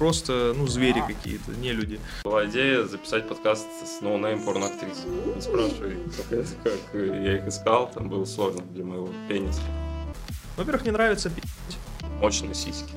просто, 0.00 0.54
ну, 0.56 0.66
звери 0.66 1.04
какие-то, 1.06 1.50
не 1.52 1.72
люди. 1.72 2.00
Была 2.24 2.46
идея 2.46 2.84
записать 2.84 3.28
подкаст 3.28 3.66
с 3.84 4.00
no-name 4.00 4.42
порноактрис. 4.42 5.04
Не 5.36 5.42
спрашивай, 5.42 5.98
как, 6.30 6.46
как 6.64 6.94
я 6.94 7.36
их 7.36 7.46
искал, 7.46 7.90
там 7.90 8.08
было 8.08 8.24
сложно 8.24 8.62
для 8.62 8.82
моего 8.82 9.10
пениса. 9.28 9.60
Во-первых, 10.56 10.86
не 10.86 10.90
нравится 10.90 11.28
пи***. 11.28 11.42
Мощные 12.18 12.54
сиськи. 12.54 12.94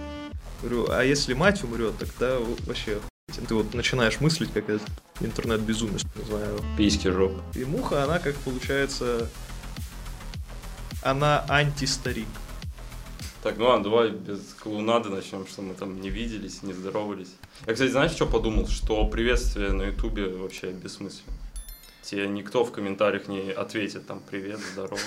Говорю, 0.62 0.90
а 0.92 1.04
если 1.04 1.34
мать 1.34 1.62
умрет, 1.66 1.98
тогда 1.98 2.40
вообще 2.40 3.00
ты 3.50 3.54
вот 3.54 3.74
начинаешь 3.74 4.22
мыслить, 4.22 4.54
как 4.54 4.70
этот 4.70 4.88
интернет-безумец, 5.20 6.06
не 6.16 6.24
знаю. 6.24 6.62
Письки 6.78 7.10
жоп. 7.10 7.34
И 7.54 7.66
муха, 7.66 8.06
она 8.06 8.20
как 8.20 8.36
получается, 8.38 9.30
она 11.02 11.44
антистарик. 11.50 12.30
Так, 13.44 13.58
ну 13.58 13.66
ладно, 13.66 13.84
давай 13.84 14.10
без 14.10 14.40
клоунады 14.54 15.10
начнем, 15.10 15.46
что 15.46 15.62
мы 15.62 15.74
там 15.74 16.00
не 16.00 16.10
виделись, 16.10 16.64
не 16.64 16.72
здоровались. 16.72 17.36
Я, 17.68 17.74
кстати, 17.74 17.92
знаешь, 17.92 18.12
что 18.12 18.26
подумал? 18.26 18.68
Что 18.70 19.06
приветствие 19.06 19.74
на 19.74 19.84
ютубе 19.84 20.28
вообще 20.28 20.72
бессмысленно. 20.72 21.34
Тебе 22.04 22.30
никто 22.30 22.64
в 22.64 22.72
комментариях 22.72 23.28
не 23.28 23.52
ответит 23.52 24.08
там 24.08 24.22
привет, 24.30 24.62
здорово. 24.72 24.98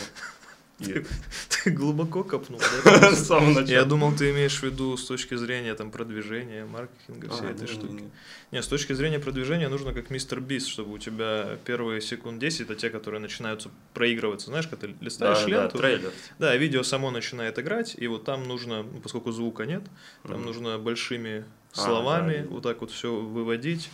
Ты 1.65 1.71
глубоко 1.71 2.23
копнул, 2.23 2.61
да? 2.85 3.13
с 3.15 3.27
самого 3.27 3.49
начала. 3.61 3.67
Я 3.71 3.85
думал, 3.85 4.13
ты 4.15 4.31
имеешь 4.31 4.59
в 4.61 4.63
виду 4.63 4.97
с 4.97 5.05
точки 5.07 5.35
зрения 5.35 5.75
там 5.75 5.91
продвижения, 5.91 6.67
маркетинга, 6.67 7.29
А, 7.31 7.35
всей 7.35 7.51
этой 7.51 7.63
не, 7.63 7.67
штуки. 7.67 7.93
не, 7.93 8.03
не. 8.03 8.11
Не, 8.53 8.63
с 8.63 8.67
точки 8.67 8.93
зрения 8.93 9.19
продвижения 9.19 9.69
нужно 9.69 9.93
как 9.95 10.11
мистер 10.11 10.41
Бист, 10.41 10.69
чтобы 10.69 10.93
у 10.95 10.99
тебя 10.99 11.59
первые 11.65 12.01
секунд 12.03 12.39
10 12.39 12.61
это 12.61 12.75
те, 12.75 12.91
которые 12.91 13.21
начинаются 13.21 13.71
проигрываться. 13.95 14.49
Знаешь, 14.49 14.67
когда 14.69 14.87
ты 14.89 14.95
листаешь 15.01 15.39
Да, 15.39 15.45
да, 15.45 15.51
ленту, 15.63 15.79
трейлер. 15.79 16.13
да, 16.39 16.57
видео 16.57 16.83
само 16.83 17.11
начинает 17.11 17.59
играть, 17.59 17.95
и 17.99 18.07
вот 18.07 18.25
там 18.25 18.45
нужно, 18.45 18.83
ну, 18.83 19.01
поскольку 19.01 19.33
звука 19.33 19.65
нет, 19.65 19.83
там 20.25 20.45
нужно 20.45 20.79
большими 20.79 21.45
А, 21.75 21.81
словами 21.81 22.43
да. 22.43 22.49
вот 22.51 22.63
так 22.63 22.81
вот 22.83 22.91
все 22.91 23.15
выводить. 23.17 23.89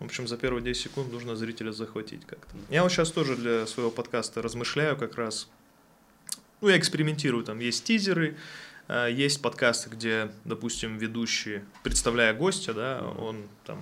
В 0.00 0.04
общем, 0.06 0.26
за 0.26 0.36
первые 0.36 0.64
10 0.64 0.82
секунд 0.82 1.12
нужно 1.12 1.36
зрителя 1.36 1.70
захватить 1.72 2.24
как-то. 2.26 2.56
Я 2.70 2.82
вот 2.82 2.90
сейчас 2.90 3.10
тоже 3.12 3.36
для 3.36 3.66
своего 3.66 3.90
подкаста 3.92 4.42
размышляю 4.42 4.96
как 4.96 5.14
раз. 5.16 5.48
Ну, 6.62 6.68
я 6.68 6.78
экспериментирую, 6.78 7.44
там 7.44 7.58
есть 7.58 7.82
тизеры, 7.82 8.36
а, 8.86 9.08
есть 9.08 9.42
подкасты, 9.42 9.90
где, 9.90 10.30
допустим, 10.44 10.96
ведущий, 10.96 11.62
представляя 11.82 12.32
гостя, 12.32 12.72
да, 12.72 13.02
он 13.18 13.42
там 13.66 13.78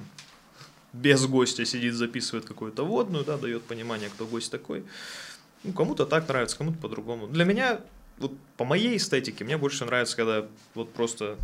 без 0.95 1.27
гостя 1.27 1.67
сидит, 1.67 1.93
записывает 1.93 2.47
какую-то 2.47 2.85
водную, 2.85 3.23
да, 3.25 3.37
дает 3.37 3.63
понимание, 3.65 4.09
кто 4.09 4.27
гость 4.27 4.51
такой. 4.51 4.83
Ну, 5.63 5.75
кому-то 5.75 6.07
так 6.07 6.27
нравится, 6.27 6.57
кому-то 6.57 6.79
по-другому. 6.79 7.27
Для 7.27 7.45
меня, 7.45 7.83
вот 8.19 8.33
по 8.57 8.65
моей 8.65 8.97
эстетике, 8.97 9.45
мне 9.45 9.59
больше 9.59 9.85
нравится, 9.85 10.17
когда 10.17 10.47
вот 10.75 10.91
просто 10.95 11.37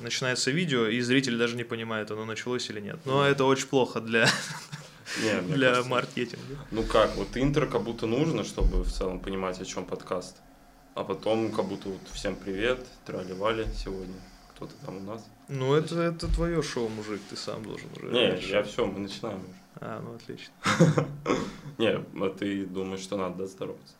начинается 0.00 0.52
видео, 0.52 0.86
и 0.86 1.00
зритель 1.00 1.36
даже 1.36 1.56
не 1.56 1.64
понимает, 1.64 2.12
оно 2.12 2.24
началось 2.24 2.70
или 2.70 2.78
нет. 2.78 3.00
Но 3.04 3.26
это 3.26 3.44
очень 3.44 3.66
плохо 3.66 4.00
для, 4.00 4.28
Не, 5.24 5.40
мне 5.40 5.54
для 5.56 5.68
кажется, 5.70 5.90
маркетинга. 5.90 6.58
Ну 6.70 6.84
как, 6.84 7.16
вот 7.16 7.36
интро 7.36 7.66
как 7.66 7.82
будто 7.82 8.06
нужно, 8.06 8.44
чтобы 8.44 8.84
в 8.84 8.92
целом 8.92 9.18
понимать, 9.18 9.60
о 9.60 9.64
чем 9.64 9.84
подкаст. 9.84 10.36
А 10.94 11.02
потом 11.02 11.50
как 11.50 11.66
будто 11.66 11.88
вот 11.88 12.00
всем 12.12 12.36
привет, 12.36 12.86
трали-вали 13.04 13.66
сегодня. 13.76 14.14
Кто-то 14.54 14.72
там 14.86 14.98
у 14.98 15.00
нас. 15.00 15.26
Ну, 15.48 15.74
это, 15.74 16.00
это 16.00 16.32
твое 16.32 16.62
шоу, 16.62 16.88
мужик, 16.88 17.20
ты 17.28 17.36
сам 17.36 17.64
должен 17.64 17.88
уже. 17.96 18.12
Не, 18.12 18.36
решать. 18.36 18.48
я 18.48 18.62
все, 18.62 18.86
мы 18.86 19.00
начинаем 19.00 19.40
уже. 19.40 19.54
А, 19.80 20.00
ну 20.00 20.14
отлично. 20.14 20.54
Не, 21.78 21.96
а 21.96 22.30
ты 22.38 22.64
думаешь, 22.64 23.00
что 23.00 23.16
надо 23.16 23.48
здороваться? 23.48 23.94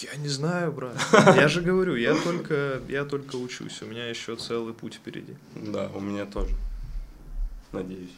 Я 0.00 0.16
не 0.16 0.28
знаю, 0.28 0.70
брат. 0.70 0.96
Я 1.34 1.48
же 1.48 1.62
говорю, 1.62 1.94
я 1.94 2.14
только, 2.14 2.82
я 2.88 3.04
только 3.04 3.36
учусь, 3.36 3.80
у 3.82 3.86
меня 3.86 4.06
еще 4.08 4.36
целый 4.36 4.74
путь 4.74 4.94
впереди. 4.94 5.36
Да, 5.54 5.90
у 5.94 6.00
меня 6.00 6.26
тоже. 6.26 6.54
Надеюсь. 7.72 8.14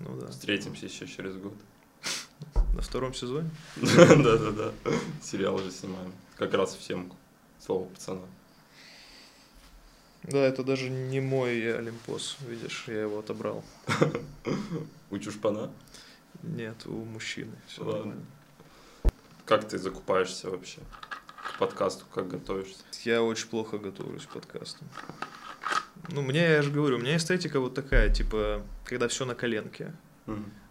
Ну 0.00 0.18
да. 0.18 0.28
Встретимся 0.28 0.86
еще 0.86 1.06
через 1.06 1.36
год. 1.36 1.54
На 2.74 2.80
втором 2.80 3.12
сезоне? 3.12 3.50
Да-да-да. 3.76 4.72
Сериал 5.22 5.56
уже 5.56 5.70
снимаем. 5.70 6.12
Как 6.36 6.54
раз 6.54 6.74
в 6.74 6.80
темку. 6.86 7.16
Слово 7.64 7.86
пацана. 7.88 8.26
Да, 10.24 10.38
это 10.38 10.64
даже 10.64 10.90
не 10.90 11.20
мой 11.20 11.76
Олимпос, 11.76 12.36
видишь, 12.40 12.84
я 12.88 13.02
его 13.02 13.20
отобрал. 13.20 13.64
У 15.10 15.18
чушпана? 15.18 15.70
Нет, 16.42 16.86
у 16.86 17.04
мужчины. 17.04 17.52
Все 17.68 17.84
Ладно. 17.84 17.98
нормально. 17.98 18.26
Как 19.44 19.68
ты 19.68 19.78
закупаешься 19.78 20.50
вообще? 20.50 20.80
К 21.36 21.58
подкасту 21.58 22.04
как 22.12 22.28
готовишься? 22.28 22.82
Я 23.04 23.22
очень 23.22 23.48
плохо 23.48 23.78
готовлюсь 23.78 24.26
к 24.26 24.30
подкастам. 24.30 24.88
Ну, 26.08 26.22
мне, 26.22 26.40
я 26.40 26.62
же 26.62 26.70
говорю, 26.70 26.96
у 26.96 27.00
меня 27.00 27.16
эстетика 27.16 27.60
вот 27.60 27.74
такая, 27.74 28.12
типа, 28.12 28.62
когда 28.84 29.06
все 29.08 29.24
на 29.24 29.34
коленке. 29.34 29.94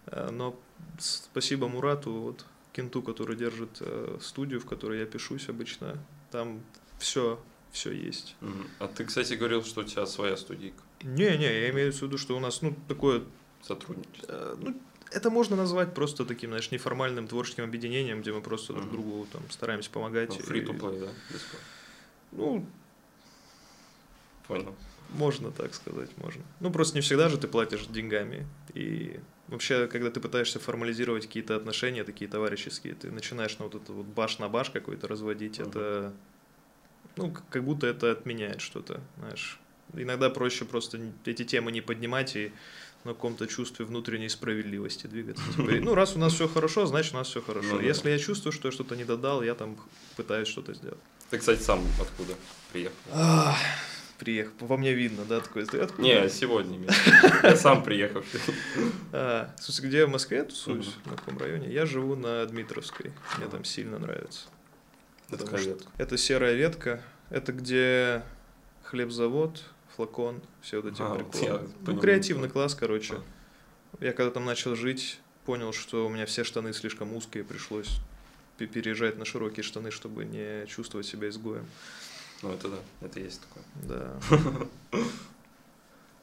А, 0.06 0.30
Но 0.30 0.58
спасибо 0.98 1.68
Мурату, 1.68 2.12
вот, 2.12 2.44
кенту, 2.72 3.02
который 3.02 3.36
держит 3.36 3.78
э, 3.80 4.18
студию, 4.20 4.60
в 4.60 4.66
которой 4.66 5.00
я 5.00 5.06
пишусь 5.06 5.48
обычно. 5.48 5.98
Там 6.32 6.60
все, 6.98 7.38
все 7.70 7.92
есть. 7.92 8.34
А 8.80 8.88
ты, 8.88 9.04
кстати, 9.04 9.34
говорил, 9.34 9.62
что 9.64 9.82
у 9.82 9.84
тебя 9.84 10.06
своя 10.06 10.36
студийка. 10.36 10.82
Не-не, 11.02 11.44
я 11.62 11.70
имею 11.70 11.92
в 11.92 12.00
виду, 12.02 12.16
что 12.18 12.36
у 12.36 12.40
нас, 12.40 12.62
ну, 12.62 12.74
такое, 12.88 13.22
Сотрудничество. 13.62 14.26
э, 14.32 14.56
ну, 14.58 14.80
это 15.10 15.30
можно 15.30 15.56
назвать 15.56 15.94
просто 15.94 16.24
таким, 16.24 16.50
знаешь, 16.50 16.70
неформальным 16.70 17.28
творческим 17.28 17.64
объединением, 17.64 18.22
где 18.22 18.32
мы 18.32 18.40
просто 18.40 18.72
друг 18.72 18.90
другу 18.90 19.26
там 19.32 19.42
стараемся 19.50 19.90
помогать. 19.90 20.30
Ну, 20.30 20.36
и- 20.36 20.38
Free 20.40 20.64
to 20.66 20.78
play, 20.78 21.00
да? 21.00 21.06
Бесплатно. 21.30 21.58
Ну, 22.32 22.66
Понял. 24.48 24.74
Можно 25.10 25.50
так 25.50 25.74
сказать, 25.74 26.10
можно. 26.16 26.42
Ну, 26.60 26.70
просто 26.72 26.96
не 26.96 27.02
всегда 27.02 27.28
же 27.28 27.36
ты 27.36 27.46
платишь 27.46 27.84
деньгами. 27.86 28.46
И 28.74 29.20
вообще, 29.52 29.86
когда 29.86 30.10
ты 30.10 30.20
пытаешься 30.20 30.58
формализировать 30.58 31.26
какие-то 31.26 31.54
отношения, 31.56 32.04
такие 32.04 32.28
товарищеские, 32.28 32.94
ты 32.94 33.10
начинаешь 33.10 33.58
на 33.58 33.66
вот 33.66 33.74
это 33.74 33.92
вот 33.92 34.06
баш 34.06 34.38
на 34.38 34.48
баш 34.48 34.70
какой-то 34.70 35.06
разводить, 35.06 35.60
Мгм. 35.60 35.68
это, 35.68 36.12
ну, 37.16 37.36
как 37.50 37.64
будто 37.64 37.86
это 37.86 38.10
отменяет 38.10 38.60
что-то, 38.60 39.00
знаешь. 39.18 39.60
Иногда 39.94 40.30
проще 40.30 40.64
просто 40.64 40.98
эти 41.26 41.44
темы 41.44 41.70
не 41.70 41.82
поднимать 41.82 42.34
и 42.34 42.52
на 43.04 43.12
каком-то 43.14 43.46
чувстве 43.46 43.84
внутренней 43.84 44.28
справедливости 44.28 45.06
двигаться. 45.06 45.42
Типа, 45.52 45.72
ну, 45.82 45.94
раз 45.94 46.16
у 46.16 46.18
нас 46.18 46.32
все 46.32 46.48
хорошо, 46.48 46.86
значит, 46.86 47.12
у 47.14 47.16
нас 47.16 47.28
все 47.28 47.42
хорошо. 47.42 47.72
Ну 47.72 47.78
да. 47.78 47.82
Если 47.84 48.10
я 48.10 48.18
чувствую, 48.18 48.52
что 48.52 48.68
я 48.68 48.72
что-то 48.72 48.96
не 48.96 49.04
додал, 49.04 49.42
я 49.42 49.54
там 49.54 49.76
пытаюсь 50.16 50.48
что-то 50.48 50.72
сделать. 50.72 51.00
Ты, 51.30 51.38
кстати, 51.38 51.60
сам 51.60 51.84
откуда 52.00 52.34
приехал? 52.72 52.96
Приехал. 54.22 54.52
Во 54.60 54.76
мне 54.76 54.92
видно, 54.94 55.24
да, 55.24 55.40
такой, 55.40 55.64
откуда? 55.64 56.00
Не, 56.00 56.28
сегодня 56.28 56.76
именно. 56.76 56.92
Я 57.42 57.56
сам 57.56 57.82
приехавший. 57.82 58.38
А, 59.12 59.52
в 59.58 59.62
смысле, 59.64 59.88
где 59.88 59.98
я 59.98 60.06
в 60.06 60.10
Москве 60.10 60.44
тусуюсь, 60.44 60.94
на 61.06 61.16
каком 61.16 61.38
районе? 61.38 61.68
Я 61.72 61.86
живу 61.86 62.14
на 62.14 62.46
Дмитровской. 62.46 63.10
Мне 63.38 63.48
там 63.48 63.64
сильно 63.64 63.98
нравится. 63.98 64.46
Это 65.28 65.44
ветка? 65.56 65.90
Это 65.98 66.16
серая 66.16 66.54
ветка. 66.54 67.02
Это 67.30 67.52
где 67.52 68.22
хлебзавод, 68.84 69.64
флакон, 69.96 70.40
все 70.60 70.80
вот 70.80 70.92
эти 70.92 71.02
А, 71.02 71.16
приколы. 71.16 71.44
я 71.44 71.60
ну, 71.84 71.98
креативный 71.98 72.48
класс, 72.48 72.76
короче. 72.76 73.14
А. 73.14 74.04
Я 74.04 74.12
когда 74.12 74.30
там 74.30 74.44
начал 74.44 74.76
жить, 74.76 75.18
понял, 75.44 75.72
что 75.72 76.06
у 76.06 76.08
меня 76.08 76.26
все 76.26 76.44
штаны 76.44 76.72
слишком 76.72 77.12
узкие, 77.16 77.42
пришлось 77.42 77.98
пе- 78.56 78.66
переезжать 78.68 79.18
на 79.18 79.24
широкие 79.24 79.64
штаны, 79.64 79.90
чтобы 79.90 80.24
не 80.24 80.64
чувствовать 80.66 81.06
себя 81.06 81.28
изгоем. 81.28 81.66
Ну, 82.42 82.50
это 82.50 82.68
да, 82.68 82.76
это 83.02 83.20
есть 83.20 83.40
такое. 83.40 83.64
Да. 83.82 84.16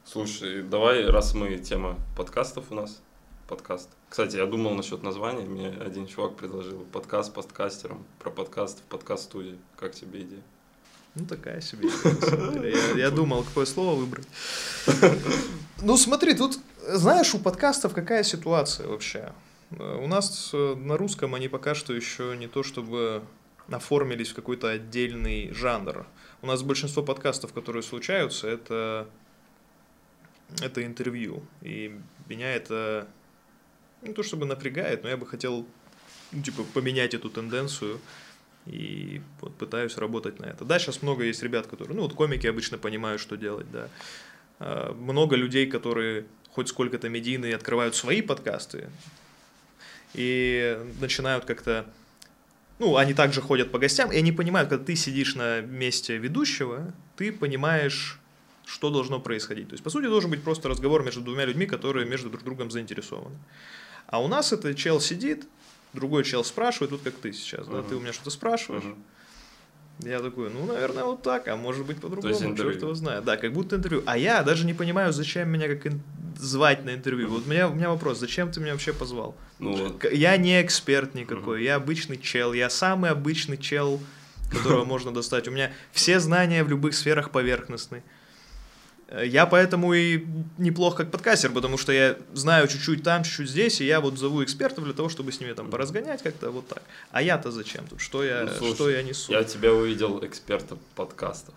Слушай, 0.04 0.62
давай, 0.62 1.06
раз 1.06 1.32
мы 1.32 1.56
тема 1.56 1.96
подкастов 2.14 2.66
у 2.70 2.74
нас, 2.74 3.00
подкаст. 3.48 3.88
Кстати, 4.10 4.36
я 4.36 4.44
думал 4.44 4.74
насчет 4.74 5.02
названия, 5.02 5.46
мне 5.46 5.68
один 5.68 6.06
чувак 6.06 6.36
предложил 6.36 6.80
подкаст 6.92 7.32
подкастером, 7.32 8.04
про 8.18 8.30
подкаст 8.30 8.80
в 8.80 8.82
подкаст-студии. 8.82 9.58
Как 9.78 9.94
тебе 9.94 10.20
идея? 10.22 10.42
Ну, 11.14 11.24
такая 11.24 11.62
себе. 11.62 11.88
Я, 12.70 13.04
я 13.04 13.10
думал, 13.10 13.42
какое 13.42 13.64
слово 13.64 13.98
выбрать. 13.98 14.26
Ну, 15.82 15.96
смотри, 15.96 16.34
тут, 16.34 16.58
знаешь, 16.86 17.34
у 17.34 17.38
подкастов 17.38 17.94
какая 17.94 18.22
ситуация 18.22 18.86
вообще? 18.86 19.32
Э, 19.70 19.98
У 20.02 20.06
нас 20.06 20.50
э, 20.52 20.74
на 20.74 20.98
русском 20.98 21.34
они 21.34 21.48
пока 21.48 21.74
что 21.74 21.94
еще 21.94 22.36
не 22.36 22.48
то 22.48 22.62
чтобы 22.62 23.22
оформились 23.70 24.30
в 24.30 24.34
какой-то 24.34 24.68
отдельный 24.68 25.52
жанр. 25.52 26.06
У 26.42 26.46
нас 26.46 26.62
большинство 26.62 27.02
подкастов, 27.02 27.52
которые 27.52 27.82
случаются, 27.82 28.48
это, 28.48 29.08
это 30.60 30.84
интервью. 30.84 31.42
И 31.62 31.98
меня 32.28 32.54
это 32.54 33.08
не 34.02 34.12
то 34.12 34.22
чтобы 34.22 34.46
напрягает, 34.46 35.02
но 35.02 35.08
я 35.08 35.16
бы 35.16 35.26
хотел 35.26 35.66
ну, 36.32 36.42
типа, 36.42 36.62
поменять 36.74 37.14
эту 37.14 37.28
тенденцию 37.28 38.00
и 38.66 39.20
вот 39.40 39.56
пытаюсь 39.56 39.96
работать 39.96 40.38
на 40.38 40.46
это. 40.46 40.64
Да, 40.64 40.78
сейчас 40.78 41.02
много 41.02 41.24
есть 41.24 41.42
ребят, 41.42 41.66
которые, 41.66 41.96
ну 41.96 42.02
вот 42.02 42.14
комики 42.14 42.46
обычно 42.46 42.78
понимают, 42.78 43.20
что 43.20 43.36
делать, 43.36 43.70
да. 43.70 43.88
А, 44.58 44.92
Много 44.94 45.36
людей, 45.36 45.66
которые 45.66 46.26
хоть 46.52 46.68
сколько-то 46.68 47.08
медийные, 47.08 47.54
открывают 47.54 47.94
свои 47.94 48.22
подкасты 48.22 48.90
и 50.14 50.78
начинают 51.00 51.44
как-то, 51.44 51.86
ну, 52.80 52.96
они 52.96 53.14
также 53.14 53.40
ходят 53.42 53.70
по 53.70 53.78
гостям, 53.78 54.10
и 54.10 54.16
они 54.16 54.32
понимают, 54.32 54.68
когда 54.68 54.84
ты 54.84 54.96
сидишь 54.96 55.36
на 55.36 55.60
месте 55.60 56.16
ведущего, 56.16 56.92
ты 57.16 57.30
понимаешь 57.30 58.16
что 58.66 58.90
должно 58.90 59.18
происходить. 59.18 59.68
То 59.68 59.74
есть, 59.74 59.82
по 59.82 59.90
сути, 59.90 60.06
должен 60.06 60.30
быть 60.30 60.44
просто 60.44 60.68
разговор 60.68 61.02
между 61.02 61.20
двумя 61.20 61.44
людьми, 61.44 61.66
которые 61.66 62.06
между 62.06 62.30
друг 62.30 62.44
другом 62.44 62.70
заинтересованы. 62.70 63.36
А 64.06 64.22
у 64.22 64.28
нас 64.28 64.52
это 64.52 64.74
чел 64.76 65.00
сидит, 65.00 65.48
другой 65.92 66.22
чел 66.22 66.44
спрашивает, 66.44 66.92
вот 66.92 67.00
как 67.02 67.14
ты 67.14 67.32
сейчас, 67.32 67.66
да, 67.66 67.82
ты 67.82 67.96
у 67.96 68.00
меня 68.00 68.12
что-то 68.12 68.30
спрашиваешь. 68.30 68.84
Я 70.04 70.20
такой, 70.20 70.50
ну, 70.50 70.66
наверное, 70.66 71.04
вот 71.04 71.22
так, 71.22 71.48
а 71.48 71.56
может 71.56 71.86
быть 71.86 72.00
по-другому, 72.00 72.56
черт 72.56 72.82
его 72.82 72.94
знает. 72.94 73.24
Да, 73.24 73.36
как 73.36 73.52
будто 73.52 73.76
интервью. 73.76 74.02
А 74.06 74.16
я 74.16 74.42
даже 74.42 74.64
не 74.64 74.74
понимаю, 74.74 75.12
зачем 75.12 75.48
меня 75.48 75.68
как 75.68 75.86
ин... 75.86 76.00
звать 76.38 76.84
на 76.84 76.94
интервью. 76.94 77.28
Вот 77.28 77.46
у 77.46 77.50
меня, 77.50 77.68
у 77.68 77.74
меня 77.74 77.90
вопрос, 77.90 78.18
зачем 78.18 78.50
ты 78.50 78.60
меня 78.60 78.72
вообще 78.72 78.92
позвал? 78.92 79.34
Ну, 79.58 79.98
я 80.10 80.36
не 80.36 80.62
эксперт 80.62 81.14
никакой, 81.14 81.64
я 81.64 81.76
обычный 81.76 82.16
чел, 82.16 82.52
я 82.52 82.70
самый 82.70 83.10
обычный 83.10 83.58
чел, 83.58 84.00
которого 84.50 84.84
можно 84.86 85.12
достать. 85.12 85.48
У 85.48 85.50
меня 85.50 85.70
все 85.92 86.18
знания 86.18 86.64
в 86.64 86.68
любых 86.68 86.94
сферах 86.94 87.30
поверхностные. 87.30 88.02
Я 89.10 89.46
поэтому 89.46 89.92
и 89.92 90.24
неплох 90.58 90.96
как 90.96 91.10
подкастер, 91.10 91.50
потому 91.50 91.78
что 91.78 91.92
я 91.92 92.16
знаю 92.32 92.68
чуть-чуть 92.68 93.02
там, 93.02 93.24
чуть-чуть 93.24 93.50
здесь, 93.50 93.80
и 93.80 93.84
я 93.84 94.00
вот 94.00 94.18
зову 94.18 94.44
экспертов 94.44 94.84
для 94.84 94.94
того, 94.94 95.08
чтобы 95.08 95.32
с 95.32 95.40
ними 95.40 95.52
там 95.52 95.68
поразгонять 95.68 96.22
как-то 96.22 96.50
вот 96.50 96.68
так. 96.68 96.82
А 97.10 97.20
я-то 97.20 97.50
зачем 97.50 97.86
тут? 97.88 98.00
Что 98.00 98.22
я, 98.22 98.44
ну, 98.44 98.52
слушай, 98.56 98.74
что 98.74 98.90
я 98.90 99.02
несу? 99.02 99.32
Я 99.32 99.42
тебя 99.42 99.72
увидел 99.74 100.24
экспертом 100.24 100.78
подкастов. 100.94 101.54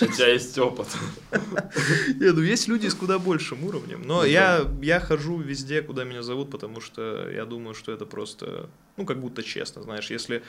У 0.00 0.06
тебя 0.06 0.28
есть 0.28 0.58
опыт. 0.58 0.88
Нет, 1.30 2.34
ну 2.34 2.40
есть 2.40 2.66
люди 2.66 2.88
с 2.88 2.94
куда 2.94 3.18
большим 3.18 3.64
уровнем. 3.64 4.02
Но 4.04 4.22
ну 4.22 4.24
я, 4.24 4.66
я 4.82 4.98
хожу 5.00 5.38
везде, 5.38 5.82
куда 5.82 6.04
меня 6.04 6.22
зовут, 6.22 6.50
потому 6.50 6.80
что 6.80 7.30
я 7.30 7.44
думаю, 7.44 7.74
что 7.74 7.92
это 7.92 8.06
просто, 8.06 8.68
ну, 8.96 9.04
как 9.04 9.20
будто 9.20 9.42
честно, 9.42 9.82
знаешь, 9.82 10.10
если 10.10 10.42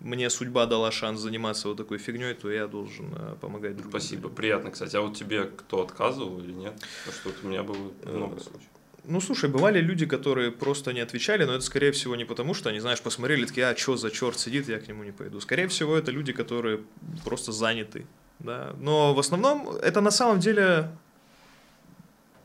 мне 0.00 0.30
судьба 0.30 0.66
дала 0.66 0.90
шанс 0.90 1.20
заниматься 1.20 1.68
вот 1.68 1.76
такой 1.76 1.98
фигней, 1.98 2.34
то 2.34 2.50
я 2.50 2.66
должен 2.66 3.14
э, 3.14 3.36
помогать 3.40 3.74
другим. 3.74 3.90
Спасибо, 3.90 4.28
приятно, 4.28 4.70
кстати. 4.70 4.96
А 4.96 5.02
вот 5.02 5.16
тебе 5.16 5.44
кто 5.44 5.82
отказывал 5.82 6.40
или 6.40 6.52
нет? 6.52 6.74
Потому 7.06 7.36
что 7.36 7.46
у 7.46 7.50
меня 7.50 7.62
было 7.62 7.92
э, 8.02 8.16
много 8.16 8.40
случаев. 8.40 8.70
Ну, 9.04 9.20
слушай, 9.20 9.48
бывали 9.48 9.80
люди, 9.80 10.06
которые 10.06 10.50
просто 10.50 10.92
не 10.92 11.00
отвечали, 11.00 11.44
но 11.44 11.54
это, 11.54 11.64
скорее 11.64 11.92
всего, 11.92 12.16
не 12.16 12.24
потому, 12.24 12.54
что 12.54 12.68
они, 12.68 12.80
знаешь, 12.80 13.00
посмотрели, 13.00 13.46
такие, 13.46 13.66
а, 13.66 13.76
что 13.76 13.96
за 13.96 14.10
черт 14.10 14.38
сидит, 14.38 14.68
я 14.68 14.78
к 14.78 14.88
нему 14.88 15.04
не 15.04 15.12
пойду. 15.12 15.40
Скорее 15.40 15.68
всего, 15.68 15.96
это 15.96 16.10
люди, 16.10 16.32
которые 16.32 16.80
просто 17.24 17.52
заняты, 17.52 18.06
да. 18.38 18.74
Но 18.78 19.14
в 19.14 19.18
основном 19.18 19.70
это 19.70 20.00
на 20.00 20.10
самом 20.10 20.40
деле 20.40 20.90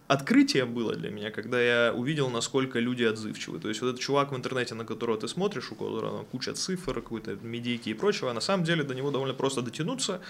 открытие 0.07 0.65
было 0.65 0.95
для 0.95 1.09
меня, 1.09 1.31
когда 1.31 1.61
я 1.61 1.93
увидел, 1.93 2.29
насколько 2.29 2.79
люди 2.79 3.03
отзывчивы. 3.03 3.59
То 3.59 3.69
есть 3.69 3.81
вот 3.81 3.89
этот 3.89 4.01
чувак 4.01 4.31
в 4.31 4.35
интернете, 4.35 4.75
на 4.75 4.85
которого 4.85 5.17
ты 5.17 5.27
смотришь, 5.27 5.71
у 5.71 5.75
которого 5.75 6.17
там 6.17 6.25
куча 6.25 6.53
цифр, 6.53 6.93
какой-то 6.93 7.35
медийки 7.41 7.89
и 7.89 7.93
прочего, 7.93 8.31
а 8.31 8.33
на 8.33 8.41
самом 8.41 8.63
деле 8.63 8.83
до 8.83 8.93
него 8.93 9.11
довольно 9.11 9.33
просто 9.33 9.61
дотянуться. 9.61 10.21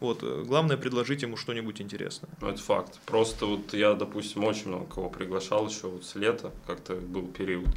Вот, 0.00 0.22
э, 0.22 0.42
главное 0.46 0.76
предложить 0.76 1.22
ему 1.22 1.36
что-нибудь 1.36 1.80
интересное. 1.80 2.30
Ну, 2.40 2.48
это 2.48 2.60
факт. 2.60 2.98
Просто 3.06 3.46
вот 3.46 3.72
я, 3.74 3.94
допустим, 3.94 4.44
очень 4.44 4.68
много 4.68 4.86
кого 4.86 5.10
приглашал 5.10 5.68
еще 5.68 5.88
вот 5.88 6.04
с 6.04 6.14
лета, 6.14 6.52
как-то 6.66 6.94
был 6.94 7.26
период. 7.28 7.68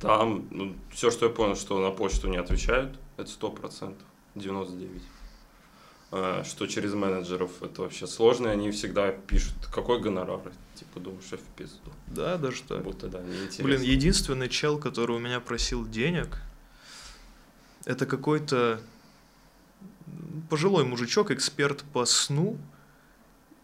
Там, 0.00 0.46
ну, 0.50 0.74
все, 0.92 1.10
что 1.10 1.26
я 1.26 1.32
понял, 1.32 1.56
что 1.56 1.78
на 1.80 1.90
почту 1.90 2.28
не 2.28 2.36
отвечают, 2.36 2.96
это 3.16 3.30
сто 3.30 3.50
процентов, 3.50 4.06
99 4.34 5.02
а, 6.16 6.44
что 6.44 6.68
через 6.68 6.94
менеджеров 6.94 7.60
это 7.60 7.82
вообще 7.82 8.06
сложно, 8.06 8.48
и 8.48 8.50
они 8.50 8.70
всегда 8.70 9.10
пишут, 9.10 9.54
какой 9.72 10.00
гонорар, 10.00 10.40
типа 10.74 11.00
думаешь, 11.00 11.24
что 11.24 11.36
в 11.36 11.42
пизду. 11.56 11.92
Да, 12.06 12.36
даже 12.36 12.62
так. 12.62 12.82
Будто, 12.82 13.08
да, 13.08 13.22
неинтересно. 13.22 13.64
Блин, 13.64 13.82
единственный 13.82 14.48
чел, 14.48 14.78
который 14.78 15.16
у 15.16 15.18
меня 15.18 15.40
просил 15.40 15.86
денег, 15.86 16.40
это 17.84 18.06
какой-то 18.06 18.80
пожилой 20.48 20.84
мужичок, 20.84 21.30
эксперт 21.30 21.82
по 21.92 22.04
сну, 22.04 22.58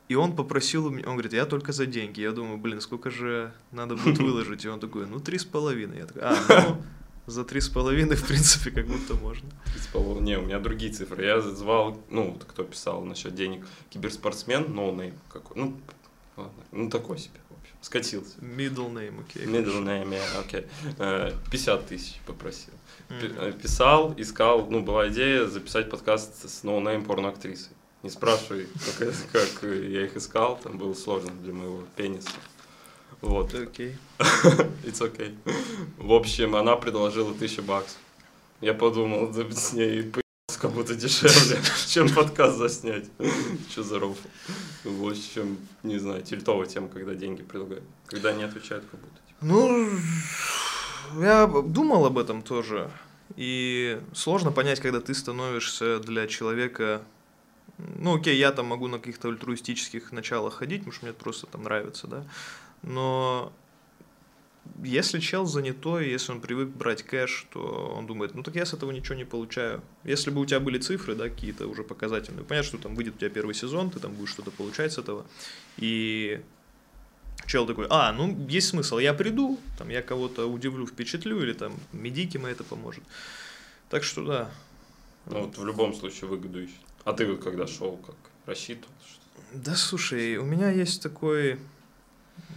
и 0.08 0.16
он 0.16 0.34
попросил 0.34 0.86
у 0.86 0.90
меня, 0.90 1.06
он 1.06 1.12
говорит, 1.12 1.32
я 1.32 1.46
только 1.46 1.72
за 1.72 1.86
деньги. 1.86 2.20
Я 2.20 2.32
думаю, 2.32 2.58
блин, 2.58 2.80
сколько 2.80 3.10
же 3.10 3.52
надо 3.70 3.94
будет 3.94 4.18
выложить? 4.20 4.64
И 4.64 4.68
он 4.68 4.80
такой, 4.80 5.06
ну, 5.06 5.20
три 5.20 5.38
с 5.38 5.44
половиной. 5.44 5.98
Я 5.98 6.06
такой, 6.06 6.22
а, 6.24 6.36
ну, 6.66 6.82
за 7.30 7.44
три 7.44 7.60
с 7.60 7.68
половиной, 7.68 8.16
в 8.16 8.26
принципе, 8.26 8.72
как 8.72 8.86
будто 8.88 9.14
можно. 9.14 9.48
Три 9.66 9.80
с 9.80 9.86
половиной. 9.86 10.22
Не, 10.22 10.38
у 10.38 10.42
меня 10.42 10.58
другие 10.58 10.92
цифры. 10.92 11.24
Я 11.24 11.40
звал, 11.40 12.02
ну, 12.10 12.36
кто 12.48 12.64
писал 12.64 13.04
насчет 13.04 13.36
денег, 13.36 13.64
киберспортсмен, 13.90 14.64
ну 14.64 15.14
какой, 15.32 15.56
ну, 15.56 15.80
ладно, 16.42 16.64
ну, 16.72 16.90
такой 16.90 17.18
себе, 17.18 17.40
в 17.48 17.60
общем, 17.60 17.74
скатился. 17.80 18.38
Middle 18.38 18.92
name, 18.92 19.20
окей. 19.20 19.44
Okay, 19.44 19.50
Middle 19.50 19.82
name, 19.82 20.10
yeah, 20.10 20.40
окей. 20.40 20.66
Okay. 20.98 21.36
50 21.50 21.86
тысяч 21.86 22.20
попросил. 22.26 22.72
Mm-hmm. 23.08 23.60
Писал, 23.60 24.14
искал, 24.16 24.66
ну, 24.70 24.82
была 24.82 25.08
идея 25.08 25.46
записать 25.46 25.90
подкаст 25.90 26.48
с 26.48 26.62
no-name 26.62 27.04
порноактрисой. 27.04 27.72
Не 28.02 28.10
спрашивай, 28.10 28.66
как, 28.98 29.12
как 29.32 29.62
я 29.62 30.06
их 30.06 30.16
искал, 30.16 30.58
там 30.62 30.78
было 30.78 30.94
сложно 30.94 31.32
для 31.42 31.52
моего 31.52 31.84
пениса. 31.96 32.30
Вот. 33.20 33.54
Окей. 33.54 33.96
Okay. 34.18 34.72
It's 34.84 35.00
okay. 35.00 35.36
В 35.98 36.12
общем, 36.12 36.56
она 36.56 36.76
предложила 36.76 37.34
тысячу 37.34 37.62
баксов. 37.62 37.98
Я 38.60 38.74
подумал, 38.74 39.28
да, 39.28 39.50
с 39.50 39.72
ней 39.72 40.10
как 40.60 40.72
будто 40.72 40.94
дешевле, 40.94 41.58
чем 41.88 42.08
подкаст 42.08 42.58
заснять. 42.58 43.06
Что 43.70 43.82
за 43.82 43.98
рофл? 43.98 44.28
В 44.84 45.08
общем, 45.08 45.58
не 45.82 45.98
знаю, 45.98 46.22
тильтовая 46.22 46.66
тема, 46.66 46.88
когда 46.88 47.14
деньги 47.14 47.42
предлагают. 47.42 47.84
Когда 48.06 48.32
не 48.32 48.42
отвечают, 48.42 48.84
как 48.90 49.00
будто. 49.00 49.16
Типа. 49.26 49.38
Ну, 49.40 49.88
я 51.20 51.46
думал 51.46 52.04
об 52.06 52.18
этом 52.18 52.42
тоже. 52.42 52.90
И 53.36 54.00
сложно 54.12 54.52
понять, 54.52 54.80
когда 54.80 55.00
ты 55.00 55.14
становишься 55.14 55.98
для 56.00 56.26
человека 56.26 57.02
ну, 57.96 58.16
окей, 58.16 58.36
я 58.36 58.52
там 58.52 58.66
могу 58.66 58.88
на 58.88 58.98
каких-то 58.98 59.28
альтруистических 59.28 60.12
началах 60.12 60.54
ходить, 60.54 60.80
потому 60.80 60.92
что 60.92 61.06
мне 61.06 61.10
это 61.12 61.24
просто 61.24 61.46
там 61.46 61.62
нравится, 61.62 62.06
да 62.06 62.26
но 62.82 63.52
если 64.82 65.20
чел 65.20 65.46
занятой, 65.46 66.10
если 66.10 66.32
он 66.32 66.40
привык 66.40 66.68
брать 66.68 67.02
кэш, 67.02 67.46
то 67.52 67.94
он 67.96 68.06
думает, 68.06 68.34
ну 68.34 68.42
так 68.42 68.54
я 68.54 68.66
с 68.66 68.72
этого 68.72 68.90
ничего 68.90 69.14
не 69.14 69.24
получаю. 69.24 69.82
Если 70.04 70.30
бы 70.30 70.40
у 70.40 70.46
тебя 70.46 70.60
были 70.60 70.78
цифры, 70.78 71.14
да, 71.14 71.28
какие-то 71.28 71.66
уже 71.66 71.82
показательные, 71.82 72.44
понятно, 72.44 72.68
что 72.68 72.78
там 72.78 72.94
выйдет 72.94 73.16
у 73.16 73.18
тебя 73.18 73.30
первый 73.30 73.54
сезон, 73.54 73.90
ты 73.90 74.00
там 74.00 74.12
будешь 74.12 74.30
что-то 74.30 74.50
получать 74.50 74.92
с 74.92 74.98
этого, 74.98 75.26
и 75.76 76.40
чел 77.46 77.66
такой, 77.66 77.86
а, 77.90 78.12
ну 78.12 78.46
есть 78.48 78.68
смысл, 78.68 78.98
я 78.98 79.14
приду, 79.14 79.58
там 79.78 79.88
я 79.88 80.02
кого-то 80.02 80.46
удивлю, 80.46 80.86
впечатлю, 80.86 81.42
или 81.42 81.52
там 81.52 81.74
медики 81.92 82.38
мои 82.38 82.52
это 82.52 82.64
поможет. 82.64 83.04
Так 83.88 84.04
что 84.04 84.24
да. 84.24 84.50
Ну 85.26 85.46
вот 85.46 85.58
в 85.58 85.66
любом 85.66 85.94
случае 85.94 86.28
выгоду 86.28 86.62
ищет. 86.62 86.76
А 87.04 87.12
ты 87.12 87.26
вот 87.26 87.42
когда 87.42 87.66
шел, 87.66 87.96
как 87.96 88.16
рассчитывал? 88.46 88.92
Что 89.04 89.20
да 89.52 89.74
слушай, 89.74 90.36
у 90.36 90.44
меня 90.44 90.70
есть 90.70 91.02
такой 91.02 91.58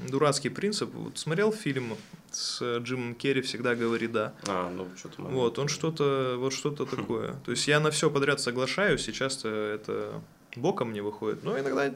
дурацкий 0.09 0.49
принцип. 0.49 0.93
Вот 0.93 1.17
смотрел 1.17 1.51
фильм 1.51 1.97
с 2.31 2.79
Джимом 2.79 3.15
Керри 3.15 3.41
«Всегда 3.41 3.75
говори 3.75 4.07
да». 4.07 4.33
А, 4.47 4.69
ну 4.69 4.87
что-то... 4.97 5.21
Вот, 5.21 5.59
он 5.59 5.67
что-то, 5.67 6.35
вот 6.37 6.53
что-то 6.53 6.85
такое. 6.85 7.33
То 7.45 7.51
есть 7.51 7.67
я 7.67 7.79
на 7.79 7.91
все 7.91 8.09
подряд 8.09 8.39
соглашаюсь, 8.41 9.03
сейчас 9.03 9.43
это 9.45 10.21
боком 10.55 10.93
не 10.93 11.01
выходит. 11.01 11.43
Но 11.43 11.57
иногда, 11.57 11.93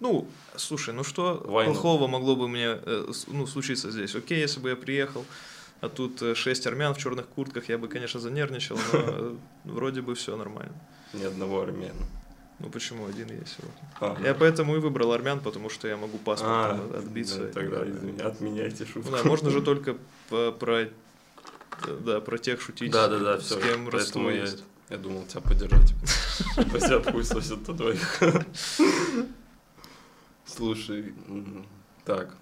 ну, 0.00 0.26
слушай, 0.56 0.94
ну 0.94 1.04
что 1.04 1.42
Why 1.46 1.66
плохого 1.66 2.06
not? 2.06 2.10
могло 2.10 2.36
бы 2.36 2.48
мне 2.48 2.78
э, 2.84 3.12
ну, 3.28 3.46
случиться 3.46 3.90
здесь? 3.90 4.14
Окей, 4.14 4.40
если 4.40 4.60
бы 4.60 4.70
я 4.70 4.76
приехал, 4.76 5.24
а 5.80 5.88
тут 5.88 6.22
э, 6.22 6.34
шесть 6.34 6.66
армян 6.66 6.94
в 6.94 6.98
черных 6.98 7.26
куртках, 7.26 7.68
я 7.68 7.78
бы, 7.78 7.88
конечно, 7.88 8.20
занервничал, 8.20 8.78
но 8.92 9.36
вроде 9.64 10.00
бы 10.00 10.14
все 10.14 10.36
нормально. 10.36 10.74
Ни 11.12 11.24
одного 11.24 11.62
армяна. 11.62 12.06
Ну 12.62 12.70
почему 12.70 13.06
один 13.06 13.28
есть? 13.28 13.56
Вот. 13.58 14.16
А, 14.18 14.22
я 14.22 14.34
поэтому 14.34 14.76
и 14.76 14.78
выбрал 14.78 15.12
армян, 15.12 15.40
потому 15.40 15.68
что 15.68 15.88
я 15.88 15.96
могу 15.96 16.18
паспорт 16.18 16.50
а, 16.50 16.98
отбиться. 16.98 17.40
Да, 17.40 17.52
тогда 17.52 17.88
извини, 17.88 18.20
отменяйте 18.20 18.86
шутку. 18.86 19.10
Ну, 19.10 19.16
да, 19.16 19.24
можно 19.24 19.50
же 19.50 19.60
только 19.64 19.96
по, 20.28 20.52
про 20.52 20.88
да, 22.00 22.20
про 22.20 22.38
тех 22.38 22.60
шутить, 22.60 22.92
да, 22.92 23.08
да, 23.08 23.18
да, 23.18 23.40
с 23.40 23.44
все, 23.44 23.60
кем 23.60 23.88
родство 23.88 24.30
я, 24.30 24.42
есть. 24.42 24.62
Я 24.90 24.98
думал 24.98 25.24
тебя 25.26 25.40
поддержать. 25.40 25.94
Пусть 26.70 26.90
отпустят 26.90 27.68
от 27.68 27.76
двоих. 27.76 28.20
Слушай, 30.44 31.14
так, 32.04 32.36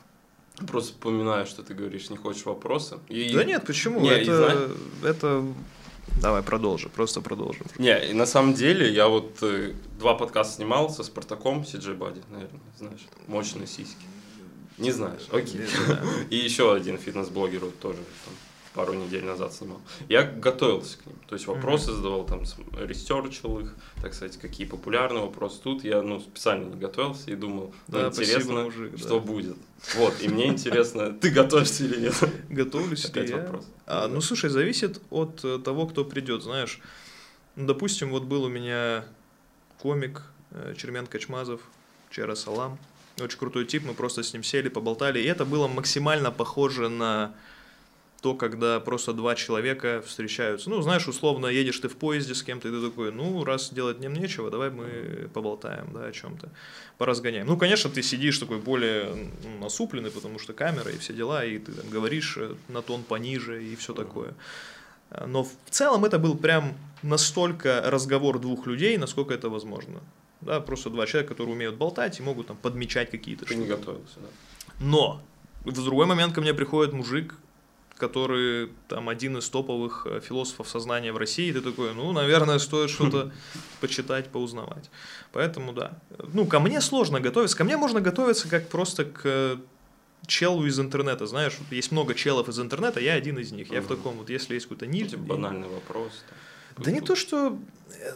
Просто 0.67 0.93
вспоминаю, 0.93 1.47
что 1.47 1.63
ты 1.63 1.75
говоришь, 1.75 2.11
не 2.11 2.17
хочешь 2.17 2.45
вопросы. 2.45 2.99
И... 3.09 3.33
Да 3.33 3.45
нет, 3.45 3.65
почему? 3.67 4.01
Не, 4.01 4.11
это, 4.11 4.71
это 5.03 5.45
Давай, 6.21 6.43
продолжи, 6.43 6.89
просто 6.89 7.21
продолжим. 7.21 7.67
Не, 7.79 8.11
и 8.11 8.13
на 8.13 8.27
самом 8.27 8.55
деле 8.55 8.93
я 8.93 9.09
вот 9.09 9.39
э, 9.43 9.73
два 9.99 10.15
подкаста 10.15 10.57
снимал 10.57 10.91
со 10.91 11.03
Спартаком, 11.03 11.65
Сиджей 11.65 11.95
Бади, 11.95 12.21
наверное, 12.31 12.61
знаешь, 12.79 13.07
мощные 13.27 13.67
сиськи. 13.67 14.05
Не 14.79 14.93
знаешь, 14.93 15.27
окей. 15.31 15.67
И 16.31 16.37
еще 16.37 16.75
один 16.75 16.99
фитнес-блогер 16.99 17.61
вот 17.61 17.79
тоже 17.79 17.99
там, 18.25 18.35
пару 18.81 18.95
недель 18.95 19.25
назад 19.27 19.53
снимал. 19.53 19.79
Я 20.09 20.23
готовился 20.23 20.97
к 20.97 21.05
ним, 21.05 21.17
то 21.27 21.35
есть 21.35 21.47
вопросы 21.47 21.91
mm-hmm. 21.91 21.97
задавал, 21.97 22.25
там, 22.25 22.45
research 22.79 23.44
ил 23.44 23.61
их, 23.61 23.75
так 24.01 24.15
сказать, 24.15 24.39
какие 24.39 24.67
популярные 24.67 25.23
вопросы. 25.23 25.61
Тут 25.63 25.85
я, 25.85 26.01
ну, 26.01 26.19
специально 26.19 26.65
не 26.65 26.81
готовился 26.81 27.31
и 27.31 27.35
думал, 27.35 27.75
ну, 27.89 27.99
да, 27.99 28.07
интересно, 28.07 28.41
спасибо, 28.41 28.63
мужик, 28.63 28.99
что 28.99 29.21
да. 29.21 29.27
будет. 29.27 29.57
Вот, 29.97 30.15
и 30.23 30.29
мне 30.29 30.47
интересно, 30.47 31.13
ты 31.13 31.29
готовишься 31.31 31.85
или 31.85 32.01
нет? 32.01 32.15
Готовлюсь 32.49 33.05
Опять 33.05 33.29
я. 33.29 33.37
вопрос. 33.37 33.67
А, 33.87 34.09
ну, 34.09 34.23
слушай, 34.23 34.49
зависит 34.49 35.03
от 35.11 35.45
э, 35.45 35.59
того, 35.59 35.87
кто 35.87 36.03
придет, 36.03 36.43
знаешь. 36.43 36.81
Ну, 37.57 37.67
допустим, 37.67 38.11
вот 38.11 38.23
был 38.23 38.45
у 38.45 38.49
меня 38.49 39.05
комик 39.79 40.23
э, 40.53 40.75
Чермен 40.75 41.07
Качмазов, 41.07 41.61
Чера 42.11 42.35
Салам. 42.35 42.79
Очень 43.21 43.39
крутой 43.39 43.67
тип, 43.67 43.85
мы 43.85 43.93
просто 43.93 44.23
с 44.23 44.33
ним 44.33 44.43
сели, 44.43 44.71
поболтали. 44.71 45.21
И 45.21 45.27
это 45.27 45.45
было 45.45 45.69
максимально 45.69 46.31
похоже 46.31 46.89
на 46.89 47.35
то, 48.21 48.35
когда 48.35 48.81
просто 48.81 49.13
два 49.13 49.35
человека 49.35 50.03
встречаются. 50.07 50.69
Ну, 50.71 50.83
знаешь, 50.83 51.09
условно, 51.09 51.47
едешь 51.47 51.79
ты 51.79 51.89
в 51.89 51.97
поезде 51.97 52.35
с 52.35 52.43
кем-то, 52.43 52.69
и 52.69 52.71
ты 52.71 52.81
такой, 52.83 53.13
ну, 53.13 53.45
раз 53.45 53.73
делать 53.73 53.99
мне 53.99 54.09
нечего, 54.09 54.51
давай 54.51 54.71
мы 54.71 55.29
поболтаем, 55.33 55.91
да, 55.93 56.07
о 56.07 56.13
чем-то, 56.13 56.51
поразгоняем. 56.99 57.47
Ну, 57.47 57.57
конечно, 57.57 57.91
ты 57.91 58.03
сидишь 58.03 58.39
такой 58.39 58.59
более 58.59 59.31
насупленный, 59.61 60.11
потому 60.11 60.39
что 60.39 60.53
камера 60.53 60.91
и 60.91 60.99
все 60.99 61.13
дела, 61.13 61.45
и 61.45 61.59
ты 61.59 61.73
там 61.73 61.89
говоришь 61.89 62.37
э, 62.37 62.55
на 62.69 62.83
тон 62.83 63.03
пониже 63.03 63.65
и 63.65 63.75
все 63.77 63.95
такое. 63.95 64.35
Но 65.27 65.43
в 65.43 65.51
целом 65.71 66.05
это 66.05 66.19
был 66.19 66.37
прям 66.37 66.75
настолько 67.03 67.83
разговор 67.87 68.39
двух 68.39 68.67
людей, 68.67 68.97
насколько 68.99 69.35
это 69.35 69.49
возможно. 69.49 70.01
Да, 70.41 70.61
просто 70.61 70.91
два 70.91 71.07
человека, 71.07 71.35
которые 71.35 71.55
умеют 71.55 71.77
болтать 71.77 72.19
и 72.21 72.23
могут 72.23 72.47
там 72.47 72.57
подмечать 72.57 73.11
какие-то 73.11 73.45
Ты 73.45 73.57
не 73.57 73.67
готовился, 73.67 74.21
да? 74.21 74.29
Но 74.79 75.21
в 75.65 75.73
другой 75.73 76.07
момент 76.07 76.35
ко 76.35 76.41
мне 76.41 76.55
приходит 76.55 76.95
мужик, 76.95 77.35
который 78.01 78.71
там 78.89 79.09
один 79.09 79.37
из 79.37 79.49
топовых 79.49 80.07
э, 80.11 80.21
философов 80.21 80.69
сознания 80.69 81.13
в 81.13 81.17
России, 81.17 81.49
и 81.49 81.53
ты 81.53 81.61
такой, 81.61 81.95
ну, 81.95 82.11
наверное, 82.13 82.59
стоит 82.59 82.91
что-то 82.91 83.31
почитать, 83.81 84.29
поузнавать. 84.29 84.91
Поэтому 85.33 85.73
да. 85.73 85.99
Ну, 86.33 86.47
ко 86.47 86.59
мне 86.59 86.81
сложно 86.81 87.21
готовиться. 87.21 87.57
Ко 87.57 87.65
мне 87.65 87.77
можно 87.77 88.01
готовиться 88.01 88.49
как 88.49 88.69
просто 88.69 89.05
к 89.05 89.61
челу 90.27 90.67
из 90.67 90.79
интернета, 90.79 91.27
знаешь, 91.27 91.57
вот 91.59 91.73
есть 91.73 91.93
много 91.93 92.15
челов 92.15 92.49
из 92.49 92.59
интернета, 92.59 93.01
я 93.01 93.15
один 93.15 93.39
из 93.39 93.53
них. 93.53 93.71
Я 93.73 93.81
в 93.81 93.87
таком 93.87 94.17
вот, 94.17 94.31
если 94.31 94.55
есть 94.55 94.67
какой-то 94.67 94.87
низ... 94.87 95.11
Типа 95.11 95.23
банальный 95.23 95.69
вопрос. 95.69 96.25
Там, 96.75 96.85
да 96.85 96.91
не 96.91 97.01
то, 97.01 97.17
что... 97.17 97.59
Э, 97.99 98.13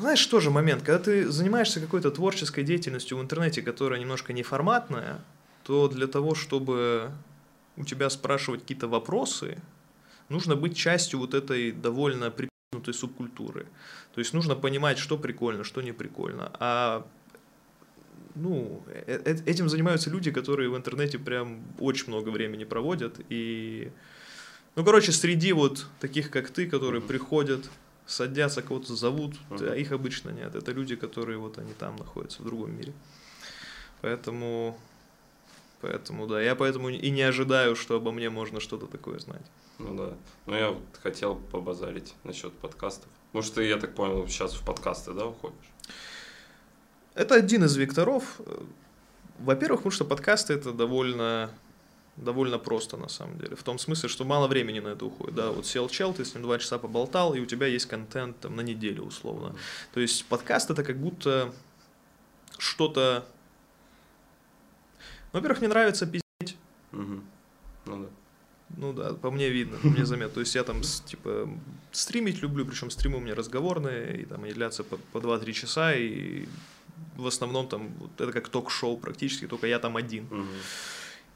знаешь, 0.00 0.24
тоже 0.26 0.50
момент, 0.50 0.82
когда 0.82 0.98
ты 0.98 1.28
занимаешься 1.28 1.80
какой-то 1.80 2.10
творческой 2.10 2.64
деятельностью 2.64 3.18
в 3.18 3.22
интернете, 3.22 3.62
которая 3.62 3.98
немножко 3.98 4.32
неформатная, 4.32 5.20
то 5.64 5.88
для 5.88 6.06
того, 6.06 6.34
чтобы 6.34 7.10
у 7.76 7.84
тебя 7.84 8.10
спрашивать 8.10 8.62
какие-то 8.62 8.88
вопросы, 8.88 9.58
нужно 10.28 10.56
быть 10.56 10.76
частью 10.76 11.20
вот 11.20 11.34
этой 11.34 11.72
довольно 11.72 12.30
припнутой 12.30 12.94
субкультуры. 12.94 13.66
То 14.14 14.20
есть 14.20 14.34
нужно 14.34 14.54
понимать, 14.54 14.98
что 14.98 15.18
прикольно, 15.18 15.64
что 15.64 15.82
не 15.82 15.92
прикольно. 15.92 16.50
А 16.58 17.06
ну, 18.36 18.82
э, 18.86 19.20
э, 19.24 19.36
этим 19.46 19.68
занимаются 19.68 20.10
люди, 20.10 20.30
которые 20.30 20.68
в 20.68 20.76
интернете 20.76 21.18
прям 21.18 21.62
очень 21.78 22.08
много 22.08 22.30
времени 22.30 22.64
проводят. 22.64 23.20
И, 23.30 23.90
ну, 24.74 24.84
короче, 24.84 25.12
среди 25.12 25.52
вот 25.52 25.86
таких, 26.00 26.30
как 26.30 26.50
ты, 26.50 26.66
которые 26.66 27.00
mm-hmm. 27.00 27.06
приходят, 27.06 27.70
садятся, 28.06 28.62
кого-то 28.62 28.94
зовут, 28.94 29.34
mm-hmm. 29.50 29.72
а 29.72 29.76
их 29.76 29.92
обычно 29.92 30.30
нет. 30.30 30.54
Это 30.54 30.72
люди, 30.72 30.96
которые 30.96 31.38
вот 31.38 31.58
они 31.58 31.72
там 31.72 31.96
находятся, 31.96 32.42
в 32.42 32.44
другом 32.44 32.76
мире. 32.76 32.92
Поэтому 34.02 34.78
Поэтому, 35.86 36.26
да, 36.26 36.42
я 36.42 36.56
поэтому 36.56 36.88
и 36.88 37.10
не 37.10 37.22
ожидаю, 37.22 37.76
что 37.76 37.96
обо 37.96 38.10
мне 38.10 38.28
можно 38.28 38.58
что-то 38.58 38.86
такое 38.86 39.20
знать. 39.20 39.46
Ну 39.78 39.94
да. 39.94 40.14
Ну 40.46 40.56
я 40.56 40.70
вот 40.70 40.82
хотел 41.00 41.36
побазарить 41.36 42.14
насчет 42.24 42.52
подкастов. 42.54 43.08
Может, 43.32 43.54
ты, 43.54 43.64
я 43.68 43.76
так 43.76 43.94
понял, 43.94 44.26
сейчас 44.26 44.54
в 44.54 44.64
подкасты, 44.64 45.12
да, 45.12 45.26
уходишь? 45.26 45.70
Это 47.14 47.36
один 47.36 47.64
из 47.64 47.76
векторов. 47.76 48.40
Во-первых, 49.38 49.80
потому 49.80 49.92
что 49.92 50.04
подкасты 50.04 50.54
это 50.54 50.72
довольно 50.72 51.50
довольно 52.16 52.58
просто 52.58 52.96
на 52.96 53.08
самом 53.08 53.38
деле. 53.38 53.54
В 53.54 53.62
том 53.62 53.78
смысле, 53.78 54.08
что 54.08 54.24
мало 54.24 54.48
времени 54.48 54.80
на 54.80 54.88
это 54.88 55.04
уходит. 55.04 55.34
Да, 55.34 55.50
вот 55.50 55.66
сел 55.66 55.88
чел, 55.88 56.14
ты 56.14 56.24
с 56.24 56.34
ним 56.34 56.42
два 56.42 56.58
часа 56.58 56.78
поболтал, 56.78 57.34
и 57.34 57.40
у 57.40 57.46
тебя 57.46 57.66
есть 57.66 57.86
контент 57.86 58.40
там, 58.40 58.56
на 58.56 58.62
неделю 58.62 59.04
условно. 59.04 59.48
Mm-hmm. 59.48 59.94
То 59.94 60.00
есть 60.00 60.24
подкаст 60.24 60.70
это 60.70 60.82
как 60.82 60.98
будто 60.98 61.52
что-то 62.58 63.26
во-первых, 65.36 65.60
мне 65.60 65.68
нравится 65.68 66.06
пиздеть. 66.06 66.56
Угу. 66.92 67.20
Ну 67.86 68.02
да. 68.02 68.08
Ну 68.76 68.92
да, 68.92 69.14
по 69.14 69.30
мне 69.30 69.48
видно, 69.48 69.78
мне 69.82 70.04
заметно. 70.04 70.34
То 70.34 70.40
есть 70.40 70.54
я 70.54 70.64
там, 70.64 70.80
типа, 70.80 71.48
стримить 71.92 72.42
люблю, 72.42 72.66
причем 72.66 72.90
стримы 72.90 73.18
у 73.18 73.20
меня 73.20 73.34
разговорные, 73.34 74.22
и 74.22 74.24
там 74.24 74.44
они 74.44 74.52
длятся 74.52 74.82
по, 74.82 74.96
по 74.96 75.18
2-3 75.18 75.52
часа, 75.52 75.94
и 75.94 76.46
в 77.16 77.26
основном 77.26 77.68
там, 77.68 77.88
вот, 77.98 78.20
это 78.20 78.32
как 78.32 78.48
ток-шоу 78.48 78.96
практически, 78.98 79.46
только 79.46 79.66
я 79.66 79.78
там 79.78 79.96
один. 79.96 80.24
Угу. 80.24 80.46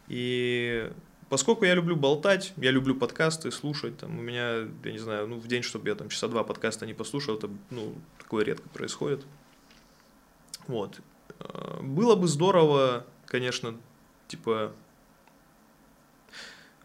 И 0.08 0.90
поскольку 1.28 1.64
я 1.64 1.74
люблю 1.74 1.94
болтать, 1.94 2.52
я 2.56 2.70
люблю 2.72 2.96
подкасты 2.96 3.50
слушать, 3.52 3.96
там 3.98 4.18
у 4.18 4.22
меня, 4.22 4.68
я 4.84 4.92
не 4.92 4.98
знаю, 4.98 5.28
ну 5.28 5.36
в 5.36 5.46
день, 5.46 5.62
чтобы 5.62 5.88
я 5.88 5.94
там 5.94 6.08
часа 6.08 6.26
два 6.28 6.42
подкаста 6.42 6.84
не 6.84 6.94
послушал, 6.94 7.36
это, 7.36 7.48
ну, 7.70 7.94
такое 8.18 8.44
редко 8.44 8.68
происходит. 8.70 9.24
Вот. 10.66 11.00
Э, 11.38 11.80
было 11.80 12.16
бы 12.16 12.26
здорово, 12.26 13.06
конечно, 13.26 13.76
типа, 14.30 14.72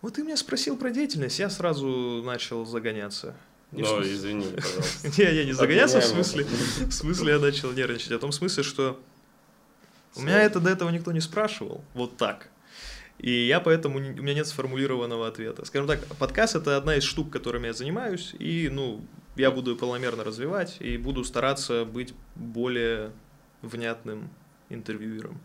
вот 0.01 0.15
ты 0.15 0.23
меня 0.23 0.35
спросил 0.35 0.77
про 0.77 0.89
деятельность, 0.89 1.39
я 1.39 1.49
сразу 1.49 2.23
начал 2.25 2.65
загоняться. 2.65 3.35
Не 3.71 3.83
ну, 3.83 4.01
извини, 4.01 4.45
пожалуйста. 4.45 5.07
Не, 5.17 5.35
я 5.35 5.43
не 5.43 5.51
загоняться, 5.51 5.99
в 5.99 6.05
смысле, 6.05 6.45
в 6.45 6.91
смысле 6.91 7.33
я 7.33 7.39
начал 7.39 7.71
нервничать, 7.71 8.11
а 8.11 8.17
в 8.17 8.21
том 8.21 8.31
смысле, 8.31 8.63
что 8.63 8.99
у 10.15 10.21
меня 10.21 10.41
это 10.43 10.59
до 10.59 10.69
этого 10.69 10.89
никто 10.89 11.11
не 11.11 11.19
спрашивал, 11.19 11.83
вот 11.93 12.17
так. 12.17 12.49
И 13.17 13.31
я 13.31 13.59
поэтому, 13.59 13.97
у 13.97 14.01
меня 14.01 14.33
нет 14.33 14.47
сформулированного 14.47 15.27
ответа. 15.27 15.65
Скажем 15.65 15.87
так, 15.87 16.05
подкаст 16.17 16.55
это 16.55 16.77
одна 16.77 16.95
из 16.95 17.03
штук, 17.03 17.31
которыми 17.31 17.67
я 17.67 17.73
занимаюсь, 17.73 18.33
и, 18.39 18.69
ну, 18.71 19.05
я 19.35 19.51
буду 19.51 19.75
полномерно 19.75 20.23
развивать, 20.23 20.77
и 20.79 20.97
буду 20.97 21.23
стараться 21.23 21.85
быть 21.85 22.13
более 22.35 23.11
внятным 23.61 24.29
интервьюером. 24.69 25.39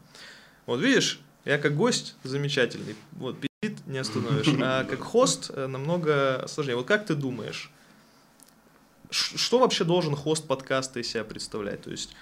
Вот 0.67 0.81
видишь, 0.81 1.21
я 1.45 1.59
как 1.59 1.77
гость 1.77 2.17
замечательный, 2.23 2.97
вот, 3.13 3.37
пиздит 3.39 3.87
не 3.87 3.99
остановишь, 3.99 4.49
а 4.63 4.85
как 4.85 5.01
хост 5.01 5.51
э, 5.55 5.67
намного 5.67 6.45
сложнее. 6.49 6.77
Вот 6.77 6.87
как 6.87 7.07
ты 7.07 7.15
думаешь, 7.15 7.71
что 9.11 9.59
вообще 9.59 9.85
должен 9.85 10.15
хост 10.17 10.47
подкаста 10.47 11.01
из 11.01 11.09
себя 11.09 11.25
представлять? 11.25 11.83
То 11.83 11.91
есть, 11.91 12.15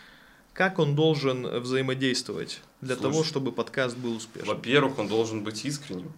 как 0.52 0.78
он 0.78 0.94
должен 0.94 1.46
взаимодействовать 1.60 2.60
для 2.80 2.96
Слушай, 2.96 3.10
того, 3.10 3.24
чтобы 3.24 3.52
подкаст 3.52 3.96
был 3.96 4.16
успешным? 4.16 4.54
Во-первых, 4.54 4.98
он 4.98 5.08
должен 5.08 5.44
быть 5.44 5.64
искренним. 5.64 6.12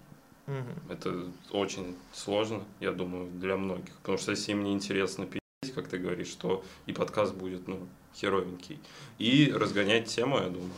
Угу. 0.47 0.93
Это 0.93 1.25
очень 1.51 1.97
сложно, 2.13 2.65
я 2.81 2.93
думаю, 2.93 3.31
для 3.33 3.57
многих. 3.57 3.95
Потому 3.97 4.19
что 4.19 4.33
если 4.33 4.53
им 4.53 4.65
не 4.65 4.73
интересно 4.73 5.27
пить, 5.27 5.41
как 5.75 5.89
ты 5.89 5.99
говоришь, 5.99 6.35
то 6.35 6.65
и 6.87 6.93
подкаст 6.93 7.35
будет, 7.35 7.67
ну, 7.69 7.87
херовенький. 8.15 8.79
И 9.19 9.53
разгонять 9.53 10.07
тему, 10.07 10.39
я 10.39 10.49
думаю 10.49 10.73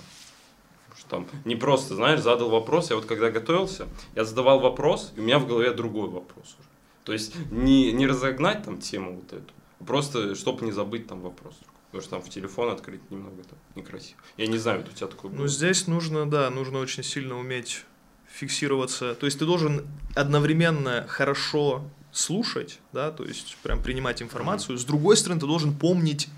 что 1.02 1.10
там 1.10 1.26
не 1.44 1.56
просто, 1.56 1.94
знаешь, 1.94 2.20
задал 2.20 2.50
вопрос, 2.50 2.90
я 2.90 2.96
вот 2.96 3.06
когда 3.06 3.30
готовился, 3.30 3.88
я 4.14 4.24
задавал 4.24 4.60
вопрос, 4.60 5.12
и 5.16 5.20
у 5.20 5.22
меня 5.22 5.38
в 5.38 5.46
голове 5.46 5.72
другой 5.72 6.08
вопрос 6.08 6.56
уже. 6.58 6.68
То 7.04 7.12
есть 7.12 7.34
не, 7.50 7.92
не 7.92 8.06
разогнать 8.06 8.64
там 8.64 8.78
тему 8.78 9.16
вот 9.16 9.32
эту, 9.32 9.52
а 9.80 9.84
просто 9.84 10.34
чтобы 10.34 10.64
не 10.64 10.72
забыть 10.72 11.06
там 11.06 11.20
вопрос. 11.20 11.54
Потому 11.86 12.02
что 12.02 12.10
там 12.10 12.22
в 12.22 12.30
телефон 12.30 12.70
открыть 12.70 13.10
немного 13.10 13.42
там 13.42 13.58
некрасиво. 13.74 14.18
Я 14.38 14.46
не 14.46 14.56
знаю, 14.56 14.80
вот 14.80 14.88
у 14.90 14.92
тебя 14.96 15.08
такой 15.08 15.30
Ну, 15.30 15.46
здесь 15.46 15.86
нужно, 15.86 16.28
да, 16.28 16.48
нужно 16.48 16.78
очень 16.78 17.02
сильно 17.02 17.38
уметь 17.38 17.84
фиксироваться. 18.26 19.14
То 19.14 19.26
есть 19.26 19.38
ты 19.38 19.44
должен 19.44 19.86
одновременно 20.14 21.04
хорошо 21.06 21.84
слушать, 22.10 22.78
да, 22.92 23.10
то 23.10 23.24
есть 23.24 23.58
прям 23.62 23.82
принимать 23.82 24.22
информацию. 24.22 24.76
Mm-hmm. 24.76 24.80
С 24.80 24.84
другой 24.84 25.16
стороны, 25.18 25.40
ты 25.40 25.46
должен 25.46 25.74
помнить 25.74 26.28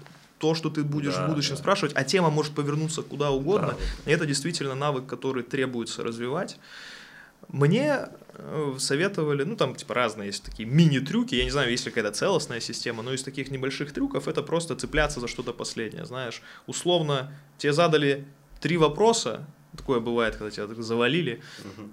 то, 0.44 0.54
что 0.54 0.68
ты 0.68 0.84
будешь 0.84 1.14
да, 1.14 1.24
в 1.24 1.30
будущем 1.30 1.54
да. 1.54 1.56
спрашивать, 1.56 1.94
а 1.96 2.04
тема 2.04 2.28
может 2.28 2.54
повернуться 2.54 3.00
куда 3.00 3.30
угодно. 3.30 3.68
Да. 4.04 4.10
И 4.10 4.14
это 4.14 4.26
действительно 4.26 4.74
навык, 4.74 5.06
который 5.06 5.42
требуется 5.42 6.02
развивать. 6.02 6.58
Мне 7.48 8.08
э, 8.34 8.74
советовали, 8.78 9.44
ну 9.44 9.56
там 9.56 9.74
типа 9.74 9.94
разные 9.94 10.26
есть 10.26 10.44
такие 10.44 10.68
мини-трюки, 10.68 11.34
я 11.34 11.44
не 11.44 11.50
знаю, 11.50 11.70
есть 11.70 11.86
ли 11.86 11.92
какая-то 11.92 12.14
целостная 12.14 12.60
система, 12.60 13.02
но 13.02 13.14
из 13.14 13.22
таких 13.22 13.50
небольших 13.50 13.92
трюков 13.94 14.28
это 14.28 14.42
просто 14.42 14.76
цепляться 14.76 15.18
за 15.18 15.28
что-то 15.28 15.54
последнее, 15.54 16.04
знаешь. 16.04 16.42
Условно, 16.66 17.32
тебе 17.56 17.72
задали 17.72 18.26
три 18.60 18.76
вопроса, 18.76 19.46
такое 19.74 20.00
бывает, 20.00 20.36
когда 20.36 20.50
тебя 20.50 20.66
завалили, 20.82 21.40
угу. 21.60 21.88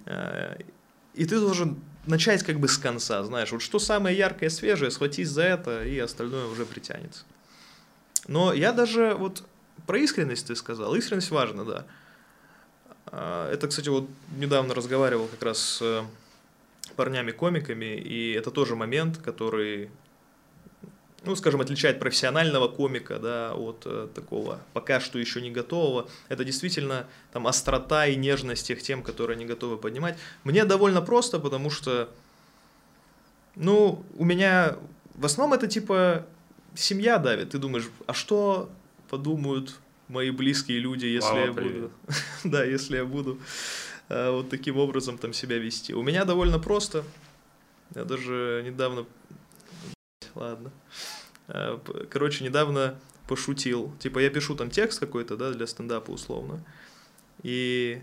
и 1.13 1.25
ты 1.25 1.39
должен 1.39 1.77
начать 2.05 2.43
как 2.43 2.59
бы 2.59 2.67
с 2.67 2.77
конца, 2.77 3.23
знаешь, 3.23 3.53
вот 3.53 3.61
что 3.61 3.79
самое 3.79 4.17
яркое, 4.17 4.49
свежее, 4.49 4.91
схватись 4.91 5.29
за 5.29 5.43
это, 5.43 5.85
и 5.85 5.97
остальное 5.99 6.47
уже 6.47 6.65
притянется. 6.65 7.23
Но 8.31 8.53
я 8.53 8.71
даже 8.71 9.13
вот 9.13 9.43
про 9.85 9.99
искренность 9.99 10.47
ты 10.47 10.55
сказал. 10.55 10.95
Искренность 10.95 11.31
важна, 11.31 11.65
да. 11.65 11.85
А, 13.07 13.51
это, 13.51 13.67
кстати, 13.67 13.89
вот 13.89 14.07
недавно 14.37 14.73
разговаривал 14.73 15.27
как 15.27 15.43
раз 15.43 15.59
с 15.59 15.81
э, 15.81 16.03
парнями-комиками, 16.95 17.97
и 17.97 18.31
это 18.31 18.49
тоже 18.49 18.77
момент, 18.77 19.17
который, 19.17 19.91
ну, 21.25 21.35
скажем, 21.35 21.59
отличает 21.59 21.99
профессионального 21.99 22.69
комика, 22.69 23.19
да, 23.19 23.53
от 23.53 23.81
э, 23.85 24.07
такого 24.15 24.61
пока 24.71 25.01
что 25.01 25.19
еще 25.19 25.41
не 25.41 25.51
готового. 25.51 26.07
Это 26.29 26.45
действительно 26.45 27.07
там 27.33 27.47
острота 27.47 28.07
и 28.07 28.15
нежность 28.15 28.65
тех 28.65 28.81
тем, 28.81 29.03
которые 29.03 29.35
они 29.35 29.45
готовы 29.45 29.77
поднимать. 29.77 30.17
Мне 30.45 30.63
довольно 30.63 31.01
просто, 31.01 31.37
потому 31.37 31.69
что, 31.69 32.09
ну, 33.57 34.05
у 34.17 34.23
меня 34.23 34.77
в 35.15 35.25
основном 35.25 35.53
это 35.53 35.67
типа 35.67 36.25
семья 36.75 37.17
давит. 37.17 37.51
Ты 37.51 37.57
думаешь, 37.57 37.89
а 38.07 38.13
что 38.13 38.69
подумают 39.09 39.79
мои 40.07 40.31
близкие 40.31 40.79
люди, 40.79 41.05
если 41.05 41.29
Мама, 41.29 41.45
я 41.45 41.53
привет. 41.53 41.73
буду, 41.73 41.91
да, 42.43 42.63
если 42.63 42.97
я 42.97 43.05
буду 43.05 43.39
э, 44.09 44.31
вот 44.31 44.49
таким 44.49 44.77
образом 44.77 45.17
там 45.17 45.33
себя 45.33 45.57
вести. 45.57 45.93
У 45.93 46.03
меня 46.03 46.25
довольно 46.25 46.59
просто. 46.59 47.03
Я 47.95 48.05
даже 48.05 48.63
недавно, 48.65 49.05
ладно, 50.35 50.71
Э, 51.53 51.77
короче, 52.09 52.43
недавно 52.43 52.99
пошутил. 53.27 53.93
Типа 53.99 54.19
я 54.19 54.29
пишу 54.29 54.55
там 54.55 54.69
текст 54.69 54.99
какой-то, 54.99 55.37
да, 55.37 55.51
для 55.51 55.67
стендапа 55.67 56.11
условно, 56.11 56.63
и 57.43 58.01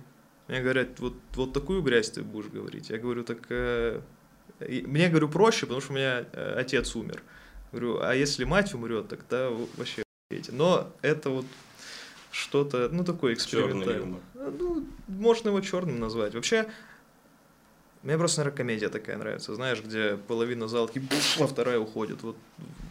мне 0.49 0.61
говорят, 0.61 1.01
вот 1.01 1.15
вот 1.35 1.53
такую 1.53 1.83
грязь 1.83 2.11
ты 2.11 2.23
будешь 2.23 2.51
говорить. 2.51 2.91
Я 2.91 2.99
говорю, 2.99 3.25
так 3.25 3.39
э, 3.49 4.01
мне 4.61 5.09
говорю 5.09 5.29
проще, 5.29 5.63
потому 5.63 5.81
что 5.81 5.93
у 5.93 5.97
меня 5.97 6.27
э, 6.33 6.55
отец 6.59 6.95
умер. 6.97 7.23
Говорю, 7.73 8.01
а 8.01 8.15
если 8.15 8.45
мать 8.45 8.73
умрет, 8.75 9.09
тогда 9.09 9.51
вообще 9.51 10.03
охуеть. 10.31 10.51
Но 10.53 10.91
это 11.03 11.31
вот 11.31 11.47
что-то, 12.31 12.89
ну, 12.91 13.05
такое 13.05 13.35
экспериментальное. 13.35 14.21
А, 14.35 14.51
Ну, 14.51 14.87
можно 15.07 15.49
его 15.49 15.61
черным 15.61 16.01
назвать. 16.01 16.35
Вообще, 16.35 16.69
мне 18.03 18.17
просто, 18.17 18.41
наверное, 18.41 18.57
комедия 18.57 18.89
такая 18.89 19.19
нравится, 19.19 19.55
знаешь, 19.55 19.83
где 19.83 20.17
половина 20.17 20.69
зала 20.69 20.87
таки 20.87 21.01
буш, 21.01 21.39
а 21.41 21.47
вторая 21.47 21.79
уходит. 21.79 22.23
Вот, 22.23 22.37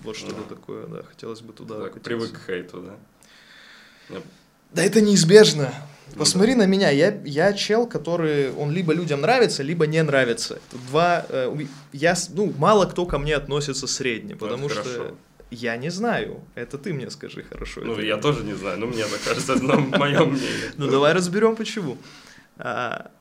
вот 0.04 0.16
что-то 0.16 0.44
Да. 0.44 0.56
такое, 0.56 0.88
да, 0.88 1.04
хотелось 1.04 1.42
бы 1.42 1.54
туда 1.54 1.80
Так, 1.80 2.02
привык 2.02 2.32
к 2.34 2.46
хейту, 2.46 2.82
да? 2.82 4.22
Да 4.74 4.84
это 4.84 5.02
неизбежно. 5.02 5.74
Ну 6.14 6.20
Посмотри 6.20 6.56
на 6.56 6.66
меня, 6.66 6.90
я, 6.90 7.22
я 7.26 7.54
чел, 7.54 7.86
который, 7.86 8.52
он 8.54 8.72
либо 8.72 8.94
людям 8.94 9.22
нравится, 9.22 9.62
либо 9.62 9.86
не 9.86 10.02
нравится. 10.02 10.56
Это 10.56 10.78
два, 10.90 11.26
э, 11.30 11.56
я, 11.94 12.16
ну, 12.34 12.54
мало 12.58 12.86
кто 12.86 13.06
ко 13.06 13.20
мне 13.20 13.36
относится 13.36 13.86
средне, 13.88 14.36
потому 14.36 14.66
это 14.66 14.76
что 14.76 14.84
хорошо. 14.84 15.16
я 15.52 15.78
не 15.78 15.90
знаю, 15.92 16.42
это 16.56 16.78
ты 16.80 16.92
мне 16.94 17.12
скажи 17.12 17.44
хорошо. 17.44 17.82
Ну, 17.82 17.94
это 17.94 18.02
я 18.02 18.18
тоже 18.18 18.44
не 18.44 18.54
знаю, 18.56 18.80
но 18.80 18.88
мне 18.88 19.04
так 19.06 19.22
кажется, 19.24 19.54
это 19.54 19.78
мое 20.00 20.26
мнение. 20.26 20.72
Ну 20.78 20.88
давай 20.88 21.14
разберем 21.14 21.56
почему. 21.56 21.98
А, 22.58 23.12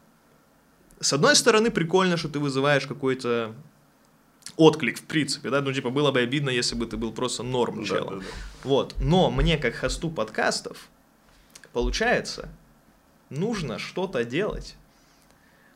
с 1.01 1.13
одной 1.13 1.37
стороны, 1.37 1.71
прикольно, 1.71 2.17
что 2.17 2.29
ты 2.31 2.39
вызываешь 2.39 2.87
какой-то 2.87 3.53
отклик, 4.57 4.99
в 4.99 5.03
принципе, 5.03 5.51
да, 5.51 5.61
ну 5.61 5.71
типа 5.73 5.91
было 5.91 6.13
бы 6.13 6.21
обидно, 6.21 6.49
если 6.49 6.75
бы 6.77 6.87
ты 6.87 6.97
был 6.97 7.13
просто 7.13 7.43
норм 7.43 7.81
Да, 7.83 7.87
челом. 7.89 8.09
да, 8.21 8.25
да. 8.25 8.31
Вот, 8.65 8.95
но 9.01 9.31
мне 9.31 9.59
как 9.59 9.75
хосту 9.75 10.09
подкастов, 10.09 10.89
получается, 11.77 12.49
нужно 13.29 13.79
что-то 13.79 14.25
делать, 14.25 14.77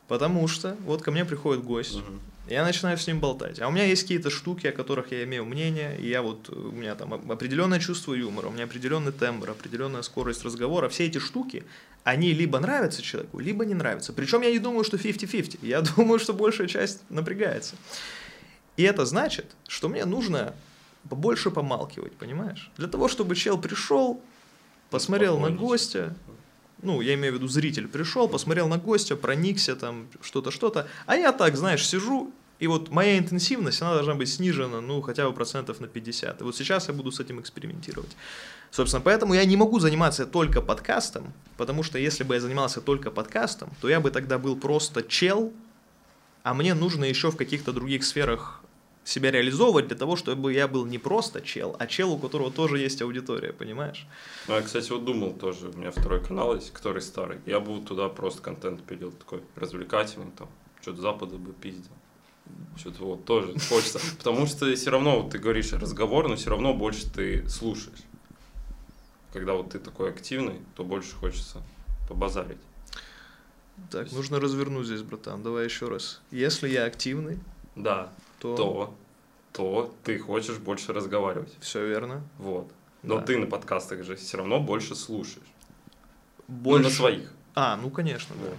потому 0.07 0.47
что 0.47 0.75
вот 0.83 1.03
ко 1.03 1.11
мне 1.11 1.25
приходит 1.25 1.63
гость, 1.63 1.97
Мгм. 1.97 2.19
я 2.49 2.65
начинаю 2.65 2.97
с 2.97 3.05
ним 3.05 3.19
болтать. 3.19 3.59
А 3.59 3.67
у 3.67 3.71
меня 3.71 3.85
есть 3.85 4.01
какие-то 4.01 4.31
штуки, 4.31 4.65
о 4.65 4.71
которых 4.71 5.11
я 5.11 5.23
имею 5.25 5.45
мнение, 5.45 5.95
и 5.99 6.09
я 6.09 6.23
вот, 6.23 6.49
у 6.49 6.71
меня 6.71 6.95
там 6.95 7.13
определенное 7.13 7.79
чувство 7.79 8.15
юмора, 8.15 8.47
у 8.47 8.51
меня 8.51 8.63
определенный 8.63 9.11
тембр, 9.11 9.51
определенная 9.51 10.01
скорость 10.01 10.43
разговора. 10.43 10.89
Все 10.89 11.05
эти 11.05 11.19
штуки, 11.19 11.65
они 12.03 12.33
либо 12.33 12.59
нравятся 12.59 13.03
человеку, 13.03 13.37
либо 13.37 13.63
не 13.63 13.75
нравятся. 13.75 14.11
Причем 14.11 14.41
я 14.41 14.49
не 14.49 14.57
думаю, 14.57 14.83
что 14.83 14.97
50-50. 14.97 15.59
Я 15.61 15.81
думаю, 15.97 16.17
что 16.17 16.33
большая 16.33 16.67
часть 16.67 17.01
напрягается. 17.09 17.75
И 18.75 18.81
это 18.81 19.05
значит, 19.05 19.45
что 19.67 19.87
мне 19.87 20.05
нужно 20.05 20.55
побольше 21.09 21.51
помалкивать, 21.51 22.13
понимаешь? 22.13 22.71
Для 22.77 22.87
того, 22.87 23.07
чтобы 23.07 23.35
чел 23.35 23.61
пришел, 23.61 24.19
посмотрел 24.91 25.39
на 25.39 25.49
гостя, 25.49 26.13
ну, 26.83 27.01
я 27.01 27.15
имею 27.15 27.33
в 27.33 27.35
виду, 27.37 27.47
зритель 27.47 27.87
пришел, 27.87 28.27
посмотрел 28.27 28.67
на 28.67 28.77
гостя, 28.77 29.15
проникся 29.15 29.75
там, 29.75 30.07
что-то, 30.21 30.51
что-то, 30.51 30.87
а 31.07 31.15
я 31.15 31.31
так, 31.31 31.55
знаешь, 31.55 31.87
сижу, 31.87 32.31
и 32.59 32.67
вот 32.67 32.91
моя 32.91 33.17
интенсивность, 33.17 33.81
она 33.81 33.95
должна 33.95 34.13
быть 34.13 34.29
снижена, 34.29 34.81
ну, 34.81 35.01
хотя 35.01 35.27
бы 35.27 35.33
процентов 35.33 35.79
на 35.79 35.87
50. 35.87 36.41
И 36.41 36.43
вот 36.43 36.55
сейчас 36.55 36.89
я 36.89 36.93
буду 36.93 37.11
с 37.11 37.19
этим 37.19 37.39
экспериментировать. 37.39 38.15
Собственно, 38.69 39.01
поэтому 39.01 39.33
я 39.33 39.43
не 39.45 39.57
могу 39.57 39.79
заниматься 39.79 40.27
только 40.27 40.61
подкастом, 40.61 41.33
потому 41.57 41.81
что 41.81 41.97
если 41.97 42.23
бы 42.23 42.35
я 42.35 42.39
занимался 42.39 42.79
только 42.79 43.09
подкастом, 43.09 43.71
то 43.81 43.89
я 43.89 43.99
бы 43.99 44.11
тогда 44.11 44.37
был 44.37 44.55
просто 44.55 45.01
чел, 45.01 45.51
а 46.43 46.53
мне 46.53 46.75
нужно 46.75 47.05
еще 47.05 47.31
в 47.31 47.35
каких-то 47.35 47.73
других 47.73 48.03
сферах 48.03 48.60
себя 49.03 49.31
реализовывать 49.31 49.87
для 49.87 49.97
того, 49.97 50.15
чтобы 50.15 50.53
я 50.53 50.67
был 50.67 50.85
не 50.85 50.97
просто 50.99 51.41
чел, 51.41 51.75
а 51.79 51.87
чел, 51.87 52.11
у 52.11 52.17
которого 52.17 52.51
тоже 52.51 52.77
есть 52.79 53.01
аудитория, 53.01 53.51
понимаешь? 53.51 54.05
Ну, 54.47 54.55
я, 54.55 54.61
кстати, 54.61 54.91
вот 54.91 55.05
думал 55.05 55.33
тоже, 55.33 55.69
у 55.69 55.77
меня 55.77 55.91
второй 55.91 56.23
канал 56.23 56.55
есть, 56.55 56.71
который 56.71 57.01
старый. 57.01 57.39
Я 57.45 57.59
бы 57.59 57.81
туда 57.81 58.09
просто 58.09 58.41
контент 58.41 58.83
пилил 58.83 59.11
такой 59.11 59.41
развлекательный, 59.55 60.31
там, 60.37 60.49
что-то 60.81 61.01
запада 61.01 61.37
бы 61.37 61.51
пиздил. 61.53 61.91
Что-то 62.77 63.03
вот 63.05 63.25
тоже 63.25 63.55
хочется. 63.69 63.99
Потому 64.17 64.45
что 64.45 64.73
все 64.75 64.89
равно, 64.91 65.21
вот 65.21 65.31
ты 65.31 65.39
говоришь 65.39 65.73
разговор, 65.73 66.27
но 66.27 66.35
все 66.35 66.49
равно 66.49 66.73
больше 66.73 67.09
ты 67.11 67.47
слушаешь. 67.49 67.99
Когда 69.33 69.53
вот 69.53 69.69
ты 69.71 69.79
такой 69.79 70.09
активный, 70.09 70.59
то 70.75 70.83
больше 70.83 71.15
хочется 71.15 71.61
побазарить. 72.09 72.57
Так, 73.89 74.03
есть- 74.03 74.15
нужно 74.15 74.39
развернуть 74.39 74.85
здесь, 74.85 75.01
братан. 75.01 75.41
Давай 75.41 75.65
еще 75.65 75.87
раз. 75.87 76.21
Если 76.31 76.67
я 76.69 76.85
активный, 76.85 77.39
Да, 77.75 78.11
то, 78.41 78.55
то, 78.55 78.95
то 79.53 79.95
ты 80.03 80.19
хочешь 80.19 80.57
больше 80.57 80.93
разговаривать. 80.93 81.53
все 81.61 81.85
верно. 81.87 82.21
Вот. 82.37 82.71
Но 83.03 83.17
Да. 83.17 83.21
ты 83.25 83.37
на 83.37 83.45
подкастах 83.47 84.03
же 84.03 84.15
все 84.15 84.37
равно 84.37 84.59
больше 84.59 84.95
слушаешь. 84.95 85.47
Больше... 86.47 86.83
Ну, 86.83 86.89
на 86.89 86.95
своих. 86.95 87.31
А, 87.55 87.75
ну 87.77 87.89
конечно, 87.89 88.35
да. 88.35 88.49
Вот. 88.49 88.57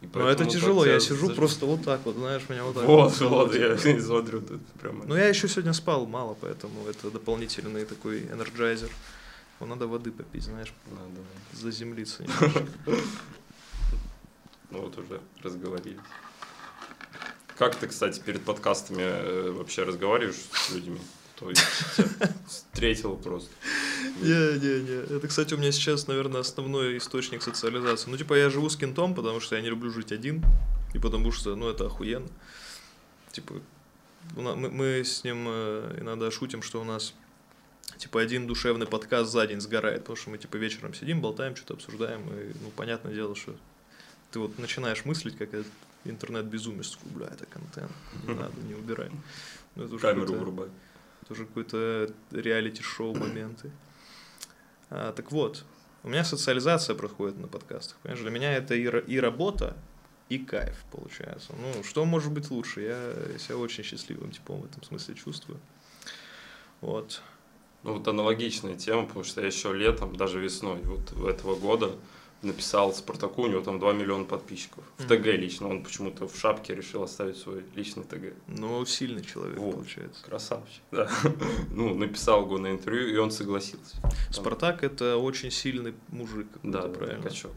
И 0.00 0.08
Но 0.16 0.28
это 0.28 0.44
тяжело, 0.46 0.86
я 0.86 1.00
сижу 1.00 1.28
заж- 1.30 1.34
просто 1.34 1.66
вот 1.66 1.84
так 1.84 2.00
вот, 2.04 2.14
знаешь, 2.14 2.42
меня 2.48 2.62
вот 2.64 2.74
так 2.74 2.84
Вот, 2.84 3.18
вот, 3.20 3.30
вот. 3.30 3.54
я 3.56 3.76
смотрю 4.00 4.40
тут 4.42 4.64
прямо. 4.80 5.04
Но 5.06 5.16
я 5.16 5.26
еще 5.28 5.48
сегодня 5.48 5.72
спал 5.72 6.06
мало, 6.06 6.36
поэтому 6.40 6.86
это 6.86 7.10
дополнительный 7.10 7.84
такой 7.84 8.22
энерджайзер. 8.22 8.90
Ну, 9.60 9.66
надо 9.66 9.88
воды 9.88 10.12
попить, 10.12 10.44
знаешь, 10.44 10.72
Надо. 10.90 11.20
заземлиться 11.52 12.22
немножко. 12.22 12.66
Ну 14.70 14.82
вот 14.82 14.98
уже 14.98 15.20
разговорились. 15.42 15.98
Как 17.58 17.74
ты, 17.74 17.88
кстати, 17.88 18.20
перед 18.20 18.44
подкастами 18.44 19.02
э, 19.02 19.50
вообще 19.50 19.82
разговариваешь 19.82 20.36
с 20.52 20.70
людьми? 20.70 21.00
То 21.34 21.50
есть 21.50 21.62
тебя 21.96 22.32
встретил 22.46 23.16
просто. 23.16 23.50
Не-не-не. 24.22 25.16
Это, 25.16 25.26
кстати, 25.26 25.54
у 25.54 25.58
меня 25.58 25.72
сейчас, 25.72 26.06
наверное, 26.06 26.40
основной 26.40 26.98
источник 26.98 27.42
социализации. 27.42 28.10
Ну, 28.10 28.16
типа, 28.16 28.34
я 28.34 28.48
живу 28.48 28.68
с 28.68 28.76
кентом, 28.76 29.12
потому 29.12 29.40
что 29.40 29.56
я 29.56 29.62
не 29.62 29.70
люблю 29.70 29.90
жить 29.90 30.12
один. 30.12 30.44
И 30.94 31.00
потому 31.00 31.32
что, 31.32 31.56
ну, 31.56 31.68
это 31.68 31.86
охуенно. 31.86 32.28
Типа, 33.32 33.54
мы, 34.36 34.54
мы 34.54 35.04
с 35.04 35.24
ним 35.24 35.46
э, 35.48 35.98
иногда 36.00 36.30
шутим, 36.30 36.62
что 36.62 36.80
у 36.80 36.84
нас, 36.84 37.12
типа, 37.96 38.20
один 38.20 38.46
душевный 38.46 38.86
подкаст 38.86 39.32
за 39.32 39.44
день 39.48 39.60
сгорает. 39.60 40.02
Потому 40.02 40.16
что 40.16 40.30
мы, 40.30 40.38
типа, 40.38 40.56
вечером 40.56 40.94
сидим, 40.94 41.20
болтаем, 41.20 41.56
что-то 41.56 41.74
обсуждаем. 41.74 42.20
И, 42.32 42.52
ну, 42.62 42.70
понятное 42.76 43.12
дело, 43.12 43.34
что 43.34 43.56
ты 44.30 44.38
вот 44.38 44.60
начинаешь 44.60 45.04
мыслить, 45.04 45.36
как 45.36 45.54
этот 45.54 45.72
интернет-безумец. 46.10 46.96
Фу, 46.96 47.08
Бля, 47.10 47.26
это 47.26 47.46
контент. 47.46 47.92
Не 48.26 48.34
надо, 48.42 48.60
не 48.62 48.74
убирай. 48.74 49.10
Ну, 49.74 49.84
это 49.84 49.94
уже 49.94 50.02
Камеру 50.02 50.34
вырубай. 50.34 50.68
тоже 51.28 51.46
какой-то 51.46 52.12
реалити-шоу 52.30 53.14
моменты. 53.14 53.70
А, 54.90 55.12
так 55.12 55.30
вот, 55.32 55.64
у 56.02 56.08
меня 56.08 56.24
социализация 56.24 56.94
происходит 56.96 57.38
на 57.38 57.48
подкастах. 57.48 57.96
Понимаешь, 57.98 58.22
для 58.22 58.30
меня 58.30 58.52
это 58.54 58.74
и, 58.74 58.82
и 58.82 59.20
работа, 59.20 59.76
и 60.28 60.38
кайф, 60.38 60.76
получается. 60.92 61.52
Ну, 61.58 61.82
что 61.84 62.04
может 62.04 62.32
быть 62.32 62.50
лучше? 62.50 62.82
Я 62.82 63.38
себя 63.38 63.56
очень 63.56 63.84
счастливым 63.84 64.30
типом 64.30 64.60
в 64.60 64.64
этом 64.64 64.82
смысле 64.82 65.14
чувствую. 65.14 65.58
Вот. 66.80 67.22
Ну 67.82 67.94
вот 67.94 68.08
аналогичная 68.08 68.76
тема, 68.76 69.06
потому 69.06 69.24
что 69.24 69.40
я 69.40 69.46
еще 69.46 69.72
летом, 69.72 70.16
даже 70.16 70.40
весной 70.40 70.80
вот 70.82 71.12
этого 71.28 71.56
года 71.56 71.92
написал 72.42 72.92
Спартаку, 72.94 73.42
у 73.42 73.46
него 73.48 73.60
там 73.62 73.78
2 73.80 73.92
миллиона 73.94 74.24
подписчиков. 74.24 74.84
В. 74.98 75.06
ТГ 75.08 75.26
лично, 75.26 75.68
он 75.68 75.82
почему-то 75.82 76.28
в 76.28 76.36
шапке 76.36 76.74
решил 76.74 77.02
оставить 77.02 77.36
свой 77.36 77.64
личный 77.74 78.04
ТГ. 78.04 78.32
Но 78.46 78.84
сильный 78.84 79.24
человек, 79.24 79.58
Вот. 79.58 79.74
получается. 79.74 80.24
Красавчик, 80.24 80.82
да. 80.92 81.10
Ну, 81.74 81.94
написал 81.94 82.42
его 82.44 82.58
на 82.58 82.70
интервью, 82.70 83.08
и 83.08 83.16
он 83.16 83.30
согласился. 83.30 83.96
Спартак 84.30 84.84
это 84.84 85.16
очень 85.16 85.50
сильный 85.50 85.94
мужик. 86.08 86.46
Да, 86.62 86.82
правильно. 86.82 87.22
качок. 87.22 87.52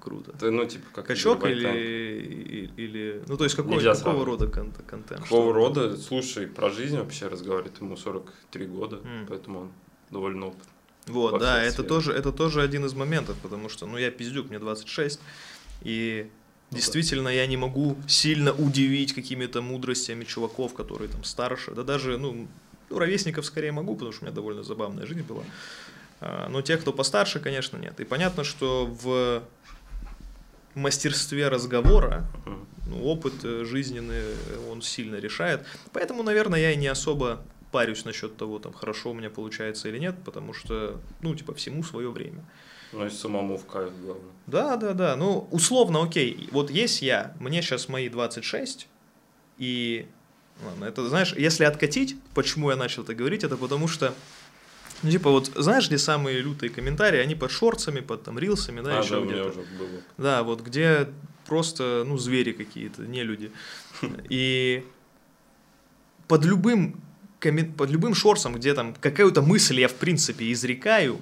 Круто. 0.00 0.32
Это, 0.34 0.50
ну, 0.50 0.64
типа, 0.66 0.84
как 0.94 1.06
Качок 1.06 1.44
или, 1.46 2.70
или... 2.76 3.22
Ну, 3.26 3.36
то 3.36 3.44
есть, 3.44 3.56
какой, 3.56 3.72
Нельзя 3.74 3.94
какого 3.94 4.14
сравнивать. 4.24 4.40
рода 4.40 4.52
кон- 4.52 4.72
контент? 4.86 5.22
Какого 5.22 5.52
рода? 5.54 5.96
Слушай, 5.96 6.46
про 6.46 6.70
жизнь 6.70 6.96
вообще 6.98 7.28
разговаривает, 7.28 7.80
ему 7.80 7.96
43 7.96 8.66
года, 8.66 8.96
М. 9.04 9.26
поэтому 9.28 9.60
он 9.60 9.72
довольно 10.10 10.46
опытный. 10.48 10.72
Вот, 11.06 11.32
во 11.32 11.38
да, 11.38 11.62
это 11.62 11.82
тоже, 11.84 12.12
это 12.12 12.32
тоже 12.32 12.62
один 12.62 12.84
из 12.84 12.94
моментов, 12.94 13.36
потому 13.42 13.68
что, 13.68 13.86
ну, 13.86 13.96
я 13.96 14.10
пиздюк, 14.10 14.48
мне 14.48 14.58
26, 14.58 15.20
и 15.82 16.24
Ну 16.24 16.30
да. 16.70 16.76
действительно 16.76 17.28
я 17.28 17.46
не 17.46 17.56
могу 17.56 17.96
сильно 18.08 18.52
удивить 18.52 19.14
какими-то 19.14 19.62
мудростями 19.62 20.24
чуваков, 20.24 20.74
которые 20.74 21.08
там 21.08 21.22
старше, 21.22 21.72
да 21.72 21.84
даже, 21.84 22.18
ну, 22.18 22.48
ну, 22.90 22.98
ровесников 22.98 23.44
скорее 23.46 23.72
могу, 23.72 23.94
потому 23.94 24.12
что 24.12 24.22
у 24.22 24.26
меня 24.26 24.34
довольно 24.34 24.62
забавная 24.62 25.06
жизнь 25.06 25.22
была, 25.22 25.44
А, 26.20 26.48
но 26.48 26.62
те, 26.62 26.76
кто 26.76 26.92
постарше, 26.92 27.40
конечно, 27.40 27.76
нет. 27.76 28.00
И 28.00 28.04
понятно, 28.04 28.42
что 28.42 28.86
в 28.86 29.42
мастерстве 30.74 31.48
разговора 31.48 32.26
ну, 32.86 33.04
опыт 33.04 33.34
э, 33.44 33.64
жизненный, 33.64 34.16
э, 34.20 34.70
он 34.70 34.82
сильно 34.82 35.16
решает. 35.16 35.66
Поэтому, 35.92 36.22
наверное, 36.22 36.60
я 36.60 36.72
и 36.72 36.76
не 36.76 36.86
особо 36.86 37.42
парюсь 37.72 38.04
насчет 38.04 38.36
того, 38.36 38.58
там, 38.58 38.72
хорошо 38.72 39.10
у 39.10 39.14
меня 39.14 39.30
получается 39.30 39.88
или 39.88 39.98
нет, 39.98 40.16
потому 40.24 40.52
что, 40.52 41.00
ну, 41.22 41.34
типа, 41.34 41.54
всему 41.54 41.82
свое 41.82 42.10
время. 42.10 42.44
Ну 42.92 43.06
и 43.06 43.10
самому 43.10 43.58
в 43.58 43.66
кайф 43.66 43.92
главное. 44.00 44.32
Да, 44.46 44.76
да, 44.76 44.92
да. 44.92 45.16
Ну, 45.16 45.48
условно, 45.50 46.02
окей. 46.02 46.48
Вот 46.52 46.70
есть 46.70 47.02
я, 47.02 47.34
мне 47.40 47.62
сейчас 47.62 47.88
мои 47.88 48.08
26, 48.08 48.88
и 49.58 50.06
ладно, 50.64 50.84
это, 50.84 51.08
знаешь, 51.08 51.34
если 51.36 51.64
откатить, 51.64 52.16
почему 52.34 52.70
я 52.70 52.76
начал 52.76 53.02
это 53.02 53.14
говорить, 53.14 53.44
это 53.44 53.56
потому 53.56 53.88
что 53.88 54.14
ну, 55.02 55.10
типа, 55.10 55.30
вот, 55.30 55.50
знаешь, 55.54 55.88
где 55.88 55.98
самые 55.98 56.40
лютые 56.40 56.70
комментарии? 56.70 57.18
Они 57.18 57.34
под 57.34 57.50
шорцами, 57.50 58.00
под 58.00 58.22
там 58.22 58.38
рилсами, 58.38 58.80
да, 58.80 58.98
а, 58.98 59.02
еще 59.02 59.20
да, 59.20 59.26
где-то. 59.26 59.48
уже 59.48 59.60
было. 59.60 60.02
Да, 60.16 60.42
вот 60.42 60.62
где 60.62 61.08
просто, 61.46 62.04
ну, 62.06 62.16
звери 62.16 62.52
какие-то, 62.52 63.02
не 63.02 63.22
люди. 63.22 63.52
И 64.30 64.84
под 66.28 66.44
любым, 66.44 67.00
коммен- 67.46 67.72
под 67.72 67.90
любым 67.90 68.14
шорсом, 68.14 68.54
где 68.54 68.74
там 68.74 68.94
какую-то 69.00 69.42
мысль 69.42 69.80
я, 69.80 69.88
в 69.88 69.94
принципе, 69.94 70.50
изрекаю, 70.52 71.20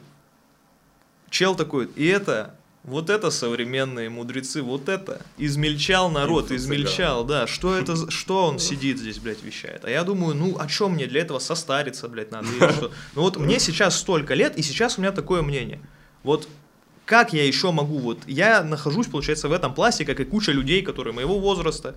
чел 1.30 1.54
такой, 1.54 1.87
и 1.96 2.06
это, 2.06 2.54
вот 2.84 3.10
это 3.10 3.30
современные 3.30 4.10
мудрецы, 4.10 4.62
вот 4.62 4.88
это, 4.88 5.20
измельчал 5.38 6.10
народ, 6.10 6.50
измельчал, 6.50 7.24
да, 7.24 7.46
что 7.46 7.76
это, 7.76 8.10
что 8.10 8.46
он 8.46 8.58
сидит 8.58 8.98
здесь, 8.98 9.18
блядь, 9.18 9.42
вещает. 9.42 9.84
А 9.84 9.90
я 9.90 10.04
думаю, 10.04 10.34
ну, 10.34 10.56
а 10.58 10.68
что 10.68 10.88
мне 10.88 11.06
для 11.06 11.22
этого 11.22 11.38
состариться, 11.38 12.08
блядь, 12.08 12.30
надо 12.30 12.48
или 12.48 12.72
что? 12.72 12.92
Ну, 13.14 13.22
вот 13.22 13.37
мне 13.37 13.58
сейчас 13.58 13.98
столько 13.98 14.34
лет, 14.34 14.56
и 14.56 14.62
сейчас 14.62 14.98
у 14.98 15.00
меня 15.00 15.12
такое 15.12 15.42
мнение. 15.42 15.80
Вот 16.22 16.48
как 17.04 17.34
я 17.34 17.46
еще 17.46 17.70
могу, 17.70 17.98
вот 17.98 18.22
я 18.26 18.62
нахожусь, 18.62 19.08
получается, 19.08 19.48
в 19.48 19.52
этом 19.52 19.74
пласте, 19.74 20.04
как 20.04 20.20
и 20.20 20.24
куча 20.24 20.52
людей, 20.52 20.82
которые 20.82 21.12
моего 21.12 21.38
возраста, 21.38 21.94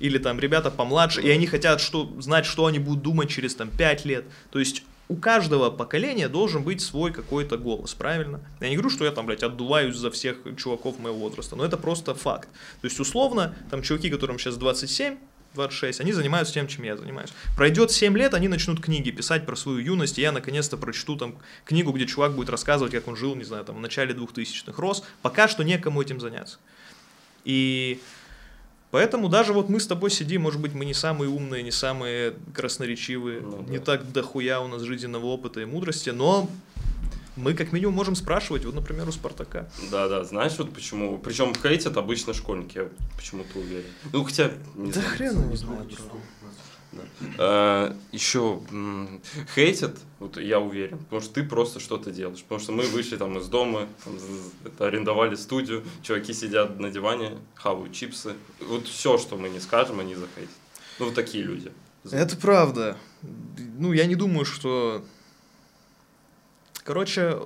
или 0.00 0.18
там 0.18 0.40
ребята 0.40 0.70
помладше, 0.70 1.20
и 1.20 1.30
они 1.30 1.46
хотят 1.46 1.80
что, 1.80 2.10
знать, 2.18 2.46
что 2.46 2.66
они 2.66 2.78
будут 2.78 3.02
думать 3.02 3.30
через 3.30 3.54
там 3.54 3.70
5 3.70 4.04
лет. 4.06 4.24
То 4.50 4.58
есть 4.58 4.82
у 5.08 5.16
каждого 5.16 5.70
поколения 5.70 6.28
должен 6.28 6.62
быть 6.62 6.80
свой 6.80 7.12
какой-то 7.12 7.58
голос, 7.58 7.94
правильно? 7.94 8.40
Я 8.60 8.68
не 8.68 8.76
говорю, 8.76 8.90
что 8.90 9.04
я 9.04 9.10
там, 9.10 9.26
блядь, 9.26 9.42
отдуваюсь 9.42 9.96
за 9.96 10.10
всех 10.10 10.38
чуваков 10.56 10.98
моего 10.98 11.18
возраста, 11.18 11.56
но 11.56 11.64
это 11.64 11.76
просто 11.76 12.14
факт. 12.14 12.48
То 12.80 12.86
есть, 12.86 12.98
условно, 13.00 13.54
там 13.70 13.82
чуваки, 13.82 14.08
которым 14.08 14.38
сейчас 14.38 14.56
27, 14.56 15.16
26, 15.54 16.00
они 16.00 16.12
занимаются 16.12 16.54
тем, 16.54 16.68
чем 16.68 16.84
я 16.84 16.96
занимаюсь. 16.96 17.30
Пройдет 17.56 17.90
7 17.90 18.16
лет, 18.16 18.34
они 18.34 18.46
начнут 18.46 18.80
книги 18.80 19.10
писать 19.10 19.46
про 19.46 19.56
свою 19.56 19.78
юность, 19.78 20.16
и 20.18 20.22
я 20.22 20.30
наконец-то 20.30 20.76
прочту 20.76 21.16
там 21.16 21.34
книгу, 21.64 21.90
где 21.90 22.06
чувак 22.06 22.34
будет 22.36 22.48
рассказывать, 22.48 22.92
как 22.92 23.08
он 23.08 23.16
жил, 23.16 23.34
не 23.34 23.44
знаю, 23.44 23.64
там, 23.64 23.76
в 23.76 23.80
начале 23.80 24.14
2000-х, 24.14 24.80
рос. 24.80 25.02
Пока 25.22 25.48
что 25.48 25.64
некому 25.64 26.00
этим 26.00 26.20
заняться. 26.20 26.58
И 27.44 28.00
поэтому 28.90 29.28
даже 29.28 29.52
вот 29.52 29.68
мы 29.68 29.80
с 29.80 29.86
тобой 29.86 30.10
сидим, 30.10 30.42
может 30.42 30.60
быть, 30.60 30.72
мы 30.74 30.84
не 30.84 30.94
самые 30.94 31.28
умные, 31.30 31.62
не 31.62 31.70
самые 31.70 32.34
красноречивые, 32.54 33.40
Ну 33.40 33.62
да. 33.62 33.70
не 33.72 33.78
так 33.78 34.10
дохуя 34.12 34.60
у 34.60 34.68
нас 34.68 34.82
жизненного 34.82 35.26
опыта 35.26 35.60
и 35.60 35.64
мудрости, 35.64 36.10
но 36.10 36.48
мы 37.36 37.54
как 37.54 37.72
минимум 37.72 37.94
можем 37.94 38.16
спрашивать, 38.16 38.64
вот, 38.64 38.74
например, 38.74 39.08
у 39.08 39.12
Спартака. 39.12 39.68
Да, 39.90 40.08
да, 40.08 40.24
знаешь 40.24 40.52
вот 40.58 40.72
почему? 40.74 41.16
Причем 41.18 41.54
хейтят 41.54 41.96
обычно 41.96 42.34
школьники, 42.34 42.78
я 42.78 42.88
почему-то 43.16 43.58
уверен. 43.58 43.86
Ну, 44.12 44.24
хотя, 44.24 44.50
не 44.74 44.90
Да 44.92 45.00
знаю. 45.00 45.16
хрен 45.16 45.40
его 45.44 45.56
знает, 45.56 45.88
А, 47.38 47.96
еще 48.12 48.60
хейтят, 49.54 49.98
вот 50.18 50.36
я 50.36 50.60
уверен, 50.60 50.98
потому 50.98 51.22
что 51.22 51.34
ты 51.34 51.44
просто 51.44 51.80
что-то 51.80 52.10
делаешь. 52.10 52.42
Потому 52.42 52.60
что 52.60 52.72
мы 52.72 52.84
вышли 52.84 53.16
там 53.16 53.38
из 53.38 53.48
дома, 53.48 53.86
там, 54.04 54.14
это, 54.64 54.86
арендовали 54.86 55.34
студию, 55.34 55.84
чуваки 56.02 56.32
сидят 56.32 56.78
на 56.78 56.90
диване, 56.90 57.38
хавают 57.54 57.92
чипсы. 57.92 58.34
Вот 58.60 58.86
все, 58.86 59.18
что 59.18 59.36
мы 59.36 59.48
не 59.48 59.60
скажем, 59.60 60.00
они 60.00 60.14
захейтят. 60.14 60.54
Ну, 60.98 61.06
вот 61.06 61.14
такие 61.14 61.44
люди. 61.44 61.72
Это 62.10 62.36
правда. 62.36 62.96
Ну, 63.78 63.92
я 63.92 64.06
не 64.06 64.16
думаю, 64.16 64.44
что... 64.44 65.04
Короче, 66.82 67.38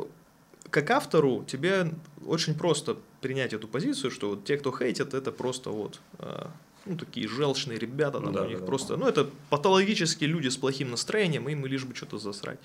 как 0.70 0.90
автору 0.90 1.44
тебе 1.44 1.92
очень 2.24 2.54
просто 2.54 2.96
принять 3.20 3.52
эту 3.52 3.68
позицию, 3.68 4.10
что 4.10 4.30
вот 4.30 4.44
те, 4.44 4.56
кто 4.56 4.72
хейтят, 4.76 5.12
это 5.12 5.32
просто 5.32 5.70
вот... 5.70 6.00
э, 6.18 6.46
Ну, 6.86 6.96
такие 6.96 7.28
желчные 7.28 7.78
ребята, 7.78 8.20
там 8.20 8.32
Да, 8.32 8.42
у 8.42 8.48
них 8.48 8.60
да. 8.60 8.66
просто... 8.66 8.96
Ну, 8.96 9.08
это 9.08 9.30
патологические 9.50 10.28
люди 10.28 10.48
с 10.48 10.56
плохим 10.56 10.90
настроением, 10.90 11.48
им 11.48 11.64
лишь 11.66 11.84
бы 11.84 11.94
что-то 11.94 12.18
засрать. 12.18 12.58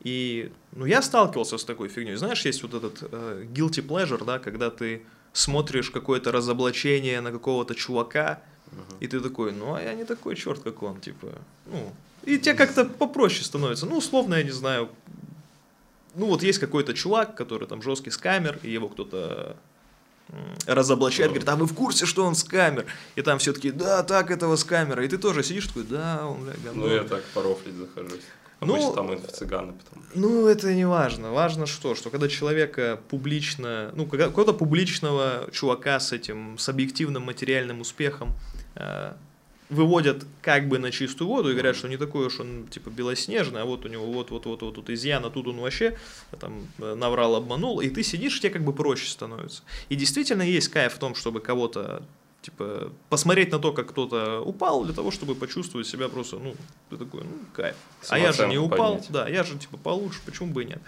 И, 0.00 0.50
ну, 0.72 0.84
я 0.86 1.00
сталкивался 1.00 1.58
с 1.58 1.64
такой 1.64 1.88
фигней. 1.88 2.16
Знаешь, 2.16 2.44
есть 2.44 2.62
вот 2.62 2.74
этот 2.74 3.08
э, 3.12 3.46
guilty 3.54 3.86
pleasure, 3.86 4.24
да, 4.24 4.38
когда 4.38 4.70
ты 4.70 5.02
смотришь 5.32 5.90
какое-то 5.90 6.32
разоблачение 6.32 7.20
на 7.20 7.30
какого-то 7.30 7.74
чувака, 7.74 8.40
и 9.00 9.06
ты 9.06 9.20
такой, 9.20 9.52
ну, 9.52 9.74
а 9.74 9.82
я 9.82 9.94
не 9.94 10.04
такой 10.04 10.34
черт, 10.34 10.60
как 10.60 10.82
он, 10.82 11.00
типа, 11.00 11.28
ну, 11.66 11.92
и 12.24 12.38
тебе 12.38 12.54
как-то 12.54 12.84
попроще 12.84 13.44
становится. 13.44 13.86
Ну, 13.86 13.98
условно, 13.98 14.36
я 14.36 14.42
не 14.42 14.50
знаю, 14.50 14.88
ну, 16.14 16.26
вот 16.26 16.42
есть 16.42 16.58
какой-то 16.58 16.94
чувак, 16.94 17.34
который 17.34 17.66
там 17.66 17.82
жесткий 17.82 18.10
скамер, 18.10 18.58
и 18.62 18.70
его 18.70 18.88
кто-то 18.88 19.56
разоблачает, 20.66 21.30
говорит, 21.30 21.48
а 21.48 21.56
вы 21.56 21.66
в 21.66 21.74
курсе, 21.74 22.06
что 22.06 22.24
он 22.24 22.34
скамер? 22.34 22.86
И 23.16 23.22
там 23.22 23.38
все 23.38 23.52
таки 23.52 23.70
да, 23.70 24.02
так, 24.02 24.30
этого 24.30 24.56
скамера. 24.56 25.04
И 25.04 25.08
ты 25.08 25.18
тоже 25.18 25.42
сидишь 25.42 25.66
такой, 25.66 25.84
да, 25.84 26.26
он, 26.26 26.44
бля, 26.44 26.54
говно. 26.64 26.86
Ну, 26.86 26.94
я 26.94 27.04
так 27.04 27.22
порофлить 27.34 27.74
захожусь. 27.74 28.22
Ну, 28.60 28.74
Обычно 28.74 28.92
там 28.92 29.12
инфо-цыганы 29.12 29.72
потом. 29.72 30.04
Ну, 30.14 30.46
это 30.46 30.72
не 30.72 30.86
важно. 30.86 31.32
Важно 31.32 31.66
что? 31.66 31.96
Что 31.96 32.10
когда 32.10 32.28
человека 32.28 33.00
публично, 33.08 33.90
ну, 33.94 34.06
когда- 34.06 34.26
какого-то 34.26 34.52
публичного 34.52 35.48
чувака 35.50 35.98
с 35.98 36.12
этим, 36.12 36.56
с 36.58 36.68
объективным 36.68 37.24
материальным 37.24 37.80
успехом 37.80 38.32
э, 38.76 39.14
выводят 39.72 40.24
как 40.42 40.68
бы 40.68 40.78
на 40.78 40.90
чистую 40.90 41.28
воду 41.28 41.50
и 41.50 41.52
говорят, 41.52 41.76
что 41.76 41.88
не 41.88 41.96
такой 41.96 42.26
уж 42.26 42.40
он, 42.40 42.66
типа, 42.68 42.90
белоснежный, 42.90 43.62
а 43.62 43.64
вот 43.64 43.84
у 43.84 43.88
него 43.88 44.06
вот-вот-вот-вот 44.06 44.74
тут 44.74 44.90
изъян, 44.90 45.24
а 45.24 45.30
тут 45.30 45.48
он 45.48 45.60
вообще 45.60 45.96
э, 46.30 46.36
там 46.38 46.68
э, 46.78 46.94
наврал, 46.94 47.36
обманул, 47.36 47.80
и 47.80 47.88
ты 47.88 48.02
сидишь, 48.02 48.40
тебе 48.40 48.50
как 48.50 48.64
бы 48.64 48.72
проще 48.72 49.08
становится. 49.08 49.62
И 49.88 49.96
действительно 49.96 50.42
есть 50.42 50.68
кайф 50.68 50.94
в 50.94 50.98
том, 50.98 51.14
чтобы 51.14 51.40
кого-то 51.40 52.02
типа, 52.42 52.92
посмотреть 53.08 53.52
на 53.52 53.58
то, 53.58 53.72
как 53.72 53.88
кто-то 53.90 54.40
упал, 54.40 54.84
для 54.84 54.92
того, 54.92 55.10
чтобы 55.10 55.34
почувствовать 55.34 55.86
себя 55.86 56.08
просто, 56.08 56.38
ну, 56.38 56.54
ты 56.90 56.96
такой, 56.96 57.22
ну, 57.22 57.30
кайф. 57.54 57.76
А 58.08 58.18
я 58.18 58.32
же 58.32 58.48
не 58.48 58.58
упал, 58.58 58.94
поднять. 58.94 59.12
да, 59.12 59.28
я 59.28 59.44
же, 59.44 59.56
типа, 59.58 59.76
получше, 59.76 60.20
почему 60.26 60.52
бы 60.52 60.64
и 60.64 60.66
нет. 60.66 60.82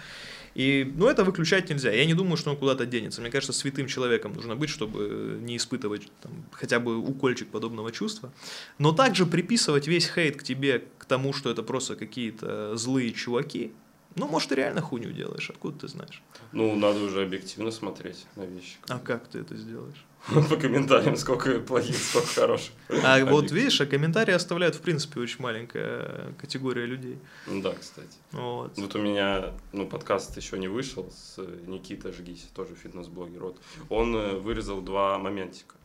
И, 0.55 0.89
ну, 0.95 1.07
это 1.07 1.23
выключать 1.25 1.69
нельзя. 1.69 1.91
Я 1.91 2.05
не 2.05 2.13
думаю, 2.13 2.37
что 2.37 2.49
он 2.49 2.57
куда-то 2.57 2.85
денется. 2.85 3.21
Мне 3.21 3.29
кажется, 3.29 3.53
святым 3.53 3.87
человеком 3.87 4.33
нужно 4.33 4.55
быть, 4.55 4.69
чтобы 4.69 5.37
не 5.41 5.57
испытывать 5.57 6.09
там, 6.21 6.31
хотя 6.51 6.79
бы 6.79 6.97
укольчик 6.97 7.49
подобного 7.49 7.91
чувства. 7.91 8.33
Но 8.79 8.93
также 8.93 9.25
приписывать 9.25 9.87
весь 9.87 10.07
хейт 10.07 10.37
к 10.37 10.43
тебе, 10.43 10.83
к 10.97 11.05
тому, 11.05 11.33
что 11.33 11.51
это 11.51 11.61
просто 11.61 11.95
какие-то 11.97 12.75
злые 12.77 13.11
чуваки, 13.11 13.73
ну, 14.15 14.27
может, 14.27 14.49
ты 14.49 14.55
реально 14.55 14.81
хуйню 14.81 15.11
делаешь, 15.11 15.49
откуда 15.49 15.79
ты 15.79 15.87
знаешь? 15.89 16.23
Ну, 16.53 16.73
надо 16.75 17.01
уже 17.01 17.21
объективно 17.21 17.69
смотреть 17.69 18.25
на 18.37 18.45
вещи. 18.45 18.77
А 18.87 18.97
как 18.97 19.27
ты 19.27 19.39
это 19.39 19.57
сделаешь? 19.57 20.05
По 20.49 20.55
комментариям, 20.55 21.15
сколько 21.17 21.59
плохих, 21.59 21.97
сколько 21.97 22.27
хороших. 22.27 22.71
А 23.03 23.23
вот 23.25 23.51
видишь, 23.51 23.79
а 23.81 23.85
комментарии 23.85 24.33
оставляют, 24.33 24.75
в 24.75 24.81
принципе, 24.81 25.19
очень 25.19 25.41
маленькая 25.41 26.33
категория 26.39 26.85
людей. 26.85 27.19
Да, 27.47 27.73
кстати. 27.73 28.17
Вот. 28.31 28.75
Вот 28.77 28.95
у 28.95 28.99
меня, 28.99 29.53
ну, 29.71 29.85
подкаст 29.85 30.35
еще 30.37 30.57
не 30.57 30.67
вышел 30.67 31.11
с 31.11 31.37
Никитой 31.67 32.11
Жгись, 32.11 32.47
тоже 32.55 32.73
фитнес-блогер. 32.73 33.43
Вот. 33.43 33.57
Он 33.89 34.15
э, 34.15 34.35
вырезал 34.35 34.81
два 34.81 35.19
моментика 35.19 35.75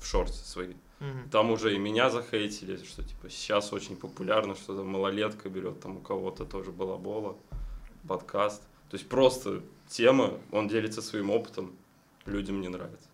в 0.00 0.06
шорты 0.06 0.32
свои. 0.32 0.74
Там 1.30 1.50
уже 1.50 1.74
и 1.74 1.78
меня 1.78 2.10
захейтили, 2.10 2.76
что 2.76 3.02
типа 3.02 3.30
сейчас 3.30 3.72
очень 3.72 3.96
популярно, 3.96 4.54
что 4.54 4.76
там 4.76 4.86
малолетка 4.88 5.48
берет, 5.48 5.80
там 5.80 5.96
у 5.96 6.00
кого-то 6.00 6.44
тоже 6.44 6.72
балабола, 6.72 7.36
подкаст. 8.06 8.60
То 8.90 8.96
есть 8.96 9.08
просто 9.08 9.62
тема, 9.88 10.34
он 10.52 10.68
делится 10.68 11.00
своим 11.00 11.30
опытом, 11.30 11.72
людям 12.26 12.60
не 12.60 12.68
нравится. 12.68 13.09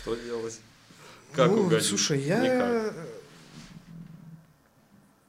Что 0.00 0.14
делать? 0.14 0.60
Как 1.32 1.50
ну, 1.50 1.62
угодить? 1.62 1.86
Слушай, 1.86 2.20
я... 2.20 2.40
Никак. 2.40 2.94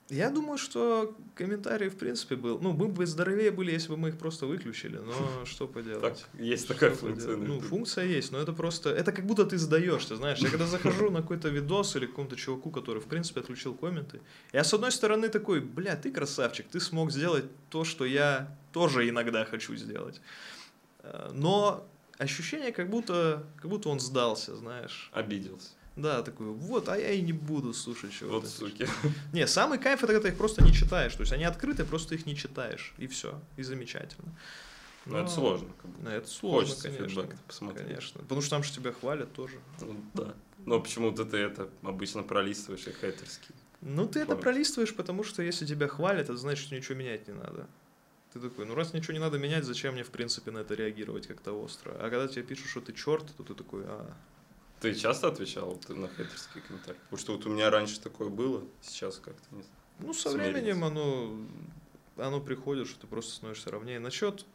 Я 0.09 0.29
думаю, 0.29 0.57
что 0.57 1.15
комментарий, 1.35 1.87
в 1.87 1.97
принципе, 1.97 2.35
был... 2.35 2.59
Ну, 2.59 2.73
мы 2.73 2.89
бы 2.89 3.05
здоровее 3.05 3.49
были, 3.49 3.71
если 3.71 3.87
бы 3.89 3.97
мы 3.97 4.09
их 4.09 4.17
просто 4.17 4.45
выключили, 4.45 4.97
но 4.97 5.45
что 5.45 5.67
поделать. 5.67 6.01
Так, 6.01 6.17
есть 6.41 6.67
такая 6.67 6.91
Что 6.91 7.07
функция. 7.07 7.27
поделать? 7.27 7.47
на 7.47 7.55
Ну, 7.55 7.61
функция 7.61 8.05
есть, 8.05 8.31
но 8.31 8.39
это 8.39 8.51
просто... 8.51 8.89
Это 8.89 9.13
как 9.13 9.25
будто 9.25 9.45
ты 9.45 9.57
сдаешься, 9.57 10.17
знаешь. 10.17 10.39
Я 10.39 10.49
когда 10.49 10.65
захожу 10.65 11.09
на 11.11 11.21
какой-то 11.21 11.47
видос 11.47 11.95
или 11.95 12.07
какому-то 12.07 12.35
чуваку, 12.35 12.71
который, 12.71 13.01
в 13.01 13.05
принципе, 13.05 13.39
отключил 13.39 13.73
комменты, 13.73 14.19
я, 14.51 14.63
с 14.63 14.73
одной 14.73 14.91
стороны, 14.91 15.29
такой, 15.29 15.61
бля, 15.61 15.95
ты 15.95 16.11
красавчик, 16.11 16.67
ты 16.67 16.81
смог 16.81 17.11
сделать 17.11 17.45
то, 17.69 17.85
что 17.85 18.05
я 18.05 18.53
тоже 18.73 19.07
иногда 19.07 19.45
хочу 19.45 19.75
сделать. 19.75 20.19
Э, 21.03 21.31
Но 21.33 21.87
ощущение, 22.21 22.71
как 22.71 22.89
будто, 22.89 23.43
как 23.57 23.69
будто 23.69 23.89
он 23.89 23.99
сдался, 23.99 24.55
знаешь. 24.55 25.09
Обиделся. 25.11 25.69
Да, 25.95 26.21
такой, 26.21 26.47
вот, 26.47 26.87
а 26.87 26.97
я 26.97 27.11
и 27.11 27.21
не 27.21 27.33
буду 27.33 27.73
слушать 27.73 28.13
чего 28.13 28.39
Вот 28.39 28.47
суки. 28.47 28.87
Не, 29.33 29.45
самый 29.45 29.77
кайф 29.77 30.03
это 30.03 30.13
когда 30.13 30.21
ты 30.21 30.27
их 30.29 30.37
просто 30.37 30.63
не 30.63 30.71
читаешь. 30.71 31.13
То 31.13 31.21
есть 31.21 31.33
они 31.33 31.43
открыты, 31.43 31.83
просто 31.83 32.15
их 32.15 32.25
не 32.25 32.35
читаешь. 32.35 32.93
И 32.97 33.07
все. 33.07 33.41
И 33.57 33.63
замечательно. 33.63 34.33
Но 35.05 35.17
это 35.17 35.29
сложно. 35.29 35.67
как 35.81 35.91
будто. 35.91 36.03
Ну, 36.03 36.09
это 36.11 36.27
сложно, 36.29 36.75
Хочется 36.75 36.89
конечно. 36.91 37.27
посмотреть. 37.45 37.87
Конечно. 37.87 38.21
Потому 38.21 38.41
что 38.41 38.49
там 38.51 38.63
же 38.63 38.71
тебя 38.71 38.93
хвалят 38.93 39.33
тоже. 39.33 39.59
Ну, 39.81 39.95
да. 40.13 40.33
Но 40.65 40.79
почему-то 40.79 41.25
ты 41.25 41.37
это 41.37 41.69
обычно 41.81 42.23
пролистываешь 42.23 42.87
и 42.87 42.91
хейтерский. 42.91 43.53
Ну, 43.81 44.05
ты 44.07 44.19
это 44.19 44.27
Помните? 44.27 44.43
пролистываешь, 44.43 44.95
потому 44.95 45.23
что 45.23 45.41
если 45.41 45.65
тебя 45.65 45.87
хвалят, 45.87 46.23
это 46.29 46.37
значит, 46.37 46.65
что 46.67 46.75
ничего 46.75 46.97
менять 46.97 47.27
не 47.27 47.33
надо. 47.33 47.67
Ты 48.33 48.39
такой, 48.39 48.65
ну 48.65 48.75
раз 48.75 48.93
ничего 48.93 49.13
не 49.13 49.19
надо 49.19 49.37
менять, 49.37 49.65
зачем 49.65 49.93
мне, 49.93 50.03
в 50.03 50.09
принципе, 50.09 50.51
на 50.51 50.59
это 50.59 50.73
реагировать 50.73 51.27
как-то 51.27 51.51
остро? 51.51 51.91
А 51.99 52.09
когда 52.09 52.27
тебе 52.27 52.43
пишут, 52.43 52.67
что 52.67 52.79
ты 52.81 52.93
черт, 52.93 53.25
то 53.35 53.43
ты 53.43 53.53
такой, 53.53 53.83
а, 53.85 54.09
Ты 54.79 54.95
часто 54.95 55.27
отвечал 55.27 55.71
вот 55.71 55.89
на 55.89 56.07
хейтерские 56.07 56.63
комментарии? 56.63 56.97
Потому 57.03 57.19
что 57.19 57.35
вот 57.35 57.45
у 57.45 57.49
меня 57.49 57.69
раньше 57.69 57.99
такое 57.99 58.29
было, 58.29 58.63
сейчас 58.81 59.17
как-то 59.17 59.43
не 59.55 59.63
знаю. 59.63 59.75
Ну, 59.99 60.13
со 60.13 60.29
Смириться. 60.29 60.51
временем 60.51 60.83
оно, 60.85 61.37
оно 62.15 62.39
приходит, 62.39 62.87
что 62.87 63.01
ты 63.01 63.07
просто 63.07 63.33
становишься 63.35 63.69
ровнее. 63.69 63.99
Насчет... 63.99 64.45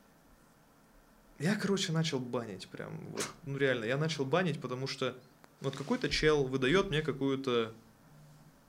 Я, 1.38 1.54
короче, 1.54 1.92
начал 1.92 2.18
банить 2.18 2.66
прям. 2.68 2.98
Вот, 3.10 3.28
ну, 3.44 3.58
реально, 3.58 3.84
я 3.84 3.98
начал 3.98 4.24
банить, 4.24 4.58
потому 4.58 4.86
что 4.86 5.14
вот 5.60 5.76
какой-то 5.76 6.08
чел 6.08 6.44
выдает 6.44 6.88
мне 6.88 7.02
какую-то 7.02 7.74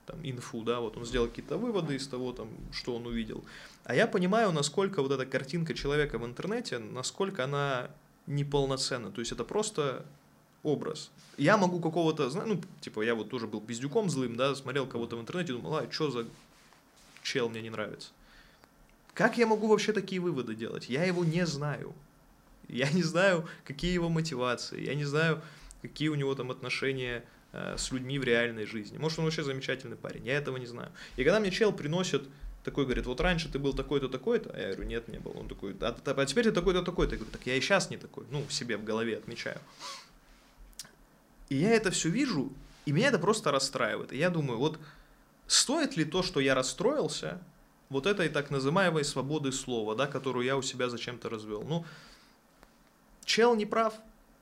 там 0.07 0.19
инфу, 0.23 0.63
да, 0.63 0.79
вот 0.79 0.97
он 0.97 1.05
сделал 1.05 1.27
какие-то 1.27 1.57
выводы 1.57 1.95
из 1.95 2.07
того, 2.07 2.31
там, 2.31 2.49
что 2.71 2.95
он 2.95 3.05
увидел. 3.05 3.43
А 3.83 3.93
я 3.93 4.07
понимаю, 4.07 4.51
насколько 4.51 5.01
вот 5.01 5.11
эта 5.11 5.25
картинка 5.25 5.73
человека 5.73 6.17
в 6.17 6.25
интернете, 6.25 6.79
насколько 6.79 7.43
она 7.43 7.91
неполноценна. 8.25 9.11
То 9.11 9.19
есть 9.19 9.31
это 9.31 9.43
просто 9.43 10.05
образ. 10.63 11.11
Я 11.37 11.57
могу 11.57 11.79
какого-то, 11.79 12.29
ну, 12.45 12.61
типа, 12.81 13.01
я 13.01 13.15
вот 13.15 13.29
тоже 13.29 13.47
был 13.47 13.61
пиздюком 13.61 14.09
злым, 14.09 14.35
да, 14.35 14.55
смотрел 14.55 14.87
кого-то 14.87 15.17
в 15.17 15.21
интернете, 15.21 15.53
думал, 15.53 15.75
а, 15.75 15.91
что 15.91 16.09
за 16.09 16.25
чел 17.21 17.49
мне 17.49 17.61
не 17.61 17.69
нравится. 17.69 18.09
Как 19.13 19.37
я 19.37 19.45
могу 19.45 19.67
вообще 19.67 19.93
такие 19.93 20.21
выводы 20.21 20.55
делать? 20.55 20.89
Я 20.89 21.03
его 21.03 21.25
не 21.25 21.45
знаю. 21.45 21.93
Я 22.67 22.89
не 22.91 23.03
знаю, 23.03 23.47
какие 23.65 23.93
его 23.93 24.09
мотивации, 24.09 24.85
я 24.85 24.93
не 24.93 25.05
знаю, 25.05 25.41
какие 25.81 26.09
у 26.09 26.15
него 26.15 26.35
там 26.35 26.51
отношения 26.51 27.23
с 27.53 27.91
людьми 27.91 28.19
в 28.19 28.23
реальной 28.23 28.65
жизни. 28.65 28.97
Может, 28.97 29.19
он 29.19 29.25
вообще 29.25 29.43
замечательный 29.43 29.95
парень, 29.95 30.25
я 30.25 30.37
этого 30.37 30.57
не 30.57 30.65
знаю. 30.65 30.91
И 31.15 31.23
когда 31.23 31.39
мне 31.39 31.49
чел 31.49 31.71
приносит 31.71 32.23
такой, 32.63 32.83
говорит, 32.83 33.05
вот 33.05 33.21
раньше 33.21 33.49
ты 33.49 33.59
был 33.59 33.73
такой-то, 33.73 34.09
такой-то, 34.09 34.51
а 34.53 34.59
я 34.59 34.67
говорю, 34.73 34.83
нет, 34.83 35.07
не 35.07 35.19
был. 35.19 35.33
Он 35.37 35.47
такой, 35.47 35.75
а, 35.79 35.95
а 36.05 36.25
теперь 36.25 36.43
ты 36.43 36.51
такой-то, 36.51 36.83
такой-то. 36.83 37.13
Я 37.13 37.19
говорю, 37.19 37.31
так 37.31 37.45
я 37.47 37.55
и 37.55 37.61
сейчас 37.61 37.89
не 37.89 37.97
такой, 37.97 38.25
ну, 38.29 38.45
себе 38.49 38.75
в 38.75 38.83
голове 38.83 39.17
отмечаю. 39.17 39.59
И 41.47 41.55
я 41.55 41.71
это 41.71 41.91
все 41.91 42.09
вижу, 42.09 42.51
и 42.85 42.91
меня 42.91 43.07
это 43.07 43.19
просто 43.19 43.51
расстраивает. 43.51 44.11
И 44.11 44.17
я 44.17 44.29
думаю, 44.29 44.59
вот 44.59 44.79
стоит 45.47 45.95
ли 45.95 46.03
то, 46.03 46.23
что 46.23 46.41
я 46.41 46.55
расстроился, 46.55 47.39
вот 47.89 48.05
этой 48.05 48.27
так 48.27 48.49
называемой 48.49 49.05
свободы 49.05 49.51
слова, 49.53 49.95
да, 49.95 50.07
которую 50.07 50.45
я 50.45 50.57
у 50.57 50.61
себя 50.61 50.89
зачем-то 50.89 51.29
развел. 51.29 51.63
Ну, 51.63 51.85
чел 53.23 53.55
не 53.55 53.65
прав, 53.65 53.93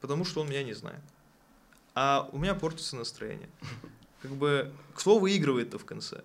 потому 0.02 0.26
что 0.26 0.42
он 0.42 0.50
меня 0.50 0.64
не 0.64 0.74
знает. 0.74 1.02
А 1.96 2.30
у 2.34 2.38
меня 2.38 2.54
портится 2.56 2.96
настроение. 2.98 3.50
Как 4.22 4.32
бы, 4.32 4.72
кто 4.94 5.18
выигрывает-то 5.18 5.80
в 5.80 5.86
конце? 5.86 6.22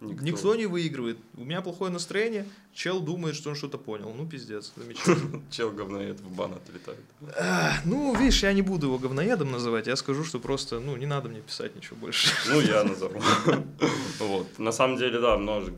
Никто. 0.00 0.54
не 0.54 0.64
выигрывает. 0.64 1.18
У 1.36 1.44
меня 1.44 1.60
плохое 1.60 1.92
настроение, 1.92 2.46
чел 2.72 3.00
думает, 3.00 3.36
что 3.36 3.50
он 3.50 3.56
что-то 3.56 3.76
понял. 3.76 4.14
Ну, 4.16 4.26
пиздец, 4.26 4.72
замечательно. 4.74 5.42
Чел 5.50 5.70
говноед 5.72 6.20
в 6.20 6.34
бан 6.34 6.54
отлетает. 6.54 7.04
Ну, 7.84 8.16
видишь, 8.16 8.42
я 8.42 8.54
не 8.54 8.62
буду 8.62 8.86
его 8.86 8.98
говноедом 8.98 9.50
называть, 9.50 9.88
я 9.88 9.96
скажу, 9.96 10.24
что 10.24 10.38
просто, 10.38 10.80
ну, 10.80 10.96
не 10.96 11.04
надо 11.04 11.28
мне 11.28 11.42
писать 11.42 11.76
ничего 11.76 11.96
больше. 11.96 12.30
Ну, 12.48 12.60
я 12.60 12.82
назову. 12.84 13.20
Вот. 14.20 14.58
На 14.58 14.72
самом 14.72 14.96
деле, 14.96 15.20
да, 15.20 15.36
много 15.36 15.70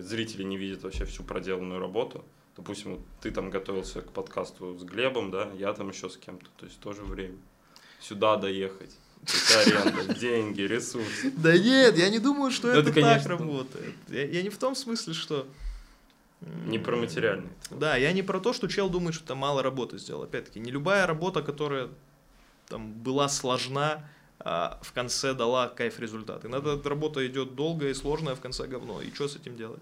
зрителей 0.00 0.44
не 0.44 0.56
видят 0.56 0.84
вообще 0.84 1.04
всю 1.04 1.24
проделанную 1.24 1.80
работу. 1.80 2.24
Допустим, 2.56 3.04
ты 3.20 3.32
там 3.32 3.50
готовился 3.50 4.00
к 4.00 4.12
подкасту 4.12 4.78
с 4.78 4.84
Глебом, 4.84 5.30
да, 5.30 5.50
я 5.58 5.72
там 5.72 5.88
еще 5.88 6.08
с 6.08 6.16
кем-то. 6.16 6.46
То 6.56 6.66
есть 6.66 6.78
тоже 6.80 7.02
время. 7.02 7.36
Сюда 8.00 8.36
доехать. 8.36 8.90
Аренда, 9.56 10.14
деньги, 10.20 10.62
ресурсы. 10.62 11.32
Да 11.36 11.56
нет, 11.56 11.98
я 11.98 12.08
не 12.10 12.18
думаю, 12.18 12.50
что 12.50 12.72
Да 12.72 12.80
это 12.80 12.92
так 12.92 13.26
работает. 13.26 13.94
Я, 14.08 14.42
не 14.42 14.50
в 14.50 14.58
том 14.58 14.74
смысле, 14.74 15.14
что... 15.14 15.46
Не 16.66 16.78
про 16.78 16.96
материальный. 16.96 17.48
Да, 17.70 17.96
я 17.96 18.12
не 18.12 18.22
про 18.22 18.38
то, 18.40 18.52
что 18.52 18.68
чел 18.68 18.90
думает, 18.90 19.14
что 19.14 19.24
там 19.24 19.38
мало 19.38 19.62
работы 19.62 19.98
сделал. 19.98 20.22
Опять-таки, 20.22 20.60
не 20.60 20.70
любая 20.70 21.06
работа, 21.06 21.42
которая 21.42 21.88
там 22.68 22.92
была 22.92 23.28
сложна, 23.28 24.06
а 24.38 24.78
в 24.82 24.92
конце 24.92 25.34
дала 25.34 25.68
кайф 25.68 25.98
результат. 25.98 26.44
Иногда 26.44 26.78
работа 26.88 27.26
идет 27.26 27.54
долгая 27.54 27.90
и 27.90 27.94
сложная, 27.94 28.34
а 28.34 28.36
в 28.36 28.40
конце 28.40 28.66
говно. 28.66 29.00
И 29.00 29.12
что 29.12 29.28
с 29.28 29.36
этим 29.36 29.56
делать? 29.56 29.80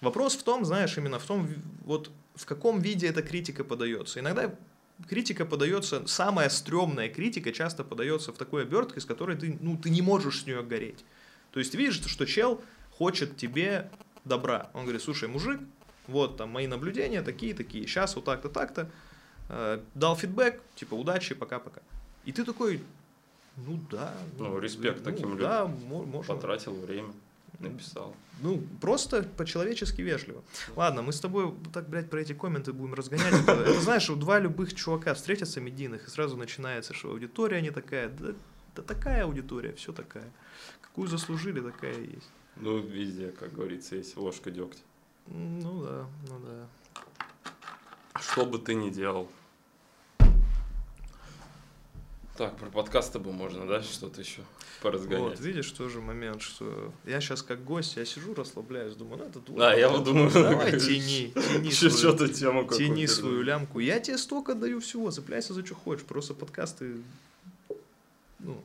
Вопрос 0.00 0.36
в 0.36 0.42
том, 0.42 0.64
знаешь, 0.64 0.96
именно 0.96 1.18
в 1.18 1.24
том, 1.24 1.48
вот 1.84 2.10
в 2.34 2.46
каком 2.46 2.80
виде 2.80 3.06
эта 3.06 3.22
критика 3.22 3.62
подается. 3.62 4.20
Иногда 4.20 4.54
критика 5.08 5.44
подается, 5.44 6.06
самая 6.06 6.48
стрёмная 6.48 7.08
критика 7.08 7.52
часто 7.52 7.84
подается 7.84 8.32
в 8.32 8.36
такой 8.38 8.62
обертке, 8.62 9.00
с 9.00 9.04
которой 9.04 9.36
ты, 9.36 9.58
ну, 9.60 9.76
ты 9.76 9.90
не 9.90 10.02
можешь 10.02 10.42
с 10.42 10.46
нее 10.46 10.62
гореть. 10.62 11.04
То 11.52 11.58
есть 11.60 11.72
ты 11.72 11.78
видишь, 11.78 12.00
что 12.06 12.26
чел 12.26 12.60
хочет 12.90 13.36
тебе 13.36 13.90
добра. 14.24 14.70
Он 14.74 14.82
говорит, 14.82 15.02
слушай, 15.02 15.28
мужик, 15.28 15.60
вот 16.06 16.36
там 16.36 16.50
мои 16.50 16.66
наблюдения 16.66 17.22
такие-такие, 17.22 17.86
сейчас 17.86 18.16
вот 18.16 18.24
так-то, 18.24 18.48
так-то, 18.48 18.90
Э, 19.48 19.80
дал 19.94 20.16
фидбэк, 20.16 20.60
типа, 20.74 20.94
удачи, 20.94 21.34
пока-пока. 21.34 21.82
И 22.24 22.32
ты 22.32 22.44
такой, 22.44 22.80
ну 23.56 23.78
да. 23.90 24.14
Ну, 24.38 24.58
респект 24.58 25.04
таким 25.04 25.36
Да, 25.38 25.66
мо- 25.66 26.02
можно. 26.04 26.34
Потратил 26.34 26.74
время, 26.74 27.12
написал. 27.64 28.14
Ну, 28.40 28.62
просто 28.80 29.22
по-человечески 29.22 30.02
вежливо. 30.02 30.42
Ладно, 30.76 31.02
мы 31.02 31.12
с 31.12 31.20
тобой 31.20 31.54
так, 31.72 31.88
блядь, 31.88 32.10
про 32.10 32.20
эти 32.20 32.32
комменты 32.32 32.72
будем 32.72 32.94
разгонять. 32.94 33.32
Это, 33.32 33.80
знаешь, 33.80 34.08
вот 34.08 34.18
два 34.18 34.38
любых 34.38 34.74
чувака 34.74 35.14
встретятся 35.14 35.60
медийных, 35.60 36.06
и 36.06 36.10
сразу 36.10 36.36
начинается, 36.36 36.94
что 36.94 37.10
аудитория 37.10 37.60
не 37.60 37.70
такая. 37.70 38.08
Да, 38.08 38.34
да 38.74 38.82
такая 38.82 39.24
аудитория, 39.24 39.72
все 39.74 39.92
такая. 39.92 40.30
Какую 40.80 41.08
заслужили, 41.08 41.60
такая 41.60 41.98
есть. 41.98 42.30
Ну, 42.56 42.78
везде, 42.78 43.30
как 43.30 43.52
говорится, 43.52 43.96
есть 43.96 44.16
ложка 44.16 44.50
дегтя. 44.50 44.82
Ну 45.26 45.82
да, 45.82 46.06
ну 46.28 46.40
да. 46.40 46.68
Что 48.20 48.46
бы 48.46 48.58
ты 48.58 48.74
ни 48.74 48.90
делал. 48.90 49.28
Так, 52.36 52.56
про 52.56 52.68
подкаст 52.68 53.08
с 53.08 53.10
тобой 53.12 53.32
можно, 53.32 53.64
да, 53.64 53.80
что-то 53.80 54.20
еще 54.20 54.42
поразгонять? 54.82 55.38
Вот, 55.38 55.40
видишь, 55.40 55.70
тоже 55.70 56.00
момент, 56.00 56.42
что 56.42 56.92
я 57.04 57.20
сейчас 57.20 57.42
как 57.42 57.64
гость, 57.64 57.96
я 57.96 58.04
сижу, 58.04 58.34
расслабляюсь, 58.34 58.96
думаю, 58.96 59.18
ну 59.18 59.24
это 59.26 59.40
твой 59.40 59.58
Да, 59.58 59.72
я 59.74 59.88
вот 59.88 60.02
думаю, 60.02 60.32
Давай 60.32 60.72
тяни, 60.72 61.32
тяни 61.32 61.70
Чё- 61.70 61.90
свою- 61.90 62.28
тему. 62.28 62.68
Тяни 62.68 63.06
свою 63.06 63.42
лямку. 63.42 63.78
Я 63.78 64.00
тебе 64.00 64.18
столько 64.18 64.54
даю 64.54 64.80
всего, 64.80 65.12
цепляйся 65.12 65.54
за 65.54 65.64
что 65.64 65.76
хочешь. 65.76 66.04
Просто 66.04 66.34
подкасты, 66.34 66.96
ну, 68.40 68.60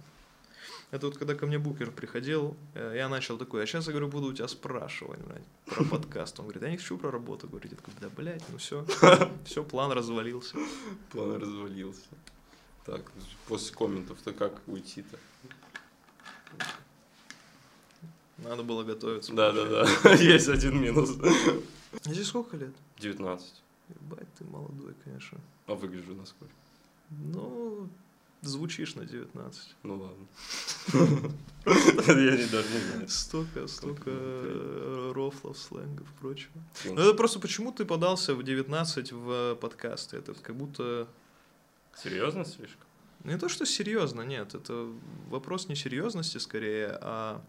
это 0.89 1.05
вот 1.05 1.19
когда 1.19 1.35
ко 1.35 1.45
мне 1.45 1.59
Букер 1.59 1.91
приходил, 1.91 2.57
э, 2.73 2.93
я 2.95 3.07
начал 3.07 3.37
такой, 3.37 3.61
а 3.61 3.67
сейчас 3.67 3.85
я 3.85 3.91
говорю, 3.91 4.07
буду 4.07 4.29
у 4.29 4.33
тебя 4.33 4.47
спрашивать, 4.47 5.19
блядь, 5.19 5.43
про 5.67 5.83
подкаст. 5.85 6.39
Он 6.39 6.45
говорит, 6.45 6.63
я 6.63 6.71
не 6.71 6.77
хочу 6.77 6.97
про 6.97 7.11
работу 7.11 7.47
говорить. 7.47 7.71
Я 7.73 7.77
такой, 7.77 7.93
да, 8.01 8.09
блядь, 8.17 8.41
ну 8.49 8.57
все, 8.57 8.83
все, 9.45 9.63
план 9.63 9.91
развалился. 9.91 10.57
План 11.11 11.35
развалился. 11.39 12.07
Так, 12.85 13.01
после 13.47 13.75
комментов-то 13.75 14.33
как 14.33 14.61
уйти-то? 14.67 15.17
Надо 18.37 18.63
было 18.63 18.83
готовиться. 18.83 19.33
Да-да-да, 19.33 20.13
есть 20.15 20.47
один 20.47 20.81
минус. 20.81 21.17
А 21.19 22.09
тебе 22.09 22.23
сколько 22.23 22.57
лет? 22.57 22.73
19. 22.97 23.61
Ебать, 23.89 24.27
ты 24.37 24.45
молодой, 24.45 24.93
конечно. 25.03 25.37
А 25.67 25.75
выгляжу 25.75 26.13
на 26.15 26.25
сколько? 26.25 26.53
Ну, 27.09 27.89
звучишь 28.41 28.95
на 28.95 29.05
19. 29.05 29.75
Ну 29.83 29.95
ладно. 29.97 30.27
Я 31.65 32.37
не 32.37 32.45
даже 32.45 32.69
не 32.69 32.79
знаю. 32.91 33.09
Столько, 33.09 33.67
столько 33.67 34.11
рофлов, 35.13 35.57
сленгов 35.57 36.07
и 36.07 36.19
прочего. 36.21 36.53
Ну, 36.85 36.93
Ну 36.93 37.01
это 37.01 37.13
просто 37.15 37.39
почему 37.39 37.71
ты 37.71 37.83
подался 37.85 38.35
в 38.35 38.43
19 38.43 39.11
в 39.11 39.55
подкасты? 39.55 40.17
Это 40.17 40.33
как 40.35 40.55
будто... 40.55 41.07
Серьезно 41.95 42.45
слишком? 42.45 42.85
Не 43.23 43.37
то, 43.37 43.49
что 43.49 43.65
серьезно, 43.65 44.21
нет. 44.21 44.55
Это 44.55 44.87
вопрос 45.29 45.67
не 45.67 45.75
серьезности 45.75 46.37
скорее, 46.37 46.97
а... 47.01 47.41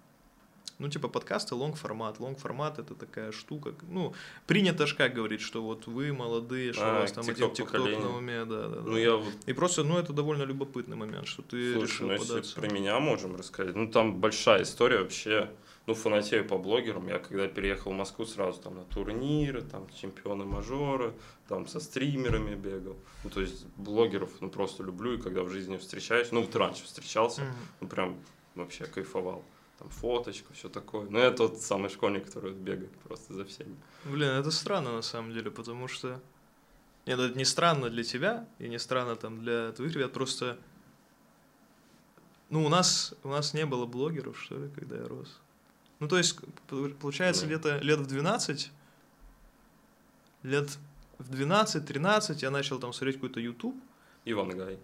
Ну, 0.79 0.89
типа, 0.89 1.09
подкасты 1.09 1.55
лонг-формат. 1.55 2.21
Лонг-формат— 2.21 2.79
это 2.79 2.95
такая 2.95 3.33
штука. 3.33 3.75
Ну, 3.91 4.15
принято 4.47 4.87
ж 4.87 4.95
как 4.95 5.13
говорить, 5.13 5.43
что 5.43 5.63
вот 5.63 5.87
вы 5.87 6.11
молодые, 6.11 6.73
что 6.73 6.91
А, 6.91 6.97
у 6.97 7.01
вас 7.03 7.13
там 7.13 7.29
один 7.29 7.53
тикток 7.53 7.73
на 8.01 8.17
уме, 8.17 8.47
да, 8.47 8.63
да, 8.63 8.77
да. 8.77 8.81
Ну 8.81 8.97
я 8.97 9.17
вот 9.17 9.35
И 9.45 9.53
просто, 9.53 9.85
ну, 9.85 9.99
это 9.99 10.15
довольно 10.15 10.45
любопытный 10.45 10.97
момент, 10.97 11.27
что 11.27 11.43
ты 11.43 11.75
Слушай, 11.75 11.87
решил 11.87 12.07
ну 12.07 12.13
если 12.15 12.29
податься. 12.29 12.61
про 12.61 12.71
меня 12.71 12.99
можем 12.99 13.37
рассказать, 13.37 13.77
ну 13.77 13.91
там 13.91 14.21
большая 14.21 14.63
история 14.63 15.01
вообще, 15.01 15.51
ну 15.87 15.95
фанатею 15.95 16.47
по 16.47 16.59
блогерам, 16.59 17.09
я 17.09 17.19
когда 17.19 17.49
переехал 17.49 17.93
в 17.93 17.95
Москву 17.95 18.25
сразу 18.25 18.61
там 18.61 18.77
на 18.77 18.85
турниры, 18.85 19.63
там 19.63 19.89
чемпионы 19.91 20.45
мажора, 20.45 21.15
там 21.49 21.67
со 21.67 21.81
стримерами 21.81 22.55
бегал, 22.55 22.97
ну 23.25 23.31
то 23.31 23.41
есть 23.41 23.67
блогеров, 23.77 24.31
ну 24.41 24.51
просто 24.51 24.83
люблю, 24.83 25.15
и 25.15 25.21
когда 25.21 25.43
в 25.43 25.49
жизни 25.49 25.77
встречаюсь, 25.77 26.33
ну 26.33 26.43
вот 26.43 26.55
раньше 26.55 26.85
встречался, 26.85 27.43
ну 27.81 27.89
прям 27.89 28.17
вообще 28.55 28.85
кайфовал, 28.85 29.43
там 29.79 29.89
фоточку, 29.89 30.53
все 30.53 30.69
такое, 30.69 31.09
ну 31.09 31.19
я 31.19 31.31
тот 31.31 31.61
самый 31.61 31.89
школьник, 31.89 32.27
который 32.27 32.53
бегает 32.53 32.93
просто 33.01 33.35
за 33.35 33.45
всеми. 33.45 33.75
Блин, 34.05 34.31
это 34.31 34.51
странно 34.51 34.93
на 34.93 35.03
самом 35.03 35.33
деле, 35.33 35.51
потому 35.51 35.89
что... 35.89 36.21
Нет, 37.07 37.17
ну, 37.17 37.25
это 37.25 37.39
не 37.39 37.47
странно 37.47 37.89
для 37.89 38.05
тебя, 38.05 38.47
и 38.59 38.69
не 38.69 38.79
странно 38.79 39.17
там 39.17 39.41
для 39.41 39.73
твоих 39.73 39.95
ребят, 39.95 40.13
просто... 40.13 40.59
Ну, 42.51 42.65
у 42.65 42.69
нас, 42.69 43.15
у 43.23 43.29
нас 43.29 43.55
не 43.55 43.65
было 43.65 43.87
блогеров, 43.87 44.39
что 44.39 44.57
ли, 44.57 44.69
когда 44.69 44.97
я 44.97 45.09
рос. 45.09 45.41
Ну, 46.01 46.09
то 46.09 46.19
есть, 46.19 46.39
получается, 47.01 47.43
Да. 47.43 47.47
где-то 47.49 47.79
лет 47.79 47.99
в 48.01 48.07
12, 48.07 48.71
лет 50.43 50.79
в 51.19 51.31
12-13 51.31 52.43
я 52.43 52.51
начал 52.51 52.79
там 52.79 52.93
смотреть 52.93 53.17
какой-то 53.17 53.41
YouTube. 53.41 53.77
Иван 54.25 54.51
Гай. 54.57 54.79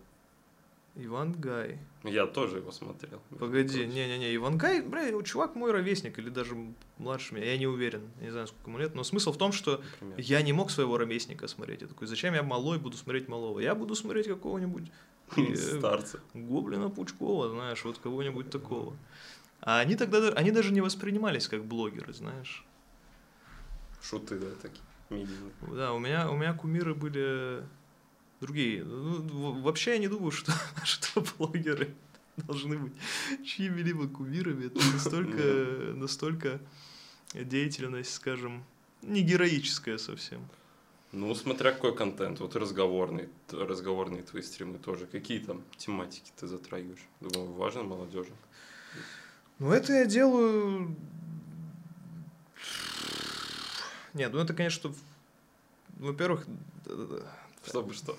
Иван 0.98 1.33
Гай. 1.33 1.79
Я 2.05 2.26
тоже 2.26 2.59
его 2.59 2.72
смотрел. 2.72 3.20
Погоди, 3.38 3.87
не-не-не, 3.87 4.35
Иван 4.37 4.57
Гай, 4.57 4.81
бля, 4.81 5.11
чувак 5.22 5.55
мой 5.55 5.70
ровесник 5.70 6.18
или 6.18 6.31
даже 6.31 6.57
младше 6.98 7.35
меня, 7.35 7.52
я 7.52 7.59
не 7.59 7.66
уверен, 7.66 8.00
не 8.20 8.31
знаю, 8.31 8.46
сколько 8.46 8.70
ему 8.70 8.79
лет, 8.79 8.94
но 8.94 9.05
смысл 9.05 9.33
в 9.33 9.37
том, 9.37 9.52
что 9.52 9.83
Например. 10.00 10.20
я 10.20 10.42
не 10.42 10.52
мог 10.55 10.70
своего 10.70 10.96
ровесника 10.96 11.48
смотреть. 11.48 11.83
Я 11.83 11.87
такой, 11.88 12.07
зачем 12.07 12.33
я 12.35 12.42
малой 12.42 12.79
буду 12.79 12.96
смотреть 12.96 13.29
малого? 13.29 13.61
Я 13.61 13.74
буду 13.74 13.94
смотреть 13.94 14.26
какого-нибудь 14.26 14.90
э, 15.37 15.55
Старцы. 15.57 16.20
Гоблина 16.33 16.88
Пучкова, 16.88 17.50
знаешь, 17.50 17.85
вот 17.85 17.98
кого-нибудь 17.98 18.48
такого. 18.50 18.96
А 19.66 19.81
они 19.81 19.96
тогда, 19.96 20.29
они 20.29 20.52
даже 20.52 20.72
не 20.72 20.81
воспринимались 20.81 21.48
как 21.48 21.64
блогеры, 21.64 22.12
знаешь. 22.12 22.64
Шуты, 24.00 24.38
да, 24.38 24.46
такие. 24.62 24.81
Медийные. 25.11 25.52
Да, 25.72 25.92
у 25.92 25.98
меня, 25.98 26.31
у 26.31 26.37
меня 26.37 26.55
кумиры 26.55 26.94
были 26.94 27.64
другие. 28.40 28.85
Ну, 28.85 29.61
вообще 29.62 29.94
я 29.94 29.98
не 29.98 30.07
думаю, 30.07 30.31
что, 30.31 30.52
что 30.85 31.24
блогеры 31.37 31.92
должны 32.37 32.79
быть 32.79 32.92
чьими-либо 33.44 34.07
кумирами. 34.07 34.66
Это 34.66 34.81
настолько, 34.92 35.42
настолько 35.96 36.61
деятельность, 37.35 38.14
скажем, 38.14 38.64
не 39.02 39.22
героическая 39.22 39.98
совсем. 39.98 40.46
Ну, 41.11 41.35
смотря 41.35 41.72
какой 41.72 41.96
контент. 41.96 42.38
Вот 42.38 42.55
разговорный, 42.55 43.29
разговорные 43.50 44.22
твои 44.22 44.42
стримы 44.42 44.79
тоже. 44.79 45.07
Какие 45.07 45.40
там 45.40 45.64
тематики 45.76 46.31
ты 46.38 46.46
затрагиваешь? 46.46 47.05
Думаю, 47.20 47.52
важно 47.55 47.83
молодежи. 47.83 48.31
Ну, 49.58 49.72
это 49.72 49.92
я 49.92 50.04
делаю... 50.04 50.94
Нет, 54.14 54.32
ну 54.32 54.38
это, 54.40 54.54
конечно, 54.54 54.94
во-первых, 55.98 56.46
Чтобы 57.66 57.94
что? 57.94 58.16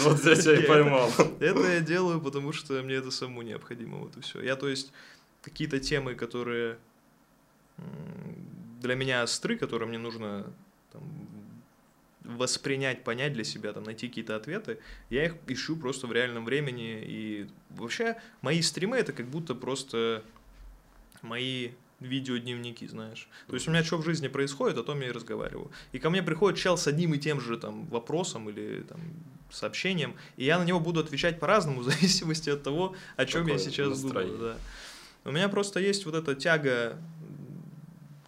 Вот 0.00 0.24
я 0.24 0.36
тебя 0.36 0.56
и 0.56 0.66
поймал. 0.66 1.10
Это 1.40 1.60
я 1.60 1.80
делаю, 1.80 2.20
потому 2.20 2.52
что 2.52 2.80
мне 2.82 2.94
это 2.94 3.10
самому 3.10 3.42
необходимо, 3.42 3.98
вот 3.98 4.16
и 4.16 4.20
все. 4.20 4.40
Я, 4.40 4.56
то 4.56 4.68
есть, 4.68 4.92
какие-то 5.42 5.80
темы, 5.80 6.14
которые 6.14 6.78
для 8.80 8.94
меня 8.94 9.22
остры, 9.22 9.56
которые 9.56 9.88
мне 9.88 9.98
нужно 9.98 10.46
там, 10.92 11.02
воспринять, 12.22 13.02
понять 13.02 13.32
для 13.32 13.44
себя, 13.44 13.72
там, 13.72 13.82
найти 13.84 14.08
какие-то 14.08 14.36
ответы, 14.36 14.78
я 15.10 15.26
их 15.26 15.34
ищу 15.48 15.76
просто 15.76 16.06
в 16.06 16.12
реальном 16.12 16.44
времени. 16.44 17.02
И 17.04 17.48
вообще 17.70 18.16
мои 18.42 18.62
стримы 18.62 18.96
это 18.96 19.12
как 19.12 19.26
будто 19.26 19.54
просто 19.54 20.22
мои 21.24 21.70
видеодневники, 22.00 22.86
знаешь. 22.86 23.28
То 23.48 23.54
есть 23.54 23.66
у 23.66 23.70
меня 23.70 23.82
что 23.82 23.96
в 23.96 24.04
жизни 24.04 24.28
происходит, 24.28 24.78
о 24.78 24.82
том 24.82 25.00
я 25.00 25.08
и 25.08 25.10
разговариваю. 25.10 25.70
И 25.92 25.98
ко 25.98 26.10
мне 26.10 26.22
приходит 26.22 26.58
чел 26.58 26.76
с 26.76 26.86
одним 26.86 27.14
и 27.14 27.18
тем 27.18 27.40
же 27.40 27.56
там 27.56 27.86
вопросом 27.86 28.48
или 28.50 28.82
там 28.82 29.00
сообщением, 29.50 30.16
и 30.36 30.44
я 30.44 30.58
на 30.58 30.64
него 30.64 30.80
буду 30.80 31.00
отвечать 31.00 31.40
по-разному, 31.40 31.80
в 31.82 31.84
зависимости 31.84 32.50
от 32.50 32.62
того, 32.62 32.94
о 33.16 33.26
чем 33.26 33.46
я 33.46 33.54
Какое 33.54 33.70
сейчас 33.70 34.02
настроение. 34.02 34.36
думаю. 34.36 34.54
Да. 34.54 35.30
У 35.30 35.32
меня 35.32 35.48
просто 35.48 35.80
есть 35.80 36.04
вот 36.04 36.14
эта 36.14 36.34
тяга 36.34 36.98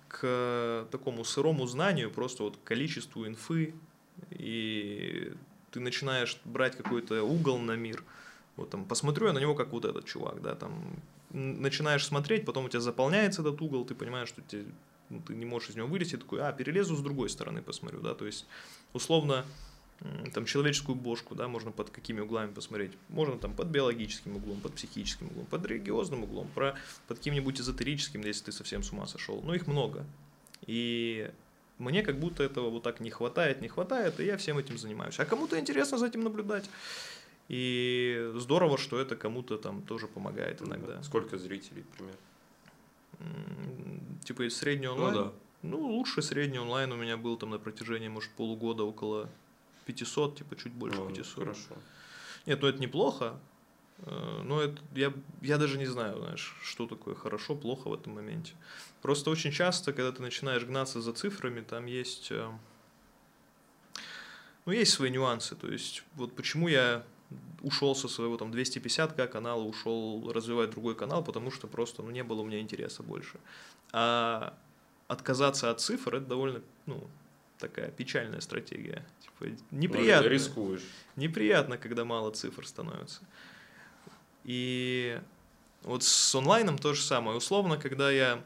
к 0.08 0.86
такому 0.90 1.24
сырому 1.24 1.66
знанию, 1.66 2.10
просто 2.10 2.42
вот 2.42 2.56
к 2.56 2.62
количеству 2.62 3.26
инфы, 3.26 3.74
и 4.30 5.32
ты 5.70 5.80
начинаешь 5.80 6.38
брать 6.44 6.76
какой-то 6.76 7.22
угол 7.22 7.58
на 7.58 7.76
мир. 7.76 8.02
Вот 8.56 8.70
там 8.70 8.86
посмотрю 8.86 9.26
я 9.26 9.34
на 9.34 9.38
него, 9.38 9.54
как 9.54 9.72
вот 9.72 9.84
этот 9.84 10.06
чувак, 10.06 10.40
да, 10.40 10.54
там 10.54 10.72
начинаешь 11.30 12.04
смотреть, 12.06 12.44
потом 12.44 12.66
у 12.66 12.68
тебя 12.68 12.80
заполняется 12.80 13.42
этот 13.42 13.60
угол, 13.60 13.84
ты 13.84 13.94
понимаешь, 13.94 14.28
что 14.28 14.42
тебе, 14.42 14.66
ну, 15.10 15.20
ты 15.20 15.34
не 15.34 15.44
можешь 15.44 15.70
из 15.70 15.76
него 15.76 15.86
вылезти, 15.86 16.16
такой, 16.16 16.40
а, 16.40 16.52
перелезу 16.52 16.96
с 16.96 17.00
другой 17.00 17.28
стороны, 17.28 17.62
посмотрю, 17.62 18.00
да, 18.00 18.14
то 18.14 18.26
есть, 18.26 18.46
условно, 18.92 19.44
там, 20.34 20.44
человеческую 20.44 20.94
бошку, 20.94 21.34
да, 21.34 21.48
можно 21.48 21.72
под 21.72 21.90
какими 21.90 22.20
углами 22.20 22.52
посмотреть, 22.52 22.92
можно 23.08 23.38
там 23.38 23.54
под 23.54 23.68
биологическим 23.68 24.36
углом, 24.36 24.60
под 24.60 24.74
психическим 24.74 25.28
углом, 25.28 25.46
под 25.46 25.66
религиозным 25.66 26.24
углом, 26.24 26.48
про, 26.54 26.76
под 27.08 27.18
каким-нибудь 27.18 27.60
эзотерическим, 27.60 28.22
если 28.22 28.46
ты 28.46 28.52
совсем 28.52 28.82
с 28.82 28.92
ума 28.92 29.06
сошел, 29.06 29.40
ну, 29.42 29.54
их 29.54 29.66
много, 29.66 30.04
и 30.66 31.30
мне 31.78 32.02
как 32.02 32.18
будто 32.18 32.42
этого 32.42 32.70
вот 32.70 32.82
так 32.82 33.00
не 33.00 33.10
хватает, 33.10 33.60
не 33.60 33.68
хватает, 33.68 34.18
и 34.20 34.24
я 34.24 34.36
всем 34.36 34.58
этим 34.58 34.78
занимаюсь. 34.78 35.18
А 35.18 35.24
кому-то 35.24 35.58
интересно 35.58 35.98
за 35.98 36.06
этим 36.06 36.22
наблюдать. 36.22 36.64
И 37.48 38.32
здорово, 38.36 38.76
что 38.78 38.98
это 38.98 39.14
кому-то 39.16 39.56
там 39.56 39.82
тоже 39.82 40.08
помогает 40.08 40.62
иногда. 40.62 41.02
Сколько 41.02 41.38
зрителей, 41.38 41.84
примерно? 41.96 42.18
Типа 44.24 44.46
из 44.46 44.56
средний 44.56 44.86
Ну 44.86 44.94
онлайн. 44.94 45.14
да. 45.14 45.32
Ну, 45.62 45.78
лучший 45.80 46.22
средний 46.22 46.58
онлайн 46.58 46.92
у 46.92 46.96
меня 46.96 47.16
был 47.16 47.36
там 47.36 47.50
на 47.50 47.58
протяжении, 47.58 48.08
может, 48.08 48.30
полугода 48.32 48.82
около 48.84 49.28
500, 49.86 50.38
типа 50.38 50.56
чуть 50.56 50.72
больше 50.72 50.98
Ну, 50.98 51.08
500. 51.08 51.34
Хорошо. 51.44 51.74
Нет, 52.46 52.60
ну 52.62 52.68
это 52.68 52.78
неплохо. 52.80 53.38
э, 53.98 54.42
Но 54.44 54.60
это, 54.60 54.80
я, 54.94 55.12
я 55.40 55.56
даже 55.58 55.78
не 55.78 55.86
знаю, 55.86 56.18
знаешь, 56.18 56.56
что 56.62 56.86
такое 56.86 57.14
хорошо, 57.14 57.54
плохо 57.56 57.88
в 57.88 57.94
этом 57.94 58.14
моменте. 58.14 58.52
Просто 59.02 59.30
очень 59.30 59.50
часто, 59.52 59.92
когда 59.92 60.12
ты 60.12 60.20
начинаешь 60.22 60.64
гнаться 60.64 61.00
за 61.00 61.12
цифрами, 61.12 61.62
там 61.62 61.86
есть, 61.86 62.30
э, 62.30 62.50
ну, 64.66 64.72
есть 64.72 64.92
свои 64.92 65.10
нюансы. 65.10 65.54
То 65.56 65.68
есть, 65.70 66.02
вот 66.14 66.34
почему 66.34 66.68
я 66.68 67.04
ушел 67.62 67.94
со 67.94 68.08
своего 68.08 68.36
там 68.36 68.50
250к 68.50 69.26
канала, 69.28 69.62
ушел 69.62 70.30
развивать 70.32 70.70
другой 70.70 70.94
канал, 70.94 71.24
потому 71.24 71.50
что 71.50 71.66
просто 71.66 72.02
ну, 72.02 72.10
не 72.10 72.22
было 72.22 72.42
у 72.42 72.44
меня 72.44 72.60
интереса 72.60 73.02
больше. 73.02 73.38
А 73.92 74.56
отказаться 75.08 75.70
от 75.70 75.80
цифр 75.80 76.16
это 76.16 76.26
довольно, 76.26 76.62
ну, 76.86 77.08
такая 77.58 77.90
печальная 77.90 78.40
стратегия. 78.40 79.04
Типа, 79.20 79.50
неприятно. 79.70 80.28
Ну, 80.28 80.34
рискуешь. 80.34 80.82
Неприятно, 81.16 81.78
когда 81.78 82.04
мало 82.04 82.30
цифр 82.30 82.66
становится. 82.66 83.20
И 84.44 85.20
вот 85.82 86.02
с 86.02 86.34
онлайном 86.34 86.78
то 86.78 86.94
же 86.94 87.02
самое. 87.02 87.36
Условно, 87.36 87.78
когда 87.78 88.10
я 88.10 88.42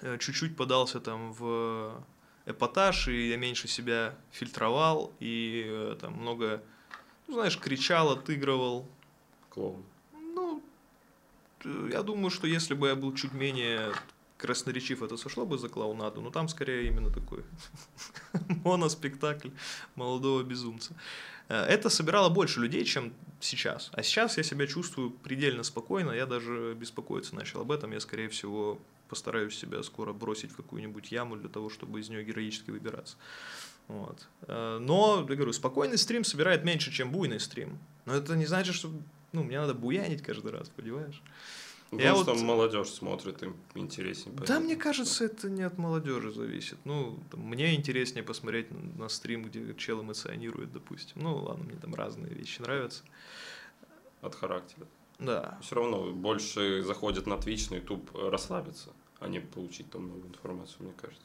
э, 0.00 0.18
чуть-чуть 0.18 0.56
подался 0.56 1.00
там 1.00 1.32
в 1.32 2.04
эпатаж, 2.46 3.08
и 3.08 3.28
я 3.28 3.36
меньше 3.36 3.68
себя 3.68 4.14
фильтровал, 4.30 5.12
и 5.20 5.64
э, 5.66 5.96
там 6.00 6.14
много, 6.14 6.62
ну, 7.28 7.34
знаешь, 7.34 7.58
кричал, 7.58 8.10
отыгрывал. 8.10 8.86
Клоун. 9.48 9.82
Ну, 10.12 10.62
э, 11.64 11.90
я 11.92 12.02
думаю, 12.02 12.30
что 12.30 12.46
если 12.46 12.74
бы 12.74 12.88
я 12.88 12.94
был 12.94 13.14
чуть 13.14 13.32
менее 13.32 13.92
красноречив, 14.38 15.02
это 15.02 15.16
сошло 15.16 15.46
бы 15.46 15.56
за 15.56 15.68
клоунаду, 15.68 16.20
но 16.20 16.30
там 16.30 16.48
скорее 16.48 16.88
именно 16.88 17.10
такой 17.10 17.44
моноспектакль 18.64 19.50
молодого 19.94 20.42
безумца. 20.42 20.94
Э, 21.48 21.64
Это 21.64 21.90
собирало 21.90 22.28
больше 22.28 22.60
людей, 22.60 22.84
чем 22.84 23.12
сейчас. 23.40 23.90
А 23.92 24.02
сейчас 24.02 24.36
я 24.38 24.42
себя 24.42 24.66
чувствую 24.66 25.10
предельно 25.10 25.62
спокойно, 25.62 26.12
я 26.12 26.26
даже 26.26 26.74
беспокоиться 26.74 27.34
начал 27.34 27.60
об 27.60 27.70
этом. 27.70 27.92
Я, 27.92 28.00
скорее 28.00 28.28
всего, 28.28 28.78
постараюсь 29.08 29.58
себя 29.58 29.82
скоро 29.82 30.12
бросить 30.12 30.52
в 30.52 30.56
какую-нибудь 30.56 31.12
яму 31.12 31.36
для 31.36 31.48
того, 31.48 31.68
чтобы 31.68 32.00
из 32.00 32.08
нее 32.08 32.24
героически 32.24 32.70
выбираться. 32.70 33.16
Вот. 33.88 34.26
Э, 34.42 34.78
Но, 34.80 35.26
я 35.28 35.34
говорю, 35.36 35.52
спокойный 35.52 35.98
стрим 35.98 36.24
собирает 36.24 36.64
меньше, 36.64 36.90
чем 36.92 37.10
буйный 37.10 37.40
стрим. 37.40 37.78
Но 38.06 38.14
это 38.14 38.36
не 38.36 38.46
значит, 38.46 38.74
что 38.74 38.90
ну, 39.32 39.42
мне 39.42 39.60
надо 39.60 39.74
буянить 39.74 40.22
каждый 40.22 40.52
раз, 40.52 40.68
понимаешь? 40.68 41.22
Потому 41.90 42.02
Я 42.08 42.14
что 42.14 42.32
вот- 42.34 42.42
молодежь 42.42 42.88
смотрит, 42.88 43.42
им 43.42 43.54
интереснее. 43.74 44.34
Да, 44.46 44.60
мне 44.60 44.76
кажется, 44.76 45.24
это 45.26 45.50
не 45.50 45.62
от 45.62 45.76
молодежи 45.76 46.32
зависит. 46.32 46.78
Ну, 46.84 47.18
там, 47.30 47.40
мне 47.40 47.74
интереснее 47.74 48.22
посмотреть 48.22 48.68
на 48.98 49.08
стрим, 49.10 49.44
где 49.44 49.74
чел 49.74 50.00
эмоционирует, 50.00 50.72
допустим. 50.72 51.20
Ну, 51.22 51.36
ладно, 51.36 51.64
мне 51.64 51.76
там 51.76 51.94
разные 51.94 52.32
вещи 52.32 52.62
нравятся. 52.62 53.02
От 54.22 54.34
характера. 54.34 54.86
Да. 55.18 55.58
Все 55.60 55.74
равно 55.74 56.12
больше 56.12 56.82
заходят 56.82 57.26
на 57.26 57.34
Twitch, 57.34 57.70
на 57.70 57.76
YouTube 57.76 58.10
расслабиться, 58.14 58.90
а 59.20 59.28
не 59.28 59.40
получить 59.40 59.90
там 59.90 60.08
новую 60.08 60.28
информацию, 60.28 60.84
мне 60.84 60.92
кажется. 60.98 61.22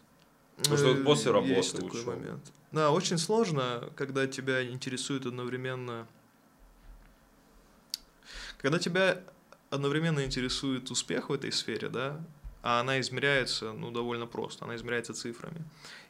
Потому 0.58 0.78
что 0.78 0.96
после 1.04 1.32
Э, 1.32 1.34
работы 1.34 1.54
есть 1.54 1.76
такой 1.76 1.90
лучше. 1.90 2.06
момент. 2.06 2.52
Да, 2.72 2.92
очень 2.92 3.18
сложно, 3.18 3.90
когда 3.96 4.28
тебя 4.28 4.68
интересует 4.68 5.26
одновременно... 5.26 6.08
Когда 8.58 8.80
тебя 8.80 9.22
одновременно 9.70 10.26
интересует 10.26 10.90
успех 10.90 11.30
в 11.30 11.34
этой 11.34 11.52
сфере, 11.52 11.90
да, 11.90 12.20
а 12.64 12.80
она 12.80 13.00
измеряется, 13.00 13.72
ну, 13.72 13.92
довольно 13.92 14.26
просто, 14.26 14.66
она 14.66 14.76
измеряется 14.76 15.14
цифрами. 15.14 15.64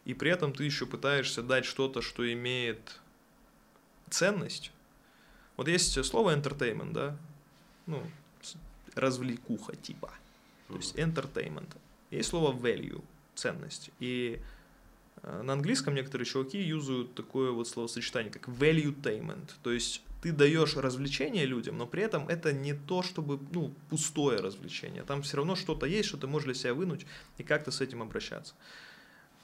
И 0.06 0.14
при 0.14 0.32
этом 0.32 0.54
ты 0.54 0.64
еще 0.64 0.86
пытаешься 0.86 1.44
дать 1.44 1.66
что-то, 1.66 2.02
что 2.02 2.32
имеет 2.32 3.00
ценность. 4.10 4.72
Вот 5.58 5.68
есть 5.68 6.04
слово 6.06 6.36
entertainment, 6.36 6.94
да, 6.94 7.18
ну, 7.86 8.02
развлекуха 8.96 9.76
типа. 9.76 10.12
То 10.68 10.76
есть 10.76 10.96
entertainment. 10.96 11.76
Есть 12.12 12.30
слово 12.30 12.54
value, 12.56 13.04
ценность. 13.38 13.92
И 14.00 14.40
э, 15.24 15.42
на 15.42 15.54
английском 15.54 15.96
некоторые 15.96 16.26
чуваки 16.26 16.62
юзают 16.62 17.14
такое 17.16 17.52
вот 17.52 17.68
словосочетание, 17.68 18.32
как 18.32 18.48
valuetainment. 18.50 19.52
То 19.64 19.72
есть 19.72 20.02
ты 20.22 20.32
даешь 20.32 20.76
развлечение 20.76 21.46
людям, 21.46 21.78
но 21.78 21.86
при 21.86 22.04
этом 22.04 22.28
это 22.28 22.52
не 22.52 22.74
то, 22.74 23.04
чтобы, 23.04 23.40
ну, 23.52 23.74
пустое 23.90 24.40
развлечение. 24.40 25.04
Там 25.04 25.22
все 25.22 25.38
равно 25.38 25.56
что-то 25.56 25.86
есть, 25.86 26.10
что 26.10 26.18
ты 26.18 26.28
можешь 26.28 26.46
для 26.46 26.56
себя 26.56 26.74
вынуть 26.74 27.06
и 27.38 27.44
как-то 27.44 27.72
с 27.72 27.82
этим 27.82 28.02
обращаться. 28.02 28.54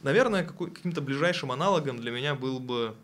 Наверное, 0.02 0.44
какой, 0.44 0.72
каким-то 0.72 1.02
ближайшим 1.02 1.52
аналогом 1.52 1.98
для 1.98 2.12
меня 2.12 2.36
был 2.36 2.60
бы 2.60 2.96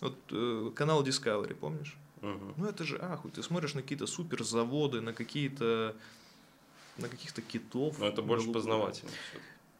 вот, 0.00 0.16
э, 0.30 0.70
канал 0.74 1.04
Discovery, 1.04 1.54
помнишь? 1.54 1.96
Мгм. 2.22 2.54
Ну 2.56 2.66
это 2.66 2.84
же 2.84 2.98
ахуй, 2.98 3.30
ты 3.30 3.42
смотришь 3.42 3.74
на 3.74 3.82
какие-то 3.82 4.06
суперзаводы, 4.06 5.00
на 5.00 5.12
какие-то 5.12 5.94
на 6.98 7.08
каких-то 7.08 7.42
китов. 7.42 7.98
Но 7.98 8.06
это 8.06 8.22
больше 8.22 8.50
познавательно. 8.52 9.10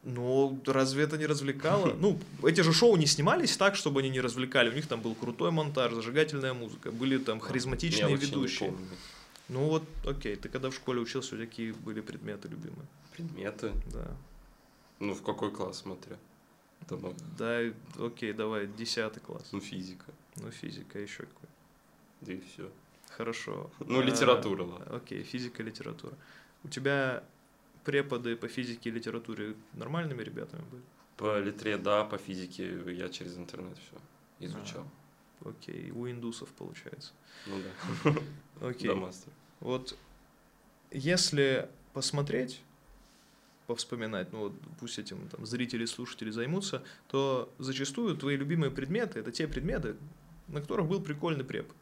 Но 0.03 0.59
разве 0.67 1.05
это 1.05 1.19
не 1.19 1.27
развлекало? 1.27 1.95
Ну, 2.01 2.19
эти 2.43 2.63
же 2.63 2.73
шоу 2.73 2.97
не 2.97 3.07
снимались 3.07 3.57
так, 3.57 3.77
чтобы 3.77 4.01
они 4.01 4.11
не 4.11 4.21
развлекали. 4.21 4.71
У 4.71 4.75
них 4.75 4.87
там 4.87 5.01
был 5.01 5.15
крутой 5.15 5.51
монтаж, 5.51 5.93
зажигательная 5.93 6.55
музыка, 6.55 6.91
были 6.91 7.19
там 7.19 7.41
харизматичные 7.41 8.09
не 8.09 8.17
ведущие. 8.17 8.73
Ну 9.49 9.67
вот, 9.67 9.83
окей, 10.07 10.37
ты 10.37 10.49
когда 10.49 10.71
в 10.71 10.75
школе 10.75 11.01
учился, 11.01 11.35
у 11.35 11.39
тебя 11.39 11.47
какие 11.47 11.73
были 11.73 12.01
предметы 12.01 12.49
любимые? 12.49 12.87
Предметы. 13.13 13.73
Да. 13.93 14.17
Ну, 15.01 15.15
в 15.15 15.23
какой 15.23 15.51
класс 15.51 15.79
смотря? 15.79 16.17
Там, 16.89 17.05
э, 17.07 17.13
Да, 17.37 18.05
окей, 18.07 18.33
давай, 18.33 18.69
десятый 18.69 19.21
класс. 19.21 19.49
ну, 19.53 19.61
физика. 19.61 20.07
Ну, 20.37 20.51
физика 20.51 20.99
еще 20.99 21.25
какой. 21.25 21.49
Да 22.21 22.33
и 22.33 22.41
все. 22.41 22.71
Хорошо. 23.17 23.71
Ну, 23.81 24.01
А, 24.01 24.03
литература, 24.03 24.63
ладно. 24.63 24.97
Окей, 24.97 25.23
физика, 25.25 25.63
литература. 25.63 26.15
У 26.65 26.69
тебя 26.69 27.25
преподы 27.85 28.37
по 28.37 28.49
физике 28.49 28.91
и 28.91 28.93
литературе 28.93 29.55
нормальными 29.75 30.23
ребятами 30.23 30.63
были? 30.71 30.83
По 31.17 31.39
литре, 31.39 31.77
да, 31.77 32.05
по 32.05 32.19
физике 32.19 32.79
я 32.93 33.09
через 33.09 33.37
интернет 33.37 33.77
все 33.79 34.47
изучал. 34.47 34.87
Окей, 35.45 35.91
у 35.91 36.09
индусов 36.09 36.49
получается. 36.51 37.13
Ну 37.47 37.57
да. 38.05 38.15
Окей. 38.69 38.89
Да, 38.89 38.95
мастер. 38.95 39.33
Вот 39.61 39.97
если 40.91 41.69
посмотреть, 41.93 42.61
повспоминать, 43.67 44.33
ну 44.33 44.41
вот 44.41 44.53
пусть 44.81 44.99
этим 44.99 45.29
там, 45.29 45.47
зрители, 45.47 45.85
слушатели 45.87 46.31
займутся, 46.31 46.83
то 47.09 47.53
зачастую 47.59 48.17
твои 48.17 48.37
любимые 48.37 48.71
предметы 48.71 49.21
это 49.21 49.31
те 49.31 49.47
предметы, 49.47 49.97
на 50.49 50.61
которых 50.61 50.87
был 50.89 51.01
прикольный 51.01 51.45
препод, 51.45 51.77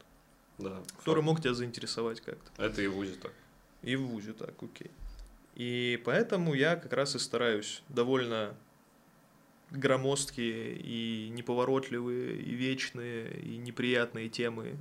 Да. 0.59 0.83
который 0.99 1.23
мог 1.23 1.41
тебя 1.41 1.55
заинтересовать 1.55 2.21
как-то. 2.21 2.63
Это 2.63 2.83
и 2.83 2.87
в 2.87 2.93
ВУЗе 2.95 3.15
так. 3.15 3.33
И 3.83 3.97
в 3.97 4.03
ВУЗе 4.07 4.33
так, 4.35 4.55
окей. 4.63 4.91
И 5.59 6.01
поэтому 6.05 6.55
я 6.55 6.77
как 6.77 6.93
раз 6.93 7.17
и 7.17 7.19
стараюсь 7.19 7.83
довольно 7.89 8.55
громоздкие 9.71 10.77
и 10.77 11.29
неповоротливые, 11.31 12.37
и 12.37 12.55
вечные, 12.55 13.41
и 13.41 13.57
неприятные 13.57 14.29
темы 14.29 14.77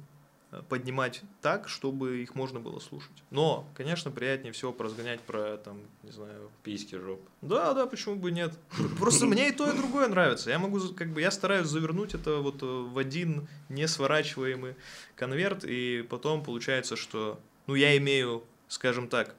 э, 0.52 0.62
поднимать 0.70 1.24
так, 1.42 1.68
чтобы 1.68 2.20
их 2.20 2.36
можно 2.36 2.60
было 2.60 2.80
слушать. 2.80 3.24
Но, 3.32 3.68
конечно, 3.76 4.12
приятнее 4.12 4.54
всего 4.54 4.72
поразгонять 4.72 5.20
про, 5.22 5.58
там, 5.58 5.82
не 6.04 6.12
знаю... 6.12 6.52
Письки, 6.64 6.96
жоп. 6.96 7.22
Да, 7.42 7.74
да, 7.74 7.88
почему 7.88 8.16
бы 8.16 8.30
нет. 8.30 8.54
Просто 9.00 9.26
мне 9.26 9.50
и 9.50 9.52
то, 9.52 9.68
и 9.70 9.76
другое 9.76 10.08
нравится. 10.08 10.52
Я 10.52 10.60
могу, 10.60 10.80
как 10.94 11.12
бы, 11.12 11.22
я 11.22 11.32
стараюсь 11.32 11.68
завернуть 11.68 12.14
это 12.14 12.38
вот 12.38 12.62
э, 12.62 12.66
в 12.66 13.00
один 13.00 13.48
несворачиваемый 13.70 14.76
конверт, 15.16 15.66
и 15.66 16.06
потом 16.08 16.44
получается, 16.44 16.96
что, 16.96 17.40
ну, 17.66 17.74
я 17.74 17.98
имею, 17.98 18.44
скажем 18.68 19.08
так, 19.08 19.36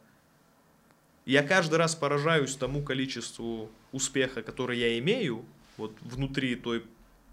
я 1.32 1.42
каждый 1.42 1.74
раз 1.76 1.94
поражаюсь 1.94 2.56
тому 2.56 2.82
количеству 2.82 3.70
успеха, 3.92 4.42
который 4.42 4.78
я 4.78 4.98
имею, 4.98 5.44
вот 5.76 5.92
внутри 6.00 6.56
той 6.56 6.82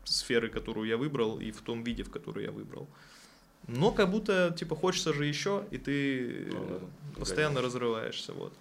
сферы, 0.04 0.50
которую 0.50 0.88
я 0.88 0.98
выбрал, 0.98 1.39
и 1.39 1.52
в 1.52 1.62
том 1.62 1.82
виде, 1.82 2.04
в 2.04 2.12
который 2.12 2.43
я 2.43 2.52
выбрал. 2.52 2.88
Но 3.68 3.91
как 3.91 4.12
будто, 4.12 4.54
типа, 4.58 4.76
хочется 4.76 5.14
же 5.14 5.26
еще, 5.26 5.66
и 5.72 5.78
ты 5.78 6.50
Ну 6.52 6.64
э, 6.64 6.80
да, 6.80 7.20
постоянно 7.20 7.62
разрываешься, 7.62 8.34
вот. 8.34 8.54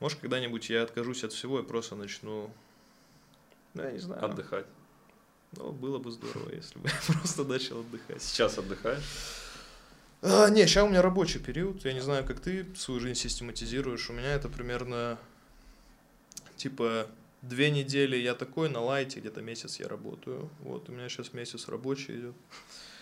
Может, 0.00 0.18
когда-нибудь 0.18 0.68
я 0.68 0.82
откажусь 0.82 1.22
от 1.22 1.32
всего 1.32 1.60
и 1.60 1.62
просто 1.62 1.94
начну, 1.94 2.50
ну, 3.74 3.82
я 3.82 3.92
не 3.92 4.00
знаю. 4.00 4.24
Отдыхать. 4.24 4.66
Ну, 5.52 5.70
было 5.70 5.98
бы 6.00 6.10
здорово, 6.10 6.50
если 6.52 6.80
бы 6.80 6.88
я 7.08 7.14
просто 7.14 7.44
начал 7.44 7.78
отдыхать. 7.78 8.20
Сейчас 8.20 8.58
отдыхаешь? 8.58 9.04
А, 10.26 10.48
не, 10.48 10.66
сейчас 10.66 10.84
у 10.84 10.88
меня 10.88 11.02
рабочий 11.02 11.38
период. 11.38 11.84
Я 11.84 11.92
не 11.92 12.00
знаю, 12.00 12.24
как 12.24 12.40
ты 12.40 12.66
свою 12.76 12.98
жизнь 12.98 13.20
систематизируешь. 13.20 14.08
У 14.08 14.14
меня 14.14 14.32
это 14.32 14.48
примерно 14.48 15.18
типа 16.56 17.08
две 17.42 17.70
недели 17.70 18.16
я 18.16 18.34
такой 18.34 18.70
на 18.70 18.80
лайте, 18.80 19.20
где-то 19.20 19.42
месяц 19.42 19.80
я 19.80 19.86
работаю. 19.86 20.48
Вот, 20.60 20.88
у 20.88 20.92
меня 20.92 21.10
сейчас 21.10 21.34
месяц 21.34 21.68
рабочий 21.68 22.20
идет. 22.20 22.34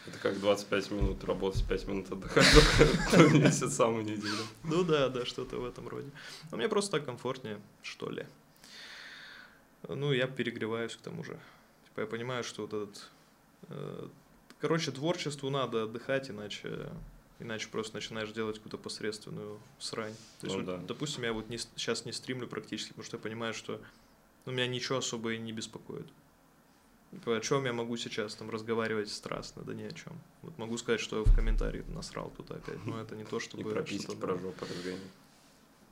Это 0.09 0.19
как 0.19 0.41
25 0.41 0.91
минут 0.91 1.23
работать, 1.23 1.65
5 1.69 1.87
минут 1.87 2.11
отдыхать. 2.11 2.45
Месяц 3.35 3.73
самую 3.73 4.05
неделю. 4.05 4.45
Ну 4.65 4.83
да, 4.83 5.09
да, 5.09 5.25
что-то 5.25 5.59
в 5.59 5.65
этом 5.65 5.87
роде. 5.87 6.11
Но 6.51 6.57
мне 6.57 6.69
просто 6.69 6.91
так 6.99 7.05
комфортнее, 7.05 7.61
что 7.83 8.11
ли. 8.11 8.27
Ну, 9.89 10.13
я 10.13 10.27
перегреваюсь 10.27 10.97
к 10.97 11.01
тому 11.01 11.23
же. 11.23 11.39
Типа 11.85 12.01
я 12.01 12.07
понимаю, 12.07 12.43
что 12.43 12.63
вот 12.63 12.73
этот... 12.73 13.11
э, 13.69 14.09
короче, 14.61 14.91
творчеству 14.91 15.51
надо 15.51 15.85
отдыхать, 15.85 16.31
иначе 16.31 16.89
иначе 17.43 17.69
просто 17.69 17.97
начинаешь 17.97 18.31
делать 18.33 18.57
какую-то 18.57 18.79
посредственную 18.79 19.61
срань. 19.79 20.15
То 20.41 20.47
есть, 20.47 20.57
Ну 20.57 20.65
вот, 20.65 20.67
да. 20.67 20.87
допустим, 20.87 21.25
я 21.25 21.33
вот 21.33 21.49
не, 21.49 21.59
сейчас 21.59 22.05
не 22.05 22.13
стримлю 22.13 22.47
практически, 22.49 22.91
потому 22.91 23.05
что 23.05 23.17
я 23.17 23.23
понимаю, 23.23 23.53
что 23.53 23.81
ну, 24.47 24.53
меня 24.53 24.67
ничего 24.67 24.99
особо 24.99 25.35
и 25.35 25.39
не 25.39 25.53
беспокоит. 25.53 26.07
Типа, 27.11 27.37
О 27.37 27.41
чем 27.41 27.67
я 27.67 27.73
могу 27.75 27.97
сейчас 27.99 28.35
там 28.35 28.49
разговаривать 28.49 29.11
страстно, 29.11 29.63
да 29.63 29.75
ни 29.75 29.83
о 29.83 29.93
чем. 29.93 30.19
Вот 30.41 30.57
могу 30.57 30.79
сказать, 30.79 31.01
что 31.01 31.19
я 31.19 31.25
в 31.25 31.35
комментарии 31.35 31.85
насрал 31.89 32.33
тут 32.37 32.51
опять, 32.51 32.83
но 32.87 33.01
это 33.01 33.15
не 33.17 33.25
то, 33.25 33.37
И 33.37 33.41
чтобы... 33.41 33.71
про 33.71 33.83
письки, 33.83 34.05
что-то 34.05 34.19
про 34.19 34.39
жопу. 34.39 34.65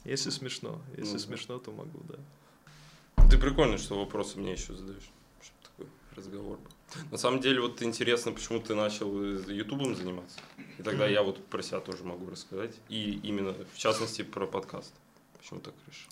Если 0.05 0.31
смешно, 0.31 0.81
если 0.97 1.19
смешно, 1.19 1.59
то 1.59 1.73
могу, 1.73 2.01
да. 2.05 3.27
Ты 3.29 3.39
прикольно, 3.39 3.77
что 3.77 3.99
вопросы 3.99 4.39
мне 4.39 4.53
еще 4.53 4.75
задаешь. 4.75 5.11
Чтобы 5.43 5.63
такой 5.63 5.87
разговор 6.17 6.59
был. 6.59 6.71
На 7.11 7.19
самом 7.19 7.41
деле, 7.41 7.61
вот 7.61 7.83
интересно, 7.83 8.33
почему 8.33 8.61
ты 8.61 8.75
начал 8.75 9.23
ютубом 9.49 9.95
заниматься. 9.95 10.39
И 10.79 10.83
тогда 10.83 11.07
я 11.07 11.23
вот 11.23 11.45
про 11.47 11.63
себя 11.63 11.81
тоже 11.81 12.05
могу 12.05 12.31
рассказать. 12.31 12.75
И 12.89 13.21
именно, 13.23 13.55
в 13.73 13.79
частности, 13.79 14.23
про 14.23 14.47
подкаст. 14.47 14.93
Почему 15.39 15.61
так 15.61 15.75
решил? 15.87 16.11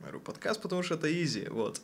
Говорю, 0.00 0.20
подкаст, 0.20 0.62
потому 0.62 0.84
что 0.84 0.94
это 0.94 1.12
изи, 1.12 1.48
вот. 1.48 1.80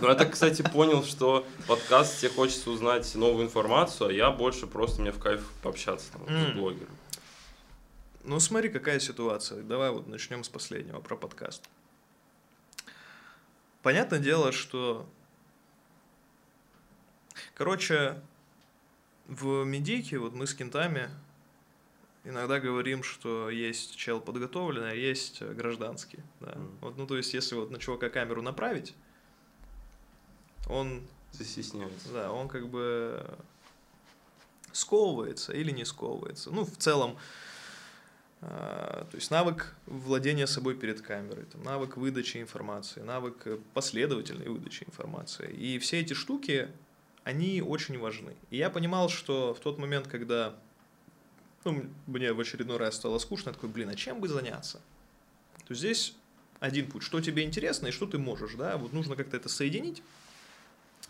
Ну, 0.00 0.08
я 0.08 0.16
так, 0.16 0.32
кстати, 0.32 0.62
понял, 0.62 1.04
что 1.04 1.46
подкаст 1.68 2.20
тебе 2.20 2.30
хочется 2.30 2.70
узнать 2.70 3.14
новую 3.14 3.46
информацию, 3.46 4.08
а 4.08 4.12
я 4.12 4.30
больше 4.32 4.66
просто 4.66 5.00
мне 5.00 5.12
в 5.12 5.20
кайф 5.20 5.48
пообщаться 5.62 6.10
там, 6.10 6.22
вот, 6.22 6.30
с 6.30 6.56
блогером. 6.56 6.96
Ну, 8.24 8.40
смотри, 8.40 8.68
какая 8.68 8.98
ситуация. 8.98 9.62
Давай 9.62 9.90
вот 9.90 10.08
начнем 10.08 10.42
с 10.42 10.48
последнего, 10.48 10.98
про 11.00 11.16
подкаст. 11.16 11.62
Понятное 13.82 14.18
дело, 14.18 14.50
что... 14.50 15.06
Короче, 17.54 18.20
в 19.26 19.64
медийке, 19.64 20.18
вот 20.18 20.34
мы 20.34 20.46
с 20.46 20.54
кентами 20.54 21.08
иногда 22.24 22.58
говорим, 22.60 23.02
что 23.02 23.50
есть 23.50 23.96
чел 23.96 24.20
подготовленный, 24.20 24.92
а 24.92 24.94
есть 24.94 25.42
гражданский. 25.42 26.20
Да. 26.40 26.52
Мгм. 26.52 26.78
Вот, 26.80 26.96
ну, 26.96 27.06
то 27.06 27.16
есть, 27.16 27.34
если 27.34 27.54
вот 27.54 27.70
на 27.70 27.78
чувака 27.78 28.08
камеру 28.08 28.42
направить, 28.42 28.94
он 30.68 31.06
Застесняется. 31.38 32.12
Да, 32.12 32.32
он 32.32 32.48
как 32.48 32.68
бы 32.68 33.24
сковывается 34.72 35.52
или 35.52 35.70
не 35.70 35.84
сковывается. 35.84 36.50
Ну, 36.50 36.64
в 36.64 36.76
целом, 36.76 37.16
а, 38.40 39.06
то 39.10 39.16
есть 39.16 39.30
навык 39.30 39.74
владения 39.86 40.46
собой 40.46 40.76
перед 40.76 41.00
камерой, 41.00 41.46
там, 41.46 41.62
навык 41.64 41.96
выдачи 41.96 42.38
информации, 42.38 43.00
навык 43.00 43.46
э, 43.46 43.58
последовательной 43.72 44.48
выдачи 44.48 44.84
информации. 44.84 45.52
И 45.52 45.78
все 45.80 46.00
эти 46.00 46.12
штуки, 46.12 46.68
они 47.24 47.62
очень 47.62 47.98
важны. 47.98 48.36
И 48.50 48.58
я 48.58 48.70
понимал, 48.70 49.08
что 49.08 49.54
в 49.54 49.60
тот 49.60 49.78
момент, 49.78 50.06
когда 50.06 50.54
ну, 51.64 51.84
мне 52.06 52.32
в 52.32 52.40
очередной 52.40 52.76
раз 52.76 52.96
стало 52.96 53.18
скучно, 53.18 53.50
я 53.50 53.54
такой, 53.54 53.70
блин, 53.70 53.88
а 53.88 53.94
чем 53.94 54.20
бы 54.20 54.28
заняться? 54.28 54.80
То 55.66 55.74
здесь 55.74 56.14
один 56.60 56.90
путь, 56.90 57.02
что 57.02 57.20
тебе 57.20 57.42
интересно 57.42 57.88
и 57.88 57.90
что 57.90 58.06
ты 58.06 58.18
можешь, 58.18 58.54
да, 58.54 58.76
вот 58.76 58.92
нужно 58.92 59.16
как-то 59.16 59.36
это 59.36 59.48
соединить 59.48 60.02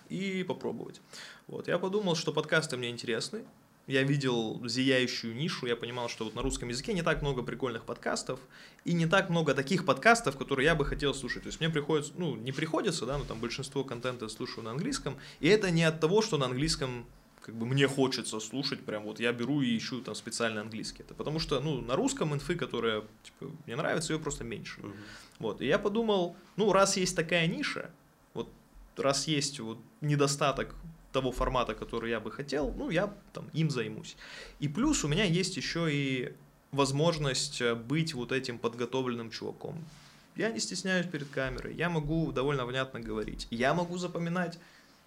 и 0.09 0.45
попробовать. 0.45 1.01
Вот, 1.49 1.67
я 1.67 1.79
подумал, 1.79 2.15
что 2.15 2.33
подкасты 2.33 2.77
мне 2.77 2.91
интересны, 2.91 3.45
я 3.87 4.03
видел 4.03 4.61
зияющую 4.67 5.35
нишу, 5.35 5.67
я 5.67 5.77
понимал, 5.77 6.09
что 6.09 6.25
вот 6.25 6.35
на 6.35 6.43
русском 6.43 6.69
языке 6.69 6.93
не 6.95 7.03
так 7.03 7.23
много 7.23 7.43
прикольных 7.43 7.85
подкастов, 7.85 8.41
и 8.85 8.93
не 8.93 9.07
так 9.07 9.31
много 9.31 9.55
таких 9.55 9.85
подкастов, 9.85 10.37
которые 10.37 10.67
я 10.67 10.75
бы 10.75 10.85
хотел 10.85 11.15
слушать. 11.15 11.43
То 11.43 11.49
есть 11.49 11.61
мне 11.61 11.69
приходится, 11.69 12.13
ну, 12.17 12.37
не 12.37 12.53
приходится, 12.53 13.07
да, 13.07 13.19
но 13.19 13.25
там 13.25 13.41
большинство 13.41 13.85
контента 13.85 14.29
слушаю 14.29 14.65
на 14.65 14.71
английском, 14.71 15.17
и 15.41 15.49
это 15.49 15.71
не 15.71 15.85
от 15.85 16.01
того, 16.01 16.23
что 16.23 16.39
на 16.39 16.47
английском 16.47 17.07
как 17.45 17.55
бы 17.57 17.67
мне 17.67 17.87
хочется 17.87 18.41
слушать, 18.41 18.81
прям 18.87 19.03
вот 19.03 19.21
я 19.21 19.31
беру 19.31 19.61
и 19.61 19.77
ищу 19.77 20.01
там 20.01 20.15
специально 20.15 20.63
английский. 20.63 21.03
Это 21.03 21.13
потому 21.13 21.39
что, 21.39 21.61
ну, 21.61 21.83
на 21.83 21.95
русском 21.95 22.33
инфы, 22.33 22.55
которая, 22.55 23.03
типа, 23.23 23.53
мне 23.67 23.77
нравится, 23.77 24.15
ее 24.15 24.19
просто 24.19 24.45
меньше. 24.45 24.81
Мгм. 24.81 24.95
Вот, 25.41 25.61
и 25.61 25.67
я 25.67 25.79
подумал, 25.79 26.37
ну, 26.57 26.73
раз 26.73 26.97
есть 26.97 27.15
такая 27.15 27.47
ниша, 27.47 27.91
вот 28.33 28.49
раз 28.97 29.29
есть 29.29 29.61
вот 29.61 29.79
недостаток 30.01 30.75
того 31.15 31.33
формата, 31.33 31.75
который 31.75 32.11
я 32.11 32.21
бы 32.21 32.31
хотел, 32.31 32.75
ну, 32.77 32.91
я 32.91 33.15
там 33.33 33.49
им 33.55 33.71
займусь. 33.71 34.17
И 34.61 34.69
плюс 34.69 35.05
у 35.05 35.09
меня 35.09 35.25
есть 35.25 35.57
еще 35.57 35.89
и 35.91 36.35
возможность 36.73 37.61
э, 37.61 37.75
быть 37.75 38.15
вот 38.15 38.33
этим 38.33 38.59
подготовленным 38.59 39.31
чуваком. 39.31 39.77
Я 40.37 40.51
не 40.51 40.59
стесняюсь 40.59 41.07
перед 41.07 41.29
камерой, 41.29 41.75
я 41.77 41.89
могу 41.89 42.33
довольно 42.33 42.67
внятно 42.67 43.01
говорить. 43.01 43.47
Я 43.51 43.75
могу 43.75 43.97
запоминать 43.99 44.59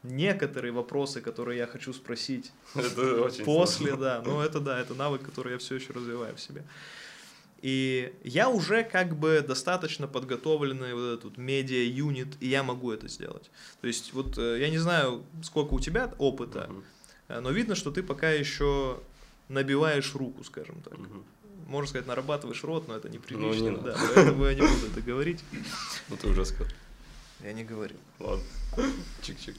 некоторые 0.04 0.72
вопросы, 0.72 1.22
которые 1.22 1.58
я 1.58 1.68
хочу 1.68 1.94
спросить 1.94 2.54
Это 2.76 3.30
после, 3.46 3.96
да. 3.96 4.22
Ну, 4.26 4.40
это 4.40 4.60
да, 4.60 4.80
это 4.80 4.94
навык, 4.94 5.22
который 5.22 5.54
я 5.54 5.58
все 5.58 5.76
еще 5.76 5.94
развиваю 5.94 6.36
в 6.36 6.40
себе. 6.40 6.64
И 7.62 8.14
я 8.24 8.50
уже 8.50 8.84
как 8.84 9.18
бы 9.18 9.44
достаточно 9.46 10.08
подготовленный 10.08 10.94
вот 10.94 11.20
этот 11.20 11.38
медиа-юнит, 11.38 12.38
и 12.40 12.48
я 12.48 12.64
могу 12.64 12.92
это 12.92 13.08
сделать. 13.08 13.50
То 13.82 13.88
есть 13.88 14.14
вот 14.14 14.38
э, 14.38 14.60
я 14.60 14.70
не 14.70 14.78
знаю, 14.78 15.24
сколько 15.44 15.74
у 15.74 15.80
тебя 15.80 16.14
опыта, 16.20 16.70
э, 17.28 17.40
но 17.40 17.50
видно, 17.50 17.76
что 17.76 17.92
ты 17.92 18.04
пока 18.04 18.30
еще 18.30 19.00
набиваешь 19.50 20.14
руку, 20.14 20.44
скажем 20.44 20.82
так. 20.82 20.98
Мгм. 20.98 21.24
Можно 21.68 21.90
сказать, 21.90 22.08
нарабатываешь 22.08 22.64
рот, 22.64 22.88
но 22.88 22.96
это 22.96 23.10
неприлично. 23.10 23.48
Ну, 23.48 23.54
не 23.56 23.70
надо. 23.72 23.94
да, 23.94 24.00
поэтому 24.16 24.46
я 24.46 24.54
не 24.54 24.62
буду 24.62 24.88
это 24.92 25.02
говорить. 25.02 25.44
Ну 26.10 26.16
ты 26.16 26.28
уже 26.30 26.46
сказал. 26.46 26.72
Я 27.44 27.54
не 27.54 27.64
говорю. 27.64 27.96
Ладно. 28.20 28.44
Чик-чик. 29.22 29.56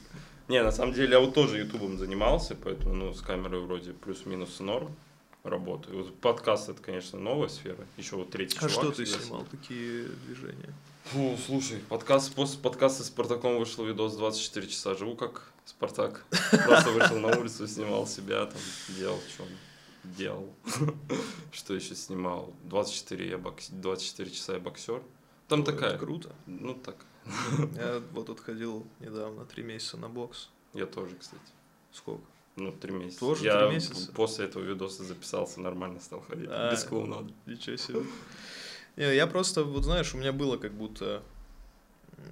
Не, 0.47 0.63
на 0.63 0.71
самом 0.71 0.93
деле 0.93 1.11
я 1.11 1.19
вот 1.19 1.33
тоже 1.33 1.59
ютубом 1.59 1.97
занимался, 1.97 2.55
поэтому 2.55 2.93
ну, 2.93 3.13
с 3.13 3.21
камерой 3.21 3.61
вроде 3.61 3.93
плюс-минус 3.93 4.59
норм 4.59 4.95
работаю. 5.43 6.03
Вот 6.03 6.19
подкаст 6.19 6.69
это, 6.69 6.81
конечно, 6.81 7.19
новая 7.19 7.47
сфера. 7.49 7.85
Еще 7.97 8.15
вот 8.15 8.29
третий 8.31 8.57
А 8.57 8.61
чувак 8.67 8.71
что 8.71 8.91
ты 8.91 9.05
сидел. 9.05 9.21
снимал? 9.21 9.45
Какие 9.49 10.03
движения? 10.25 10.73
Фу, 11.05 11.37
слушай, 11.45 11.79
подкаст, 11.89 12.33
после 12.35 12.59
подкаста 12.59 13.03
с 13.03 13.07
Спартаком 13.07 13.57
вышел 13.57 13.85
видос 13.85 14.15
24 14.15 14.67
часа. 14.67 14.95
Живу 14.95 15.15
как 15.15 15.51
Спартак. 15.65 16.25
Просто 16.65 16.91
вышел 16.91 17.17
на 17.19 17.29
улицу, 17.37 17.67
снимал 17.67 18.05
себя, 18.05 18.45
там, 18.45 18.61
делал, 18.95 19.19
что 19.33 19.45
делал. 20.03 20.53
Что 21.51 21.73
еще 21.73 21.95
снимал? 21.95 22.53
24, 22.65 23.29
я 23.29 23.37
бокс... 23.37 23.69
24 23.69 24.29
часа 24.31 24.53
я 24.53 24.59
боксер. 24.59 25.01
Там 25.47 25.61
Ой, 25.61 25.65
такая, 25.65 25.97
Круто. 25.97 26.33
ну 26.45 26.73
так, 26.75 26.95
Я 27.75 28.01
вот 28.11 28.27
тут 28.27 28.39
ходил 28.39 28.85
недавно, 28.99 29.45
три 29.45 29.63
месяца 29.63 29.97
на 29.97 30.09
бокс. 30.09 30.49
я 30.73 30.85
тоже, 30.85 31.15
кстати. 31.15 31.41
Сколько? 31.91 32.23
Ну, 32.59 32.71
три 32.73 32.91
месяца. 32.91 33.19
Тоже 33.19 33.45
я 33.45 33.65
три 33.65 33.75
месяца? 33.75 34.11
после 34.11 34.45
этого 34.45 34.63
видоса 34.63 35.03
записался, 35.03 35.61
нормально 35.61 35.99
стал 35.99 36.21
ходить. 36.21 36.49
А, 36.49 36.71
без 36.71 36.83
клоунады. 36.83 37.33
Ничего 37.45 37.77
себе. 37.77 38.01
Не, 38.97 39.15
я 39.15 39.27
просто, 39.27 39.63
вот 39.63 39.83
знаешь, 39.85 40.13
у 40.13 40.17
меня 40.17 40.33
было 40.33 40.57
как 40.57 40.73
будто... 40.73 41.23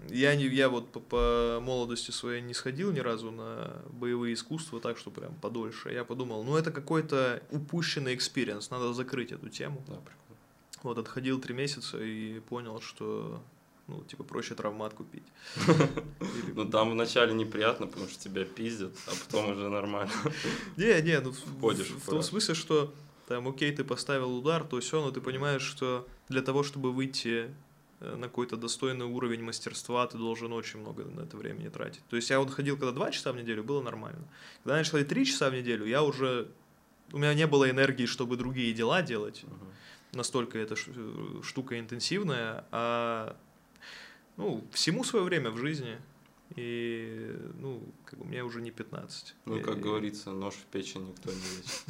Я, 0.10 0.36
не, 0.36 0.46
я 0.48 0.68
вот 0.68 0.92
по, 0.92 1.00
по 1.00 1.60
молодости 1.62 2.12
своей 2.12 2.42
не 2.42 2.54
сходил 2.54 2.92
ни 2.92 3.00
разу 3.00 3.32
на 3.32 3.82
боевые 3.90 4.34
искусства, 4.34 4.82
так 4.82 4.98
что 4.98 5.12
прям 5.12 5.34
подольше. 5.36 5.94
Я 5.94 6.04
подумал, 6.04 6.44
ну 6.44 6.58
это 6.58 6.72
какой-то 6.72 7.42
упущенный 7.52 8.14
experience, 8.14 8.70
надо 8.70 8.94
закрыть 8.94 9.32
эту 9.32 9.48
тему. 9.48 9.82
Да, 9.88 9.96
прикольно. 9.96 10.38
Вот 10.84 10.98
отходил 10.98 11.40
три 11.40 11.54
месяца 11.54 11.98
и 12.02 12.42
понял, 12.42 12.82
что 12.82 13.42
ну, 13.88 14.04
типа, 14.04 14.24
проще 14.24 14.54
травмат 14.56 14.94
купить. 14.94 15.24
Ну, 16.56 16.66
там 16.66 16.92
вначале 16.92 17.34
неприятно, 17.34 17.88
потому 17.88 18.08
что 18.08 18.22
тебя 18.22 18.44
пиздят, 18.44 18.94
а 19.08 19.12
потом 19.26 19.52
уже 19.52 19.70
нормально. 19.70 20.12
Не, 20.76 21.02
не, 21.02 21.20
ну 21.20 21.32
в- 21.32 22.06
том 22.10 22.22
смысле, 22.22 22.56
что 22.56 22.94
там, 23.28 23.48
окей, 23.48 23.72
ты 23.72 23.84
поставил 23.84 24.36
удар, 24.36 24.64
то 24.64 24.80
все, 24.80 25.02
но 25.02 25.12
ты 25.12 25.22
понимаешь, 25.22 25.62
что 25.62 26.08
для 26.30 26.42
того, 26.42 26.64
чтобы 26.64 26.92
выйти 26.92 27.50
э, 28.00 28.16
на 28.16 28.28
какой-то 28.28 28.58
достойный 28.58 29.06
уровень 29.06 29.44
мастерства, 29.44 30.08
ты 30.08 30.18
должен 30.18 30.52
очень 30.54 30.80
много 30.80 31.04
на 31.06 31.22
это 31.22 31.38
времени 31.38 31.70
тратить. 31.70 32.04
То 32.10 32.16
есть 32.16 32.30
я 32.30 32.40
вот 32.40 32.52
ходил 32.52 32.76
когда 32.78 32.92
два 32.92 33.12
часа 33.12 33.32
в 33.32 33.38
неделю, 33.38 33.64
было 33.64 33.82
нормально. 33.82 34.28
Когда 34.64 34.76
я 34.76 34.80
начал 34.80 34.92
ходить 34.92 35.08
три 35.10 35.26
часа 35.26 35.50
в 35.50 35.54
неделю, 35.54 35.86
я 35.86 36.04
уже... 36.04 36.50
У 37.14 37.18
меня 37.18 37.34
не 37.34 37.48
было 37.48 37.70
энергии, 37.70 38.06
чтобы 38.06 38.36
другие 38.36 38.74
дела 38.74 39.02
делать. 39.02 39.44
Мгм. 39.44 39.68
Настолько 40.14 40.58
эта 40.58 40.76
э, 40.76 41.42
штука 41.44 41.80
интенсивная. 41.80 42.66
А 42.72 43.36
ну, 44.38 44.64
всему 44.72 45.04
свое 45.04 45.26
время 45.26 45.50
в 45.52 45.58
жизни. 45.58 45.98
И, 46.56 47.36
ну, 47.60 47.84
как 48.06 48.20
бы 48.20 48.26
мне 48.26 48.44
уже 48.44 48.62
не 48.62 48.72
15. 48.72 49.36
Ну, 49.46 49.62
как 49.62 49.80
говорится, 49.80 50.32
нож 50.32 50.54
в 50.54 50.66
печень 50.72 51.08
никто 51.08 51.30
не 51.30 51.58
лечит. 51.58 51.84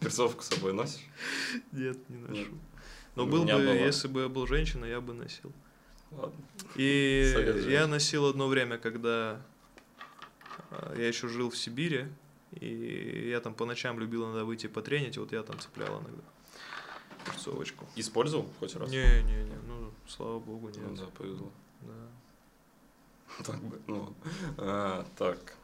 Перцовку 0.00 0.42
с 0.42 0.46
собой 0.46 0.72
носишь? 0.72 1.04
Нет, 1.72 1.98
не 2.08 2.18
ношу. 2.18 2.34
Нет. 2.34 2.48
Но 3.16 3.26
был 3.26 3.44
бы, 3.44 3.50
если 3.50 4.08
бы 4.08 4.22
я 4.22 4.28
был 4.28 4.46
женщиной, 4.46 4.90
я 4.90 5.00
бы 5.00 5.14
носил. 5.14 5.52
Ладно. 6.10 6.44
И 6.76 7.64
я 7.68 7.86
носил 7.86 8.26
одно 8.26 8.46
время, 8.46 8.78
когда 8.78 9.40
а, 10.70 10.94
я 10.96 11.08
еще 11.08 11.28
жил 11.28 11.50
в 11.50 11.56
Сибири, 11.56 12.06
и 12.52 13.28
я 13.30 13.40
там 13.40 13.54
по 13.54 13.64
ночам 13.64 13.98
любил 13.98 14.24
иногда 14.24 14.44
выйти 14.44 14.68
потренить, 14.68 15.18
вот 15.18 15.32
я 15.32 15.42
там 15.42 15.58
цеплял 15.58 16.00
иногда 16.00 16.22
перцовочку. 17.24 17.86
Использовал 17.96 18.48
хоть 18.60 18.76
раз? 18.76 18.90
Не-не-не, 18.90 19.56
ну, 19.66 19.92
слава 20.06 20.38
богу, 20.38 20.70
Ну 20.74 20.90
нет. 20.90 21.00
да, 21.00 21.06
повезло. 21.16 21.50
Да. 21.86 23.44
Так 23.44 23.62
бы, 23.62 23.80
ну, 23.86 24.14
а, 24.58 25.06
так. 25.16 25.56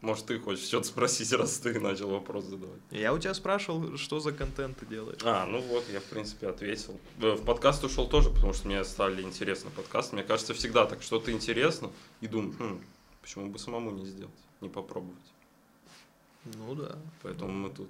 Может, 0.00 0.26
ты 0.26 0.38
хочешь 0.38 0.64
что-то 0.64 0.86
спросить, 0.86 1.32
раз 1.32 1.58
ты 1.58 1.80
начал 1.80 2.08
вопрос 2.10 2.44
задавать? 2.44 2.78
Я 2.92 3.12
у 3.12 3.18
тебя 3.18 3.34
спрашивал, 3.34 3.96
что 3.96 4.20
за 4.20 4.30
контент 4.30 4.78
ты 4.78 4.86
делаешь. 4.86 5.18
А, 5.24 5.44
ну 5.44 5.60
вот, 5.60 5.84
я, 5.92 5.98
в 5.98 6.04
принципе, 6.04 6.46
ответил. 6.46 7.00
Э, 7.20 7.32
В 7.32 7.44
подкаст 7.44 7.82
ушел 7.82 8.08
тоже, 8.08 8.30
потому 8.30 8.52
что 8.52 8.68
мне 8.68 8.84
стали 8.84 9.22
интересны 9.22 9.70
подкасты. 9.70 10.14
Мне 10.14 10.24
кажется, 10.24 10.54
всегда 10.54 10.86
так, 10.86 11.02
что-то 11.02 11.32
интересно, 11.32 11.90
и 12.20 12.28
думаю, 12.28 12.54
хм, 12.56 12.80
почему 13.22 13.48
бы 13.48 13.58
самому 13.58 13.90
не 13.90 14.06
сделать, 14.06 14.30
не 14.60 14.68
попробовать. 14.68 15.18
Ну 16.44 16.76
да. 16.76 16.96
Поэтому 17.22 17.50
мы 17.52 17.70
тут. 17.70 17.88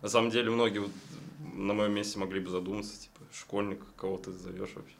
На 0.00 0.08
самом 0.08 0.30
деле, 0.30 0.50
многие 0.50 0.78
вот 0.78 0.92
на 1.54 1.74
моем 1.74 1.92
месте 1.92 2.20
могли 2.20 2.38
бы 2.38 2.50
задуматься, 2.50 3.00
типа, 3.00 3.20
школьник, 3.32 3.80
кого 3.96 4.16
ты 4.18 4.30
зовешь 4.32 4.70
вообще? 4.76 4.94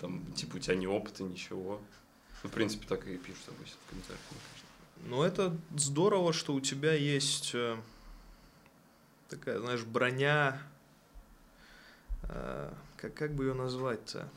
Там, 0.00 0.32
типа, 0.32 0.56
у 0.56 0.58
тебя 0.58 0.76
ни 0.76 0.86
опыта, 0.86 1.22
ничего. 1.22 1.80
Ну, 2.42 2.50
в 2.50 2.52
принципе, 2.52 2.86
так 2.86 3.06
и 3.06 3.16
пишут 3.16 3.48
обычно 3.48 3.76
в 3.86 3.90
комментариях, 3.90 4.20
мне 4.30 4.40
кажется. 4.40 4.66
Ну, 5.04 5.22
это 5.22 5.56
здорово, 5.76 6.32
что 6.32 6.54
у 6.54 6.60
тебя 6.60 6.92
есть 6.92 7.52
э, 7.54 7.76
такая, 9.28 9.58
знаешь, 9.58 9.84
броня. 9.84 10.60
э, 12.24 12.72
как, 12.96 13.14
как 13.14 13.34
бы 13.34 13.44
ее 13.44 13.54
назвать-то? 13.54 14.28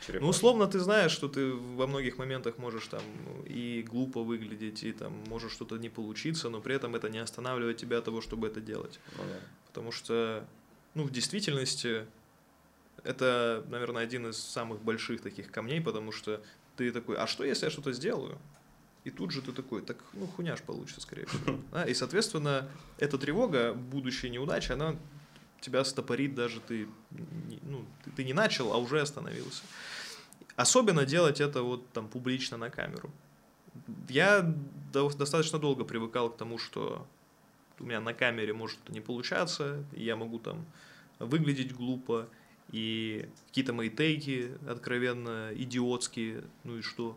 Черепашка. 0.00 0.22
Ну, 0.22 0.28
условно, 0.28 0.66
ты 0.66 0.78
знаешь, 0.80 1.12
что 1.12 1.28
ты 1.28 1.52
во 1.52 1.86
многих 1.86 2.18
моментах 2.18 2.58
можешь 2.58 2.86
там 2.88 3.02
и 3.46 3.84
глупо 3.88 4.22
выглядеть, 4.22 4.82
и 4.84 4.92
там 4.92 5.12
может 5.28 5.50
что-то 5.50 5.76
не 5.78 5.88
получиться, 5.88 6.50
но 6.50 6.60
при 6.60 6.74
этом 6.74 6.94
это 6.94 7.08
не 7.08 7.18
останавливает 7.18 7.78
тебя 7.78 7.98
от 7.98 8.04
того, 8.04 8.20
чтобы 8.20 8.48
это 8.48 8.60
делать. 8.60 9.00
Ну 9.16 9.24
да. 9.24 9.40
Потому 9.66 9.92
что, 9.92 10.46
ну, 10.94 11.04
в 11.04 11.10
действительности, 11.10 12.06
это, 13.02 13.64
наверное, 13.68 14.02
один 14.02 14.28
из 14.28 14.38
самых 14.38 14.82
больших 14.82 15.20
таких 15.20 15.50
камней, 15.50 15.80
потому 15.80 16.12
что 16.12 16.42
ты 16.76 16.90
такой, 16.92 17.16
а 17.16 17.26
что, 17.26 17.44
если 17.44 17.66
я 17.66 17.70
что-то 17.70 17.92
сделаю? 17.92 18.38
И 19.04 19.10
тут 19.10 19.32
же 19.32 19.42
ты 19.42 19.52
такой, 19.52 19.82
так, 19.82 19.98
ну, 20.14 20.26
хуняш 20.26 20.62
получится, 20.62 21.00
скорее 21.00 21.26
всего. 21.26 21.58
Да? 21.72 21.84
И, 21.84 21.94
соответственно, 21.94 22.68
эта 22.98 23.18
тревога, 23.18 23.74
будущей 23.74 24.30
неудачи, 24.30 24.72
она 24.72 24.96
тебя 25.60 25.84
стопорит 25.84 26.34
даже 26.34 26.60
ты, 26.60 26.88
ну, 27.62 27.84
ты, 28.16 28.24
не 28.24 28.32
начал, 28.32 28.72
а 28.72 28.78
уже 28.78 29.00
остановился. 29.00 29.62
Особенно 30.56 31.04
делать 31.04 31.40
это 31.40 31.62
вот 31.62 31.88
там 31.90 32.08
публично 32.08 32.56
на 32.56 32.70
камеру. 32.70 33.10
Я 34.08 34.42
до- 34.92 35.10
достаточно 35.10 35.58
долго 35.58 35.84
привыкал 35.84 36.30
к 36.30 36.36
тому, 36.36 36.58
что 36.58 37.06
у 37.80 37.84
меня 37.84 38.00
на 38.00 38.14
камере 38.14 38.52
может 38.52 38.78
не 38.88 39.00
получаться, 39.00 39.84
я 39.92 40.16
могу 40.16 40.38
там 40.38 40.64
выглядеть 41.18 41.74
глупо, 41.74 42.28
и 42.72 43.28
какие-то 43.48 43.72
мои 43.72 43.90
тейки 43.90 44.50
откровенно 44.68 45.50
идиотские, 45.54 46.44
ну 46.64 46.78
и 46.78 46.82
что. 46.82 47.16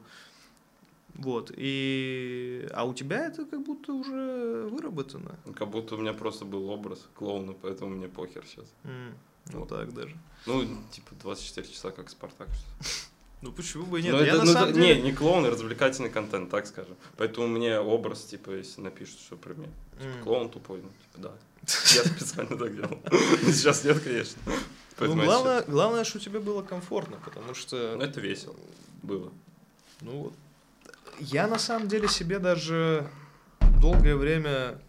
Вот, 1.15 1.51
и... 1.55 2.67
А 2.73 2.85
у 2.85 2.93
тебя 2.93 3.25
это 3.25 3.45
как 3.45 3.63
будто 3.63 3.93
уже 3.93 4.67
выработано. 4.71 5.39
Как 5.55 5.69
будто 5.69 5.95
у 5.95 5.97
меня 5.97 6.13
просто 6.13 6.45
был 6.45 6.69
образ 6.69 7.07
клоуна, 7.15 7.53
поэтому 7.53 7.95
мне 7.95 8.07
похер 8.07 8.45
сейчас. 8.45 8.65
М, 8.83 9.15
Ну 9.51 9.59
Вот. 9.61 9.69
так 9.69 9.93
даже. 9.93 10.15
Ну, 10.45 10.63
типа 10.91 11.15
24 11.21 11.67
часа, 11.67 11.91
как 11.91 12.09
Спартак. 12.09 12.49
Ну 13.43 13.51
почему 13.51 13.85
бы 13.85 13.99
и 13.99 14.03
нет? 14.03 14.13
Ну, 14.13 14.19
я 14.21 14.29
это, 14.29 14.37
на 14.39 14.45
ну, 14.45 14.51
самом 14.53 14.73
деле... 14.73 14.95
Не, 14.95 15.01
не 15.01 15.13
клоун, 15.13 15.45
а 15.45 15.51
развлекательный 15.51 16.09
контент, 16.09 16.49
так 16.49 16.65
скажем. 16.65 16.95
Поэтому 17.17 17.45
мне 17.45 17.79
образ, 17.79 18.25
типа, 18.25 18.49
если 18.49 18.81
напишут, 18.81 19.19
что 19.19 19.35
про 19.35 19.53
меня. 19.53 19.69
М. 19.99 20.23
Клоун 20.23 20.49
тупой, 20.49 20.81
ну, 20.81 20.89
типа, 20.89 21.29
да. 21.29 21.33
Я 21.93 22.03
специально 22.03 22.57
так 22.57 22.75
делал. 22.75 22.99
Сейчас 23.45 23.83
нет, 23.83 23.99
конечно. 23.99 24.41
Ну, 24.99 25.15
главное, 25.15 25.63
главное, 25.63 26.03
что 26.03 26.19
тебе 26.19 26.39
было 26.39 26.61
комфортно, 26.61 27.17
потому 27.23 27.53
что... 27.53 27.95
Ну, 27.97 28.03
это 28.03 28.19
весело 28.19 28.55
было. 29.03 29.31
Ну 30.01 30.11
вот. 30.23 30.33
Я 31.19 31.47
на 31.47 31.59
самом 31.59 31.87
деле 31.87 32.07
себе 32.07 32.39
даже 32.39 33.09
долгое 33.81 34.15
время 34.15 34.79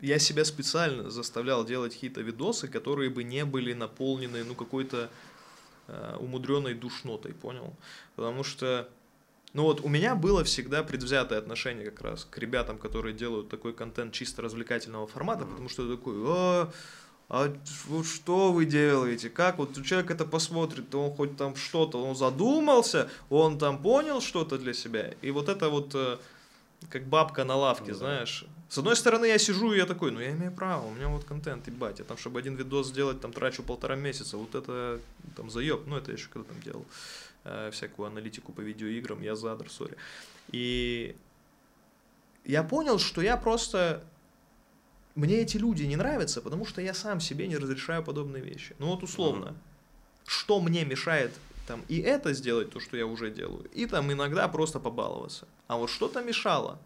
я 0.00 0.18
себя 0.18 0.44
специально 0.44 1.10
заставлял 1.10 1.64
делать 1.64 1.94
какие-то 1.94 2.20
видосы, 2.20 2.68
которые 2.68 3.08
бы 3.10 3.24
не 3.24 3.44
были 3.44 3.72
наполнены 3.72 4.44
ну 4.44 4.54
какой-то 4.54 5.08
э, 5.88 6.16
умудренной 6.20 6.74
душнотой, 6.74 7.32
понял? 7.32 7.74
Потому 8.16 8.44
что 8.44 8.88
Ну 9.54 9.62
вот 9.62 9.80
у 9.80 9.88
меня 9.88 10.14
было 10.14 10.42
всегда 10.44 10.82
предвзятое 10.82 11.38
отношение 11.38 11.90
как 11.90 12.02
раз 12.02 12.24
к 12.24 12.36
ребятам, 12.38 12.76
которые 12.76 13.14
делают 13.14 13.48
такой 13.48 13.72
контент 13.72 14.12
чисто 14.12 14.42
развлекательного 14.42 15.06
формата, 15.06 15.46
потому 15.46 15.68
что 15.68 15.88
я 15.88 15.96
такой, 15.96 16.14
а, 16.26 16.70
а 17.28 17.52
вот 17.86 18.06
что 18.06 18.52
вы 18.52 18.66
делаете, 18.66 19.30
как 19.30 19.58
вот 19.58 19.82
человек 19.84 20.10
это 20.10 20.24
посмотрит, 20.24 20.94
он 20.94 21.10
хоть 21.14 21.36
там 21.36 21.56
что-то, 21.56 22.02
он 22.04 22.14
задумался, 22.14 23.08
он 23.30 23.58
там 23.58 23.82
понял 23.82 24.20
что-то 24.20 24.58
для 24.58 24.74
себя, 24.74 25.14
и 25.22 25.30
вот 25.30 25.48
это 25.48 25.70
вот 25.70 25.94
э, 25.94 26.18
как 26.90 27.06
бабка 27.06 27.44
на 27.44 27.56
лавке, 27.56 27.92
ну, 27.92 27.98
знаешь. 27.98 28.44
С 28.68 28.78
одной 28.78 28.96
стороны, 28.96 29.26
я 29.26 29.38
сижу 29.38 29.72
и 29.72 29.78
я 29.78 29.86
такой, 29.86 30.10
ну 30.10 30.20
я 30.20 30.32
имею 30.32 30.52
право, 30.52 30.86
у 30.86 30.90
меня 30.90 31.08
вот 31.08 31.24
контент, 31.24 31.66
ебать, 31.66 31.98
я 31.98 32.04
там, 32.04 32.18
чтобы 32.18 32.38
один 32.38 32.56
видос 32.56 32.88
сделать, 32.88 33.20
там 33.20 33.32
трачу 33.32 33.62
полтора 33.62 33.96
месяца, 33.96 34.36
вот 34.36 34.54
это 34.54 35.00
там 35.36 35.50
заеб, 35.50 35.86
ну 35.86 35.96
это 35.96 36.10
я 36.10 36.18
еще 36.18 36.28
когда 36.28 36.48
там 36.48 36.60
делал 36.60 36.84
э, 37.44 37.70
всякую 37.72 38.08
аналитику 38.08 38.52
по 38.52 38.60
видеоиграм, 38.60 39.22
я 39.22 39.34
задр, 39.34 39.70
сори. 39.70 39.96
И 40.50 41.16
я 42.44 42.62
понял, 42.62 42.98
что 42.98 43.22
я 43.22 43.36
просто... 43.36 44.04
Мне 45.14 45.36
эти 45.36 45.56
люди 45.56 45.84
не 45.84 45.96
нравятся, 45.96 46.40
потому 46.40 46.66
что 46.66 46.80
я 46.80 46.94
сам 46.94 47.20
себе 47.20 47.46
не 47.46 47.56
разрешаю 47.56 48.02
подобные 48.02 48.42
вещи. 48.42 48.74
Ну 48.78 48.86
вот 48.86 49.02
условно, 49.02 49.46
mm-hmm. 49.46 50.26
что 50.26 50.60
мне 50.60 50.84
мешает 50.84 51.32
там 51.66 51.82
и 51.88 51.98
это 51.98 52.32
сделать, 52.34 52.70
то, 52.70 52.80
что 52.80 52.96
я 52.96 53.06
уже 53.06 53.30
делаю, 53.30 53.64
и 53.72 53.86
там 53.86 54.12
иногда 54.12 54.48
просто 54.48 54.80
побаловаться. 54.80 55.46
А 55.66 55.76
вот 55.76 55.90
что-то 55.90 56.22
мешало. 56.22 56.78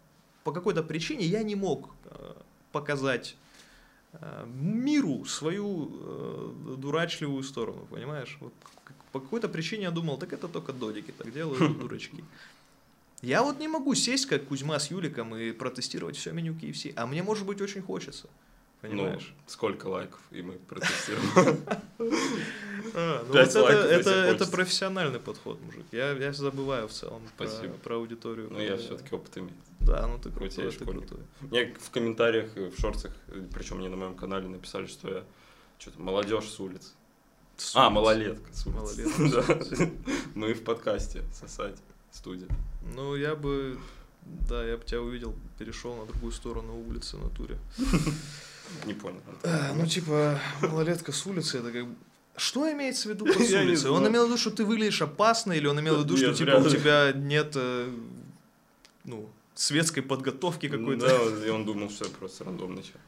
По 0.45 0.53
какой-то 0.53 0.83
причине 0.83 1.27
я 1.27 1.43
не 1.43 1.57
мог 1.57 1.91
э, 2.05 2.35
показать 2.73 3.37
э, 4.13 4.47
миру 4.47 5.25
свою 5.25 5.91
э, 5.91 6.77
дурачливую 6.77 7.43
сторону, 7.43 7.87
понимаешь? 7.91 8.37
Вот 8.41 8.53
по 9.13 9.21
какой-то 9.21 9.49
причине 9.49 9.85
я 9.85 9.91
думал, 9.91 10.19
так 10.19 10.33
это 10.33 10.49
только 10.49 10.73
додики 10.73 11.13
так 11.17 11.33
делают, 11.33 11.79
дурачки. 11.81 12.25
Я 13.23 13.43
вот 13.43 13.59
не 13.59 13.69
могу 13.69 13.95
сесть, 13.95 14.27
как 14.27 14.47
Кузьма 14.47 14.79
с 14.79 14.91
Юликом, 14.91 15.35
и 15.35 15.53
протестировать 15.53 16.17
все 16.17 16.33
меню 16.33 16.55
KFC. 16.55 16.93
А 16.97 17.07
мне, 17.07 17.23
может 17.23 17.47
быть, 17.47 17.61
очень 17.61 17.83
хочется. 17.83 18.29
Понимаешь? 18.81 19.35
Ну, 19.37 19.43
сколько 19.49 19.89
лайков, 19.89 20.21
и 20.31 20.43
мы 20.43 20.53
протестируем. 20.55 21.65
А, 22.95 23.25
ну 23.29 23.35
это, 23.35 24.47
профессиональный 24.47 25.19
подход, 25.19 25.61
мужик. 25.61 25.85
Я, 25.93 26.33
забываю 26.33 26.89
в 26.89 26.93
целом 26.93 27.23
про, 27.37 27.47
про 27.83 27.97
аудиторию. 27.97 28.49
Ну, 28.51 28.59
я 28.59 28.77
все-таки 28.77 29.15
опыт 29.15 29.37
имею. 29.37 29.53
Да, 29.81 30.07
ну 30.07 30.19
ты 30.19 30.31
крутой, 30.31 30.71
ты 30.71 30.85
крутой. 30.85 31.19
Мне 31.41 31.75
в 31.79 31.91
комментариях, 31.91 32.55
в 32.57 32.81
шорцах, 32.81 33.13
причем 33.53 33.81
не 33.81 33.89
на 33.89 33.97
моем 33.97 34.15
канале, 34.15 34.49
написали, 34.49 34.87
что 34.87 35.09
я 35.09 35.25
что-то 35.79 36.01
молодежь 36.01 36.49
с 36.49 36.59
улиц. 36.61 36.95
А, 37.75 37.91
малолетка. 37.91 38.53
С 38.53 38.65
малолетка. 38.67 39.23
да. 39.77 39.91
Мы 40.35 40.55
в 40.55 40.63
подкасте 40.63 41.23
сосать 41.33 41.77
студия. 42.19 42.49
Ну, 42.95 43.17
я 43.17 43.35
бы, 43.35 43.79
да, 44.49 44.65
я 44.65 44.77
бы 44.77 44.85
тебя 44.85 45.01
увидел, 45.01 45.35
перешел 45.59 45.95
на 45.95 46.07
другую 46.07 46.33
сторону 46.33 46.77
улицы 46.89 47.17
на 47.17 47.29
туре. 47.31 47.59
Не 48.87 48.93
понял. 48.95 49.21
А, 49.45 49.73
ну, 49.75 49.87
типа, 49.87 50.39
малолетка 50.61 51.13
с 51.13 51.27
улицы, 51.27 51.59
это 51.59 51.73
как 51.73 51.87
что 52.37 52.71
имеется 52.71 53.09
в 53.09 53.13
виду 53.13 53.25
по 53.33 53.39
улице? 53.39 53.91
Он 53.91 54.07
имел 54.07 54.25
в 54.25 54.27
виду, 54.29 54.39
что 54.39 54.51
ты 54.51 54.65
выглядишь 54.65 55.03
опасно, 55.03 55.53
или 55.53 55.67
он 55.67 55.81
имел 55.81 55.97
в 55.97 56.05
виду, 56.05 56.17
что 56.17 56.35
типа 56.35 56.57
у 56.57 56.69
тебя 56.69 57.13
нет 57.13 57.53
э, 57.57 57.91
ну, 59.05 59.29
светской 59.55 60.03
подготовки 60.03 60.69
какой-то? 60.69 61.07
Да, 61.07 61.47
и 61.47 61.51
он 61.51 61.65
думал, 61.65 61.91
что 61.91 62.05
я 62.05 62.11
просто 62.11 62.45
рандомный 62.45 62.83
человек. 62.83 63.03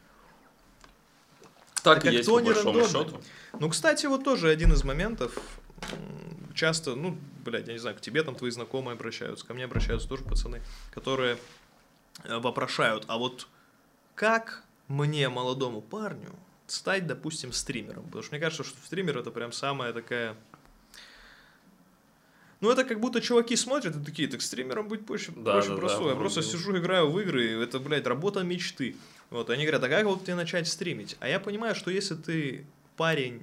Так 1.83 2.05
и 2.05 2.11
есть, 2.11 2.29
по 2.29 2.41
большому 2.41 2.85
счету. 2.85 3.21
Ну, 3.59 3.69
кстати, 3.69 4.07
вот 4.07 4.25
тоже 4.25 4.51
один 4.51 4.73
из 4.73 4.85
моментов, 4.85 5.33
часто, 6.55 6.95
ну, 6.95 7.17
блядь, 7.43 7.67
я 7.67 7.73
не 7.73 7.79
знаю, 7.79 7.97
к 7.97 8.01
тебе 8.01 8.23
там 8.23 8.35
твои 8.35 8.51
знакомые 8.51 8.95
обращаются, 8.95 9.47
ко 9.47 9.55
мне 9.55 9.65
обращаются 9.65 10.09
тоже 10.09 10.25
пацаны, 10.25 10.63
которые 10.93 11.39
э, 12.25 12.39
вопрошают, 12.39 13.05
а 13.09 13.19
вот 13.19 13.49
как 14.15 14.65
мне, 14.89 15.29
молодому 15.29 15.81
парню, 15.81 16.35
стать, 16.67 17.07
допустим, 17.07 17.53
стримером? 17.53 18.05
Потому 18.05 18.23
что 18.23 18.35
мне 18.35 18.41
кажется, 18.41 18.65
что 18.65 18.77
стример 18.85 19.19
это 19.19 19.31
прям 19.31 19.53
самая 19.53 19.93
такая... 19.93 20.37
Ну, 22.61 22.71
это 22.71 22.85
как 22.85 23.01
будто 23.01 23.23
чуваки 23.23 23.57
смотрят 23.57 23.97
и 23.97 24.05
такие, 24.05 24.29
так 24.29 24.43
стримером 24.43 24.89
быть 24.89 25.07
проще, 25.07 25.33
да, 25.35 25.53
проще 25.53 25.71
да, 25.71 25.77
простое. 25.77 26.05
Да, 26.05 26.11
я 26.11 26.17
просто 26.17 26.43
сижу, 26.43 26.77
играю 26.77 27.11
в 27.11 27.19
игры, 27.19 27.47
и 27.47 27.63
это, 27.63 27.79
блядь, 27.79 28.07
работа 28.07 28.43
мечты. 28.43 28.97
Вот, 29.31 29.49
они 29.49 29.65
говорят, 29.65 29.85
а 29.85 29.89
как 29.89 30.05
вот 30.05 30.25
тебе 30.25 30.35
начать 30.35 30.69
стримить? 30.69 31.17
А 31.21 31.29
я 31.29 31.41
понимаю, 31.41 31.75
что 31.75 31.91
если 31.91 32.17
ты 32.17 32.67
парень, 32.97 33.43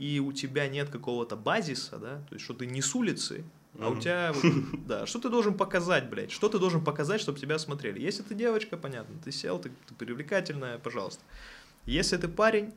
и 0.00 0.18
у 0.18 0.32
тебя 0.32 0.66
нет 0.66 0.88
какого-то 0.88 1.36
базиса, 1.36 1.98
да, 1.98 2.16
то 2.28 2.34
есть, 2.34 2.44
что 2.44 2.54
ты 2.54 2.64
не 2.64 2.80
с 2.80 2.94
улицы, 2.94 3.44
а 3.78 3.90
у 3.90 4.00
тебя, 4.00 4.34
да, 4.86 5.04
что 5.04 5.20
ты 5.20 5.28
должен 5.28 5.54
показать, 5.54 6.08
блядь, 6.08 6.30
что 6.30 6.48
ты 6.48 6.58
должен 6.58 6.82
показать, 6.82 7.20
чтобы 7.20 7.38
тебя 7.38 7.58
смотрели. 7.58 8.00
Если 8.00 8.22
ты 8.22 8.34
девочка, 8.34 8.78
понятно, 8.78 9.14
ты 9.22 9.30
сел, 9.30 9.58
ты, 9.58 9.70
ты 9.86 9.94
привлекательная, 9.94 10.78
пожалуйста. 10.78 11.22
Если 11.84 12.16
ты 12.16 12.28
парень, 12.28 12.72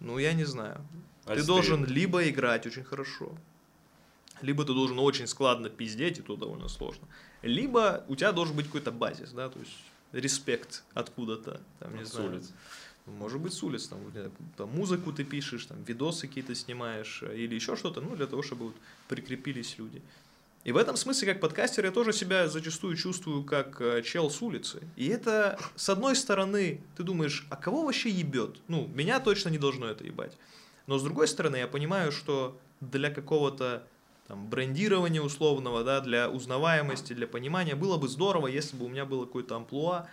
ну, 0.00 0.16
я 0.16 0.32
не 0.32 0.44
знаю. 0.44 0.80
А 1.26 1.34
ты 1.34 1.44
должен 1.44 1.84
либо 1.84 2.26
играть 2.26 2.66
очень 2.66 2.84
хорошо, 2.84 3.36
либо 4.40 4.64
ты 4.64 4.72
должен 4.72 4.98
очень 4.98 5.26
складно 5.26 5.68
пиздеть, 5.68 6.20
и 6.20 6.22
то 6.22 6.36
довольно 6.36 6.68
сложно. 6.68 7.06
Либо 7.42 8.02
у 8.08 8.16
тебя 8.16 8.32
должен 8.32 8.56
быть 8.56 8.66
какой-то 8.66 8.92
базис, 8.92 9.32
да, 9.32 9.50
то 9.50 9.58
есть 9.58 9.76
респект 10.12 10.84
откуда-то, 10.94 11.60
там, 11.80 11.94
не 11.96 12.02
От 12.02 12.08
знаю. 12.08 12.30
Улиц. 12.30 12.52
Может 13.06 13.40
быть, 13.40 13.52
с 13.52 13.62
улиц, 13.62 13.86
там, 13.86 14.00
там 14.56 14.68
музыку 14.70 15.12
ты 15.12 15.22
пишешь, 15.22 15.66
там, 15.66 15.82
видосы 15.84 16.26
какие-то 16.26 16.54
снимаешь 16.54 17.22
э, 17.22 17.36
или 17.36 17.54
еще 17.54 17.76
что-то, 17.76 18.00
ну, 18.00 18.16
для 18.16 18.26
того, 18.26 18.42
чтобы 18.42 18.66
вот 18.66 18.74
прикрепились 19.08 19.78
люди. 19.78 20.02
И 20.64 20.72
в 20.72 20.76
этом 20.76 20.96
смысле, 20.96 21.32
как 21.32 21.40
подкастер, 21.40 21.84
я 21.84 21.92
тоже 21.92 22.12
себя 22.12 22.48
зачастую 22.48 22.96
чувствую 22.96 23.44
как 23.44 23.80
э, 23.80 24.02
чел 24.02 24.28
с 24.28 24.42
улицы. 24.42 24.82
И 24.96 25.06
это, 25.06 25.56
с 25.76 25.88
одной 25.88 26.16
стороны, 26.16 26.80
ты 26.96 27.04
думаешь, 27.04 27.46
а 27.50 27.54
кого 27.54 27.84
вообще 27.84 28.10
ебет? 28.10 28.56
Ну, 28.66 28.88
меня 28.92 29.20
точно 29.20 29.50
не 29.50 29.58
должно 29.58 29.86
это 29.86 30.02
ебать. 30.04 30.36
Но 30.88 30.98
с 30.98 31.04
другой 31.04 31.28
стороны, 31.28 31.56
я 31.56 31.68
понимаю, 31.68 32.10
что 32.10 32.58
для 32.80 33.10
какого-то 33.10 33.86
там, 34.26 34.48
брендирования 34.48 35.22
условного, 35.22 35.84
да, 35.84 36.00
для 36.00 36.28
узнаваемости, 36.28 37.12
для 37.12 37.28
понимания, 37.28 37.76
было 37.76 37.96
бы 37.96 38.08
здорово, 38.08 38.48
если 38.48 38.76
бы 38.76 38.86
у 38.86 38.88
меня 38.88 39.04
было 39.04 39.24
какое-то 39.24 39.54
амплуа, 39.54 40.08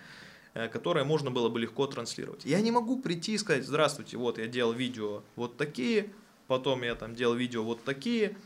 которое 0.53 1.03
можно 1.03 1.31
было 1.31 1.49
бы 1.49 1.59
легко 1.59 1.87
транслировать. 1.87 2.45
Я 2.45 2.61
не 2.61 2.71
могу 2.71 2.99
прийти 2.99 3.33
и 3.33 3.37
сказать, 3.37 3.65
здравствуйте, 3.65 4.17
вот 4.17 4.37
я 4.37 4.47
делал 4.47 4.73
видео 4.73 5.23
вот 5.35 5.57
такие, 5.57 6.13
потом 6.47 6.83
я 6.83 6.95
там 6.95 7.15
делал 7.15 7.35
видео 7.35 7.63
вот 7.63 7.83
такие, 7.83 8.37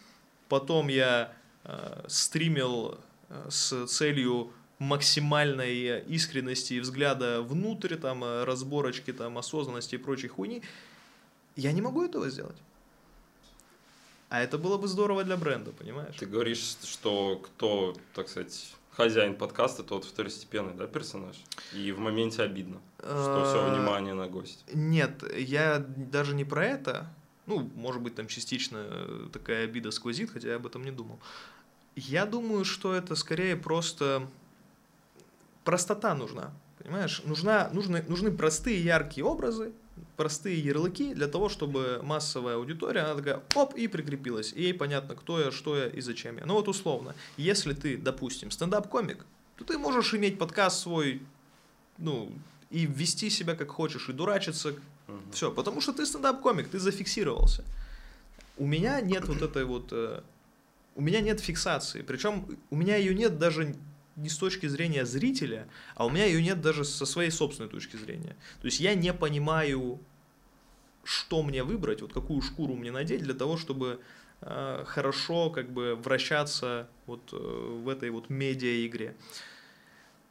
потом 0.47 0.87
я 0.87 1.33
Э, 1.67 2.05
стримил 2.07 2.97
э, 3.27 3.47
с 3.49 3.87
целью 3.87 4.53
максимальной 4.79 5.99
искренности 6.03 6.75
и 6.75 6.79
взгляда 6.79 7.41
внутрь, 7.41 7.97
там, 7.97 8.23
э, 8.23 8.45
разборочки, 8.45 9.11
там, 9.11 9.37
осознанности 9.37 9.95
и 9.95 9.97
прочей 9.97 10.29
хуйни, 10.29 10.63
я 11.57 11.73
не 11.73 11.81
могу 11.81 12.05
этого 12.05 12.29
сделать. 12.29 12.55
А 14.29 14.41
это 14.41 14.57
было 14.57 14.77
бы 14.77 14.87
здорово 14.87 15.25
для 15.25 15.35
бренда, 15.35 15.71
понимаешь? 15.71 16.15
Ты 16.17 16.25
говоришь, 16.25 16.77
что 16.83 17.35
кто, 17.35 17.97
так 18.13 18.29
сказать, 18.29 18.73
хозяин 18.97 19.35
подкаста, 19.35 19.83
тот 19.83 20.05
второстепенный, 20.05 20.73
да, 20.73 20.87
персонаж? 20.87 21.35
И 21.71 21.91
в 21.91 21.99
моменте 21.99 22.41
обидно, 22.41 22.81
что 22.97 23.45
все 23.45 23.69
внимание 23.69 24.15
на 24.15 24.27
гость. 24.27 24.65
Нет, 24.73 25.23
я 25.37 25.77
даже 25.77 26.33
не 26.33 26.43
про 26.43 26.65
это. 26.65 27.07
Ну, 27.45 27.69
может 27.75 28.01
быть, 28.01 28.15
там 28.15 28.27
частично 28.27 29.29
такая 29.31 29.65
обида 29.65 29.91
сквозит, 29.91 30.31
хотя 30.31 30.49
я 30.49 30.55
об 30.55 30.65
этом 30.65 30.83
не 30.83 30.91
думал. 30.91 31.19
Я 31.95 32.25
думаю, 32.25 32.65
что 32.65 32.93
это 32.93 33.15
скорее 33.15 33.55
просто 33.55 34.27
простота 35.63 36.15
нужна. 36.15 36.51
Понимаешь, 36.79 37.21
нужна, 37.23 37.69
нужны, 37.73 38.03
нужны 38.07 38.31
простые 38.31 38.83
яркие 38.83 39.25
образы, 39.25 39.73
простые 40.15 40.59
ярлыки 40.59 41.13
для 41.13 41.27
того, 41.27 41.49
чтобы 41.49 41.99
массовая 42.03 42.55
аудитория, 42.55 43.01
она 43.01 43.15
такая, 43.15 43.43
оп, 43.55 43.75
и 43.75 43.87
прикрепилась. 43.87 44.53
И 44.53 44.63
ей 44.63 44.73
понятно, 44.73 45.15
кто 45.15 45.39
я, 45.39 45.51
что 45.51 45.77
я 45.77 45.87
и 45.87 46.01
зачем 46.01 46.37
я. 46.37 46.45
Ну 46.45 46.53
вот 46.53 46.67
условно, 46.67 47.15
если 47.37 47.73
ты, 47.73 47.97
допустим, 47.97 48.51
стендап-комик, 48.51 49.25
то 49.57 49.65
ты 49.65 49.77
можешь 49.77 50.13
иметь 50.13 50.37
подкаст 50.37 50.79
свой, 50.79 51.21
ну, 51.97 52.31
и 52.69 52.85
вести 52.85 53.29
себя 53.29 53.55
как 53.55 53.69
хочешь, 53.69 54.09
и 54.09 54.13
дурачиться, 54.13 54.69
угу. 55.07 55.17
все, 55.31 55.51
потому 55.51 55.81
что 55.81 55.93
ты 55.93 56.05
стендап-комик, 56.05 56.67
ты 56.69 56.79
зафиксировался. 56.79 57.63
У 58.57 58.65
меня 58.65 59.01
нет 59.01 59.27
вот 59.27 59.41
этой 59.41 59.65
вот 59.65 59.89
э, 59.91 60.21
у 60.97 61.01
меня 61.01 61.21
нет 61.21 61.39
фиксации. 61.39 62.01
Причем 62.01 62.57
у 62.71 62.75
меня 62.75 62.97
ее 62.97 63.13
нет 63.13 63.37
даже 63.37 63.75
не 64.17 64.29
с 64.29 64.37
точки 64.37 64.65
зрения 64.67 65.05
зрителя, 65.05 65.67
а 65.95 66.05
у 66.05 66.09
меня 66.09 66.25
ее 66.25 66.41
нет 66.43 66.59
даже 66.59 66.83
со 66.83 67.05
своей 67.05 67.31
собственной 67.31 67.69
точки 67.69 67.95
зрения. 67.95 68.35
То 68.61 68.65
есть 68.65 68.79
я 68.79 68.95
не 68.95 69.13
понимаю, 69.13 69.99
что 71.03 71.43
мне 71.43 71.63
выбрать, 71.63 72.01
вот 72.01 72.11
какую 72.11 72.41
шкуру 72.41 72.73
мне 72.73 72.91
надеть 72.91 73.21
для 73.21 73.33
того, 73.33 73.57
чтобы 73.57 74.01
э, 74.41 74.83
хорошо 74.85 75.49
как 75.51 75.71
бы 75.71 75.95
вращаться 75.95 76.89
вот 77.05 77.21
э, 77.31 77.37
в 77.37 77.87
этой 77.87 78.09
вот 78.09 78.29
медиа-игре. 78.29 79.15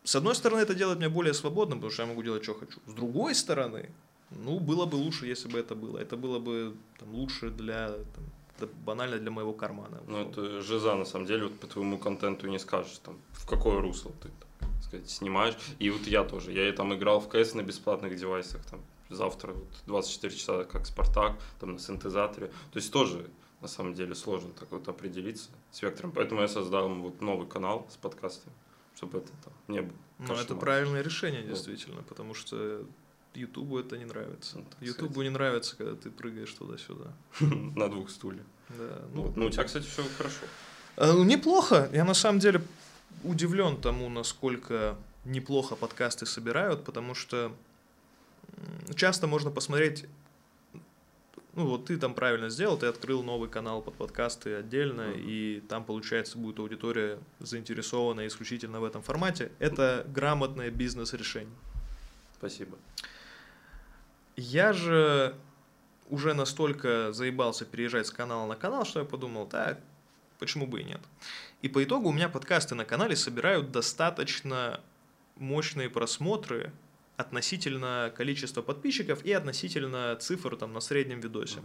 С 0.04 0.16
одной 0.16 0.34
стороны, 0.34 0.60
это 0.60 0.74
делает 0.74 0.98
меня 0.98 1.10
более 1.10 1.34
свободным, 1.34 1.78
потому 1.78 1.92
что 1.92 2.02
я 2.02 2.08
могу 2.08 2.22
делать, 2.22 2.42
что 2.42 2.54
хочу. 2.54 2.80
С 2.86 2.92
другой 2.92 3.34
стороны, 3.34 3.90
ну, 4.30 4.60
было 4.60 4.86
бы 4.86 4.96
лучше, 4.96 5.26
если 5.26 5.48
бы 5.48 5.58
это 5.58 5.74
было. 5.74 5.98
Это 5.98 6.16
было 6.16 6.38
бы 6.38 6.76
там, 6.98 7.14
лучше 7.14 7.50
для 7.50 7.88
там, 7.88 8.24
банально 8.84 9.18
для 9.18 9.30
моего 9.30 9.52
кармана. 9.52 10.00
Ну, 10.06 10.22
это 10.22 10.62
жиза, 10.62 10.94
на 10.94 11.04
самом 11.04 11.26
деле, 11.26 11.44
вот 11.44 11.60
по 11.60 11.66
твоему 11.66 11.98
контенту 11.98 12.48
не 12.48 12.58
скажешь, 12.58 12.98
там, 12.98 13.18
в 13.32 13.46
какое 13.46 13.80
русло 13.80 14.12
ты, 14.22 14.30
так 14.60 14.82
сказать, 14.82 15.10
снимаешь. 15.10 15.56
И 15.78 15.90
вот 15.90 16.06
я 16.06 16.24
тоже, 16.24 16.52
я 16.52 16.72
там 16.72 16.94
играл 16.94 17.20
в 17.20 17.28
КС 17.28 17.54
на 17.54 17.62
бесплатных 17.62 18.16
девайсах, 18.16 18.64
там, 18.64 18.80
завтра 19.10 19.52
вот 19.52 19.68
24 19.86 20.34
часа, 20.34 20.64
как 20.64 20.86
Спартак, 20.86 21.36
там, 21.60 21.74
на 21.74 21.78
синтезаторе. 21.78 22.46
То 22.46 22.78
есть 22.78 22.92
тоже, 22.92 23.26
на 23.60 23.68
самом 23.68 23.94
деле, 23.94 24.14
сложно 24.14 24.50
так 24.58 24.70
вот 24.70 24.88
определиться 24.88 25.50
с 25.70 25.82
вектором. 25.82 26.12
Поэтому 26.12 26.40
я 26.40 26.48
создал 26.48 26.88
вот 26.88 27.20
новый 27.20 27.46
канал 27.46 27.86
с 27.90 27.96
подкастами, 27.96 28.54
чтобы 28.96 29.18
это 29.18 29.32
там 29.44 29.52
не 29.68 29.82
было. 29.82 29.98
Ну, 30.18 30.34
это 30.34 30.54
правильное 30.54 31.02
решение, 31.02 31.42
действительно, 31.42 31.96
вот. 31.96 32.06
потому 32.06 32.34
что 32.34 32.84
Ютубу 33.36 33.78
это 33.78 33.96
не 33.96 34.04
нравится. 34.04 34.58
Ну, 34.58 34.64
Ютубу 34.80 35.22
не 35.22 35.30
нравится, 35.30 35.76
когда 35.76 35.94
ты 35.94 36.10
прыгаешь 36.10 36.52
туда-сюда. 36.52 37.12
На 37.40 37.88
двух 37.88 38.10
стульях. 38.10 38.46
Да. 38.70 39.02
Ну, 39.12 39.32
ну, 39.36 39.46
у 39.46 39.50
тебя, 39.50 39.64
кстати, 39.64 39.86
все 39.86 40.02
хорошо. 40.16 40.44
А, 40.96 41.12
ну, 41.12 41.24
неплохо. 41.24 41.88
Я 41.92 42.04
на 42.04 42.14
самом 42.14 42.40
деле 42.40 42.62
удивлен 43.22 43.80
тому, 43.80 44.08
насколько 44.08 44.96
неплохо 45.24 45.76
подкасты 45.76 46.26
собирают, 46.26 46.84
потому 46.84 47.14
что 47.14 47.52
часто 48.94 49.26
можно 49.26 49.50
посмотреть 49.50 50.06
ну 51.56 51.66
вот 51.66 51.86
ты 51.86 51.96
там 51.96 52.14
правильно 52.14 52.50
сделал, 52.50 52.76
ты 52.76 52.86
открыл 52.86 53.22
новый 53.22 53.48
канал 53.48 53.80
под 53.80 53.94
подкасты 53.94 54.56
отдельно, 54.56 55.00
mm-hmm. 55.00 55.24
и 55.26 55.60
там, 55.66 55.84
получается, 55.84 56.36
будет 56.36 56.58
аудитория 56.58 57.18
заинтересована 57.40 58.26
исключительно 58.26 58.78
в 58.78 58.84
этом 58.84 59.02
формате. 59.02 59.50
Это 59.58 60.06
грамотное 60.06 60.70
бизнес-решение. 60.70 61.56
Спасибо. 62.38 62.76
Я 64.36 64.72
же 64.72 65.34
уже 66.08 66.34
настолько 66.34 67.12
заебался 67.12 67.64
переезжать 67.64 68.06
с 68.06 68.10
канала 68.10 68.46
на 68.46 68.54
канал, 68.54 68.84
что 68.84 69.00
я 69.00 69.04
подумал, 69.06 69.46
так, 69.46 69.80
почему 70.38 70.66
бы 70.66 70.80
и 70.82 70.84
нет. 70.84 71.00
И 71.62 71.68
по 71.68 71.82
итогу 71.82 72.10
у 72.10 72.12
меня 72.12 72.28
подкасты 72.28 72.74
на 72.74 72.84
канале 72.84 73.16
собирают 73.16 73.72
достаточно 73.72 74.80
мощные 75.36 75.88
просмотры 75.88 76.72
относительно 77.16 78.12
количества 78.14 78.62
подписчиков 78.62 79.24
и 79.24 79.32
относительно 79.32 80.16
цифр 80.16 80.56
там 80.56 80.72
на 80.72 80.80
среднем 80.80 81.20
видосе. 81.20 81.60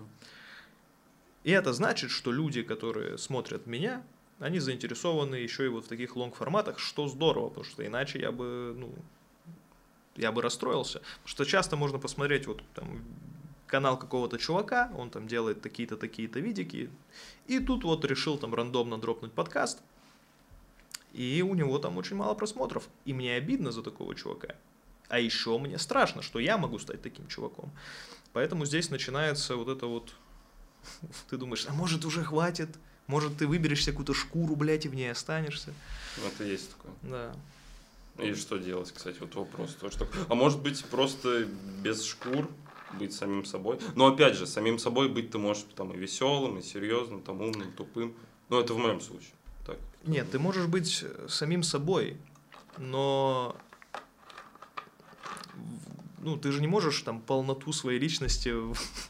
И 1.43 1.51
это 1.51 1.73
значит, 1.73 2.11
что 2.11 2.31
люди, 2.31 2.61
которые 2.61 3.17
смотрят 3.17 3.65
меня, 3.65 4.03
они 4.39 4.59
заинтересованы 4.59 5.35
еще 5.35 5.65
и 5.65 5.69
вот 5.69 5.85
в 5.85 5.87
таких 5.87 6.15
лонг-форматах, 6.15 6.79
что 6.79 7.07
здорово, 7.07 7.49
потому 7.49 7.65
что 7.65 7.85
иначе 7.85 8.19
я 8.19 8.31
бы, 8.31 8.73
ну, 8.77 8.93
я 10.15 10.31
бы 10.31 10.41
расстроился. 10.41 10.99
Потому 10.99 11.27
что 11.27 11.45
часто 11.45 11.75
можно 11.75 11.99
посмотреть 11.99 12.47
вот 12.47 12.61
там 12.73 13.03
канал 13.67 13.97
какого-то 13.97 14.37
чувака, 14.37 14.91
он 14.97 15.09
там 15.09 15.27
делает 15.27 15.61
такие-то, 15.61 15.95
такие-то 15.95 16.39
видики, 16.39 16.89
и 17.47 17.59
тут 17.59 17.83
вот 17.83 18.03
решил 18.05 18.37
там 18.37 18.53
рандомно 18.53 18.99
дропнуть 18.99 19.31
подкаст, 19.31 19.79
и 21.13 21.41
у 21.41 21.55
него 21.55 21.79
там 21.79 21.97
очень 21.97 22.17
мало 22.17 22.33
просмотров, 22.33 22.87
и 23.05 23.13
мне 23.13 23.35
обидно 23.35 23.71
за 23.71 23.81
такого 23.81 24.13
чувака. 24.13 24.55
А 25.07 25.19
еще 25.19 25.57
мне 25.57 25.77
страшно, 25.77 26.21
что 26.21 26.39
я 26.39 26.57
могу 26.57 26.79
стать 26.79 27.01
таким 27.01 27.27
чуваком. 27.27 27.71
Поэтому 28.33 28.65
здесь 28.65 28.89
начинается 28.89 29.55
вот 29.55 29.67
это 29.67 29.87
вот... 29.87 30.13
Ты 31.29 31.37
думаешь, 31.37 31.65
а 31.67 31.73
может 31.73 32.05
уже 32.05 32.23
хватит? 32.23 32.69
Может 33.07 33.37
ты 33.37 33.47
выберешь 33.47 33.83
какую-то 33.83 34.13
шкуру, 34.13 34.55
блядь, 34.55 34.85
и 34.85 34.89
в 34.89 34.95
ней 34.95 35.11
останешься? 35.11 35.73
Ну, 36.17 36.27
это 36.27 36.45
есть 36.45 36.71
такое. 36.71 36.93
Да. 37.01 37.35
И 38.21 38.33
что 38.35 38.57
делать, 38.57 38.91
кстати, 38.91 39.17
вот 39.19 39.35
вопрос. 39.35 39.75
То, 39.79 39.89
что... 39.89 40.07
А 40.29 40.35
может 40.35 40.61
быть, 40.61 40.83
просто 40.85 41.45
без 41.83 42.03
шкур 42.03 42.47
быть 42.99 43.13
самим 43.13 43.45
собой. 43.45 43.79
Но 43.95 44.07
опять 44.07 44.35
же, 44.35 44.45
самим 44.45 44.77
собой 44.79 45.09
быть 45.09 45.31
ты 45.31 45.37
можешь 45.37 45.65
там 45.75 45.91
и 45.91 45.97
веселым, 45.97 46.57
и 46.57 46.61
серьезным, 46.61 47.21
там 47.21 47.41
умным, 47.41 47.71
тупым. 47.71 48.15
Но 48.49 48.59
это 48.59 48.73
в 48.73 48.77
моем 48.77 49.01
случае. 49.01 49.31
Так. 49.65 49.77
Нет, 50.03 50.29
ты 50.31 50.39
можешь 50.39 50.67
быть 50.67 51.05
самим 51.27 51.63
собой, 51.63 52.17
но 52.77 53.55
ну, 56.23 56.37
ты 56.37 56.51
же 56.51 56.61
не 56.61 56.67
можешь 56.67 57.01
там 57.01 57.19
полноту 57.19 57.73
своей 57.73 57.99
личности 57.99 58.53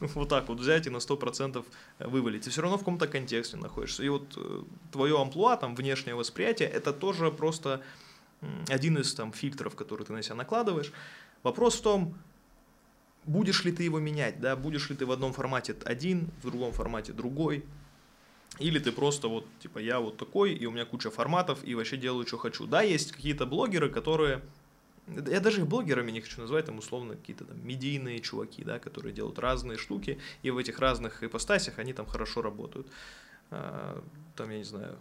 вот 0.00 0.28
так 0.28 0.48
вот 0.48 0.60
взять 0.60 0.86
и 0.86 0.90
на 0.90 0.98
100% 0.98 1.64
вывалить. 2.00 2.44
Ты 2.44 2.50
все 2.50 2.62
равно 2.62 2.76
в 2.76 2.80
каком-то 2.80 3.06
контексте 3.06 3.56
находишься. 3.56 4.02
И 4.02 4.08
вот 4.08 4.34
э, 4.36 4.62
твое 4.90 5.20
амплуа, 5.20 5.56
там, 5.56 5.74
внешнее 5.74 6.14
восприятие, 6.14 6.68
это 6.68 6.92
тоже 6.92 7.30
просто 7.30 7.82
один 8.68 8.98
из 8.98 9.14
там 9.14 9.32
фильтров, 9.32 9.76
который 9.76 10.04
ты 10.04 10.12
на 10.12 10.22
себя 10.22 10.36
накладываешь. 10.36 10.92
Вопрос 11.42 11.78
в 11.78 11.82
том, 11.82 12.14
будешь 13.24 13.64
ли 13.64 13.72
ты 13.72 13.84
его 13.84 14.00
менять, 14.00 14.40
да, 14.40 14.56
будешь 14.56 14.90
ли 14.90 14.96
ты 14.96 15.06
в 15.06 15.12
одном 15.12 15.32
формате 15.32 15.76
один, 15.84 16.28
в 16.42 16.46
другом 16.46 16.72
формате 16.72 17.12
другой, 17.12 17.64
или 18.58 18.78
ты 18.78 18.92
просто 18.92 19.28
вот, 19.28 19.46
типа, 19.60 19.78
я 19.78 20.00
вот 20.00 20.18
такой, 20.18 20.52
и 20.52 20.66
у 20.66 20.70
меня 20.70 20.84
куча 20.84 21.10
форматов, 21.10 21.60
и 21.64 21.74
вообще 21.74 21.96
делаю, 21.96 22.26
что 22.26 22.36
хочу. 22.36 22.66
Да, 22.66 22.82
есть 22.82 23.12
какие-то 23.12 23.46
блогеры, 23.46 23.88
которые, 23.88 24.42
я 25.06 25.40
даже 25.40 25.60
их 25.60 25.66
блогерами 25.66 26.10
не 26.10 26.20
хочу 26.20 26.40
называть, 26.40 26.66
там, 26.66 26.78
условно, 26.78 27.16
какие-то 27.16 27.44
там 27.44 27.66
медийные 27.66 28.20
чуваки, 28.20 28.62
да, 28.62 28.78
которые 28.78 29.14
делают 29.14 29.38
разные 29.38 29.78
штуки, 29.78 30.18
и 30.42 30.50
в 30.50 30.58
этих 30.58 30.78
разных 30.80 31.22
ипостасях 31.22 31.78
они 31.78 31.92
там 31.92 32.06
хорошо 32.06 32.42
работают. 32.42 32.86
А, 33.50 34.02
там, 34.36 34.50
я 34.50 34.58
не 34.58 34.64
знаю, 34.64 34.98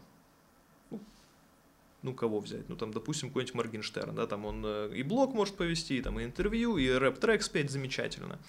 ну, 2.03 2.13
кого 2.13 2.39
взять? 2.39 2.67
Ну, 2.69 2.75
там, 2.75 2.91
допустим, 2.91 3.29
какой-нибудь 3.29 3.55
Моргенштерн, 3.55 4.15
да, 4.15 4.27
там 4.27 4.45
он 4.45 4.63
э, 4.65 4.91
и 4.95 5.03
блог 5.03 5.33
может 5.33 5.55
повести, 5.55 5.93
и, 5.97 6.01
там, 6.01 6.19
и 6.19 6.23
интервью, 6.23 6.77
и 6.77 6.89
рэп-трек 6.89 7.43
спеть 7.43 7.69
замечательно. 7.69 8.39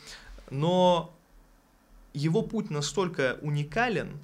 Но 0.51 1.15
его 2.15 2.43
путь 2.43 2.71
настолько 2.71 3.39
уникален, 3.43 4.19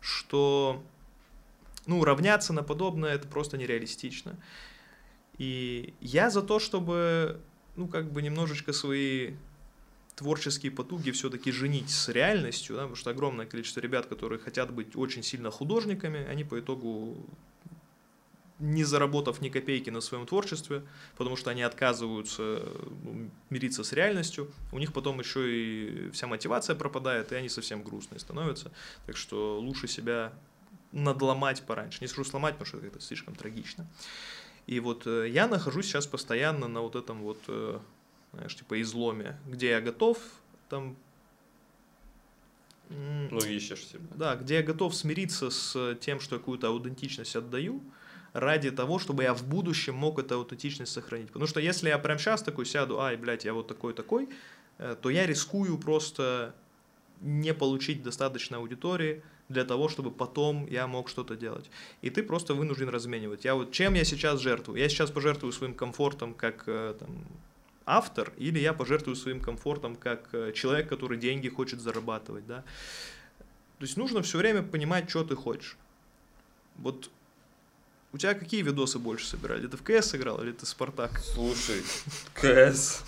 что, 0.00 0.82
ну, 1.86 2.04
равняться 2.04 2.52
на 2.52 2.62
подобное 2.62 3.14
это 3.14 3.26
просто 3.26 3.56
нереалистично. 3.56 4.36
И 5.38 5.94
я 6.00 6.28
за 6.28 6.42
то, 6.42 6.58
чтобы, 6.58 7.40
ну, 7.76 7.88
как 7.88 8.12
бы 8.12 8.20
немножечко 8.20 8.72
свои 8.74 9.34
творческие 10.14 10.70
потуги 10.70 11.10
все-таки 11.12 11.50
женить 11.50 11.88
с 11.88 12.10
реальностью, 12.10 12.76
да, 12.76 12.82
потому 12.82 12.96
что 12.96 13.08
огромное 13.08 13.46
количество 13.46 13.80
ребят, 13.80 14.04
которые 14.04 14.38
хотят 14.38 14.70
быть 14.70 14.94
очень 14.94 15.22
сильно 15.22 15.50
художниками, 15.50 16.26
они 16.26 16.44
по 16.44 16.60
итогу 16.60 17.16
не 18.60 18.84
заработав 18.84 19.40
ни 19.40 19.48
копейки 19.48 19.90
на 19.90 20.00
своем 20.00 20.26
творчестве, 20.26 20.82
потому 21.16 21.36
что 21.36 21.50
они 21.50 21.62
отказываются 21.62 22.62
ну, 23.02 23.30
мириться 23.48 23.82
с 23.82 23.92
реальностью, 23.92 24.52
у 24.72 24.78
них 24.78 24.92
потом 24.92 25.18
еще 25.18 25.40
и 25.50 26.10
вся 26.10 26.26
мотивация 26.26 26.76
пропадает, 26.76 27.32
и 27.32 27.34
они 27.34 27.48
совсем 27.48 27.82
грустные 27.82 28.20
становятся. 28.20 28.70
Так 29.06 29.16
что 29.16 29.58
лучше 29.58 29.88
себя 29.88 30.32
надломать 30.92 31.62
пораньше. 31.62 31.98
Не 32.00 32.08
скажу 32.08 32.28
сломать, 32.28 32.56
потому 32.58 32.66
что 32.66 32.86
это 32.86 33.00
слишком 33.00 33.34
трагично. 33.34 33.86
И 34.66 34.78
вот 34.80 35.06
э, 35.06 35.28
я 35.28 35.48
нахожусь 35.48 35.86
сейчас 35.86 36.06
постоянно 36.06 36.68
на 36.68 36.80
вот 36.80 36.96
этом 36.96 37.22
вот, 37.22 37.38
э, 37.48 37.78
знаешь, 38.32 38.54
типа 38.54 38.80
изломе, 38.82 39.38
где 39.46 39.70
я 39.70 39.80
готов 39.80 40.18
там 40.68 40.96
ну, 42.88 43.38
ищешь 43.38 43.86
себя. 43.86 44.06
Да, 44.16 44.34
где 44.34 44.56
я 44.56 44.62
готов 44.62 44.94
смириться 44.94 45.50
с 45.50 45.94
тем, 46.00 46.18
что 46.18 46.36
я 46.36 46.38
какую-то 46.40 46.68
аутентичность 46.68 47.36
отдаю, 47.36 47.82
ради 48.32 48.70
того, 48.70 48.98
чтобы 48.98 49.24
я 49.24 49.34
в 49.34 49.46
будущем 49.46 49.94
мог 49.94 50.18
эту 50.18 50.36
аутентичность 50.36 50.92
сохранить. 50.92 51.28
Потому 51.28 51.46
что 51.46 51.60
если 51.60 51.88
я 51.88 51.98
прямо 51.98 52.18
сейчас 52.18 52.42
такой 52.42 52.66
сяду, 52.66 53.00
ай, 53.00 53.16
блядь, 53.16 53.44
я 53.44 53.52
вот 53.52 53.66
такой-такой, 53.66 54.28
э, 54.78 54.96
то 55.00 55.10
я 55.10 55.26
рискую 55.26 55.78
просто 55.78 56.54
не 57.20 57.52
получить 57.52 58.02
достаточно 58.02 58.58
аудитории 58.58 59.22
для 59.48 59.64
того, 59.64 59.88
чтобы 59.88 60.10
потом 60.10 60.66
я 60.66 60.86
мог 60.86 61.08
что-то 61.08 61.36
делать. 61.36 61.70
И 62.02 62.10
ты 62.10 62.22
просто 62.22 62.54
вынужден 62.54 62.88
разменивать. 62.88 63.44
Я 63.44 63.54
вот, 63.54 63.72
чем 63.72 63.94
я 63.94 64.04
сейчас 64.04 64.40
жертвую? 64.40 64.78
Я 64.78 64.88
сейчас 64.88 65.10
пожертвую 65.10 65.52
своим 65.52 65.74
комфортом 65.74 66.34
как 66.34 66.64
э, 66.66 66.94
там, 66.98 67.24
автор, 67.84 68.32
или 68.36 68.58
я 68.58 68.72
пожертвую 68.72 69.16
своим 69.16 69.40
комфортом 69.40 69.96
как 69.96 70.28
э, 70.32 70.52
человек, 70.52 70.88
который 70.88 71.18
деньги 71.18 71.48
хочет 71.48 71.80
зарабатывать. 71.80 72.46
Да? 72.46 72.62
То 73.78 73.84
есть 73.84 73.96
нужно 73.96 74.22
все 74.22 74.38
время 74.38 74.62
понимать, 74.62 75.10
что 75.10 75.24
ты 75.24 75.34
хочешь. 75.34 75.76
Вот 76.76 77.10
у 78.12 78.18
тебя 78.18 78.34
какие 78.34 78.62
видосы 78.62 78.98
больше 78.98 79.26
собирали? 79.26 79.66
Ты 79.66 79.76
в 79.76 79.82
КС 79.82 80.14
играл 80.14 80.42
или 80.42 80.52
ты 80.52 80.66
Спартак? 80.66 81.18
Слушай, 81.20 81.82
КС. 82.34 83.02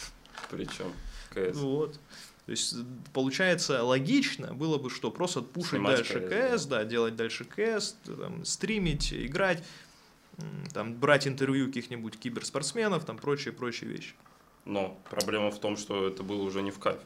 Причем 0.50 0.92
КС. 1.30 1.56
Ну 1.56 1.70
вот. 1.70 1.98
То 2.46 2.50
есть, 2.50 2.74
получается, 3.12 3.84
логично 3.84 4.52
было 4.52 4.76
бы, 4.76 4.90
что 4.90 5.10
просто 5.10 5.42
пушить 5.42 5.70
Снимать 5.70 5.96
дальше 5.96 6.20
КС, 6.20 6.66
да. 6.66 6.78
да, 6.78 6.84
делать 6.84 7.14
дальше 7.14 7.44
КС, 7.44 7.96
там, 8.04 8.44
стримить, 8.44 9.12
играть, 9.12 9.62
там, 10.72 10.94
брать 10.94 11.28
интервью 11.28 11.66
каких-нибудь 11.68 12.18
киберспортсменов, 12.18 13.04
там, 13.04 13.16
прочие-прочие 13.16 13.90
вещи. 13.90 14.14
Но 14.64 15.00
проблема 15.08 15.50
в 15.50 15.60
том, 15.60 15.76
что 15.76 16.06
это 16.06 16.24
было 16.24 16.42
уже 16.42 16.62
не 16.62 16.72
в 16.72 16.80
кайф. 16.80 17.00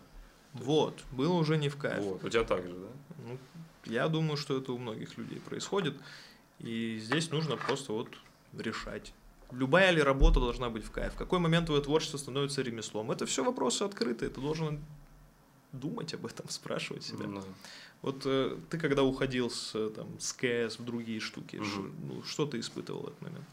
Вот, 0.55 1.05
было 1.13 1.35
уже 1.35 1.59
не 1.59 1.69
в 1.69 1.77
кайф. 1.77 2.03
Вот, 2.03 2.25
у 2.25 2.29
тебя 2.31 2.45
так 2.45 2.67
же, 2.67 2.73
да? 2.73 2.89
Ну, 3.27 3.39
я 3.85 4.09
думаю, 4.09 4.39
что 4.39 4.57
это 4.57 4.73
у 4.73 4.79
многих 4.79 5.19
людей 5.19 5.39
происходит. 5.41 5.95
И 6.61 6.99
здесь 6.99 7.31
нужно 7.31 7.57
просто 7.57 7.93
вот 7.93 8.09
решать. 8.59 9.13
Любая 9.53 9.91
ли 9.91 10.03
работа 10.03 10.41
должна 10.41 10.71
быть 10.71 10.85
в 10.85 10.91
кайф? 10.91 11.15
В 11.15 11.17
какой 11.17 11.39
момент 11.39 11.67
твое 11.67 11.81
творчество 11.83 12.19
становится 12.19 12.63
ремеслом? 12.63 13.11
Это 13.13 13.27
все 13.27 13.45
вопросы 13.45 13.83
открытые. 13.85 14.31
Ты 14.31 14.41
должен 14.41 14.81
думать 15.73 16.15
об 16.15 16.27
этом, 16.27 16.49
спрашивать 16.49 17.05
себя. 17.05 17.27
Ну, 17.27 17.41
да. 17.41 17.47
Вот 18.03 18.23
э, 18.25 18.57
ты 18.71 18.79
когда 18.79 19.03
уходил 19.05 19.51
с, 19.51 19.75
э, 19.75 19.91
там, 19.95 20.09
с 20.19 20.33
КС 20.33 20.79
в 20.79 20.85
другие 20.85 21.21
штуки, 21.21 21.63
ш- 21.63 21.91
ну, 22.09 22.23
что 22.25 22.47
ты 22.47 22.59
испытывал 22.61 23.03
в 23.03 23.07
этот 23.09 23.23
момент? 23.23 23.45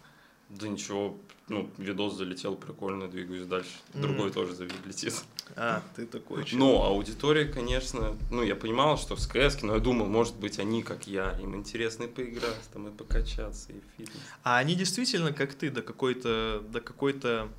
Да 0.60 0.68
ничего, 0.68 1.18
ну, 1.47 1.70
видос 1.78 2.16
залетел 2.16 2.56
прикольно, 2.56 3.08
двигаюсь 3.08 3.45
дальше. 3.47 3.72
Другой 3.93 4.32
тоже 4.32 4.54
зави- 4.54 4.88
летит. 4.88 5.14
А, 5.56 5.82
ты 5.95 6.06
такой 6.06 6.45
чел. 6.45 6.60
Но 6.60 6.84
аудитория, 6.86 7.45
конечно, 7.45 8.16
ну, 8.32 8.43
я 8.43 8.56
понимал, 8.56 8.97
что 8.97 9.16
в 9.16 9.20
СКС, 9.20 9.62
но 9.62 9.74
я 9.76 9.80
думал, 9.80 10.06
может 10.06 10.36
быть, 10.36 10.60
они, 10.60 10.84
как 10.84 11.08
я, 11.08 11.38
им 11.39 11.56
интересно 11.56 12.04
и 12.04 12.08
поиграть, 12.08 12.62
там, 12.72 12.88
и 12.88 12.91
покачаться, 12.91 13.74
и 13.74 13.82
фитнес. 13.97 14.22
А 14.43 14.58
они 14.58 14.76
действительно, 14.76 15.34
как 15.34 15.54
ты, 15.54 15.70
до 15.70 15.82
какой-то, 15.82 16.64
до 16.70 16.82
какой-то 16.82 17.49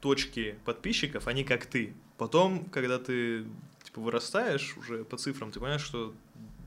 точки 0.00 0.56
подписчиков, 0.64 1.26
они 1.28 1.44
как 1.44 1.66
ты. 1.66 1.94
Потом, 2.16 2.64
когда 2.66 2.98
ты 2.98 3.44
типа, 3.84 4.00
вырастаешь 4.00 4.76
уже 4.76 5.04
по 5.04 5.16
цифрам, 5.16 5.50
ты 5.50 5.60
понимаешь, 5.60 5.82
что 5.82 6.14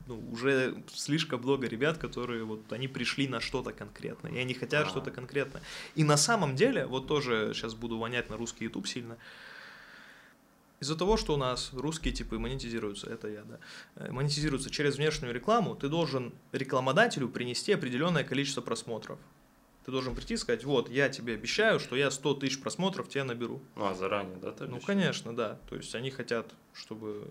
ну, 0.08 0.18
уже 0.32 0.82
слишком 0.92 1.40
много 1.42 1.66
ребят, 1.68 1.98
которые 1.98 2.42
вот 2.44 2.72
они 2.72 2.88
пришли 2.88 3.28
на 3.28 3.40
что-то 3.40 3.72
конкретное, 3.72 4.32
и 4.32 4.38
они 4.38 4.54
хотят 4.54 4.86
А. 4.86 4.88
что-то 4.90 5.10
конкретное. 5.10 5.62
И 5.94 6.02
на 6.04 6.16
самом 6.16 6.56
деле, 6.56 6.86
вот 6.86 7.06
тоже 7.06 7.52
сейчас 7.54 7.74
буду 7.74 7.98
вонять 7.98 8.30
на 8.30 8.36
русский 8.36 8.64
YouTube 8.64 8.88
сильно, 8.88 9.16
из-за 10.80 10.96
того, 10.96 11.16
что 11.16 11.34
у 11.34 11.36
нас 11.36 11.70
русские 11.72 12.14
типы 12.14 12.38
монетизируются, 12.38 13.10
это 13.10 13.28
я, 13.28 13.42
да, 13.42 13.58
э, 13.96 14.12
монетизируются 14.12 14.70
через 14.70 14.96
внешнюю 14.96 15.34
рекламу, 15.34 15.74
ты 15.74 15.88
должен 15.88 16.32
рекламодателю 16.52 17.28
принести 17.28 17.72
определенное 17.72 18.22
количество 18.24 18.60
просмотров. 18.60 19.18
Ты 19.84 19.90
должен 19.90 20.14
прийти 20.14 20.34
и 20.34 20.36
сказать, 20.36 20.64
вот, 20.64 20.88
я 20.90 21.08
тебе 21.08 21.34
обещаю, 21.34 21.80
что 21.80 21.96
я 21.96 22.10
100 22.10 22.34
тысяч 22.34 22.60
просмотров 22.60 23.08
тебе 23.08 23.24
наберу. 23.24 23.60
Ну, 23.74 23.86
а 23.86 23.94
заранее, 23.94 24.36
да, 24.36 24.52
ты 24.52 24.64
Ну, 24.66 24.76
обещал? 24.76 24.86
конечно, 24.86 25.34
да. 25.34 25.58
То 25.68 25.76
есть 25.76 25.94
они 25.94 26.10
хотят, 26.10 26.46
чтобы... 26.74 27.26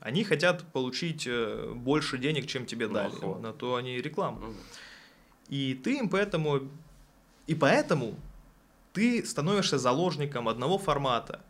они 0.00 0.24
хотят 0.24 0.64
получить 0.72 1.26
э, 1.26 1.72
больше 1.74 2.18
денег, 2.18 2.46
чем 2.46 2.66
тебе 2.66 2.88
Ну, 2.88 2.94
дали. 2.94 3.08
охота. 3.08 3.40
На 3.40 3.52
то 3.52 3.76
они 3.76 3.96
и 3.96 4.02
рекламу. 4.02 4.40
Ну, 4.40 4.54
И 5.48 5.74
ты 5.74 5.98
им 5.98 6.08
поэтому... 6.08 6.68
И 7.46 7.54
поэтому 7.54 8.14
ты 8.92 9.24
становишься 9.24 9.78
заложником 9.78 10.48
одного 10.48 10.78
формата. 10.78 11.40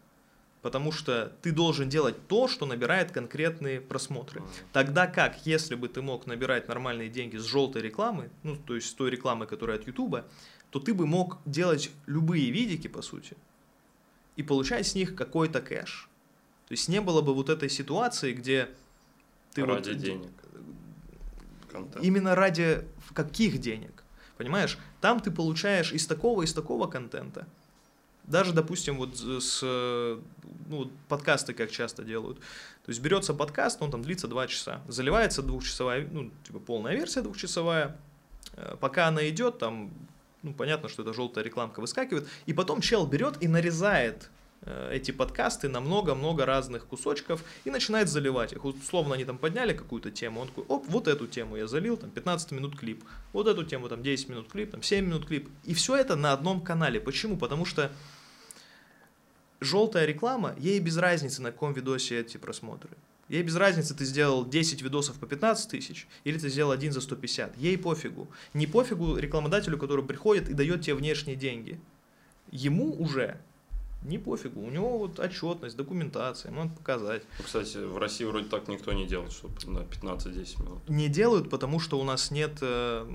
Потому 0.62 0.92
что 0.92 1.32
ты 1.40 1.52
должен 1.52 1.88
делать 1.88 2.26
то, 2.28 2.46
что 2.46 2.66
набирает 2.66 3.12
конкретные 3.12 3.80
просмотры. 3.80 4.42
Тогда 4.74 5.06
как, 5.06 5.46
если 5.46 5.74
бы 5.74 5.88
ты 5.88 6.02
мог 6.02 6.26
набирать 6.26 6.68
нормальные 6.68 7.08
деньги 7.08 7.38
с 7.38 7.44
желтой 7.44 7.80
рекламы, 7.80 8.28
ну, 8.42 8.56
то 8.56 8.74
есть 8.74 8.88
с 8.88 8.92
той 8.92 9.10
рекламы, 9.10 9.46
которая 9.46 9.78
от 9.78 9.86
Ютуба, 9.86 10.26
то 10.70 10.78
ты 10.78 10.92
бы 10.92 11.06
мог 11.06 11.38
делать 11.46 11.90
любые 12.06 12.50
видики, 12.50 12.88
по 12.88 13.00
сути, 13.00 13.38
и 14.36 14.42
получать 14.42 14.86
с 14.86 14.94
них 14.94 15.14
какой-то 15.14 15.62
кэш. 15.62 16.09
То 16.70 16.74
есть 16.74 16.88
не 16.88 17.00
было 17.00 17.20
бы 17.20 17.34
вот 17.34 17.48
этой 17.48 17.68
ситуации, 17.68 18.32
где 18.32 18.68
ты 19.54 19.64
вот- 19.64 19.74
Ради 19.74 19.94
денег. 19.94 20.30
Контент. 21.68 22.04
Именно 22.04 22.36
ради 22.36 22.86
каких 23.12 23.58
денег? 23.58 24.04
Понимаешь? 24.36 24.78
Там 25.00 25.18
ты 25.18 25.32
получаешь 25.32 25.90
из 25.92 26.06
такого, 26.06 26.42
из 26.42 26.54
такого 26.54 26.86
контента. 26.86 27.48
Даже, 28.22 28.52
допустим, 28.52 28.98
вот 28.98 29.18
с 29.18 29.62
ну, 29.62 30.22
вот 30.68 30.92
подкасты 31.08 31.54
как 31.54 31.72
часто 31.72 32.04
делают. 32.04 32.38
То 32.38 32.90
есть 32.90 33.00
берется 33.00 33.34
подкаст, 33.34 33.82
он 33.82 33.90
там 33.90 34.02
длится 34.02 34.28
2 34.28 34.46
часа. 34.46 34.80
Заливается 34.86 35.42
двухчасовая, 35.42 36.06
ну, 36.08 36.30
типа 36.44 36.60
полная 36.60 36.94
версия 36.94 37.22
двухчасовая. 37.22 37.96
Э, 38.52 38.76
Пока 38.78 39.08
она 39.08 39.28
идет, 39.28 39.58
там, 39.58 39.92
ну, 40.44 40.54
понятно, 40.54 40.88
что 40.88 41.02
это 41.02 41.14
желтая 41.14 41.42
рекламка 41.44 41.80
выскакивает. 41.80 42.28
И 42.46 42.52
потом 42.52 42.80
чел 42.80 43.08
берет 43.08 43.42
и 43.42 43.48
нарезает 43.48 44.30
эти 44.90 45.10
подкасты 45.10 45.68
на 45.68 45.80
много-много 45.80 46.44
разных 46.44 46.86
кусочков 46.86 47.42
и 47.64 47.70
начинает 47.70 48.08
заливать 48.08 48.52
их. 48.52 48.64
Условно 48.64 49.14
они 49.14 49.24
там 49.24 49.38
подняли 49.38 49.72
какую-то 49.72 50.10
тему, 50.10 50.42
он 50.42 50.48
такой, 50.48 50.64
оп, 50.68 50.86
вот 50.88 51.08
эту 51.08 51.26
тему 51.26 51.56
я 51.56 51.66
залил, 51.66 51.96
там 51.96 52.10
15 52.10 52.50
минут 52.52 52.78
клип, 52.78 53.02
вот 53.32 53.48
эту 53.48 53.64
тему 53.64 53.88
там 53.88 54.02
10 54.02 54.28
минут 54.28 54.48
клип, 54.50 54.70
там 54.70 54.82
7 54.82 55.04
минут 55.04 55.26
клип. 55.26 55.48
И 55.64 55.72
все 55.74 55.96
это 55.96 56.14
на 56.16 56.32
одном 56.32 56.60
канале. 56.60 57.00
Почему? 57.00 57.38
Потому 57.38 57.64
что 57.64 57.90
желтая 59.60 60.04
реклама, 60.06 60.54
ей 60.58 60.78
без 60.78 60.98
разницы, 60.98 61.40
на 61.40 61.52
каком 61.52 61.72
видосе 61.72 62.20
эти 62.20 62.36
просмотры. 62.36 62.90
Ей 63.28 63.42
без 63.42 63.54
разницы, 63.56 63.94
ты 63.94 64.04
сделал 64.04 64.44
10 64.44 64.82
видосов 64.82 65.16
по 65.18 65.26
15 65.26 65.70
тысяч, 65.70 66.08
или 66.24 66.36
ты 66.36 66.48
сделал 66.48 66.72
один 66.72 66.92
за 66.92 67.00
150. 67.00 67.56
Ей 67.58 67.78
пофигу. 67.78 68.28
Не 68.54 68.66
пофигу 68.66 69.16
рекламодателю, 69.16 69.78
который 69.78 70.04
приходит 70.04 70.48
и 70.48 70.52
дает 70.52 70.82
тебе 70.82 70.96
внешние 70.96 71.36
деньги. 71.36 71.80
Ему 72.50 72.92
уже 73.00 73.40
не 74.02 74.18
пофигу. 74.18 74.60
У 74.60 74.70
него 74.70 74.98
вот 74.98 75.18
отчетность, 75.18 75.76
документация, 75.76 76.50
ему 76.50 76.64
надо 76.64 76.76
показать. 76.76 77.22
Ну, 77.38 77.44
Кстати, 77.44 77.78
в 77.78 77.98
России 77.98 78.24
вроде 78.24 78.48
так 78.48 78.68
никто 78.68 78.92
не 78.92 79.06
делает, 79.06 79.32
чтобы 79.32 79.54
на 79.66 79.80
15-10 79.80 80.62
минут. 80.62 80.88
Не 80.88 81.08
делают, 81.08 81.50
потому 81.50 81.80
что 81.80 82.00
у 82.00 82.04
нас 82.04 82.30
нет, 82.30 82.58
э, 82.62 83.06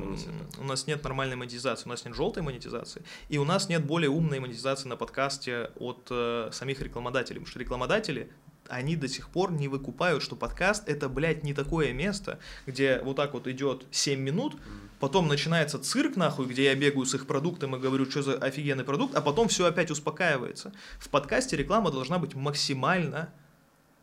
у 0.60 0.64
нас 0.64 0.88
нет 0.88 1.04
нормальной 1.04 1.36
монетизации, 1.36 1.86
у 1.86 1.90
нас 1.90 2.06
нет 2.06 2.16
желтой 2.16 2.44
монетизации, 2.44 3.04
и 3.30 3.38
у 3.38 3.46
нас 3.46 3.70
нет 3.70 3.86
более 3.86 4.10
умной 4.10 4.40
монетизации 4.40 4.88
на 4.88 4.96
подкасте 4.96 5.72
от 5.78 6.08
э, 6.12 6.50
самих 6.52 6.82
рекламодателей, 6.82 7.40
потому 7.40 7.50
что 7.50 7.60
рекламодатели 7.60 8.32
они 8.70 8.95
до 8.95 9.07
сих 9.07 9.30
пор 9.30 9.51
не 9.51 9.68
выкупают, 9.68 10.24
что 10.24 10.36
подкаст 10.36 10.88
это, 10.88 11.09
блядь, 11.09 11.43
не 11.43 11.53
такое 11.53 11.93
место, 11.93 12.39
где 12.66 12.99
вот 13.03 13.16
так 13.16 13.34
вот 13.34 13.47
идет 13.47 13.86
7 13.91 14.20
минут, 14.20 14.57
потом 14.99 15.28
начинается 15.28 15.80
цирк, 15.80 16.16
нахуй, 16.16 16.45
где 16.47 16.66
я 16.66 16.76
бегаю 16.76 17.05
с 17.05 17.13
их 17.13 17.28
продуктом 17.28 17.76
и 17.76 17.80
говорю, 17.80 18.09
что 18.09 18.22
за 18.22 18.34
офигенный 18.36 18.84
продукт, 18.84 19.16
а 19.16 19.22
потом 19.22 19.47
все 19.47 19.66
опять 19.66 19.91
успокаивается. 19.91 20.74
В 20.99 21.09
подкасте 21.09 21.55
реклама 21.55 21.91
должна 21.91 22.20
быть 22.20 22.36
максимально 22.36 23.30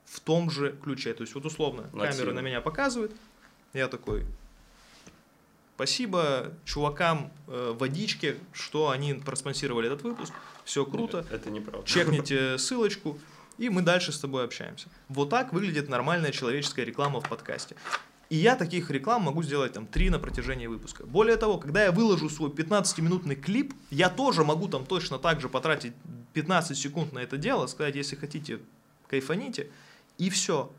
в 0.05 0.21
том 0.21 0.51
же 0.51 0.77
ключе. 0.83 1.15
То 1.15 1.23
есть, 1.23 1.35
вот 1.35 1.47
условно, 1.47 1.85
камера 1.93 2.07
Нативно. 2.07 2.33
на 2.35 2.41
меня 2.41 2.61
показывает, 2.61 3.13
я 3.73 3.89
такой, 3.89 4.27
спасибо 5.77 6.53
чувакам 6.65 7.33
э, 7.49 7.75
водички, 7.79 8.37
что 8.53 8.91
они 8.91 9.15
проспонсировали 9.15 9.87
этот 9.87 10.03
выпуск, 10.03 10.33
все 10.65 10.85
круто, 10.85 11.25
Это 11.31 11.51
неправда. 11.51 11.87
чекните 11.89 12.59
ссылочку, 12.59 13.19
и 13.59 13.69
мы 13.69 13.83
дальше 13.83 14.13
с 14.13 14.19
тобой 14.19 14.45
общаемся. 14.45 14.89
Вот 15.09 15.31
так 15.31 15.53
выглядит 15.53 15.89
нормальная 15.89 16.33
человеческая 16.33 16.85
реклама 16.85 17.21
в 17.21 17.29
подкасте. 17.29 17.77
И 18.31 18.37
я 18.37 18.57
таких 18.57 18.91
реклам 18.91 19.23
могу 19.23 19.43
сделать 19.43 19.75
там 19.75 19.87
три 19.87 20.09
на 20.09 20.19
протяжении 20.19 20.67
выпуска. 20.67 21.05
Более 21.05 21.37
того, 21.37 21.59
когда 21.59 21.85
я 21.85 21.93
выложу 21.93 22.31
свой 22.31 22.49
15-минутный 22.49 23.37
клип, 23.37 23.75
я 23.91 24.09
тоже 24.09 24.43
могу 24.43 24.69
там 24.69 24.87
точно 24.87 25.19
так 25.19 25.41
же 25.41 25.51
потратить 25.51 25.93
15 26.33 26.77
секунд 26.77 27.13
на 27.13 27.19
это 27.19 27.37
дело, 27.37 27.67
сказать, 27.67 27.95
если 27.95 28.17
хотите, 28.17 28.61
кайфаните, 29.07 29.71
и 30.17 30.31
все. 30.31 30.73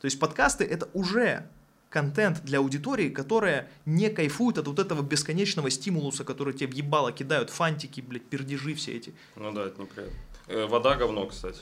То 0.00 0.06
есть 0.06 0.18
подкасты 0.18 0.64
это 0.64 0.88
уже 0.94 1.46
контент 1.90 2.42
для 2.42 2.58
аудитории, 2.58 3.08
которая 3.08 3.68
не 3.84 4.08
кайфует 4.08 4.58
от 4.58 4.66
вот 4.66 4.78
этого 4.78 5.02
бесконечного 5.02 5.70
стимулуса, 5.70 6.24
который 6.24 6.54
тебе 6.54 6.68
в 6.68 6.74
ебало 6.74 7.12
кидают, 7.12 7.50
фантики, 7.50 8.00
блядь, 8.00 8.24
пердежи 8.24 8.74
все 8.74 8.96
эти. 8.96 9.14
Ну 9.36 9.52
да, 9.52 9.66
это 9.66 9.82
неприятно. 9.82 10.18
Э, 10.46 10.66
вода 10.66 10.96
говно, 10.96 11.26
кстати. 11.26 11.60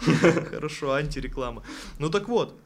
Хорошо, 0.50 0.92
антиреклама. 0.92 1.62
Ну 1.98 2.10
так 2.10 2.28
вот. 2.28 2.56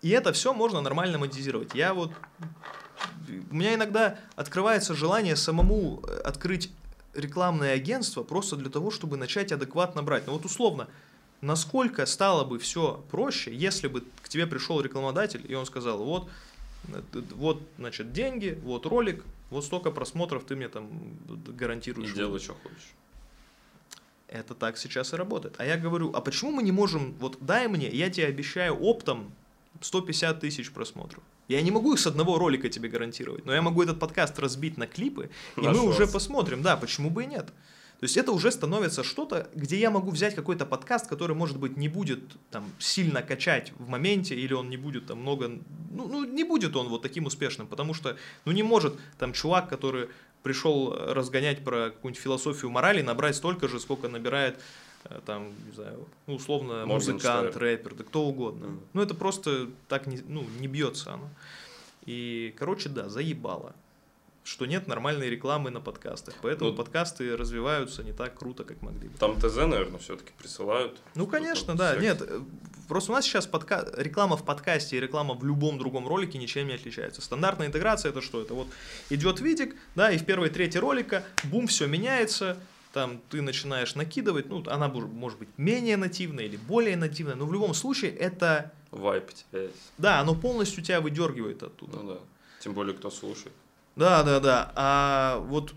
И 0.00 0.10
это 0.10 0.32
все 0.32 0.54
можно 0.54 0.80
нормально 0.80 1.18
монетизировать. 1.18 1.74
Я 1.74 1.94
вот... 1.94 2.12
У 3.50 3.54
меня 3.54 3.74
иногда 3.74 4.18
открывается 4.36 4.94
желание 4.94 5.36
самому 5.36 6.02
э, 6.06 6.20
открыть 6.20 6.70
рекламное 7.14 7.74
агентство 7.74 8.22
просто 8.22 8.56
для 8.56 8.70
того, 8.70 8.90
чтобы 8.90 9.16
начать 9.16 9.52
адекватно 9.52 10.02
брать. 10.02 10.26
Ну 10.26 10.34
вот 10.34 10.44
условно, 10.44 10.88
насколько 11.40 12.06
стало 12.06 12.44
бы 12.44 12.58
все 12.58 13.04
проще, 13.10 13.54
если 13.54 13.88
бы 13.88 14.04
к 14.22 14.28
тебе 14.28 14.46
пришел 14.46 14.80
рекламодатель, 14.80 15.44
и 15.46 15.54
он 15.54 15.66
сказал, 15.66 15.98
вот, 15.98 16.28
э, 16.88 17.02
вот, 17.34 17.60
значит, 17.78 18.12
деньги, 18.12 18.58
вот 18.62 18.86
ролик, 18.86 19.24
вот 19.50 19.64
столько 19.64 19.90
просмотров 19.90 20.44
ты 20.44 20.56
мне 20.56 20.68
там 20.68 20.88
гарантируешь. 21.48 22.10
И 22.10 22.14
делай, 22.14 22.38
что 22.38 22.54
хочешь. 22.54 22.94
Это 24.28 24.54
так 24.54 24.76
сейчас 24.76 25.12
и 25.12 25.16
работает. 25.16 25.54
А 25.58 25.64
я 25.64 25.76
говорю, 25.76 26.12
а 26.14 26.20
почему 26.20 26.52
мы 26.52 26.62
не 26.62 26.72
можем, 26.72 27.14
вот 27.18 27.38
дай 27.40 27.66
мне, 27.66 27.88
я 27.88 28.10
тебе 28.10 28.26
обещаю 28.26 28.74
оптом 28.74 29.32
150 29.80 30.40
тысяч 30.40 30.70
просмотров. 30.70 31.22
Я 31.48 31.62
не 31.62 31.70
могу 31.70 31.94
их 31.94 31.98
с 31.98 32.06
одного 32.06 32.38
ролика 32.38 32.68
тебе 32.68 32.90
гарантировать, 32.90 33.46
но 33.46 33.54
я 33.54 33.62
могу 33.62 33.82
этот 33.82 33.98
подкаст 33.98 34.38
разбить 34.38 34.76
на 34.76 34.86
клипы, 34.86 35.30
и 35.56 35.60
мы 35.62 35.80
уже 35.80 36.06
посмотрим, 36.06 36.62
да, 36.62 36.76
почему 36.76 37.08
бы 37.10 37.24
и 37.24 37.26
нет. 37.26 37.46
То 38.00 38.04
есть 38.04 38.16
это 38.16 38.30
уже 38.30 38.52
становится 38.52 39.02
что-то, 39.02 39.50
где 39.54 39.76
я 39.76 39.90
могу 39.90 40.12
взять 40.12 40.36
какой-то 40.36 40.64
подкаст, 40.64 41.08
который, 41.08 41.34
может 41.34 41.58
быть, 41.58 41.76
не 41.76 41.88
будет 41.88 42.20
там 42.50 42.64
сильно 42.78 43.22
качать 43.22 43.72
в 43.76 43.88
моменте, 43.88 44.36
или 44.36 44.52
он 44.52 44.70
не 44.70 44.76
будет 44.76 45.06
там 45.06 45.18
много, 45.18 45.48
ну, 45.90 46.06
ну, 46.06 46.24
не 46.24 46.44
будет 46.44 46.76
он 46.76 46.88
вот 46.88 47.02
таким 47.02 47.26
успешным, 47.26 47.66
потому 47.66 47.94
что, 47.94 48.16
ну, 48.44 48.52
не 48.52 48.62
может 48.62 48.94
там 49.18 49.32
чувак, 49.32 49.68
который 49.68 50.10
пришел 50.42 50.94
разгонять 50.94 51.64
про 51.64 51.90
какую-нибудь 51.90 52.22
философию 52.22 52.70
морали, 52.70 53.02
набрать 53.02 53.36
столько 53.36 53.68
же, 53.68 53.80
сколько 53.80 54.08
набирает 54.08 54.60
э, 55.04 55.20
там, 55.26 55.52
не 55.66 55.72
знаю, 55.74 56.06
ну, 56.26 56.34
условно, 56.34 56.86
музыкант, 56.86 57.24
Моргенштерн. 57.24 57.62
рэпер, 57.62 57.94
да 57.94 58.04
кто 58.04 58.24
угодно. 58.24 58.66
Мгм. 58.68 58.80
Ну, 58.92 59.02
это 59.02 59.14
просто 59.14 59.68
так 59.88 60.06
не, 60.06 60.18
ну, 60.26 60.44
не 60.60 60.68
бьется 60.68 61.14
оно. 61.14 61.28
И, 62.06 62.54
короче, 62.56 62.88
да, 62.88 63.08
заебало. 63.08 63.74
Что 64.48 64.64
нет 64.64 64.86
нормальной 64.86 65.28
рекламы 65.28 65.70
на 65.70 65.80
подкастах. 65.80 66.34
Поэтому 66.40 66.70
Ну, 66.70 66.76
подкасты 66.76 67.36
развиваются 67.36 68.02
не 68.02 68.12
так 68.12 68.38
круто, 68.38 68.64
как 68.64 68.80
могли 68.80 69.08
бы. 69.08 69.18
Там 69.18 69.38
ТЗ, 69.38 69.56
наверное, 69.56 69.98
все-таки 69.98 70.32
присылают. 70.38 70.98
Ну, 71.14 71.26
конечно, 71.26 71.76
да. 71.76 71.90
секс. 71.90 72.02
Нет, 72.02 72.22
э, 72.22 72.40
просто 72.88 73.12
у 73.12 73.14
нас 73.14 73.26
сейчас 73.26 73.46
подка... 73.46 73.86
реклама 73.96 74.38
в 74.38 74.44
подкасте 74.46 74.96
и 74.96 75.00
реклама 75.00 75.34
в 75.34 75.44
любом 75.44 75.78
другом 75.78 76.08
ролике 76.08 76.38
ничем 76.38 76.66
не 76.66 76.74
отличается. 76.74 77.20
Стандартная 77.20 77.66
интеграция 77.66 78.10
это 78.10 78.22
что? 78.22 78.40
Это 78.40 78.54
вот 78.54 78.68
идет 79.10 79.40
видик, 79.40 79.76
да, 79.94 80.10
и 80.10 80.16
в 80.16 80.24
первой 80.24 80.48
трети 80.48 80.78
ролика, 80.78 81.24
бум, 81.44 81.66
все 81.66 81.86
меняется, 81.86 82.56
там 82.94 83.20
ты 83.28 83.42
начинаешь 83.42 83.96
накидывать, 83.96 84.48
ну, 84.48 84.64
она 84.66 84.88
может 84.88 85.38
быть 85.38 85.50
менее 85.58 85.98
нативная 85.98 86.46
или 86.46 86.56
более 86.56 86.96
нативная, 86.96 87.34
но 87.34 87.44
в 87.44 87.52
любом 87.52 87.74
случае 87.74 88.12
это, 88.12 88.72
Вайп 88.92 89.30
теряется. 89.34 89.76
да, 89.98 90.20
оно 90.20 90.34
полностью 90.34 90.82
тебя 90.82 91.02
выдергивает 91.02 91.62
оттуда. 91.62 91.98
Ну 91.98 92.14
да. 92.14 92.18
Тем 92.60 92.72
более, 92.72 92.94
кто 92.94 93.10
слушает. 93.10 93.52
Да, 93.98 94.22
да, 94.22 94.40
да. 94.40 94.72
А 94.76 95.38
вот, 95.48 95.74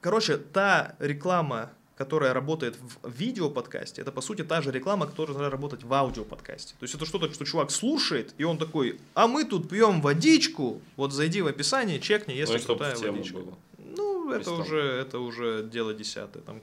короче, 0.00 0.38
та 0.38 0.94
реклама, 0.98 1.70
которая 1.94 2.32
работает 2.32 2.76
в 3.02 3.10
видеоподкасте, 3.10 4.00
это 4.00 4.12
по 4.12 4.22
сути 4.22 4.42
та 4.42 4.62
же 4.62 4.70
реклама, 4.70 5.06
которая 5.06 5.34
должна 5.34 5.50
работать 5.50 5.84
в 5.84 5.92
аудиоподкасте. 5.92 6.74
То 6.78 6.84
есть 6.84 6.94
это 6.94 7.04
что-то, 7.04 7.32
что 7.32 7.44
чувак 7.44 7.70
слушает, 7.70 8.34
и 8.38 8.44
он 8.44 8.56
такой, 8.56 8.98
а 9.12 9.28
мы 9.28 9.44
тут 9.44 9.68
пьем 9.68 10.00
водичку, 10.00 10.80
вот 10.96 11.12
зайди 11.12 11.42
в 11.42 11.46
описание, 11.46 12.00
чекни, 12.00 12.34
если 12.34 12.58
ну 12.58 12.64
крутая 12.64 12.96
водичка. 12.96 13.38
было. 13.38 13.54
Ну, 13.78 14.32
это 14.32 14.50
уже, 14.50 14.80
это 14.80 15.18
уже 15.18 15.68
дело 15.70 15.92
десятое. 15.92 16.42
Там, 16.42 16.62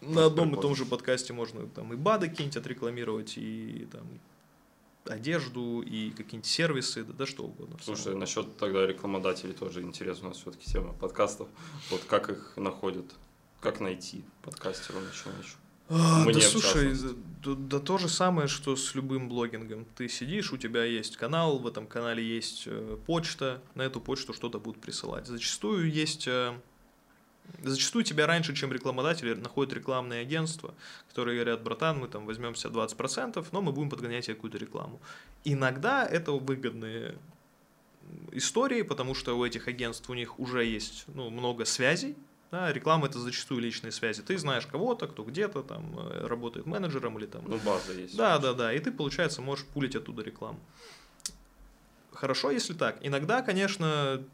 на 0.00 0.26
одном 0.26 0.54
и 0.54 0.60
том 0.60 0.74
же 0.74 0.86
подкасте 0.86 1.34
можно 1.34 1.66
там 1.66 1.92
и 1.92 1.96
БАДы 1.96 2.28
какие-нибудь 2.28 2.56
отрекламировать, 2.56 3.34
и 3.36 3.86
там 3.92 4.02
одежду, 5.10 5.82
и 5.82 6.10
какие-нибудь 6.10 6.46
сервисы, 6.46 7.04
да, 7.04 7.12
да 7.12 7.26
что 7.26 7.44
угодно. 7.44 7.76
Слушай, 7.82 8.14
насчет 8.14 8.56
тогда 8.56 8.86
рекламодателей 8.86 9.54
тоже 9.54 9.82
интересно, 9.82 10.26
у 10.26 10.30
нас 10.30 10.38
все-таки 10.38 10.70
тема 10.70 10.92
подкастов. 10.92 11.48
Вот 11.90 12.02
как 12.04 12.30
их 12.30 12.52
находят, 12.56 13.06
как 13.60 13.80
найти 13.80 14.24
подкастеру 14.42 15.00
начинающего? 15.00 15.58
А, 15.90 16.24
Мне, 16.24 16.34
да 16.34 16.40
слушай, 16.40 16.90
частности. 16.90 17.16
да, 17.44 17.54
да 17.56 17.78
то 17.80 17.96
же 17.96 18.08
самое, 18.10 18.46
что 18.46 18.76
с 18.76 18.94
любым 18.94 19.28
блогингом. 19.28 19.86
Ты 19.96 20.08
сидишь, 20.08 20.52
у 20.52 20.58
тебя 20.58 20.84
есть 20.84 21.16
канал, 21.16 21.58
в 21.58 21.66
этом 21.66 21.86
канале 21.86 22.22
есть 22.22 22.64
э, 22.66 22.98
почта, 23.06 23.62
на 23.74 23.82
эту 23.82 24.00
почту 24.00 24.34
что-то 24.34 24.58
будут 24.58 24.80
присылать. 24.82 25.26
Зачастую 25.26 25.90
есть... 25.90 26.28
э, 26.28 26.54
Зачастую 27.62 28.04
тебя 28.04 28.26
раньше, 28.26 28.54
чем 28.54 28.72
рекламодатели, 28.72 29.34
находят 29.34 29.72
рекламные 29.72 30.22
агентства, 30.22 30.74
которые 31.08 31.36
говорят, 31.36 31.62
братан, 31.62 31.98
мы 31.98 32.08
там 32.08 32.26
возьмемся 32.26 32.68
20%, 32.68 33.46
но 33.52 33.60
мы 33.60 33.72
будем 33.72 33.90
подгонять 33.90 34.26
тебе 34.26 34.34
какую-то 34.34 34.58
рекламу. 34.58 35.00
Иногда 35.44 36.06
это 36.06 36.32
выгодные 36.32 37.16
истории, 38.32 38.82
потому 38.82 39.14
что 39.14 39.36
у 39.38 39.44
этих 39.44 39.68
агентств 39.68 40.08
у 40.10 40.14
них 40.14 40.38
уже 40.38 40.64
есть 40.64 41.04
ну, 41.08 41.30
много 41.30 41.64
связей. 41.64 42.16
Да, 42.50 42.72
реклама 42.72 43.08
это 43.08 43.18
зачастую 43.18 43.60
личные 43.60 43.92
связи. 43.92 44.22
Ты 44.22 44.38
знаешь 44.38 44.66
кого-то, 44.66 45.06
кто 45.06 45.22
где-то 45.22 45.62
там 45.62 45.98
э, 45.98 46.26
работает 46.26 46.64
менеджером 46.64 47.18
или 47.18 47.26
там. 47.26 47.42
Ну, 47.46 47.58
база 47.58 47.92
есть. 47.92 48.16
Да, 48.16 48.38
да, 48.38 48.54
да. 48.54 48.72
И 48.72 48.78
ты, 48.78 48.90
получается, 48.90 49.42
можешь 49.42 49.66
пулить 49.66 49.94
оттуда 49.94 50.22
рекламу. 50.22 50.58
Хорошо, 52.10 52.50
если 52.50 52.72
так. 52.72 52.96
Иногда, 53.02 53.42
конечно, 53.42 54.24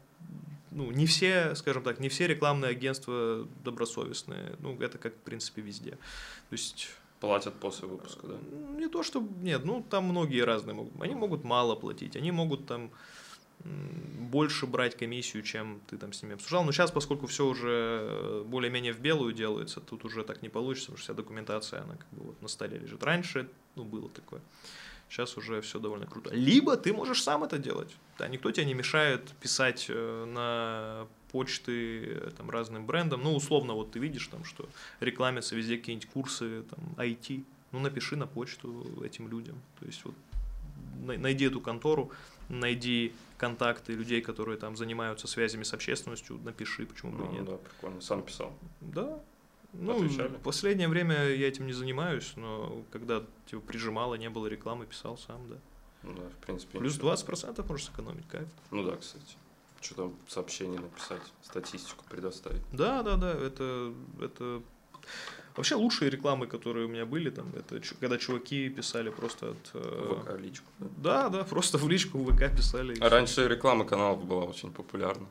ну, 0.75 0.91
не 0.91 1.05
все, 1.05 1.55
скажем 1.55 1.83
так, 1.83 1.99
не 1.99 2.09
все 2.09 2.27
рекламные 2.27 2.71
агентства 2.71 3.47
добросовестные. 3.63 4.55
Ну, 4.59 4.77
это 4.79 4.97
как, 4.97 5.13
в 5.13 5.19
принципе, 5.19 5.61
везде. 5.61 5.91
То 5.91 6.53
есть 6.53 6.89
Платят 7.19 7.53
после 7.55 7.87
выпуска, 7.87 8.27
да? 8.27 8.33
М, 8.33 8.77
Не 8.77 8.89
то, 8.89 9.01
что 9.01 9.25
нет, 9.41 9.63
ну 9.65 9.83
там 9.89 10.03
многие 10.03 10.41
разные 10.41 10.75
могут. 10.75 11.01
Они 11.01 11.15
могут 11.15 11.43
мало 11.43 11.75
платить, 11.75 12.15
они 12.15 12.31
могут 12.31 12.67
там 12.67 12.91
больше 13.63 14.67
брать 14.67 14.95
комиссию, 14.95 15.41
чем 15.41 15.79
ты 15.87 15.97
там 15.97 16.13
с 16.13 16.21
ними 16.21 16.35
обсуждал. 16.35 16.65
Но 16.65 16.71
сейчас, 16.71 16.91
поскольку 16.91 17.25
все 17.25 17.47
уже 17.47 17.99
э, 18.01 18.43
более-менее 18.45 18.93
в 18.93 18.99
белую 18.99 19.33
делается, 19.33 19.79
тут 19.79 20.05
уже 20.05 20.23
так 20.23 20.41
не 20.41 20.49
получится, 20.49 20.87
потому 20.91 20.97
что 20.97 21.05
вся 21.05 21.13
документация, 21.13 21.81
она 21.81 21.95
как 21.95 22.07
бы 22.11 22.25
вот 22.25 22.41
на 22.41 22.47
столе 22.47 22.77
лежит. 22.77 23.01
Раньше, 23.03 23.49
ну, 23.75 23.83
было 23.85 24.09
такое. 24.09 24.41
Сейчас 25.09 25.37
уже 25.37 25.61
все 25.61 25.79
довольно 25.79 26.05
круто. 26.07 26.29
Либо 26.33 26.75
ты 26.77 26.91
можешь 26.93 27.21
сам 27.23 27.43
это 27.43 27.57
делать. 27.57 27.95
Да, 28.17 28.27
никто 28.27 28.51
тебе 28.51 28.65
не 28.65 28.73
мешает 28.73 29.29
писать 29.41 29.85
э, 29.89 30.25
на 30.25 31.07
почты 31.31 32.05
э, 32.05 32.31
там, 32.37 32.49
разным 32.49 32.85
брендам. 32.85 33.21
Ну, 33.23 33.35
условно, 33.35 33.73
вот 33.73 33.91
ты 33.91 33.99
видишь 33.99 34.27
там, 34.27 34.43
что 34.43 34.67
рекламятся 34.99 35.55
везде 35.55 35.77
какие-нибудь 35.77 36.09
курсы 36.09 36.63
там, 36.63 36.79
IT. 36.97 37.43
Ну, 37.71 37.79
напиши 37.79 38.15
на 38.15 38.25
почту 38.27 38.85
этим 39.03 39.27
людям. 39.29 39.61
То 39.79 39.85
есть 39.85 40.03
вот 40.05 40.15
най- 41.03 41.17
найди 41.17 41.45
эту 41.45 41.61
контору, 41.61 42.11
найди 42.49 43.13
контакты 43.37 43.93
людей, 43.93 44.21
которые 44.21 44.57
там 44.57 44.75
занимаются 44.77 45.27
связями 45.27 45.63
с 45.63 45.73
общественностью, 45.73 46.39
напиши, 46.43 46.85
почему 46.85 47.11
бы 47.11 47.23
и 47.25 47.27
Ну, 47.27 47.33
нет. 47.33 47.45
да, 47.45 47.57
прикольно. 47.57 48.01
Сам 48.01 48.21
писал. 48.21 48.53
Да. 48.81 49.19
Ну, 49.79 49.95
Отвечали? 49.95 50.27
в 50.29 50.41
последнее 50.41 50.87
время 50.87 51.15
я 51.29 51.47
этим 51.47 51.67
не 51.67 51.73
занимаюсь, 51.73 52.33
но 52.35 52.83
когда 52.91 53.23
типа 53.45 53.61
прижимало, 53.61 54.15
не 54.15 54.29
было 54.29 54.47
рекламы, 54.47 54.85
писал 54.85 55.17
сам, 55.17 55.47
да. 55.49 55.55
Ну 56.03 56.13
да, 56.13 56.29
в 56.29 56.45
принципе. 56.45 56.79
Плюс 56.79 56.95
ничего. 56.95 57.13
20% 57.13 57.67
можешь 57.67 57.85
сэкономить, 57.87 58.27
кайф. 58.27 58.47
Ну 58.71 58.83
да, 58.83 58.95
кстати. 58.95 59.35
Что 59.81 59.95
там 59.95 60.15
сообщение 60.27 60.79
написать, 60.79 61.21
статистику 61.43 62.03
предоставить. 62.09 62.61
Да, 62.71 63.03
да, 63.03 63.15
да, 63.17 63.31
это, 63.31 63.93
это 64.19 64.61
вообще 65.55 65.75
лучшие 65.75 66.09
рекламы, 66.09 66.47
которые 66.47 66.85
у 66.85 66.89
меня 66.89 67.05
были, 67.05 67.29
там, 67.29 67.51
это 67.55 67.79
когда 67.99 68.17
чуваки 68.17 68.69
писали 68.69 69.09
просто 69.09 69.51
от... 69.51 69.71
э, 69.73 70.15
ВК 70.23 70.39
личку. 70.39 70.65
да. 70.79 70.87
Да, 70.97 71.29
да, 71.29 71.43
просто 71.43 71.77
в 71.77 71.87
личку 71.89 72.17
в 72.19 72.33
ВК 72.33 72.55
писали. 72.55 72.97
А 72.99 73.09
раньше 73.09 73.47
реклама 73.47 73.85
каналов 73.85 74.25
была 74.25 74.45
очень 74.45 74.71
популярна. 74.71 75.27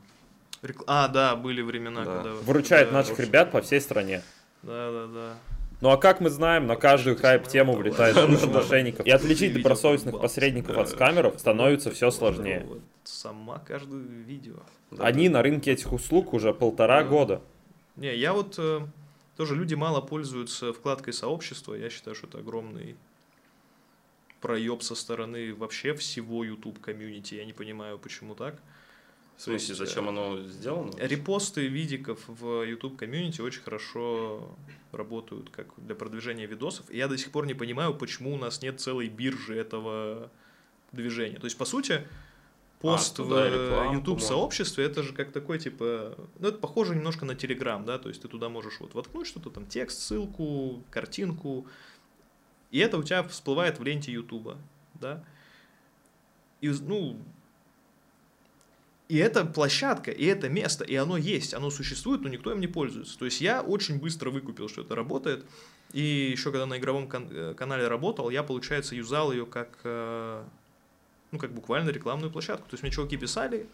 Рекл- 0.65 0.83
А, 0.87 1.07
да, 1.07 1.35
были 1.35 1.61
времена, 1.61 2.03
Да. 2.03 2.15
когда... 2.15 2.31
Выручает 2.33 2.89
да, 2.89 2.93
наших 2.95 3.19
ребят 3.19 3.51
по 3.51 3.61
всей 3.61 3.79
стране. 3.81 4.21
Да, 4.63 4.91
да, 4.91 5.07
да. 5.07 5.37
Ну 5.81 5.89
а 5.89 5.97
как 5.97 6.21
мы 6.21 6.29
знаем, 6.29 6.67
на 6.67 6.75
каждую 6.77 7.17
хайп-тему 7.17 7.73
влетает 7.75 8.15
куча 8.15 8.47
мошенников. 8.47 9.05
И 9.05 9.11
отличить 9.11 9.53
добросовестных 9.53 10.19
посредников 10.19 10.77
от 10.77 10.89
скамеров 10.89 11.39
становится 11.39 11.91
все 11.91 12.11
сложнее. 12.11 12.65
Сама 13.03 13.59
каждое 13.59 13.99
видео. 14.01 14.55
Они 14.97 15.27
на 15.29 15.41
рынке 15.41 15.71
этих 15.73 15.91
услуг 15.91 16.33
уже 16.33 16.53
полтора 16.53 17.03
Да. 17.03 17.09
года. 17.09 17.41
Не, 17.97 18.15
я 18.15 18.33
вот 18.33 18.55
э, 18.57 18.81
тоже 19.35 19.55
люди 19.55 19.75
мало 19.75 20.01
пользуются 20.01 20.73
вкладкой 20.73 21.13
сообщества. 21.13 21.73
Я 21.75 21.89
считаю, 21.89 22.15
что 22.15 22.27
это 22.27 22.39
огромный 22.39 22.95
проеб 24.41 24.81
со 24.81 24.95
стороны 24.95 25.53
вообще 25.53 25.93
всего 25.93 26.43
YouTube 26.43 26.79
комьюнити. 26.79 27.35
Я 27.35 27.45
не 27.45 27.53
понимаю, 27.53 27.97
почему 27.99 28.35
так. 28.35 28.55
В 29.37 29.41
смысле, 29.41 29.75
зачем 29.75 30.07
оно 30.07 30.41
сделано? 30.43 30.91
Репосты 30.97 31.67
видиков 31.67 32.19
в 32.27 32.63
YouTube 32.63 32.97
комьюнити 32.97 33.41
очень 33.41 33.61
хорошо 33.61 34.55
работают 34.91 35.49
как 35.49 35.67
для 35.77 35.93
продвижения 35.93 36.45
видосов. 36.45 36.89
И 36.89 36.97
я 36.97 37.07
до 37.07 37.17
сих 37.17 37.31
пор 37.31 37.45
не 37.45 37.53
понимаю, 37.53 37.93
почему 37.93 38.33
у 38.33 38.37
нас 38.37 38.61
нет 38.61 38.79
целой 38.79 39.09
биржи 39.09 39.55
этого 39.55 40.31
движения. 40.93 41.37
То 41.37 41.45
есть, 41.45 41.57
по 41.57 41.65
сути, 41.65 42.07
пост 42.79 43.15
туда 43.15 43.49
в 43.49 43.53
рекламу 43.53 43.93
YouTube 43.95 44.21
сообществе 44.21 44.85
это 44.85 45.03
же 45.03 45.13
как 45.13 45.31
такой 45.31 45.59
типа, 45.59 46.15
ну 46.39 46.47
это 46.47 46.57
похоже 46.57 46.95
немножко 46.95 47.25
на 47.25 47.31
Telegram, 47.31 47.83
да, 47.83 47.97
то 47.97 48.09
есть 48.09 48.21
ты 48.21 48.27
туда 48.27 48.49
можешь 48.49 48.79
вот 48.79 48.93
воткнуть 48.93 49.27
что-то 49.27 49.49
там, 49.49 49.65
текст, 49.65 49.99
ссылку, 49.99 50.83
картинку, 50.91 51.65
и 52.71 52.79
это 52.79 52.97
у 52.97 53.03
тебя 53.03 53.23
всплывает 53.23 53.79
в 53.79 53.83
ленте 53.83 54.11
YouTube, 54.11 54.55
да. 54.95 55.23
И, 56.61 56.69
ну, 56.69 57.17
и 59.07 59.17
это 59.17 59.45
площадка, 59.45 60.11
и 60.11 60.25
это 60.25 60.49
место, 60.49 60.83
и 60.83 60.95
оно 60.95 61.17
есть, 61.17 61.53
оно 61.53 61.69
существует, 61.69 62.21
но 62.21 62.29
никто 62.29 62.51
им 62.51 62.59
не 62.59 62.67
пользуется. 62.67 63.17
То 63.19 63.25
есть 63.25 63.39
я 63.41 63.61
очень 63.61 63.99
быстро 63.99 64.31
выкупил, 64.31 64.67
что 64.67 64.81
это 64.81 64.95
работает. 64.95 65.45
И 65.93 66.01
еще 66.31 66.51
когда 66.51 66.65
на 66.65 66.77
игровом 66.77 67.07
кан- 67.07 67.29
э, 67.31 67.53
канале 67.53 67.87
работал, 67.87 68.29
я, 68.31 68.43
получается, 68.43 68.95
юзал 68.95 69.31
ее 69.31 69.45
как, 69.45 69.79
э, 69.83 70.43
ну, 71.31 71.39
как 71.39 71.53
буквально 71.53 71.91
рекламную 71.91 72.31
площадку. 72.31 72.67
То 72.67 72.73
есть 72.73 72.83
мне 72.83 72.91
чуваки 72.91 73.15
писали, 73.15 73.67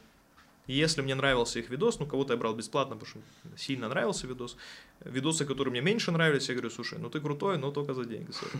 если 0.68 1.02
мне 1.02 1.16
нравился 1.16 1.60
их 1.60 1.70
видос, 1.70 2.00
ну, 2.00 2.06
кого-то 2.06 2.34
я 2.34 2.38
брал 2.38 2.54
бесплатно, 2.54 2.96
потому 2.96 3.10
что 3.10 3.58
сильно 3.58 3.88
нравился 3.88 4.28
видос. 4.28 4.58
Видосы, 5.00 5.46
которые 5.46 5.72
мне 5.72 5.82
меньше 5.82 6.12
нравились, 6.12 6.50
я 6.50 6.56
говорю, 6.56 6.70
слушай, 6.70 7.00
ну 7.00 7.10
ты 7.10 7.22
крутой, 7.22 7.58
но 7.58 7.72
только 7.72 7.94
за 7.94 8.06
деньги. 8.06 8.32
сори». 8.32 8.52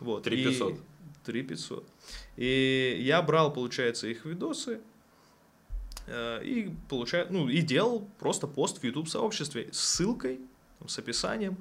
Вот. 0.00 0.22
3500. 0.24 0.80
3500. 1.24 1.86
И 2.36 2.96
я 3.00 3.22
брал, 3.22 3.52
получается, 3.52 4.06
их 4.08 4.24
видосы, 4.24 4.80
и 6.08 6.74
получаю, 6.88 7.26
ну, 7.30 7.48
и 7.48 7.62
делал 7.62 8.08
просто 8.18 8.46
пост 8.46 8.78
в 8.78 8.84
YouTube 8.84 9.08
сообществе 9.08 9.68
с 9.72 9.78
ссылкой, 9.78 10.40
там, 10.78 10.88
с 10.88 10.98
описанием, 10.98 11.58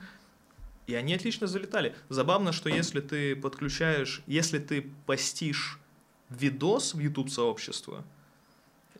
и 0.88 0.96
они 0.96 1.14
отлично 1.14 1.48
залетали. 1.48 1.96
Забавно, 2.10 2.52
что 2.52 2.70
если 2.70 3.00
ты 3.00 3.36
подключаешь, 3.36 4.22
если 4.28 4.60
ты 4.60 4.92
постишь 5.06 5.80
видос 6.30 6.94
в 6.94 7.00
YouTube 7.00 7.30
сообщество, 7.30 8.04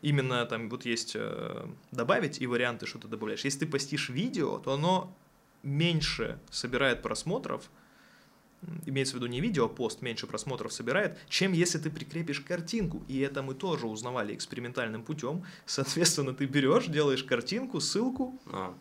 именно 0.00 0.44
там 0.46 0.70
вот 0.70 0.86
есть 0.86 1.12
э, 1.14 1.66
добавить 1.90 2.40
и 2.40 2.46
варианты, 2.46 2.86
что 2.86 2.98
ты 2.98 3.08
добавляешь. 3.08 3.44
Если 3.44 3.60
ты 3.60 3.66
постишь 3.66 4.08
видео, 4.08 4.58
то 4.58 4.72
оно 4.72 5.14
меньше 5.62 6.38
собирает 6.50 7.02
просмотров, 7.02 7.70
имеется 8.86 9.14
в 9.14 9.16
виду 9.16 9.26
не 9.26 9.40
видео, 9.40 9.66
а 9.66 9.68
пост 9.68 10.02
меньше 10.02 10.26
просмотров 10.26 10.72
собирает, 10.72 11.18
чем 11.28 11.52
если 11.52 11.78
ты 11.78 11.90
прикрепишь 11.90 12.40
картинку. 12.40 13.02
И 13.08 13.18
это 13.20 13.42
мы 13.42 13.54
тоже 13.54 13.86
узнавали 13.86 14.34
экспериментальным 14.34 15.02
путем. 15.02 15.44
Соответственно, 15.66 16.34
ты 16.34 16.46
берешь, 16.46 16.86
делаешь 16.86 17.24
картинку, 17.24 17.80
ссылку, 17.80 18.40
А, 18.46 18.74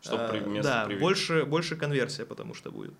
чтобы 0.00 0.22
а, 0.22 0.62
да, 0.62 0.84
прививки. 0.84 1.00
больше, 1.00 1.44
больше 1.44 1.76
конверсия, 1.76 2.24
потому 2.24 2.54
что 2.54 2.70
будет. 2.70 2.94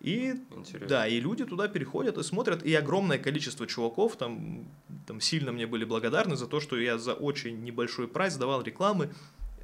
И 0.00 0.34
Интересно. 0.54 0.88
да, 0.88 1.08
и 1.08 1.18
люди 1.18 1.44
туда 1.44 1.66
переходят 1.66 2.18
и 2.18 2.22
смотрят, 2.22 2.62
и 2.62 2.72
огромное 2.74 3.18
количество 3.18 3.66
чуваков 3.66 4.16
там, 4.16 4.64
там 5.06 5.20
сильно 5.20 5.50
мне 5.50 5.66
были 5.66 5.84
благодарны 5.84 6.36
за 6.36 6.46
то, 6.46 6.60
что 6.60 6.78
я 6.78 6.98
за 6.98 7.14
очень 7.14 7.64
небольшой 7.64 8.06
прайс 8.06 8.36
давал 8.36 8.62
рекламы, 8.62 9.12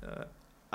э, 0.02 0.26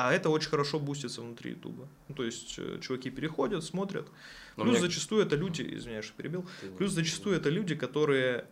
а 0.02 0.14
это 0.14 0.30
очень 0.30 0.50
хорошо 0.50 0.80
бустится 0.80 1.22
внутри 1.22 1.52
Ютуба. 1.52 1.88
Ну, 2.08 2.16
то 2.16 2.24
есть 2.24 2.56
э, 2.58 2.80
чуваки 2.82 3.10
переходят, 3.10 3.64
смотрят. 3.64 4.08
Но 4.56 4.64
Плюс 4.64 4.78
мне- 4.80 4.88
зачастую 4.88 5.26
это 5.26 5.36
люди, 5.36 5.62
извиняюсь, 5.78 6.06
что 6.06 6.14
перебил, 6.14 6.46
Ты 6.62 6.68
плюс 6.78 6.92
зачастую 6.94 7.36
это 7.36 7.50
люди, 7.50 7.76
которые 7.76 8.46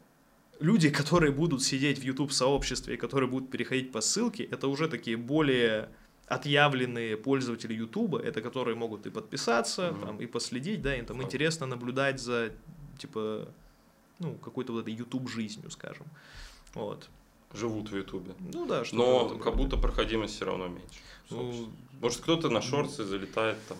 люди, 0.60 0.90
которые 0.90 1.32
будут 1.32 1.62
сидеть 1.64 2.00
в 2.00 2.04
YouTube 2.04 2.32
сообществе 2.32 2.96
и 2.96 2.98
которые 2.98 3.30
будут 3.30 3.50
переходить 3.52 3.92
по 3.92 4.02
ссылке, 4.02 4.44
это 4.44 4.68
уже 4.68 4.88
такие 4.90 5.16
более 5.16 5.90
отъявленные 6.28 7.16
пользователи 7.16 7.74
Ютуба, 7.74 8.20
это 8.20 8.42
которые 8.42 8.76
могут 8.76 9.06
и 9.08 9.10
подписаться, 9.10 9.92
Мгм. 9.92 10.02
там, 10.02 10.18
и 10.22 10.26
последить, 10.26 10.82
да, 10.82 10.96
им 10.96 11.06
там 11.06 11.22
интересно 11.24 11.66
наблюдать 11.68 12.20
за, 12.20 12.52
типа, 12.98 13.48
ну, 14.20 14.34
какой-то 14.36 14.74
вот 14.74 14.82
этой 14.82 14.94
YouTube 14.94 15.30
жизнью, 15.30 15.72
скажем. 15.72 16.06
Вот. 16.74 17.10
Живут 17.54 17.90
в 17.90 17.96
Ютубе. 17.98 18.34
Ну 18.54 18.66
да, 18.66 18.84
что 18.86 18.96
Но 18.96 19.30
как 19.38 19.56
будто 19.56 19.78
проходимость 19.78 20.36
все 20.36 20.46
равно 20.46 20.68
меньше. 20.68 21.00
Ну, 21.30 21.70
Может, 22.02 22.20
кто-то 22.22 22.50
на 22.50 22.62
шорты 22.62 23.04
залетает 23.04 23.58
там. 23.68 23.78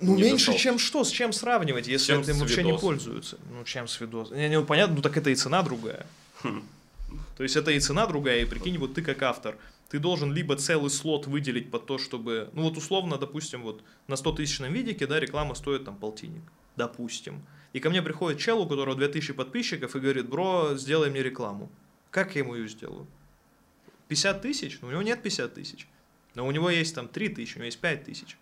Ну, 0.00 0.16
не 0.16 0.22
меньше, 0.22 0.46
достал. 0.46 0.56
чем 0.60 0.78
что, 0.78 1.04
с 1.04 1.10
чем 1.10 1.32
сравнивать, 1.32 1.86
если 1.86 2.12
Чем 2.12 2.22
этим 2.22 2.38
вообще 2.38 2.64
не 2.64 2.70
видосом. 2.70 2.88
пользуются? 2.88 3.38
Ну, 3.52 3.64
чем 3.64 3.86
с 3.86 4.00
видос? 4.00 4.30
Не, 4.32 4.48
не, 4.48 4.60
понятно, 4.60 4.96
ну 4.96 5.02
так 5.02 5.16
это 5.16 5.30
и 5.30 5.36
цена 5.36 5.62
другая. 5.62 6.04
То 7.36 7.42
есть 7.44 7.56
это 7.56 7.70
и 7.70 7.78
цена 7.78 8.06
другая, 8.06 8.42
и 8.42 8.44
прикинь, 8.44 8.76
вот 8.78 8.94
ты 8.94 9.02
как 9.02 9.22
автор, 9.22 9.56
ты 9.88 9.98
должен 10.00 10.32
либо 10.32 10.56
целый 10.56 10.90
слот 10.90 11.26
выделить 11.28 11.70
под 11.70 11.86
то, 11.86 11.96
чтобы, 11.96 12.50
ну 12.52 12.62
вот 12.62 12.76
условно, 12.76 13.16
допустим, 13.18 13.62
вот 13.62 13.82
на 14.08 14.16
100 14.16 14.32
тысячном 14.32 14.72
видике, 14.72 15.06
да, 15.06 15.20
реклама 15.20 15.54
стоит 15.54 15.84
там 15.84 15.96
полтинник, 15.96 16.42
допустим. 16.76 17.42
И 17.72 17.80
ко 17.80 17.88
мне 17.88 18.02
приходит 18.02 18.40
чел, 18.40 18.60
у 18.60 18.66
которого 18.66 18.96
2000 18.96 19.32
подписчиков, 19.32 19.94
и 19.94 20.00
говорит, 20.00 20.28
бро, 20.28 20.74
сделай 20.74 21.10
мне 21.10 21.22
рекламу. 21.22 21.70
Как 22.10 22.34
я 22.34 22.42
ему 22.42 22.54
ее 22.54 22.68
сделаю? 22.68 23.06
50 24.08 24.42
тысяч? 24.42 24.78
Ну, 24.80 24.88
у 24.88 24.90
него 24.90 25.02
нет 25.02 25.22
50 25.22 25.54
тысяч. 25.54 25.86
Но 26.34 26.46
у 26.46 26.50
него 26.50 26.70
есть 26.70 26.94
там 26.94 27.08
3 27.08 27.28
тысячи, 27.30 27.54
у 27.54 27.58
него 27.58 27.66
есть 27.66 27.80
5 27.80 28.04
тысяч. 28.04 28.38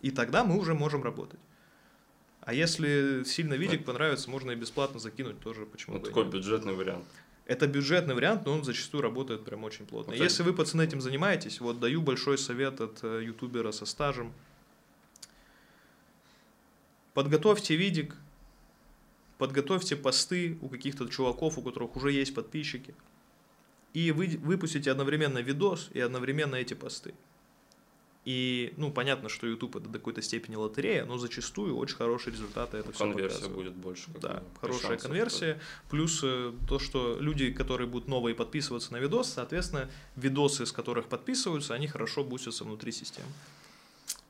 И 0.00 0.10
тогда 0.10 0.44
мы 0.44 0.58
уже 0.58 0.74
можем 0.74 1.02
работать. 1.02 1.40
А 2.40 2.54
если 2.54 3.22
сильно 3.24 3.54
видик 3.54 3.84
понравится, 3.84 4.30
можно 4.30 4.50
и 4.52 4.54
бесплатно 4.54 4.98
закинуть 4.98 5.40
тоже, 5.40 5.66
почему 5.66 5.94
Вот 5.94 6.02
бы 6.02 6.08
такой 6.08 6.24
нет. 6.24 6.32
бюджетный 6.32 6.72
вариант. 6.72 7.04
Это 7.44 7.66
бюджетный 7.66 8.14
вариант, 8.14 8.46
но 8.46 8.52
он 8.52 8.64
зачастую 8.64 9.02
работает 9.02 9.44
прям 9.44 9.64
очень 9.64 9.84
плотно. 9.84 10.12
Вот 10.12 10.22
Если 10.22 10.42
вы, 10.42 10.54
пацаны, 10.54 10.82
этим 10.82 11.00
занимаетесь, 11.00 11.60
вот 11.60 11.80
даю 11.80 12.00
большой 12.00 12.38
совет 12.38 12.80
от 12.80 13.00
э, 13.02 13.24
ютубера 13.24 13.72
со 13.72 13.84
стажем. 13.86 14.32
Подготовьте 17.12 17.76
видик, 17.76 18.14
подготовьте 19.40 19.96
посты 19.96 20.58
у 20.60 20.68
каких-то 20.68 21.08
чуваков, 21.08 21.56
у 21.56 21.62
которых 21.62 21.96
уже 21.96 22.12
есть 22.12 22.34
подписчики, 22.34 22.94
и 23.94 24.12
вы 24.12 24.38
выпустите 24.42 24.90
одновременно 24.90 25.38
видос 25.38 25.88
и 25.94 26.00
одновременно 26.00 26.56
эти 26.56 26.74
посты. 26.74 27.14
И, 28.26 28.74
ну, 28.76 28.92
понятно, 28.92 29.30
что 29.30 29.46
YouTube 29.46 29.76
это 29.76 29.88
до 29.88 29.98
какой-то 29.98 30.20
степени 30.20 30.54
лотерея, 30.54 31.06
но 31.06 31.16
зачастую 31.16 31.74
очень 31.74 31.96
хорошие 31.96 32.34
результаты 32.34 32.76
это 32.76 32.92
все 32.92 33.04
Конверсия 33.04 33.48
будет 33.48 33.72
больше. 33.72 34.10
Да, 34.20 34.42
хорошая 34.60 34.98
конверсия. 34.98 35.58
Плюс 35.88 36.20
э, 36.22 36.52
то, 36.68 36.78
что 36.78 37.16
люди, 37.18 37.50
которые 37.50 37.88
будут 37.88 38.08
новые 38.08 38.34
подписываться 38.34 38.92
на 38.92 38.98
видос, 38.98 39.32
соответственно, 39.32 39.88
видосы, 40.16 40.66
с 40.66 40.72
которых 40.72 41.06
подписываются, 41.06 41.72
они 41.72 41.86
хорошо 41.88 42.22
бустятся 42.22 42.64
внутри 42.64 42.92
системы. 42.92 43.30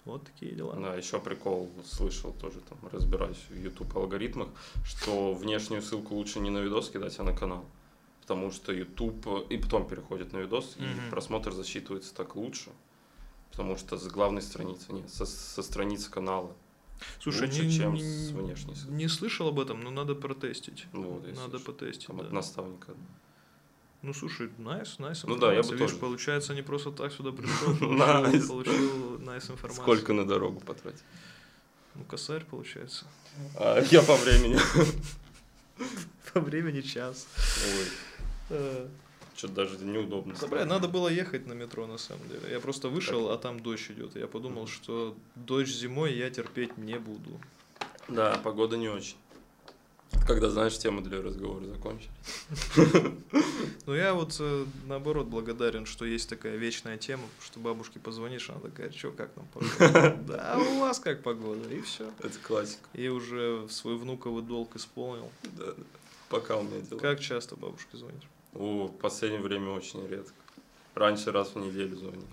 Вот 0.07 0.25
такие 0.25 0.53
дела. 0.53 0.75
Да, 0.77 0.95
еще 0.95 1.21
прикол 1.21 1.71
слышал 1.85 2.33
тоже 2.33 2.61
там, 2.61 2.79
разбираюсь 2.91 3.37
в 3.51 3.55
YouTube 3.55 3.97
алгоритмах, 3.97 4.49
что 4.85 5.35
внешнюю 5.35 5.83
ссылку 5.83 6.15
лучше 6.15 6.41
не 6.41 6.51
на 6.51 6.59
видос 6.59 6.91
кидать, 6.91 7.19
а 7.19 7.23
на 7.23 7.35
канал. 7.35 7.65
Потому 8.23 8.51
что 8.51 8.73
YouTube 8.73 9.51
и 9.51 9.57
потом 9.59 9.87
переходит 9.89 10.33
на 10.33 10.39
видос, 10.39 10.77
Мгм. 10.79 10.87
и 11.09 11.11
просмотр 11.11 11.53
засчитывается 11.53 12.15
так 12.15 12.35
лучше. 12.37 12.71
Потому 13.51 13.77
что 13.77 13.97
с 13.99 14.07
главной 14.07 14.41
страницы, 14.43 14.93
нет, 14.93 15.11
со, 15.11 15.27
со 15.27 15.63
страницы 15.63 16.11
канала. 16.11 16.53
Слушай, 17.21 17.49
лучше, 17.49 17.67
не, 17.67 17.73
чем 17.73 17.95
не- 17.95 18.03
с 18.03 18.31
внешней 18.31 18.75
ссылкой. 18.75 18.97
не 18.97 19.09
слышал 19.09 19.49
об 19.49 19.59
этом, 19.59 19.81
но 19.83 19.91
надо 19.91 20.15
протестить. 20.15 20.87
Ну 20.93 21.11
вот, 21.15 21.27
надо 21.35 21.59
слышал. 21.59 21.73
потестить. 21.75 22.07
Там 22.07 22.19
да. 22.19 22.25
от 22.25 22.33
наставника. 22.33 22.95
Ну 24.03 24.15
слушай, 24.15 24.51
найс, 24.59 24.99
найс 24.99 25.25
Ну 25.25 25.37
да, 25.37 25.53
я 25.53 25.63
бы. 25.63 25.69
Видишь, 25.73 25.91
тоже. 25.91 25.97
получается, 25.97 26.55
не 26.55 26.63
просто 26.63 26.91
так 26.91 27.13
сюда 27.13 27.33
пришел, 27.37 27.75
получил, 28.49 29.19
найс 29.19 29.51
информацию. 29.51 29.83
Сколько 29.83 30.13
на 30.13 30.27
дорогу 30.27 30.61
потратить? 30.61 31.03
Ну, 31.95 32.05
косарь 32.05 32.45
получается. 32.45 33.05
А, 33.57 33.81
я 33.91 34.03
по 34.03 34.17
времени. 34.17 34.59
По 36.33 36.41
времени 36.41 36.81
час. 36.81 37.27
Ой, 38.51 38.89
что-то 39.35 39.55
даже 39.55 39.79
неудобно. 39.85 40.35
Да, 40.51 40.65
надо 40.67 40.87
было 40.87 41.09
ехать 41.09 41.47
на 41.47 41.55
метро, 41.55 41.87
на 41.87 41.97
самом 41.99 42.29
деле. 42.29 42.43
Я 42.51 42.61
просто 42.61 42.89
вышел, 42.89 43.31
а 43.31 43.39
там 43.39 43.59
дождь 43.59 43.91
идет. 43.91 44.15
Я 44.15 44.27
подумал, 44.27 44.67
что 44.67 45.17
дождь 45.35 45.75
зимой 45.75 46.15
я 46.15 46.29
терпеть 46.31 46.77
не 46.77 46.99
буду. 46.99 47.41
Да, 48.09 48.39
погода 48.45 48.77
не 48.77 48.89
очень. 48.89 49.17
Когда, 50.27 50.51
знаешь, 50.51 50.79
тему 50.79 51.01
для 51.01 51.23
разговора 51.23 51.65
закончили. 51.65 52.11
Но 53.87 53.95
я 53.95 54.15
вот 54.15 54.37
э, 54.39 54.67
наоборот 54.87 55.27
благодарен, 55.27 55.87
что 55.87 56.05
есть 56.05 56.29
такая 56.29 56.57
вечная 56.57 56.99
тема, 56.99 57.23
что 57.41 57.61
бабушке 57.61 57.99
позвонишь, 57.99 58.51
она 58.51 58.61
такая, 58.61 58.91
что, 58.91 59.11
как 59.13 59.31
нам 59.37 59.47
погода? 59.47 60.19
Да, 60.27 60.59
у 60.59 60.81
вас 60.81 61.01
как 61.01 61.23
погода, 61.23 61.69
и 61.69 61.81
все. 61.81 62.11
Это 62.21 62.39
классика. 62.39 62.89
И 62.93 63.09
уже 63.09 63.67
свой 63.71 63.97
внуковый 63.97 64.43
долг 64.43 64.77
исполнил. 64.77 65.31
Да, 65.57 65.67
да. 65.67 65.85
Пока 66.29 66.57
у 66.57 66.63
меня 66.63 66.81
дела. 66.81 66.99
Как 66.99 67.21
часто 67.21 67.57
бабушке 67.57 67.97
звонишь? 67.97 68.29
О, 68.55 68.87
в 68.87 68.99
последнее 68.99 69.43
время 69.43 69.71
очень 69.71 70.07
редко. 70.07 70.35
Раньше 70.95 71.33
раз 71.33 71.55
в 71.55 71.59
неделю 71.59 71.97
звонил. 71.97 72.27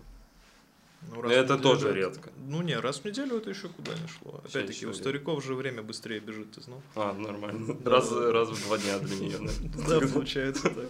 Ну, 1.02 1.22
раз 1.22 1.32
это 1.32 1.58
тоже 1.58 1.90
это- 1.90 1.98
редко. 1.98 2.32
Ну 2.38 2.62
не, 2.62 2.78
раз 2.78 3.00
в 3.00 3.06
неделю 3.06 3.38
это 3.38 3.50
еще 3.50 3.70
куда 3.70 3.94
не 3.94 4.08
шло. 4.08 4.42
Опять-таки, 4.46 4.86
у 4.86 4.94
стариков 4.94 5.44
же 5.44 5.54
время 5.56 5.82
быстрее 5.84 6.20
бежит, 6.20 6.52
ты 6.52 6.62
знал? 6.62 6.82
А, 6.96 7.14
нормально. 7.14 7.76
Да. 7.76 7.92
Раз, 7.92 8.12
раз 8.12 8.50
в 8.50 8.66
два 8.66 8.78
дня 8.78 9.00
для 9.00 9.16
нее, 9.18 9.38
Да, 9.88 10.00
получается 10.02 10.64
так. 10.70 10.90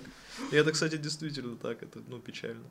И 0.52 0.56
это, 0.56 0.72
кстати, 0.72 0.98
действительно 0.98 1.56
так, 1.58 1.84
это, 1.84 2.00
ну, 2.08 2.20
печально. 2.20 2.64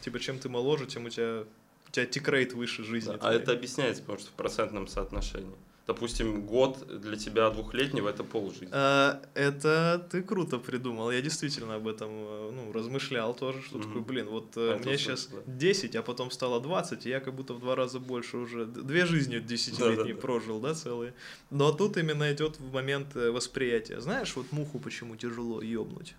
Типа, 0.00 0.18
чем 0.20 0.38
ты 0.38 0.48
моложе, 0.48 0.86
тем 0.86 1.06
у 1.06 1.08
тебя, 1.10 1.44
у 1.88 1.90
тебя 1.90 2.06
тикрейт 2.06 2.52
выше 2.52 2.84
жизни. 2.84 3.12
А 3.14 3.18
твоей. 3.18 3.38
это 3.38 3.52
объясняется, 3.52 4.02
потому 4.02 4.18
что 4.20 4.28
в 4.30 4.34
процентном 4.34 4.86
соотношении. 4.88 5.56
Допустим, 5.86 6.46
год 6.46 6.86
для 7.00 7.16
тебя 7.16 7.50
двухлетнего 7.50 8.08
это 8.08 8.24
полжизни. 8.24 8.68
А, 8.72 9.20
это 9.34 10.06
ты 10.10 10.22
круто 10.22 10.58
придумал. 10.58 11.10
Я 11.10 11.20
действительно 11.20 11.74
об 11.74 11.86
этом 11.86 12.08
ну, 12.10 12.50
ну, 12.52 12.72
размышлял 12.72 13.34
тоже, 13.34 13.60
что 13.60 13.76
Мгм. 13.76 13.86
такой, 13.86 14.02
блин, 14.02 14.28
вот 14.28 14.56
э, 14.56 14.76
Это 14.76 14.88
мне 14.88 14.96
сейчас 14.96 15.26
да. 15.26 15.38
10, 15.46 15.94
а 15.96 16.02
потом 16.02 16.30
стало 16.30 16.60
20, 16.62 17.04
и 17.04 17.10
я 17.10 17.20
как 17.20 17.34
будто 17.34 17.52
в 17.52 17.60
два 17.60 17.74
раза 17.76 18.00
больше 18.00 18.38
уже, 18.38 18.64
две 18.64 19.04
жизни 19.04 19.40
десятилетние 19.40 19.96
Да-да-да. 19.96 20.20
прожил, 20.22 20.58
да, 20.58 20.72
целые. 20.72 21.12
Но 21.50 21.70
тут 21.70 21.98
именно 21.98 22.32
идет 22.32 22.58
в 22.58 22.72
момент 22.72 23.14
э, 23.14 23.30
восприятия. 23.30 24.00
Знаешь, 24.00 24.34
вот 24.36 24.52
муху 24.52 24.78
почему 24.78 25.16
тяжело 25.16 25.60
ёбнуть? 25.60 26.14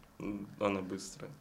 Она 0.59 0.81
быстрая. 0.81 1.31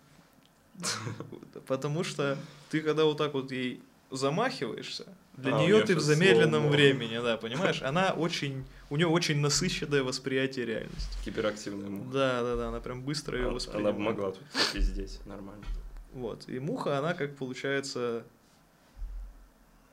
Потому 1.66 2.04
что 2.04 2.38
ты 2.70 2.80
когда 2.80 3.04
вот 3.04 3.18
так 3.18 3.34
вот 3.34 3.52
ей 3.52 3.82
замахиваешься, 4.16 5.06
для 5.36 5.56
А, 5.56 5.60
нее 5.60 5.82
ты 5.82 5.96
в 5.96 6.00
замедленном 6.00 6.66
slow-mo. 6.66 6.70
времени, 6.70 7.18
да, 7.22 7.36
понимаешь? 7.36 7.82
Она 7.82 8.10
очень, 8.12 8.64
у 8.90 8.96
нее 8.96 9.06
очень 9.08 9.40
насыщенное 9.40 10.02
восприятие 10.02 10.66
реальности. 10.66 11.16
Гиперактивная 11.26 11.88
муха. 11.90 12.10
Да, 12.12 12.42
да, 12.42 12.56
да, 12.56 12.68
она 12.68 12.80
прям 12.80 13.02
быстро 13.02 13.36
ее 13.38 13.44
А- 13.44 13.46
Она 13.48 13.54
воспринимает. 13.54 13.96
бы 13.96 14.02
могла 14.02 14.30
тут 14.32 14.42
здесь 14.74 15.18
нормально. 15.26 15.64
Вот. 16.12 16.48
И 16.48 16.58
муха, 16.60 16.98
она 16.98 17.14
как 17.14 17.36
получается, 17.36 18.24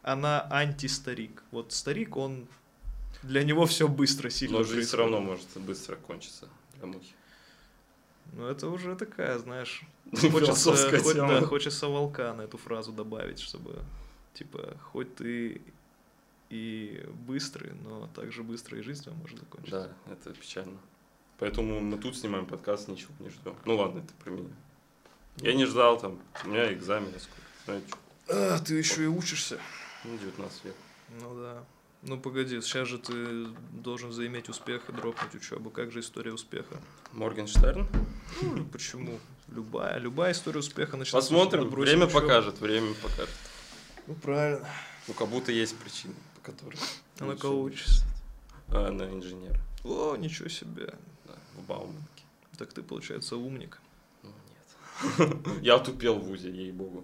она 0.03 0.48
антистарик. 0.52 1.43
Вот 1.52 1.73
старик, 1.73 2.18
он 2.18 2.48
для 3.23 3.43
него 3.43 3.65
все 3.65 3.88
быстро, 3.88 4.30
сильно 4.30 4.60
Но 4.60 4.64
жизнь 4.64 4.88
все 4.88 4.98
равно 4.98 5.19
может 5.19 5.45
быстро 5.57 5.95
кончиться 5.95 6.48
для 6.77 6.88
мухи. 6.88 7.14
Ну, 8.34 8.45
это 8.48 8.68
уже 8.69 8.95
такая, 8.95 9.38
знаешь, 9.39 9.84
хочется, 10.31 10.76
хоть- 11.02 11.15
да, 11.15 11.41
хочется 11.41 11.88
волка 11.88 12.34
на 12.34 12.43
эту 12.43 12.57
фразу 12.57 12.91
добавить, 12.91 13.39
чтобы, 13.39 13.80
типа, 14.33 14.77
хоть 14.91 15.15
ты 15.15 15.61
и 16.49 17.05
быстрый, 17.27 17.71
но 17.83 18.07
также 18.15 18.43
быстро 18.43 18.77
и 18.77 18.81
жизнь 18.81 19.03
твоя 19.03 19.17
может 19.17 19.39
закончиться. 19.39 19.95
Да, 20.07 20.11
это 20.13 20.33
печально. 20.33 20.77
Поэтому 21.39 21.79
мы 21.79 21.97
тут 21.97 22.15
снимаем 22.17 22.45
подкаст, 22.45 22.87
ничего 22.87 23.13
не 23.19 23.29
ждем. 23.29 23.55
Ну 23.65 23.75
ладно, 23.77 23.99
это 23.99 24.13
про 24.23 24.29
меня. 24.31 24.49
Я 25.37 25.53
не 25.53 25.65
ждал 25.65 25.97
там, 25.99 26.19
у 26.43 26.47
меня 26.49 26.71
экзамены 26.73 27.17
скоро. 27.19 27.41
Знаете, 27.65 27.87
А, 28.29 28.59
ты 28.59 28.75
еще 28.75 29.03
и 29.03 29.07
учишься. 29.07 29.59
ну, 30.03 30.17
19 30.17 30.65
лет. 30.65 30.75
Ну 31.21 31.41
да. 31.41 31.63
Ну 32.03 32.19
погоди, 32.19 32.59
сейчас 32.61 32.87
же 32.87 32.97
ты 32.97 33.45
должен 33.71 34.11
заиметь 34.11 34.49
успех 34.49 34.89
и 34.89 34.91
дропнуть 34.91 35.35
учебу. 35.35 35.69
Как 35.69 35.91
же 35.91 35.99
история 35.99 36.33
успеха? 36.33 36.75
Моргенштерн? 37.13 37.87
Ну, 38.41 38.65
почему? 38.65 39.19
Любая, 39.49 39.99
любая 39.99 40.31
история 40.31 40.59
успеха 40.59 40.97
начинается. 40.97 41.29
Посмотрим, 41.29 41.69
время 41.69 42.05
учебу. 42.07 42.19
покажет, 42.21 42.59
время 42.59 42.93
покажет. 42.95 43.29
Ну 44.07 44.15
правильно. 44.15 44.68
Ну, 45.07 45.14
как 45.14 45.28
будто 45.30 45.52
есть 45.52 45.78
причины, 45.78 46.14
по 46.36 46.52
которым... 46.52 46.80
А 47.19 47.26
на 47.26 47.36
кого 47.36 47.61
учишься? 47.61 48.03
А, 48.69 48.91
на 48.91 49.03
инженера, 49.11 49.60
О, 49.84 50.15
ничего 50.15 50.48
себе. 50.48 50.94
да, 51.26 51.36
в 51.56 51.65
Бауманке. 51.68 52.23
Так 52.57 52.72
ты, 52.73 52.82
получается, 52.84 53.36
умник. 53.36 53.80
Ну, 54.23 54.30
нет. 55.19 55.38
Я 55.61 55.80
тупел 55.80 56.19
в 56.19 56.23
ВУЗе, 56.23 56.52
ей-богу. 56.52 57.03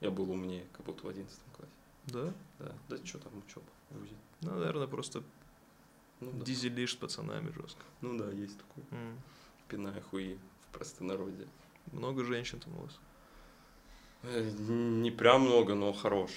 Я 0.00 0.10
был 0.10 0.30
умнее, 0.30 0.66
как 0.72 0.86
будто 0.86 1.04
в 1.06 1.08
11 1.08 1.38
классе. 1.56 1.72
Да? 2.06 2.32
Да, 2.58 2.72
да 2.88 3.04
что 3.06 3.18
там 3.18 3.32
учеба 3.38 3.66
в 3.90 3.98
ВУЗе? 3.98 4.14
Ну, 4.42 4.50
наверное, 4.54 4.86
просто 4.86 5.22
Ну 6.20 6.30
да. 6.32 6.44
дизелишь 6.44 6.92
с 6.92 6.96
пацанами 6.96 7.50
жестко. 7.52 7.82
Ну 8.00 8.16
да, 8.18 8.30
есть 8.30 8.56
такой. 8.58 8.84
М. 8.92 9.18
Пиная 9.68 10.00
хуи 10.02 10.38
в 10.68 10.72
простонародье. 10.78 11.46
Много 11.92 12.24
женщин 12.24 12.60
там 12.60 12.74
у 12.78 12.82
вас. 12.82 12.98
Э, 14.22 14.50
Не 14.58 15.10
прям 15.10 15.42
много, 15.42 15.74
но 15.74 15.92
хорош. 15.92 16.30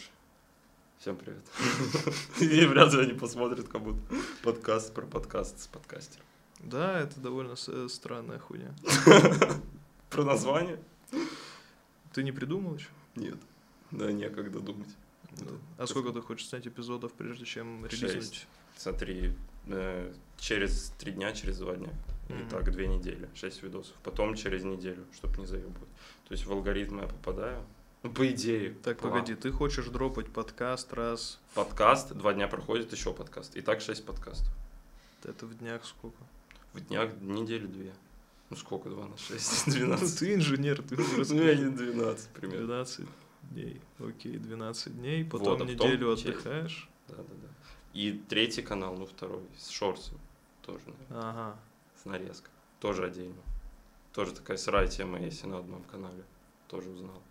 Всем 1.00 1.18
привет. 1.18 1.44
И 2.40 2.66
вряд 2.66 2.94
ли 2.94 3.02
они 3.02 3.14
посмотрят, 3.14 3.68
как 3.68 3.82
будто 3.82 4.00
подкаст 4.44 4.94
про 4.94 5.06
подкаст 5.06 5.60
с 5.60 5.68
подкастером. 5.68 6.26
Да, 6.60 7.00
это 7.02 7.20
довольно 7.20 7.56
с- 7.58 7.90
странная 7.90 8.40
хуйня. 8.40 8.74
Про 10.10 10.24
название? 10.24 10.80
Ты 12.14 12.24
не 12.24 12.32
придумал 12.32 12.76
еще? 12.76 12.88
Нет. 13.16 13.38
Да, 13.92 14.12
некогда 14.12 14.60
думать. 14.60 14.88
А 15.78 15.88
сколько 15.88 16.12
ты 16.12 16.22
хочешь 16.22 16.48
снять 16.48 16.68
эпизодов, 16.68 17.12
прежде 17.14 17.44
чем 17.46 17.86
релизнуть? 17.88 18.48
Смотри, 18.78 19.34
э, 19.68 20.14
через 20.38 20.94
три 21.00 21.12
дня, 21.14 21.34
через 21.34 21.58
два 21.58 21.76
дня. 21.76 21.90
Или 22.30 22.38
Мгм. 22.42 22.50
так, 22.50 22.72
две 22.72 22.88
недели, 22.88 23.30
шесть 23.36 23.62
видосов. 23.64 23.96
Потом 24.04 24.36
через 24.36 24.64
неделю, 24.64 25.04
чтобы 25.14 25.38
не 25.40 25.46
заебывать. 25.46 25.90
То 26.28 26.32
есть 26.34 26.46
в 26.46 26.52
алгоритм 26.52 27.00
я 27.02 27.08
попадаю. 27.08 27.64
Ну, 28.02 28.12
по 28.12 28.30
идее. 28.30 28.76
Так, 28.84 29.00
план. 29.00 29.12
погоди, 29.14 29.36
ты 29.36 29.52
хочешь 29.52 29.86
дропать 29.88 30.28
подкаст 30.32 30.92
раз, 30.94 31.40
Подкаст, 31.54 32.14
два 32.14 32.34
дня 32.34 32.48
проходит, 32.48 32.92
еще 32.92 33.14
подкаст. 33.14 33.56
И 33.56 33.62
так 33.62 33.82
шесть 33.82 34.06
подкастов. 34.06 34.54
это 35.24 35.46
в 35.46 35.58
днях 35.58 35.86
сколько? 35.86 36.18
В 36.74 36.80
днях 36.82 37.12
недели 37.22 37.66
две. 37.66 37.94
Ну 38.50 38.58
сколько, 38.58 38.90
два 38.90 39.08
на 39.08 39.18
шесть? 39.18 39.68
Ну, 39.68 39.74
Двенадцать. 39.74 40.20
ты 40.20 40.34
инженер, 40.34 40.82
ты 40.82 40.96
уже 40.96 41.34
Ну, 41.34 41.44
я 41.44 41.56
не 41.56 41.70
12 41.72 42.28
примерно. 42.30 42.66
12 42.68 43.06
дней. 43.52 43.82
Окей, 44.00 44.38
12 44.38 44.96
дней, 44.98 45.24
Вот, 45.24 45.42
а 45.42 45.46
потом 45.52 45.68
неделю 45.68 46.12
отдыхаешь. 46.14 46.90
Да, 47.08 47.16
да, 47.18 47.24
да. 47.24 47.48
И 47.94 48.12
третий 48.28 48.62
канал, 48.62 48.96
ну 48.98 49.06
второй, 49.06 49.44
с 49.58 49.70
шорсом. 49.70 50.18
Тоже, 50.62 50.80
наверное, 50.88 51.30
Ага. 51.30 51.60
С 52.04 52.06
нарезкой. 52.06 52.52
Тоже 52.80 53.06
отдельно. 53.06 53.42
Тоже 54.14 54.34
такая 54.34 54.58
сырая 54.58 54.88
тема 54.88 55.20
есть 55.20 55.44
и 55.44 55.48
на 55.48 55.60
одном 55.60 55.84
канале. 55.84 56.24
Тоже 56.68 56.90
узнал. 56.90 57.22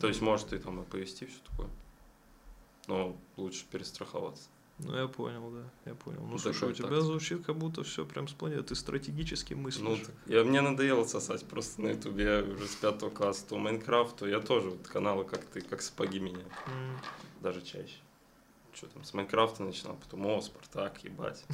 То 0.00 0.08
есть, 0.08 0.20
может, 0.20 0.52
и 0.52 0.58
там 0.58 0.80
оповести 0.80 1.26
все 1.26 1.38
такое. 1.50 1.68
Но 2.88 3.16
лучше 3.36 3.64
перестраховаться. 3.70 4.48
Ну, 4.78 4.96
я 4.96 5.06
понял, 5.06 5.50
да, 5.50 5.62
я 5.90 5.94
понял. 5.94 6.20
Ну, 6.22 6.32
Ну, 6.32 6.38
слушай, 6.38 6.68
у 6.68 6.72
тебя 6.72 6.88
тактика. 6.88 7.02
звучит, 7.02 7.44
как 7.44 7.56
будто 7.56 7.84
все 7.84 8.04
прям 8.04 8.26
спланировано. 8.26 8.66
Ты 8.66 8.74
стратегически 8.74 9.54
мыслишь. 9.54 9.84
Ну, 9.84 9.96
так, 9.96 10.14
я, 10.26 10.42
мне 10.42 10.60
надоело 10.60 11.04
сосать 11.04 11.44
просто 11.46 11.82
на 11.82 11.88
ютубе. 11.90 12.24
Я 12.24 12.42
уже 12.42 12.66
с 12.66 12.74
пятого 12.74 13.10
класса 13.10 13.46
то 13.48 13.58
Майнкрафт, 13.58 14.16
то 14.16 14.26
я 14.26 14.40
тоже 14.40 14.70
вот 14.70 14.88
каналы 14.88 15.24
как 15.24 15.44
ты, 15.44 15.60
как 15.60 15.82
сапоги 15.82 16.18
меня. 16.18 16.42
М. 16.66 16.98
Даже 17.40 17.62
чаще. 17.62 17.98
Что 18.74 18.86
там, 18.86 19.04
с 19.04 19.12
Майнкрафта 19.14 19.62
начинал, 19.62 19.96
потом, 19.96 20.26
о, 20.26 20.40
Спартак, 20.40 21.04
ебать. 21.04 21.44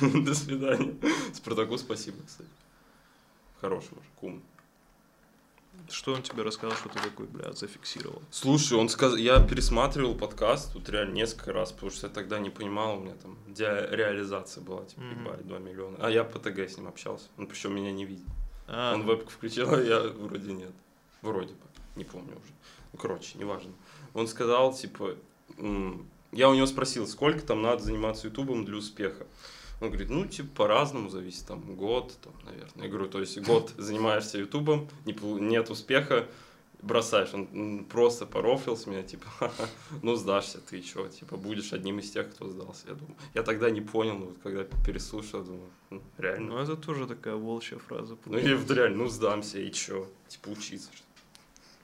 До 0.00 0.34
свидания. 0.34 0.94
Спартаку 1.34 1.76
спасибо, 1.78 2.16
кстати. 2.26 2.48
Хороший 3.60 3.90
мужик, 3.94 4.22
умный. 4.22 4.42
Что 5.90 6.14
он 6.14 6.22
тебе 6.22 6.42
рассказал, 6.44 6.76
что 6.78 6.88
ты 6.88 7.00
такой, 7.00 7.26
блядь, 7.26 7.58
зафиксировал? 7.58 8.22
Слушай, 8.30 8.78
он 8.78 8.88
сказал, 8.88 9.16
я 9.18 9.40
пересматривал 9.44 10.14
подкаст 10.14 10.72
тут 10.72 10.88
реально 10.88 11.14
несколько 11.14 11.52
раз, 11.52 11.72
потому 11.72 11.90
что 11.90 12.06
я 12.06 12.12
тогда 12.12 12.38
не 12.38 12.48
понимал, 12.48 12.96
у 12.96 13.00
меня 13.00 13.14
там 13.16 13.36
де- 13.48 13.88
реализация 13.90 14.62
была, 14.62 14.84
типа, 14.84 15.02
Мгм. 15.02 15.24
ебать, 15.24 15.46
2 15.46 15.58
миллиона. 15.58 15.96
А 16.00 16.08
я 16.10 16.22
по 16.24 16.38
ТГ 16.38 16.60
с 16.70 16.76
ним 16.78 16.86
общался, 16.88 17.26
он 17.36 17.48
причем 17.48 17.74
меня 17.74 17.90
не 17.92 18.04
видит. 18.06 18.24
А, 18.68 18.94
Он 18.94 19.02
вебку 19.04 19.30
включил, 19.30 19.74
а 19.74 19.80
я 19.82 20.00
вроде 20.00 20.52
нет. 20.52 20.72
Вроде 21.22 21.52
бы, 21.54 21.60
не 21.96 22.04
помню 22.04 22.32
уже. 22.36 22.52
Ну, 22.92 22.98
короче, 22.98 23.36
неважно. 23.36 23.72
Он 24.14 24.28
сказал, 24.28 24.72
типа, 24.74 25.16
я 26.32 26.48
у 26.48 26.54
него 26.54 26.66
спросил, 26.66 27.06
сколько 27.06 27.42
там 27.42 27.62
надо 27.62 27.82
заниматься 27.82 28.26
ютубом 28.26 28.64
для 28.64 28.76
успеха. 28.76 29.26
Он 29.80 29.88
говорит, 29.88 30.08
ну, 30.08 30.24
типа, 30.26 30.48
по-разному 30.56 31.10
зависит, 31.10 31.46
там, 31.46 31.60
год, 31.74 32.16
там, 32.22 32.32
наверное. 32.44 32.84
Я 32.84 32.88
говорю, 32.88 33.08
то 33.08 33.20
есть, 33.20 33.38
год 33.40 33.72
занимаешься 33.78 34.38
ютубом, 34.38 34.88
не, 35.04 35.12
нет 35.40 35.68
успеха, 35.68 36.26
бросаешь. 36.80 37.34
Он 37.34 37.84
просто 37.84 38.24
порофлил 38.24 38.76
с 38.76 38.86
меня, 38.86 39.02
типа, 39.02 39.26
«Ха-ха, 39.38 39.68
ну, 40.02 40.14
сдашься 40.16 40.60
ты, 40.60 40.80
что, 40.82 41.08
типа, 41.08 41.36
будешь 41.36 41.72
одним 41.72 41.98
из 41.98 42.10
тех, 42.10 42.30
кто 42.30 42.48
сдался, 42.48 42.86
я 42.88 42.94
думаю. 42.94 43.16
Я 43.34 43.42
тогда 43.42 43.68
не 43.70 43.80
понял, 43.80 44.16
но 44.16 44.26
вот 44.26 44.38
когда 44.42 44.64
переслушал, 44.86 45.40
я 45.40 45.46
думаю, 45.46 45.70
«М, 45.90 46.02
реально. 46.18 46.46
ну 46.54 46.58
это 46.58 46.76
тоже 46.76 47.06
такая 47.06 47.34
волчья 47.34 47.78
фраза. 47.78 48.16
Ну 48.26 48.38
и 48.38 48.54
вот 48.54 48.70
реально, 48.70 49.04
ну 49.04 49.08
сдамся, 49.08 49.58
и 49.58 49.70
чё? 49.72 50.08
Типа 50.28 50.48
учиться, 50.50 50.90
что? 50.94 51.04
Ну 51.06 51.13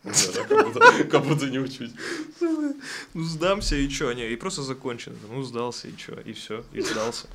как 1.11 1.25
будто, 1.25 1.51
не 1.51 1.59
учусь. 1.59 1.93
Ну, 2.41 3.23
сдамся 3.23 3.77
и 3.77 3.89
чё? 3.89 4.13
Не, 4.13 4.31
и 4.31 4.37
просто 4.37 4.63
закончено. 4.63 5.17
Ну, 5.29 5.43
сдался 5.43 5.89
и 5.89 5.97
чё? 5.97 6.19
И 6.21 6.33
все, 6.33 6.65
и 6.73 6.81
сдался. 6.81 7.29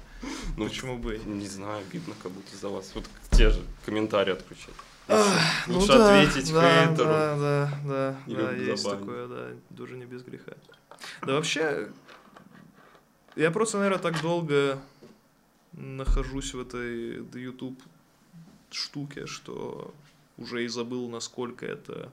Ну, 0.57 0.67
Почему 0.67 0.97
бы 0.97 1.19
не? 1.25 1.47
Знаю, 1.47 1.83
обидно, 1.87 2.15
как 2.23 2.31
будто 2.31 2.55
сдаваться. 2.55 2.91
Вот 2.95 3.05
те 3.31 3.51
же 3.51 3.61
комментарии 3.85 4.33
отключать. 4.33 4.73
Лучше 5.67 5.93
ну 5.93 6.03
ответить 6.03 6.47
хейтеру. 6.47 7.05
Да, 7.05 7.37
да, 7.37 7.79
да, 7.85 8.17
да, 8.25 8.51
есть 8.53 8.83
такое, 8.83 9.27
да, 9.27 9.49
тоже 9.77 9.97
не 9.97 10.05
без 10.05 10.23
греха. 10.23 10.53
Да 11.21 11.33
вообще, 11.33 11.89
я 13.35 13.51
просто, 13.51 13.77
наверное, 13.77 14.01
так 14.01 14.19
долго 14.21 14.79
нахожусь 15.73 16.53
в 16.53 16.59
этой 16.59 17.17
YouTube 17.39 17.79
штуке, 18.71 19.27
что 19.27 19.93
уже 20.37 20.65
и 20.65 20.67
забыл, 20.67 21.07
насколько 21.09 21.65
это, 21.65 22.11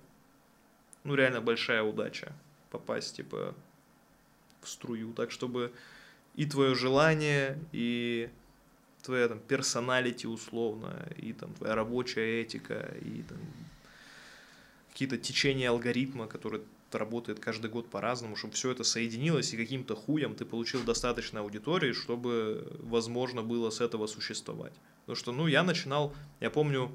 ну, 1.04 1.14
реально 1.14 1.40
большая 1.40 1.82
удача 1.82 2.32
попасть, 2.70 3.16
типа, 3.16 3.54
в 4.60 4.68
струю, 4.68 5.12
так, 5.12 5.30
чтобы 5.30 5.72
и 6.34 6.46
твое 6.46 6.74
желание, 6.74 7.58
и 7.72 8.30
твоя 9.02 9.28
там 9.28 9.40
персоналити 9.40 10.26
условно, 10.26 11.08
и 11.16 11.32
там 11.32 11.52
твоя 11.54 11.74
рабочая 11.74 12.42
этика, 12.42 12.94
и 13.02 13.22
там 13.22 13.38
какие-то 14.90 15.18
течения 15.18 15.70
алгоритма, 15.70 16.26
которые 16.26 16.62
работает 16.92 17.40
каждый 17.40 17.70
год 17.70 17.88
по-разному, 17.88 18.36
чтобы 18.36 18.54
все 18.54 18.70
это 18.70 18.84
соединилось, 18.84 19.52
и 19.52 19.56
каким-то 19.56 19.96
хуем 19.96 20.34
ты 20.34 20.44
получил 20.44 20.82
достаточно 20.84 21.40
аудитории, 21.40 21.92
чтобы 21.92 22.70
возможно 22.80 23.42
было 23.42 23.70
с 23.70 23.80
этого 23.80 24.06
существовать. 24.06 24.74
Потому 25.00 25.16
что, 25.16 25.32
ну, 25.32 25.46
я 25.46 25.62
начинал, 25.62 26.14
я 26.40 26.50
помню, 26.50 26.92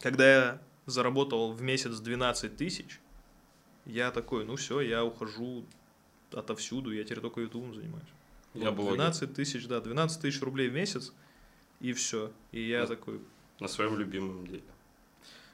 когда 0.00 0.28
я 0.28 0.62
заработал 0.86 1.52
в 1.52 1.62
месяц 1.62 1.98
12 1.98 2.56
тысяч, 2.56 3.00
я 3.86 4.10
такой, 4.10 4.44
ну 4.44 4.56
все, 4.56 4.80
я 4.80 5.04
ухожу 5.04 5.64
отовсюду, 6.32 6.92
я 6.92 7.04
теперь 7.04 7.20
только 7.20 7.40
ютубом 7.40 7.74
занимаюсь. 7.74 8.06
Я 8.54 8.70
Вот, 8.70 8.76
блогер. 8.76 8.94
12 8.96 9.34
тысяч, 9.34 9.66
да, 9.66 9.80
12 9.80 10.20
тысяч 10.20 10.40
рублей 10.42 10.68
в 10.68 10.74
месяц, 10.74 11.12
и 11.80 11.92
все. 11.92 12.30
И 12.52 12.60
я 12.68 12.82
Да. 12.82 12.88
такой, 12.88 13.20
На 13.60 13.68
своем 13.68 13.96
любимом 13.98 14.46
деле. 14.46 14.62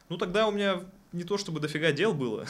ну 0.09 0.17
тогда 0.19 0.47
у 0.49 0.53
меня 0.53 0.83
не 1.13 1.25
то 1.25 1.37
чтобы 1.37 1.61
дофига 1.61 1.93
дел 1.93 2.15
было. 2.15 2.47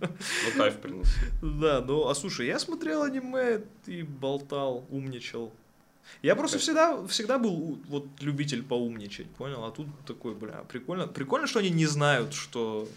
Ну, 0.00 0.08
кайф 0.56 0.78
приносит. 0.80 1.12
да, 1.42 1.80
ну, 1.80 2.08
а 2.08 2.14
слушай, 2.14 2.46
я 2.46 2.58
смотрел 2.58 3.02
аниме 3.02 3.62
и 3.86 4.02
болтал, 4.02 4.84
умничал. 4.90 5.52
Я 6.22 6.36
просто 6.36 6.58
всегда, 6.58 7.06
всегда 7.06 7.38
был 7.38 7.78
вот 7.88 8.06
любитель 8.20 8.62
поумничать, 8.62 9.28
понял? 9.36 9.64
А 9.64 9.70
тут 9.70 9.86
такой, 10.06 10.34
бля, 10.34 10.64
прикольно. 10.68 11.06
Прикольно, 11.06 11.46
что 11.46 11.60
они 11.60 11.70
не 11.70 11.86
знают, 11.86 12.34
что 12.34 12.88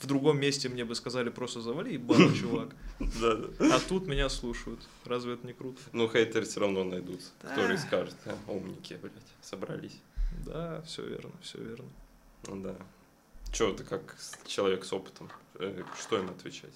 в 0.00 0.06
другом 0.06 0.38
месте 0.40 0.68
мне 0.68 0.84
бы 0.84 0.94
сказали 0.94 1.28
просто 1.30 1.60
завали 1.60 1.92
ебаный 1.94 2.34
чувак. 2.38 2.68
Да, 3.00 3.34
да. 3.36 3.76
А 3.76 3.80
тут 3.80 4.06
меня 4.06 4.28
слушают. 4.28 4.80
Разве 5.04 5.34
это 5.34 5.46
не 5.46 5.52
круто? 5.52 5.80
Ну, 5.92 6.08
хейтеры 6.08 6.44
все 6.46 6.60
равно 6.60 6.84
найдутся, 6.84 7.30
Да. 7.42 7.48
которые 7.50 7.78
скажут, 7.78 8.14
«А, 8.26 8.36
умники, 8.50 8.94
блядь, 9.00 9.12
собрались. 9.42 9.98
Да, 10.46 10.82
все 10.82 11.04
верно, 11.06 11.30
все 11.42 11.58
верно. 11.58 11.88
Ну 12.46 12.62
да. 12.62 12.74
Че, 13.52 13.72
ты 13.72 13.82
как 13.84 14.16
человек 14.46 14.84
с 14.84 14.92
опытом, 14.92 15.30
э, 15.58 15.82
что 15.98 16.18
им 16.18 16.28
отвечать? 16.30 16.74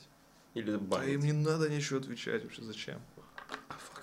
Или 0.55 0.73
Да 0.73 0.79
банить? 0.79 1.15
им 1.15 1.21
не 1.21 1.33
надо 1.33 1.69
ничего 1.69 1.99
отвечать 1.99 2.43
вообще, 2.45 2.63
зачем? 2.63 3.01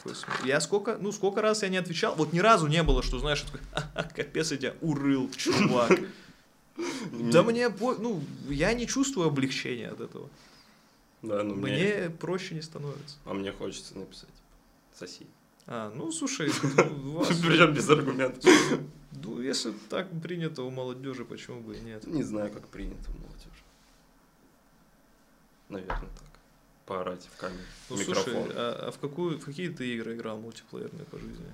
Смысл? 0.01 0.25
Я 0.45 0.61
сколько, 0.61 0.97
ну 0.97 1.11
сколько 1.11 1.41
раз 1.41 1.63
я 1.63 1.69
не 1.69 1.77
отвечал, 1.77 2.15
вот 2.15 2.31
ни 2.31 2.39
разу 2.39 2.67
не 2.67 2.83
было, 2.83 3.03
что 3.03 3.19
знаешь, 3.19 3.41
такой, 3.41 3.59
«Ха-ха, 3.73 4.03
капец, 4.15 4.51
я 4.51 4.57
тебя 4.57 4.75
урыл, 4.81 5.29
чувак. 5.31 5.91
Да 7.31 7.43
мне, 7.43 7.69
ну, 7.69 8.21
я 8.49 8.73
не 8.73 8.87
чувствую 8.87 9.27
облегчения 9.27 9.89
от 9.89 10.01
этого. 10.01 10.29
Да, 11.21 11.43
ну 11.43 11.55
мне... 11.55 11.73
Мне 11.73 12.09
проще 12.09 12.55
не 12.55 12.61
становится. 12.61 13.17
А 13.25 13.33
мне 13.33 13.51
хочется 13.51 13.97
написать. 13.97 14.29
Соси. 14.97 15.27
А, 15.67 15.91
ну 15.95 16.11
слушай, 16.11 16.49
у 17.05 17.11
вас- 17.11 17.27
Причем 17.27 17.73
без 17.73 17.89
аргументов. 17.89 18.43
ну, 19.23 19.41
если 19.41 19.73
так 19.89 20.07
принято 20.21 20.63
у 20.63 20.69
молодежи, 20.71 21.25
почему 21.25 21.59
бы 21.61 21.75
и 21.77 21.79
нет? 21.81 22.07
Не 22.07 22.23
знаю, 22.23 22.51
как 22.51 22.67
принято 22.67 23.09
у 23.11 23.17
молодежи. 23.17 23.63
Наверное, 25.69 25.99
так. 25.99 26.29
Поорать 26.85 27.29
в 27.31 27.37
камеру. 27.37 27.61
Ну 27.89 27.97
слушай, 27.97 28.33
а, 28.35 28.87
а 28.87 28.91
в 28.91 28.97
какую, 28.97 29.37
в 29.39 29.45
какие 29.45 29.69
ты 29.69 29.93
игры 29.93 30.15
играл 30.15 30.39
мультиплеерные 30.39 31.05
по 31.05 31.19
жизни? 31.19 31.45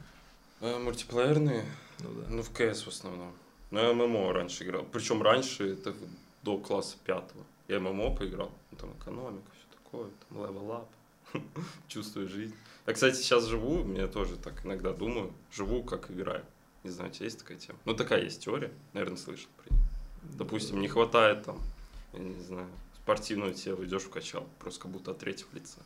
А, 0.61 0.79
мультиплеерные? 0.79 1.65
Ну 1.99 2.09
да. 2.13 2.27
Ну, 2.29 2.41
в 2.41 2.49
КС 2.51 2.83
в 2.83 2.87
основном. 2.87 3.33
Ну, 3.71 3.79
я 3.79 3.93
ММО 3.93 4.33
раньше 4.33 4.63
играл. 4.63 4.85
Причем 4.91 5.21
раньше, 5.21 5.73
это 5.73 5.93
до 6.43 6.57
класса 6.57 6.97
пятого. 7.03 7.43
Я 7.67 7.79
ММО 7.79 8.15
поиграл. 8.15 8.51
Ну, 8.71 8.77
там 8.77 8.93
экономика, 8.99 9.51
все 9.53 9.77
такое, 9.77 10.09
там 10.29 10.45
level 10.45 10.71
up. 10.71 10.89
Чувствую 11.87 12.27
жизнь. 12.27 12.55
Я, 12.85 12.93
кстати, 12.93 13.15
сейчас 13.15 13.45
живу, 13.45 13.83
мне 13.83 14.07
тоже 14.07 14.37
так 14.37 14.65
иногда 14.65 14.93
думаю, 14.93 15.33
живу 15.51 15.83
как 15.83 16.11
играю. 16.11 16.45
Не 16.83 16.91
знаю, 16.91 17.09
у 17.09 17.13
тебя 17.13 17.25
есть 17.25 17.39
такая 17.39 17.57
тема? 17.57 17.79
Ну, 17.85 17.95
такая 17.95 18.23
есть 18.23 18.43
теория, 18.43 18.71
наверное, 18.93 19.17
слышал 19.17 19.49
про 19.57 19.73
нее. 19.73 19.83
Допустим, 20.37 20.79
не 20.79 20.87
хватает 20.87 21.43
там, 21.43 21.59
я 22.13 22.19
не 22.19 22.39
знаю, 22.43 22.69
спортивного 22.95 23.53
тела, 23.53 23.83
идешь 23.83 24.03
в 24.03 24.09
качал, 24.09 24.47
просто 24.59 24.81
как 24.81 24.91
будто 24.91 25.11
от 25.11 25.19
третьего 25.19 25.49
лица. 25.53 25.79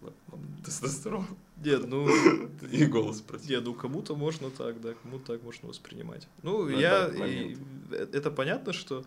Тестостерон. 0.64 1.26
Дед, 1.56 1.86
ну, 1.88 2.08
И 2.72 2.86
голос 2.86 3.20
против. 3.20 3.46
дед, 3.46 3.64
ну 3.64 3.74
кому-то 3.74 4.16
можно 4.16 4.50
так, 4.50 4.80
да, 4.80 4.94
кому-то 5.02 5.32
так 5.34 5.42
можно 5.42 5.68
воспринимать. 5.68 6.26
Ну, 6.42 6.64
Ну, 6.64 6.68
я, 6.78 7.08
и- 7.08 7.56
э, 7.90 8.06
это 8.12 8.30
понятно, 8.30 8.72
что 8.72 9.04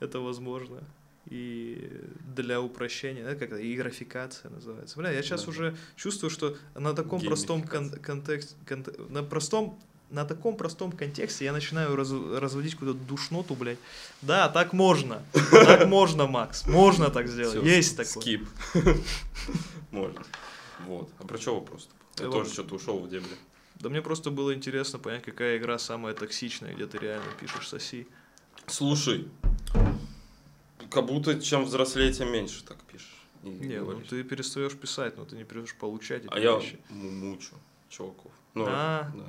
это 0.00 0.20
возможно. 0.20 0.82
И 1.26 1.90
для 2.34 2.60
упрощения, 2.60 3.22
это 3.22 3.46
как 3.46 3.60
и 3.60 3.74
графикация 3.76 4.50
называется. 4.50 4.98
Бля, 4.98 5.10
я 5.12 5.22
сейчас 5.22 5.44
Да. 5.44 5.50
уже 5.50 5.76
чувствую, 5.94 6.30
что 6.30 6.56
на 6.74 6.94
таком 6.94 7.20
простом 7.20 7.62
кон- 7.62 7.90
контексте, 7.90 8.54
на 9.10 9.22
простом 9.22 9.78
на 10.10 10.24
таком 10.24 10.56
простом 10.56 10.92
контексте 10.92 11.44
я 11.44 11.52
начинаю 11.52 11.94
раз- 11.96 12.10
разводить 12.10 12.74
какую-то 12.74 12.98
душноту, 12.98 13.54
блядь. 13.54 13.78
Да, 14.22 14.48
так 14.48 14.72
можно. 14.72 15.22
Так 15.50 15.86
можно, 15.86 16.26
Макс. 16.26 16.66
Можно 16.66 17.10
так 17.10 17.28
сделать. 17.28 17.56
Всё, 17.58 17.62
Есть 17.62 17.96
такое. 17.96 18.20
Скип. 18.22 18.48
Можно. 19.90 20.22
Вот. 20.86 21.10
А 21.18 21.26
про 21.26 21.38
что 21.38 21.54
вопрос? 21.60 21.88
Я 22.18 22.26
Да 22.26 22.30
тоже 22.32 22.50
что-то 22.52 22.74
ушел 22.76 22.98
в 23.00 23.08
дебри. 23.08 23.30
Да 23.76 23.88
мне 23.88 24.02
просто 24.02 24.30
было 24.30 24.54
интересно 24.54 24.98
понять, 24.98 25.22
какая 25.24 25.56
игра 25.58 25.78
самая 25.78 26.14
токсичная, 26.14 26.74
где 26.74 26.86
ты 26.86 26.98
реально 26.98 27.26
пишешь 27.40 27.68
соси. 27.68 28.06
Слушай, 28.66 29.28
как 30.90 31.06
будто 31.06 31.40
чем 31.40 31.64
взрослее, 31.64 32.12
тем 32.12 32.30
меньше 32.32 32.62
так 32.64 32.76
пишешь. 32.84 33.16
Не, 33.42 33.80
ну 33.80 34.00
ты 34.00 34.22
перестаешь 34.22 34.74
писать, 34.74 35.16
но 35.16 35.24
ты 35.24 35.34
не 35.36 35.44
перестаешь 35.44 35.74
получать 35.78 36.24
эти 36.24 36.32
А 36.32 36.38
я 36.38 36.56
вещи. 36.56 36.78
му- 36.90 37.10
мучу 37.10 37.54
чуваков. 37.88 38.32
Ну, 38.54 38.66
А. 38.68 39.10
да. 39.14 39.24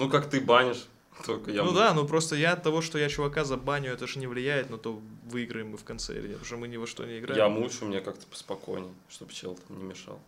Ну 0.00 0.10
как 0.10 0.28
ты 0.28 0.40
банишь, 0.40 0.86
только 1.24 1.50
я 1.50 1.62
ну 1.62 1.72
да, 1.72 1.94
ну 1.94 2.06
просто 2.06 2.34
я 2.36 2.52
от 2.52 2.62
того, 2.62 2.80
что 2.82 2.98
я 2.98 3.08
чувака 3.08 3.44
забаню, 3.44 3.92
это 3.92 4.06
же 4.06 4.18
не 4.18 4.26
влияет 4.26 4.70
на 4.70 4.78
то, 4.78 5.00
выиграем 5.26 5.70
мы 5.70 5.76
в 5.76 5.84
конце 5.84 6.14
или 6.14 6.28
нет, 6.28 6.38
потому 6.38 6.46
что 6.46 6.56
мы 6.56 6.68
ни 6.68 6.76
во 6.76 6.86
что 6.86 7.04
не 7.04 7.18
играем. 7.18 7.38
Я 7.38 7.48
мучу, 7.48 7.84
мне 7.84 8.00
как-то 8.00 8.26
поспокойней, 8.26 8.92
чтобы 9.08 9.32
чел 9.32 9.54
там 9.54 9.78
не 9.78 9.84
мешал 9.84 10.20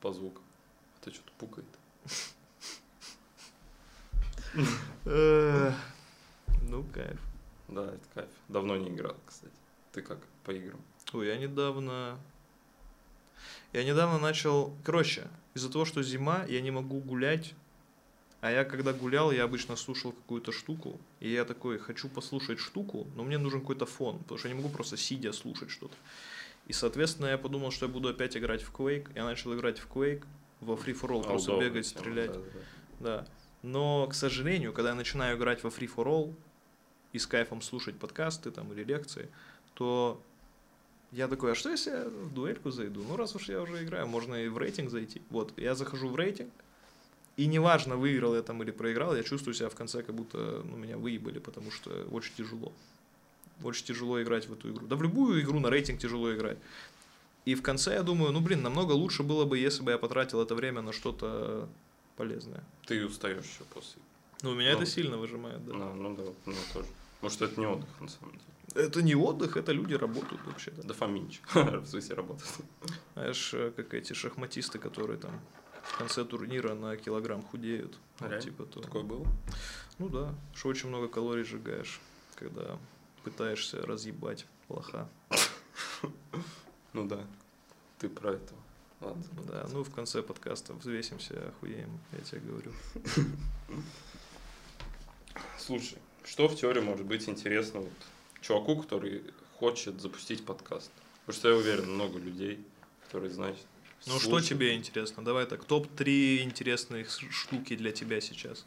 по 0.00 0.12
звуку. 0.12 0.40
Это 1.00 1.14
что-то 1.14 1.32
пукает. 1.38 1.66
Ну, 6.68 6.84
кайф. 6.92 7.20
Да, 7.68 7.84
это 7.84 8.06
кайф. 8.14 8.30
Давно 8.48 8.76
не 8.76 8.90
играл, 8.90 9.16
кстати. 9.26 9.52
Ты 9.92 10.02
как 10.02 10.18
по 10.44 10.50
играм? 10.50 10.80
Ой, 11.12 11.26
я 11.26 11.36
недавно... 11.36 12.18
Я 13.72 13.84
недавно 13.84 14.18
начал... 14.18 14.72
Короче, 14.84 15.28
из-за 15.54 15.70
того, 15.70 15.84
что 15.84 16.02
зима, 16.02 16.44
я 16.48 16.60
не 16.60 16.70
могу 16.70 17.00
гулять. 17.00 17.54
А 18.40 18.50
я 18.50 18.64
когда 18.64 18.92
гулял, 18.92 19.32
я 19.32 19.44
обычно 19.44 19.76
слушал 19.76 20.12
какую-то 20.12 20.50
штуку. 20.52 20.98
И 21.20 21.30
я 21.30 21.44
такой, 21.44 21.78
хочу 21.78 22.08
послушать 22.08 22.58
штуку, 22.58 23.06
но 23.14 23.22
мне 23.22 23.36
нужен 23.36 23.60
какой-то 23.60 23.86
фон. 23.86 24.18
Потому 24.20 24.38
что 24.38 24.48
я 24.48 24.54
не 24.54 24.60
могу 24.60 24.72
просто 24.72 24.96
сидя 24.96 25.32
слушать 25.32 25.70
что-то. 25.70 25.94
И, 26.66 26.72
соответственно, 26.72 27.26
я 27.26 27.38
подумал, 27.38 27.70
что 27.70 27.86
я 27.86 27.92
буду 27.92 28.08
опять 28.08 28.36
играть 28.36 28.62
в 28.62 28.72
Quake. 28.72 29.08
Я 29.14 29.24
начал 29.24 29.54
играть 29.54 29.78
в 29.78 29.88
Quake, 29.88 30.24
во 30.60 30.74
Free 30.74 30.98
for 30.98 31.10
All, 31.10 31.22
просто 31.22 31.52
Алдовая 31.52 31.68
бегать, 31.68 31.86
стрелять. 31.86 32.32
да, 32.32 32.38
да, 32.38 32.40
да. 32.40 32.60
Да. 33.00 33.26
Но, 33.62 34.06
к 34.06 34.14
сожалению, 34.14 34.72
когда 34.72 34.90
я 34.90 34.94
начинаю 34.94 35.36
играть 35.36 35.62
во 35.62 35.68
Free 35.70 35.90
for 35.92 36.06
All 36.06 36.34
и 37.12 37.18
с 37.18 37.26
кайфом 37.26 37.60
слушать 37.60 37.96
подкасты 37.96 38.50
там 38.50 38.72
или 38.72 38.84
лекции, 38.84 39.28
то 39.74 40.22
я 41.12 41.28
такой, 41.28 41.52
а 41.52 41.54
что 41.54 41.70
если 41.70 41.90
я 41.90 42.04
в 42.08 42.32
дуэльку 42.32 42.70
зайду? 42.70 43.02
Ну, 43.06 43.16
раз 43.16 43.34
уж 43.34 43.48
я 43.48 43.60
уже 43.60 43.82
играю, 43.84 44.06
можно 44.06 44.36
и 44.36 44.48
в 44.48 44.56
рейтинг 44.56 44.90
зайти. 44.90 45.20
Вот, 45.28 45.52
я 45.58 45.74
захожу 45.74 46.08
в 46.08 46.16
рейтинг, 46.16 46.52
и 47.36 47.46
неважно, 47.46 47.96
выиграл 47.96 48.34
я 48.34 48.42
там 48.42 48.62
или 48.62 48.70
проиграл, 48.70 49.16
я 49.16 49.22
чувствую 49.22 49.54
себя 49.54 49.68
в 49.68 49.74
конце, 49.74 50.02
как 50.02 50.14
будто 50.14 50.62
ну, 50.64 50.76
меня 50.76 50.98
выебали, 50.98 51.38
потому 51.38 51.70
что 51.70 51.90
очень 52.10 52.34
тяжело. 52.36 52.72
Очень 53.62 53.86
тяжело 53.86 54.22
играть 54.22 54.48
в 54.48 54.52
эту 54.52 54.70
игру. 54.70 54.86
Да 54.86 54.96
в 54.96 55.02
любую 55.02 55.40
игру 55.42 55.60
на 55.60 55.70
рейтинг 55.70 56.00
тяжело 56.00 56.34
играть. 56.34 56.58
И 57.44 57.54
в 57.54 57.62
конце 57.62 57.94
я 57.94 58.02
думаю, 58.02 58.32
ну, 58.32 58.40
блин, 58.40 58.62
намного 58.62 58.92
лучше 58.92 59.22
было 59.22 59.44
бы, 59.44 59.58
если 59.58 59.82
бы 59.82 59.90
я 59.90 59.98
потратил 59.98 60.40
это 60.42 60.54
время 60.54 60.82
на 60.82 60.92
что-то 60.92 61.68
полезное. 62.16 62.62
Ты 62.86 63.04
устаешь 63.06 63.44
еще 63.44 63.64
после. 63.72 64.00
Ну, 64.42 64.54
меня 64.54 64.72
Ну. 64.72 64.76
это 64.78 64.86
сильно 64.86 65.16
выжимает, 65.16 65.64
да. 65.64 65.72
Ну, 65.72 65.94
ну 65.94 66.16
да, 66.16 66.22
ну 66.46 66.54
тоже. 66.72 66.88
Может, 67.22 67.42
это 67.42 67.60
не 67.60 67.66
отдых, 67.66 67.88
на 68.00 68.08
самом 68.08 68.32
деле. 68.32 68.84
Это 68.86 69.02
не 69.02 69.14
отдых, 69.14 69.56
это 69.56 69.72
люди 69.72 69.94
работают 69.94 70.40
вообще-то. 70.46 70.82
Дофаминчик. 70.82 71.42
В 71.54 71.86
смысле 71.86 72.14
работает. 72.14 72.50
Знаешь, 73.14 73.54
э, 73.54 73.72
как 73.74 73.94
эти 73.94 74.12
шахматисты, 74.12 74.78
которые 74.78 75.18
там 75.18 75.40
в 75.92 75.98
конце 75.98 76.24
турнира 76.24 76.74
на 76.74 76.96
килограмм 76.96 77.42
худеют. 77.42 77.98
Вот, 78.18 78.30
реально? 78.30 78.42
типа 78.42 78.64
то. 78.64 78.80
Такое 78.80 79.02
было? 79.02 79.26
Ну 79.98 80.08
да, 80.08 80.34
что 80.54 80.68
очень 80.68 80.88
много 80.88 81.08
калорий 81.08 81.44
сжигаешь, 81.44 82.00
когда 82.36 82.78
пытаешься 83.22 83.82
разъебать 83.82 84.46
плоха. 84.66 85.08
Ну 86.92 87.06
да. 87.06 87.24
Ты 87.98 88.08
про 88.08 88.32
это. 88.32 88.52
Ладно. 89.00 89.24
Да, 89.46 89.66
ну 89.70 89.84
в 89.84 89.94
конце 89.94 90.22
подкаста 90.22 90.74
взвесимся, 90.74 91.48
охуеем, 91.48 92.00
я 92.10 92.18
тебе 92.18 92.40
говорю. 92.40 92.72
Слушай, 95.58 95.98
что 96.24 96.48
в 96.48 96.56
теории 96.56 96.80
может 96.80 97.06
быть 97.06 97.28
интересно 97.28 97.80
вот 97.80 97.92
чуваку, 98.40 98.82
который 98.82 99.22
хочет 99.58 100.00
запустить 100.00 100.44
подкаст? 100.44 100.90
Потому 101.20 101.38
что 101.38 101.48
я 101.50 101.56
уверен, 101.56 101.92
много 101.92 102.18
людей, 102.18 102.58
которые 103.04 103.30
знают. 103.30 103.58
Ну 104.06 104.18
что 104.18 104.40
тебе 104.40 104.74
интересно? 104.74 105.24
Давай 105.24 105.46
так, 105.46 105.64
топ-3 105.64 106.42
интересных 106.42 107.08
штуки 107.10 107.76
для 107.76 107.92
тебя 107.92 108.20
сейчас. 108.20 108.64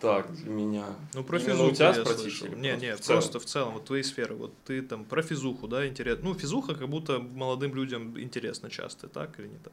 Так, 0.00 0.32
для 0.32 0.50
меня. 0.50 0.86
Ну, 1.12 1.24
про 1.24 1.38
Именно 1.38 1.54
физуху 1.54 1.70
у 1.72 1.74
тебя 1.74 1.86
я 1.88 1.94
спросить 1.94 2.20
слышал. 2.20 2.56
Не, 2.56 2.76
не, 2.76 2.94
в 2.94 3.00
целом? 3.00 3.20
просто 3.20 3.40
в 3.40 3.44
целом, 3.44 3.74
вот 3.74 3.84
твои 3.84 4.02
сферы, 4.04 4.36
вот 4.36 4.52
ты 4.64 4.80
там 4.82 5.04
про 5.04 5.22
физуху, 5.22 5.66
да, 5.66 5.88
интересно. 5.88 6.28
Ну, 6.28 6.34
физуха 6.34 6.76
как 6.76 6.88
будто 6.88 7.18
молодым 7.18 7.74
людям 7.74 8.18
интересно 8.20 8.70
часто, 8.70 9.08
так 9.08 9.40
или 9.40 9.48
не 9.48 9.58
так? 9.58 9.72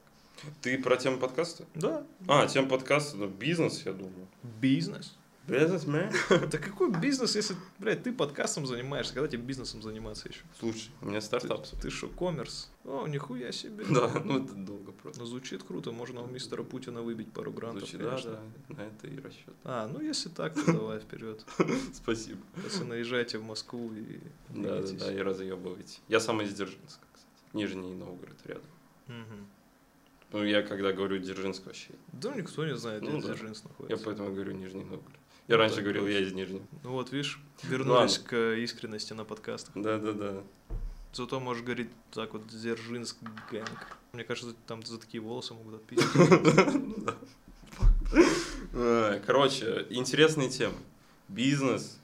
Ты 0.61 0.79
про 0.81 0.97
тему 0.97 1.17
подкаста? 1.19 1.65
Да, 1.75 2.03
А, 2.27 2.47
тема 2.47 2.67
подкаста, 2.67 3.17
ну, 3.17 3.27
бизнес, 3.27 3.83
я 3.85 3.93
думаю. 3.93 4.27
бизнес. 4.43 5.15
Бизнес, 5.47 5.85
man. 5.85 6.11
Да 6.49 6.57
какой 6.57 6.91
бизнес, 6.91 7.35
если, 7.35 7.55
блядь, 7.77 8.01
ты 8.03 8.11
подкастом 8.11 8.65
занимаешься, 8.65 9.13
когда 9.13 9.27
тебе 9.27 9.43
бизнесом 9.43 9.81
заниматься 9.81 10.27
еще? 10.27 10.41
Слушай, 10.59 10.89
у 11.01 11.07
меня 11.07 11.21
стартап. 11.21 11.67
ты 11.81 11.89
что, 11.91 12.07
коммерс? 12.07 12.71
О, 12.83 13.05
нихуя 13.07 13.51
себе. 13.51 13.85
Да, 13.89 14.11
ну 14.23 14.43
это 14.43 14.53
долго 14.53 14.91
просто. 14.91 15.21
Ну, 15.21 15.27
звучит 15.27 15.63
круто, 15.63 15.91
можно 15.91 16.21
у 16.23 16.27
мистера 16.27 16.63
Путина 16.63 17.01
выбить 17.01 17.31
пару 17.31 17.51
грантов, 17.51 17.81
Звучит, 17.81 17.99
да, 18.01 18.09
конечно. 18.11 18.39
да, 18.69 18.75
на 18.75 18.87
это 18.87 19.07
и 19.07 19.19
расчет. 19.19 19.53
А, 19.63 19.87
ну 19.87 20.01
если 20.01 20.29
так, 20.29 20.53
то 20.55 20.65
давай 20.73 20.99
вперед. 20.99 21.45
Спасибо. 21.93 22.39
Если 22.63 22.83
наезжайте 22.83 23.37
в 23.37 23.43
Москву 23.43 23.93
и 23.93 24.19
Да, 24.49 24.81
да, 24.81 24.91
да, 24.93 25.13
и 25.13 25.17
разъебываете. 25.19 25.99
Я 26.07 26.19
сам 26.19 26.41
из 26.41 26.53
Дзержинска, 26.53 27.05
кстати. 27.13 27.27
Нижний 27.53 27.93
Новгород 27.93 28.37
рядом. 28.45 28.63
Мгм. 29.07 29.47
Ну, 30.31 30.43
я 30.43 30.63
когда 30.63 30.91
говорю 30.91 31.19
Дзержинск 31.19 31.65
вообще, 31.67 31.91
Да 32.11 32.33
никто 32.35 32.65
не 32.65 32.75
знает, 32.75 33.03
где 33.03 33.11
Ну 33.11 33.21
да. 33.21 33.27
Дзержинск 33.27 33.63
я 33.63 33.69
находится. 33.69 34.05
поэтому 34.05 34.33
говорю 34.33 34.53
Нижний 34.53 34.83
Новгород. 34.83 35.19
Ну 35.47 35.53
Я 35.53 35.57
раньше 35.57 35.75
так 35.75 35.83
говорил, 35.83 36.07
я 36.07 36.19
из 36.19 36.33
Нижнего. 36.33 36.65
Ну 36.83 36.91
вот, 36.91 37.11
видишь, 37.11 37.39
вернулись 37.63 38.17
к 38.17 38.35
искренности 38.55 39.13
на 39.13 39.25
подкастах. 39.25 39.73
Да, 39.75 39.97
да, 39.99 40.11
да. 40.13 40.43
Зато 41.13 41.39
можешь 41.39 41.63
говорить 41.63 41.89
так 42.11 42.33
вот, 42.33 42.47
Дзержинск 42.47 43.17
гэнг. 43.51 43.97
Мне 44.13 44.23
кажется, 44.23 44.55
там 44.67 44.83
за 44.83 44.97
такие 44.99 45.21
волосы 45.21 45.53
могут 45.53 45.75
отписать. 45.75 47.11
Э, 48.73 49.21
Короче, 49.25 49.85
интересные 49.89 50.49
темы. 50.49 50.75
Бизнес. 51.27 51.99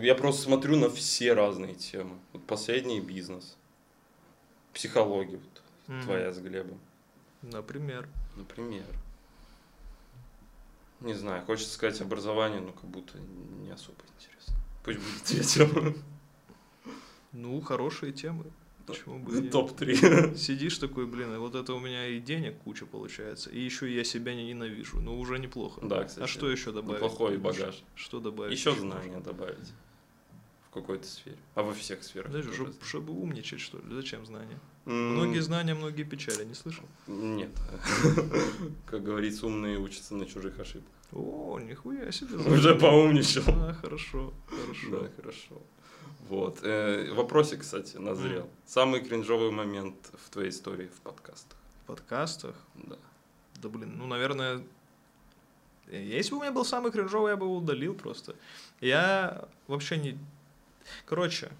Я 0.00 0.14
просто 0.14 0.42
смотрю 0.42 0.76
на 0.76 0.90
все 0.90 1.32
разные 1.32 1.74
темы. 1.74 2.18
Вот 2.32 2.44
последний 2.46 3.00
бизнес. 3.00 3.56
Психология 4.74 5.38
вот, 5.38 5.62
Мгм. 5.86 6.02
твоя 6.02 6.32
с 6.32 6.38
Глебом. 6.38 6.78
Например. 7.42 8.06
Например. 8.36 8.84
Не 11.00 11.14
знаю, 11.14 11.44
хочется 11.44 11.72
сказать 11.74 12.00
образование, 12.00 12.60
но 12.60 12.72
как 12.72 12.84
будто 12.84 13.18
не 13.18 13.70
особо 13.70 13.98
интересно. 14.18 14.54
Пусть 14.84 14.98
будет 14.98 15.46
тема. 15.46 15.94
Ну, 17.32 17.60
хорошие 17.60 18.12
темы. 18.12 18.44
Почему 18.86 19.18
бы 19.18 19.36
и 19.36 19.42
нет? 19.42 19.52
Топ-3. 19.52 20.36
Сидишь 20.36 20.78
такой, 20.78 21.06
блин, 21.06 21.34
и 21.34 21.38
вот 21.38 21.54
это 21.56 21.74
у 21.74 21.80
меня 21.80 22.06
и 22.06 22.20
денег 22.20 22.56
куча 22.58 22.86
получается, 22.86 23.50
и 23.50 23.60
еще 23.60 23.92
я 23.92 24.04
себя 24.04 24.32
не 24.34 24.46
ненавижу. 24.46 25.00
Ну, 25.00 25.18
уже 25.18 25.38
неплохо. 25.40 25.80
Да, 25.84 26.04
кстати. 26.04 26.22
А 26.24 26.26
что 26.28 26.48
еще 26.48 26.70
добавить? 26.72 27.02
Неплохой 27.02 27.36
багаж. 27.36 27.82
Что 27.96 28.20
добавить? 28.20 28.56
Еще 28.56 28.72
знания 28.76 29.18
добавить. 29.18 29.72
В 30.70 30.70
какой-то 30.70 31.06
сфере. 31.06 31.36
А 31.56 31.62
во 31.62 31.74
всех 31.74 32.04
сферах. 32.04 32.32
Чтоб- 32.54 32.82
чтобы 32.84 33.12
умничать, 33.12 33.60
что 33.60 33.78
ли? 33.78 33.84
Зачем 33.90 34.24
знания? 34.24 34.58
Многие 34.86 35.40
знания, 35.40 35.74
многие 35.74 36.04
печали, 36.04 36.44
не 36.44 36.54
слышал? 36.54 36.84
Нет. 37.08 37.50
Как 38.86 39.02
говорится, 39.02 39.46
умные 39.46 39.78
учатся 39.78 40.14
на 40.14 40.26
чужих 40.26 40.60
ошибках. 40.60 40.92
О, 41.12 41.58
нихуя 41.58 42.12
себе. 42.12 42.36
Уже 42.52 42.74
поумничал. 42.76 43.42
А, 43.48 43.74
хорошо, 43.74 44.32
хорошо. 44.48 44.90
Да, 44.90 45.10
хорошо. 45.16 45.62
Вот. 46.28 46.60
Э, 46.62 47.12
Вопросик, 47.12 47.60
кстати, 47.62 47.96
назрел. 47.96 48.48
Самый 48.64 49.00
кринжовый 49.00 49.50
момент 49.50 49.96
в 50.24 50.30
твоей 50.30 50.50
истории 50.50 50.86
в 50.86 51.00
подкастах. 51.00 51.58
В 51.82 51.86
подкастах? 51.86 52.54
Да. 52.74 52.96
Да 53.60 53.68
блин, 53.68 53.94
ну, 53.96 54.06
наверное, 54.06 54.62
э, 55.88 56.00
если 56.00 56.30
бы 56.30 56.38
у 56.38 56.40
меня 56.42 56.52
был 56.52 56.64
самый 56.64 56.92
кринжовый, 56.92 57.32
я 57.32 57.36
бы 57.36 57.46
его 57.46 57.56
удалил 57.56 57.94
просто. 57.94 58.36
Я 58.80 59.48
вообще 59.66 59.96
не... 59.96 60.18
Короче, 61.06 61.50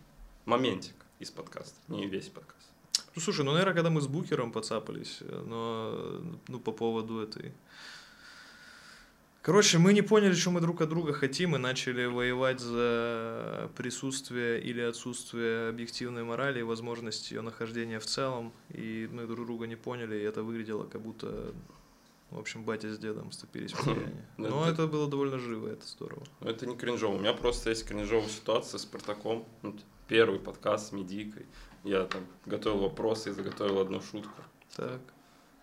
Моментик 0.45 0.95
из 1.19 1.33
подкаста, 1.33 1.75
не 1.89 2.07
весь 2.07 2.29
подкаст. 2.29 2.56
Ну, 3.17 3.23
слушай, 3.23 3.45
ну, 3.45 3.53
наверное, 3.53 3.75
когда 3.75 3.89
мы 3.89 4.01
с 4.03 4.07
Букером 4.07 4.53
поцапались, 4.53 5.19
э, 5.23 5.43
но, 5.47 6.21
ну, 6.49 6.61
по 6.61 6.71
поводу 6.71 7.19
этой... 7.21 7.53
Короче, 9.41 9.79
мы 9.79 9.93
не 9.93 10.03
поняли, 10.03 10.35
что 10.35 10.51
мы 10.51 10.61
друг 10.61 10.81
от 10.83 10.89
друга 10.89 11.13
хотим, 11.13 11.55
и 11.55 11.59
начали 11.59 12.05
воевать 12.05 12.61
за 12.61 13.71
присутствие 13.77 14.61
или 14.61 14.81
отсутствие 14.81 15.69
объективной 15.71 16.25
морали 16.25 16.59
и 16.61 16.63
возможности 16.63 17.33
ее 17.35 17.43
нахождения 17.43 17.99
в 18.01 18.07
целом. 18.07 18.53
И 18.71 19.09
мы 19.13 19.27
друг 19.27 19.47
друга 19.47 19.67
не 19.67 19.77
поняли, 19.77 20.17
и 20.17 20.23
это 20.23 20.43
выглядело 20.43 20.85
как 20.85 21.01
будто, 21.01 21.55
в 22.33 22.39
общем, 22.39 22.65
батя 22.65 22.93
с 22.93 22.99
дедом 22.99 23.31
вступились 23.31 23.73
в 23.73 23.83
влияние. 23.85 24.27
Да, 24.37 24.49
Но 24.51 24.63
это- 24.65 24.83
это 24.83 24.87
было 24.89 25.09
довольно 25.09 25.39
живо, 25.39 25.69
это 25.69 25.87
здорово. 25.87 26.25
Но 26.41 26.51
это 26.51 26.67
не 26.67 26.77
кринжово. 26.77 27.15
У 27.17 27.21
меня 27.21 27.33
просто 27.33 27.71
есть 27.71 27.87
кринжовая 27.87 28.29
ситуация 28.29 28.79
с 28.79 28.83
Спартаком. 28.83 29.47
Ну, 29.63 29.75
Первый 30.09 30.39
подкаст 30.39 30.89
с 30.89 30.93
Медикой. 30.93 31.47
Я 31.85 32.05
там 32.05 32.27
готовил 32.47 32.81
вопросы 32.81 33.31
и 33.31 33.33
заготовил 33.33 33.79
одну 33.81 34.01
шутку. 34.01 34.43
Так. 34.77 35.01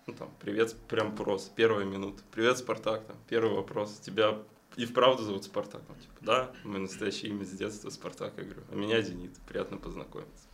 Ну 0.06 0.14
там, 0.14 0.30
привет, 0.40 0.74
прям 0.88 1.14
просто, 1.16 1.50
первая 1.54 1.84
минута. 1.84 2.22
Привет, 2.30 2.58
Спартак, 2.58 3.04
там, 3.06 3.16
первый 3.28 3.54
вопрос. 3.54 3.98
Тебя 4.00 4.38
и 4.76 4.84
вправду 4.86 5.22
зовут 5.22 5.44
Спартак? 5.44 5.82
Ну, 5.88 5.94
типа, 5.94 6.14
да, 6.20 6.52
мое 6.64 6.80
настоящее 6.80 7.30
имя 7.30 7.44
с 7.44 7.50
детства 7.50 7.90
Спартак. 7.90 8.34
Я 8.36 8.44
говорю, 8.44 8.62
а 8.70 8.74
меня 8.74 9.00
Зенит, 9.00 9.32
приятно 9.48 9.76
познакомиться. 9.78 10.46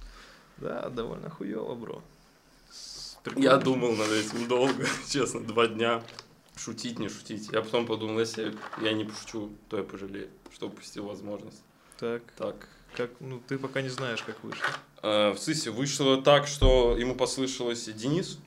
Да, 0.59 0.89
довольно 0.91 1.31
хуево, 1.31 1.75
бро. 1.75 2.03
С- 2.71 3.17
Я 3.25 3.33
прикольно. 3.33 3.59
думал 3.59 3.93
над 3.97 4.11
этим 4.11 4.47
долго, 4.47 4.87
честно, 5.09 5.41
два 5.41 5.67
дня. 5.67 6.03
Шутить, 6.57 6.99
не 6.99 7.09
шутить. 7.09 7.49
Я 7.51 7.63
потом 7.63 7.87
подумал, 7.87 8.21
если 8.21 8.55
я 8.83 8.93
не 8.93 9.05
пошучу, 9.05 9.51
то 9.69 9.79
я 9.79 9.83
пожалею, 9.83 10.29
что 10.53 10.67
упустил 10.69 11.07
возможность. 11.07 11.63
Так, 11.99 12.23
Так. 12.37 12.69
Как, 12.97 13.11
ну, 13.21 13.41
ты 13.49 13.59
пока 13.59 13.83
не 13.83 13.89
знаешь, 13.89 14.23
как 14.23 14.43
вышло. 14.45 14.65
Э, 15.03 15.31
В 15.33 15.39
СИСе 15.39 15.71
вышло 15.71 16.21
так, 16.23 16.47
что 16.47 16.97
ему 16.99 17.15
послышалось 17.15 17.85
Денис, 17.85 18.39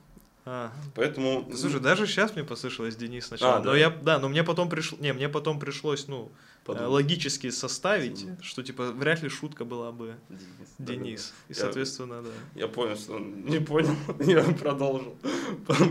А, 0.46 0.72
поэтому... 0.96 1.50
Слушай, 1.56 1.80
даже 1.80 2.06
сейчас 2.06 2.36
мне 2.36 2.44
послышалось 2.44 2.96
Денис 2.96 3.26
сначала. 3.28 3.56
А, 3.58 3.60
но 3.60 3.72
да? 3.72 3.78
я, 3.78 3.90
да, 3.90 4.20
но 4.20 4.28
мне 4.30 4.44
потом 4.44 4.70
пришло, 4.70 4.98
не, 5.00 5.14
мне 5.14 5.30
потом 5.30 5.58
пришлось, 5.60 6.08
ну, 6.10 6.32
э, 6.34 6.66
подумал, 6.66 6.92
логически 6.92 7.50
составить, 7.50 8.16
Денис. 8.16 8.38
что 8.42 8.62
типа 8.62 8.92
вряд 8.92 9.24
ли 9.24 9.30
шутка 9.30 9.64
была 9.64 9.92
бы 9.94 10.16
Денис. 10.30 10.70
Денис. 10.80 11.34
И 11.48 11.54
Я- 11.54 11.60
соответственно, 11.60 12.22
да. 12.22 12.30
Я 12.56 12.68
понял, 12.68 12.98
что 12.98 13.14
он 13.16 13.46
не 13.46 13.60
понял, 13.60 13.96
я 14.20 14.44
продолжил. 14.44 15.16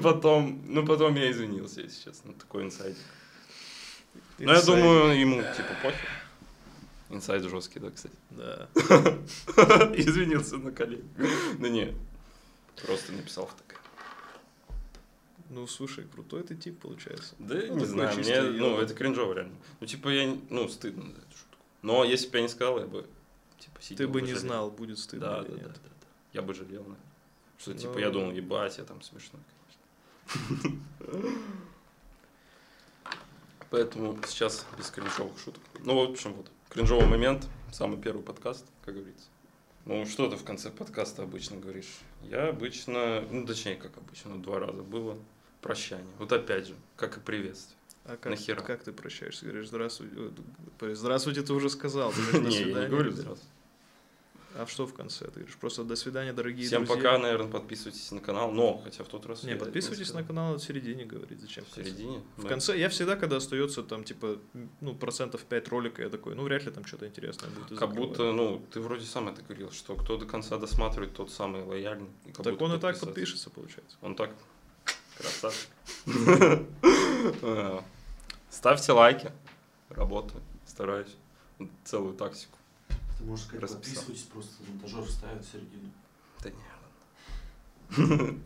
Потом, 0.02 0.62
ну 0.66 0.84
потом 0.86 1.14
я 1.16 1.30
извинился, 1.30 1.80
если 1.80 2.04
честно, 2.10 2.32
такой 2.34 2.64
инсайд. 2.64 2.96
Но 4.38 4.52
я 4.52 4.58
Инсайд. 4.58 4.66
думаю, 4.66 5.18
ему 5.18 5.36
типа 5.56 5.74
похер. 5.82 6.08
Инсайд 7.12 7.42
жесткий, 7.44 7.78
да, 7.78 7.90
кстати. 7.90 8.14
Да. 8.30 8.68
Извинился 9.96 10.56
на 10.56 10.72
коллег. 10.72 11.04
Да 11.58 11.68
не, 11.68 11.94
просто 12.86 13.12
написал 13.12 13.46
в 13.46 13.54
ТГ. 13.54 13.76
Ну, 15.50 15.66
слушай, 15.66 16.06
крутой 16.06 16.42
ты 16.44 16.54
тип, 16.56 16.80
получается. 16.80 17.34
Да 17.38 17.54
Ну, 17.68 17.76
не 17.78 17.84
знаю, 17.84 18.18
мне, 18.18 18.40
ну, 18.40 18.78
это 18.78 18.94
кринжово 18.94 19.34
реально. 19.34 19.54
Ну, 19.80 19.86
типа, 19.86 20.08
я, 20.08 20.34
ну, 20.48 20.66
стыдно 20.68 21.02
за 21.12 21.18
эту 21.18 21.36
шутку. 21.36 21.56
Но 21.82 22.04
если 22.04 22.28
бы 22.30 22.38
я 22.38 22.42
не 22.44 22.48
сказал, 22.48 22.78
я 22.80 22.86
бы, 22.86 23.06
типа, 23.58 23.78
Ты 23.78 23.84
сидел 23.84 24.08
бы 24.08 24.22
не 24.22 24.28
жалел. 24.28 24.40
знал, 24.40 24.70
будет 24.70 24.98
стыдно 24.98 25.26
Да, 25.28 25.38
или 25.42 25.48
да, 25.48 25.54
да, 25.56 25.62
нет. 25.62 25.72
да, 25.74 25.80
да. 25.90 26.06
Я 26.32 26.40
бы 26.42 26.54
жалел, 26.54 26.80
наверное. 26.82 26.96
Что, 27.58 27.74
типа, 27.74 27.92
Ну, 27.92 27.98
я 27.98 28.10
думал, 28.10 28.32
ебать, 28.32 28.78
я 28.78 28.84
там 28.84 29.02
смешной, 29.02 29.42
конечно. 30.30 30.80
Поэтому 33.70 34.18
сейчас 34.26 34.66
без 34.78 34.90
кринжовых 34.90 35.38
шуток. 35.38 35.62
Ну, 35.80 35.94
в 36.06 36.10
общем, 36.10 36.32
вот, 36.34 36.50
кринжовый 36.72 37.06
момент, 37.06 37.46
самый 37.70 37.98
первый 38.00 38.22
подкаст, 38.22 38.64
как 38.82 38.94
говорится. 38.94 39.26
Ну, 39.84 40.06
что 40.06 40.28
ты 40.30 40.36
в 40.36 40.44
конце 40.44 40.70
подкаста 40.70 41.22
обычно 41.22 41.58
говоришь? 41.58 41.98
Я 42.22 42.48
обычно, 42.48 43.22
ну, 43.30 43.46
точнее, 43.46 43.76
как 43.76 43.96
обычно, 43.98 44.40
два 44.40 44.58
раза 44.58 44.82
было 44.82 45.18
прощание. 45.60 46.06
Вот 46.18 46.32
опять 46.32 46.68
же, 46.68 46.74
как 46.96 47.18
и 47.18 47.20
приветствие. 47.20 47.76
А 48.04 48.16
как, 48.16 48.30
Нахера? 48.30 48.60
как 48.62 48.82
ты 48.82 48.92
прощаешься? 48.92 49.44
Говоришь, 49.44 49.68
здравствуйте. 49.68 50.14
э, 50.80 50.94
Здравствуйте, 50.94 51.42
ты 51.42 51.52
уже 51.52 51.68
сказал. 51.68 52.10
Ты 52.16 52.22
говоришь, 52.22 52.32
«До 52.32 52.48
Не, 52.48 52.54
я 52.54 52.58
не 52.60 52.64
свидания». 52.64 52.88
говорю 52.88 53.12
сразу. 53.12 53.40
А 54.54 54.66
что 54.66 54.86
в 54.86 54.92
конце? 54.94 55.24
Ты 55.26 55.40
говоришь, 55.40 55.56
просто 55.56 55.82
до 55.84 55.96
свидания, 55.96 56.32
дорогие 56.32 56.66
Всем 56.66 56.84
друзья. 56.84 56.96
пока, 57.10 57.18
наверное, 57.18 57.50
подписывайтесь 57.50 58.10
на 58.10 58.20
канал. 58.20 58.50
Но, 58.52 58.80
хотя 58.84 59.02
в 59.02 59.08
тот 59.08 59.24
раз... 59.26 59.42
Не, 59.44 59.56
подписывайтесь 59.56 60.12
на 60.12 60.22
канал 60.22 60.54
в 60.56 60.60
середине 60.60 61.04
говорить. 61.04 61.40
Зачем? 61.40 61.64
В 61.64 61.74
середине? 61.74 62.22
В 62.36 62.42
Да. 62.42 62.48
конце, 62.50 62.78
я 62.78 62.88
всегда, 62.88 63.16
когда 63.16 63.36
остается 63.36 63.82
там, 63.82 64.04
типа, 64.04 64.38
ну, 64.80 64.94
процентов 64.94 65.42
5 65.44 65.68
ролика, 65.68 66.02
я 66.02 66.10
такой, 66.10 66.34
ну, 66.34 66.42
вряд 66.42 66.64
ли 66.64 66.70
там 66.70 66.84
что-то 66.84 67.06
интересное 67.06 67.48
будет. 67.50 67.78
Как 67.78 67.94
будто, 67.94 68.32
ну, 68.32 68.62
ты 68.72 68.80
вроде 68.80 69.06
сам 69.06 69.28
это 69.28 69.42
говорил, 69.42 69.70
что 69.72 69.94
кто 69.96 70.16
до 70.18 70.26
конца 70.26 70.58
досматривает, 70.58 71.14
тот 71.14 71.30
самый 71.30 71.62
лояльный. 71.62 72.10
Так 72.42 72.60
он 72.60 72.74
и 72.74 72.78
так 72.78 73.00
подпишется, 73.00 73.48
получается. 73.48 73.96
Он 74.02 74.14
так 74.14 74.34
красавчик. 75.16 75.68
А, 77.42 77.84
Ставьте 78.50 78.92
лайки. 78.92 79.30
Работаю. 79.88 80.42
Стараюсь. 80.66 81.14
Целую 81.84 82.14
тактику. 82.14 82.58
Ты 83.22 83.28
можешь 83.28 83.44
сказать, 83.44 83.62
Расписал. 83.62 84.02
подписывайтесь, 84.04 84.22
просто 84.24 84.52
монтажер 84.68 85.04
вставит 85.04 85.44
в 85.44 85.52
середину. 85.52 85.90
Да 86.42 86.50
не. 86.50 88.38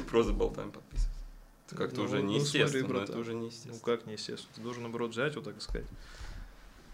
Просто 0.10 0.32
болтаем 0.32 0.72
подписываться. 0.72 1.20
Это 1.68 1.76
как-то 1.76 1.96
Ну, 1.98 2.04
уже 2.04 2.16
ну, 2.22 2.30
неестественно. 2.30 2.86
смотри, 2.88 3.04
это 3.04 3.18
уже 3.18 3.32
Ну, 3.34 3.42
неестественно. 3.42 3.78
как 3.84 4.06
неестественно. 4.06 4.52
Ты 4.56 4.60
должен, 4.62 4.82
наоборот, 4.82 5.12
взять, 5.12 5.36
вот 5.36 5.44
так 5.44 5.60
сказать. 5.62 5.86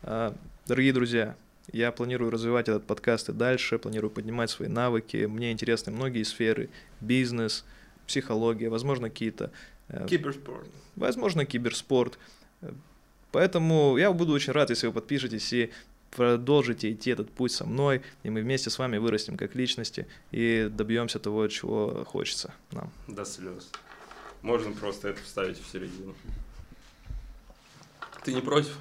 А, 0.03 0.37
Дорогие 0.67 0.93
друзья, 0.93 1.35
я 1.73 1.93
планирую 1.93 2.31
развивать 2.31 2.69
этот 2.69 2.85
подкаст 2.87 3.29
и 3.31 3.33
дальше, 3.33 3.79
планирую 3.79 4.11
поднимать 4.11 4.51
свои 4.51 4.69
навыки. 4.69 5.25
Мне 5.25 5.51
интересны 5.53 5.93
многие 5.93 6.23
сферы. 6.25 6.69
Бизнес, 7.01 7.65
психология, 8.07 8.69
возможно, 8.69 9.09
какие-то... 9.09 9.51
э, 9.89 10.07
Киберспорт. 10.09 10.69
возможно, 10.97 11.47
киберспорт. 11.47 12.19
Поэтому 13.33 13.97
я 13.97 14.13
буду 14.13 14.33
очень 14.33 14.53
рад, 14.53 14.69
если 14.71 14.89
вы 14.89 14.93
подпишетесь 14.93 15.53
и 15.53 15.71
продолжите 16.11 16.93
идти 16.93 17.11
этот 17.11 17.31
путь 17.31 17.53
со 17.53 17.65
мной, 17.67 18.03
и 18.23 18.31
мы 18.31 18.41
вместе 18.41 18.71
с 18.71 18.79
вами 18.79 18.99
вырастем 18.99 19.37
как 19.37 19.55
личности 19.55 20.07
и 20.31 20.69
добьемся 20.71 21.19
того, 21.19 21.47
чего 21.49 22.05
хочется 22.05 22.53
нам. 22.73 22.91
До 23.07 23.25
слез. 23.25 23.71
Можно 24.43 24.73
просто 24.73 25.09
это 25.09 25.23
вставить 25.23 25.61
в 25.63 25.71
середину. 25.71 26.15
Ты 28.25 28.33
не 28.33 28.41
против? 28.41 28.77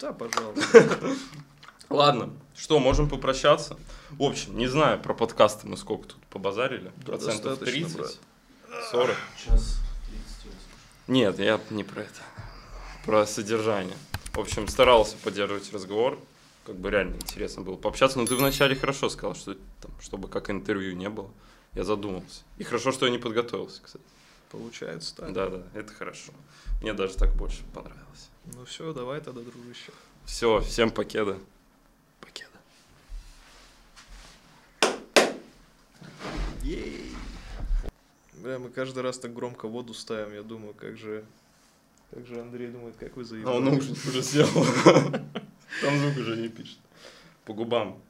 Да, 0.00 0.12
пожалуйста. 0.12 0.98
Ладно, 1.90 2.30
что, 2.56 2.78
можем 2.78 3.08
попрощаться? 3.08 3.76
В 4.10 4.22
общем, 4.22 4.56
не 4.56 4.66
знаю, 4.66 5.00
про 5.00 5.14
подкасты 5.14 5.66
мы 5.66 5.76
сколько 5.76 6.08
тут 6.08 6.22
побазарили. 6.24 6.92
Да, 6.96 7.12
Процентов 7.12 7.58
достаточно, 7.58 7.88
30, 7.88 7.96
брат. 7.96 8.18
40. 8.90 9.16
Час 9.44 9.78
30 10.46 10.52
Нет, 11.08 11.38
я 11.38 11.60
не 11.70 11.84
про 11.84 12.02
это. 12.02 12.20
Про 13.04 13.26
содержание. 13.26 13.96
В 14.32 14.38
общем, 14.40 14.66
старался 14.68 15.16
поддерживать 15.18 15.72
разговор. 15.72 16.18
Как 16.64 16.76
бы 16.76 16.90
реально 16.90 17.16
интересно 17.16 17.62
было 17.62 17.76
пообщаться. 17.76 18.18
Но 18.18 18.26
ты 18.26 18.34
вначале 18.36 18.74
хорошо 18.74 19.08
сказал, 19.10 19.34
что 19.34 19.54
там, 19.80 19.90
чтобы 20.00 20.28
как 20.28 20.50
интервью 20.50 20.96
не 20.96 21.10
было. 21.10 21.30
Я 21.74 21.84
задумался. 21.84 22.42
И 22.56 22.64
хорошо, 22.64 22.92
что 22.92 23.06
я 23.06 23.12
не 23.12 23.18
подготовился, 23.18 23.82
кстати. 23.82 24.04
Получается 24.50 25.16
так. 25.16 25.32
Да, 25.32 25.48
да, 25.48 25.62
это 25.74 25.92
хорошо. 25.92 26.32
Мне 26.80 26.94
даже 26.94 27.16
так 27.16 27.34
больше 27.34 27.62
понравилось. 27.74 28.30
Ну 28.54 28.64
все, 28.64 28.92
давай 28.92 29.20
тогда, 29.20 29.40
дружище. 29.40 29.90
Все, 30.24 30.60
всем 30.60 30.90
покеда. 30.90 31.38
Покеда. 32.20 32.50
Ей! 36.62 37.10
Бля, 38.34 38.58
мы 38.58 38.68
каждый 38.70 39.02
раз 39.02 39.18
так 39.18 39.34
громко 39.34 39.66
воду 39.68 39.92
ставим, 39.94 40.34
я 40.34 40.42
думаю, 40.42 40.74
как 40.74 40.96
же... 40.96 41.24
Как 42.10 42.26
же 42.26 42.40
Андрей 42.40 42.68
думает, 42.68 42.94
как 42.96 43.16
вы 43.16 43.22
А 43.22 43.24
заебали. 43.24 43.56
он 43.56 43.68
уже, 43.68 43.92
уже 43.92 44.22
сделал. 44.22 44.64
Там 45.80 45.98
звук 45.98 46.16
уже 46.18 46.36
не 46.36 46.48
пишет. 46.48 46.78
По 47.44 47.52
губам 47.52 48.02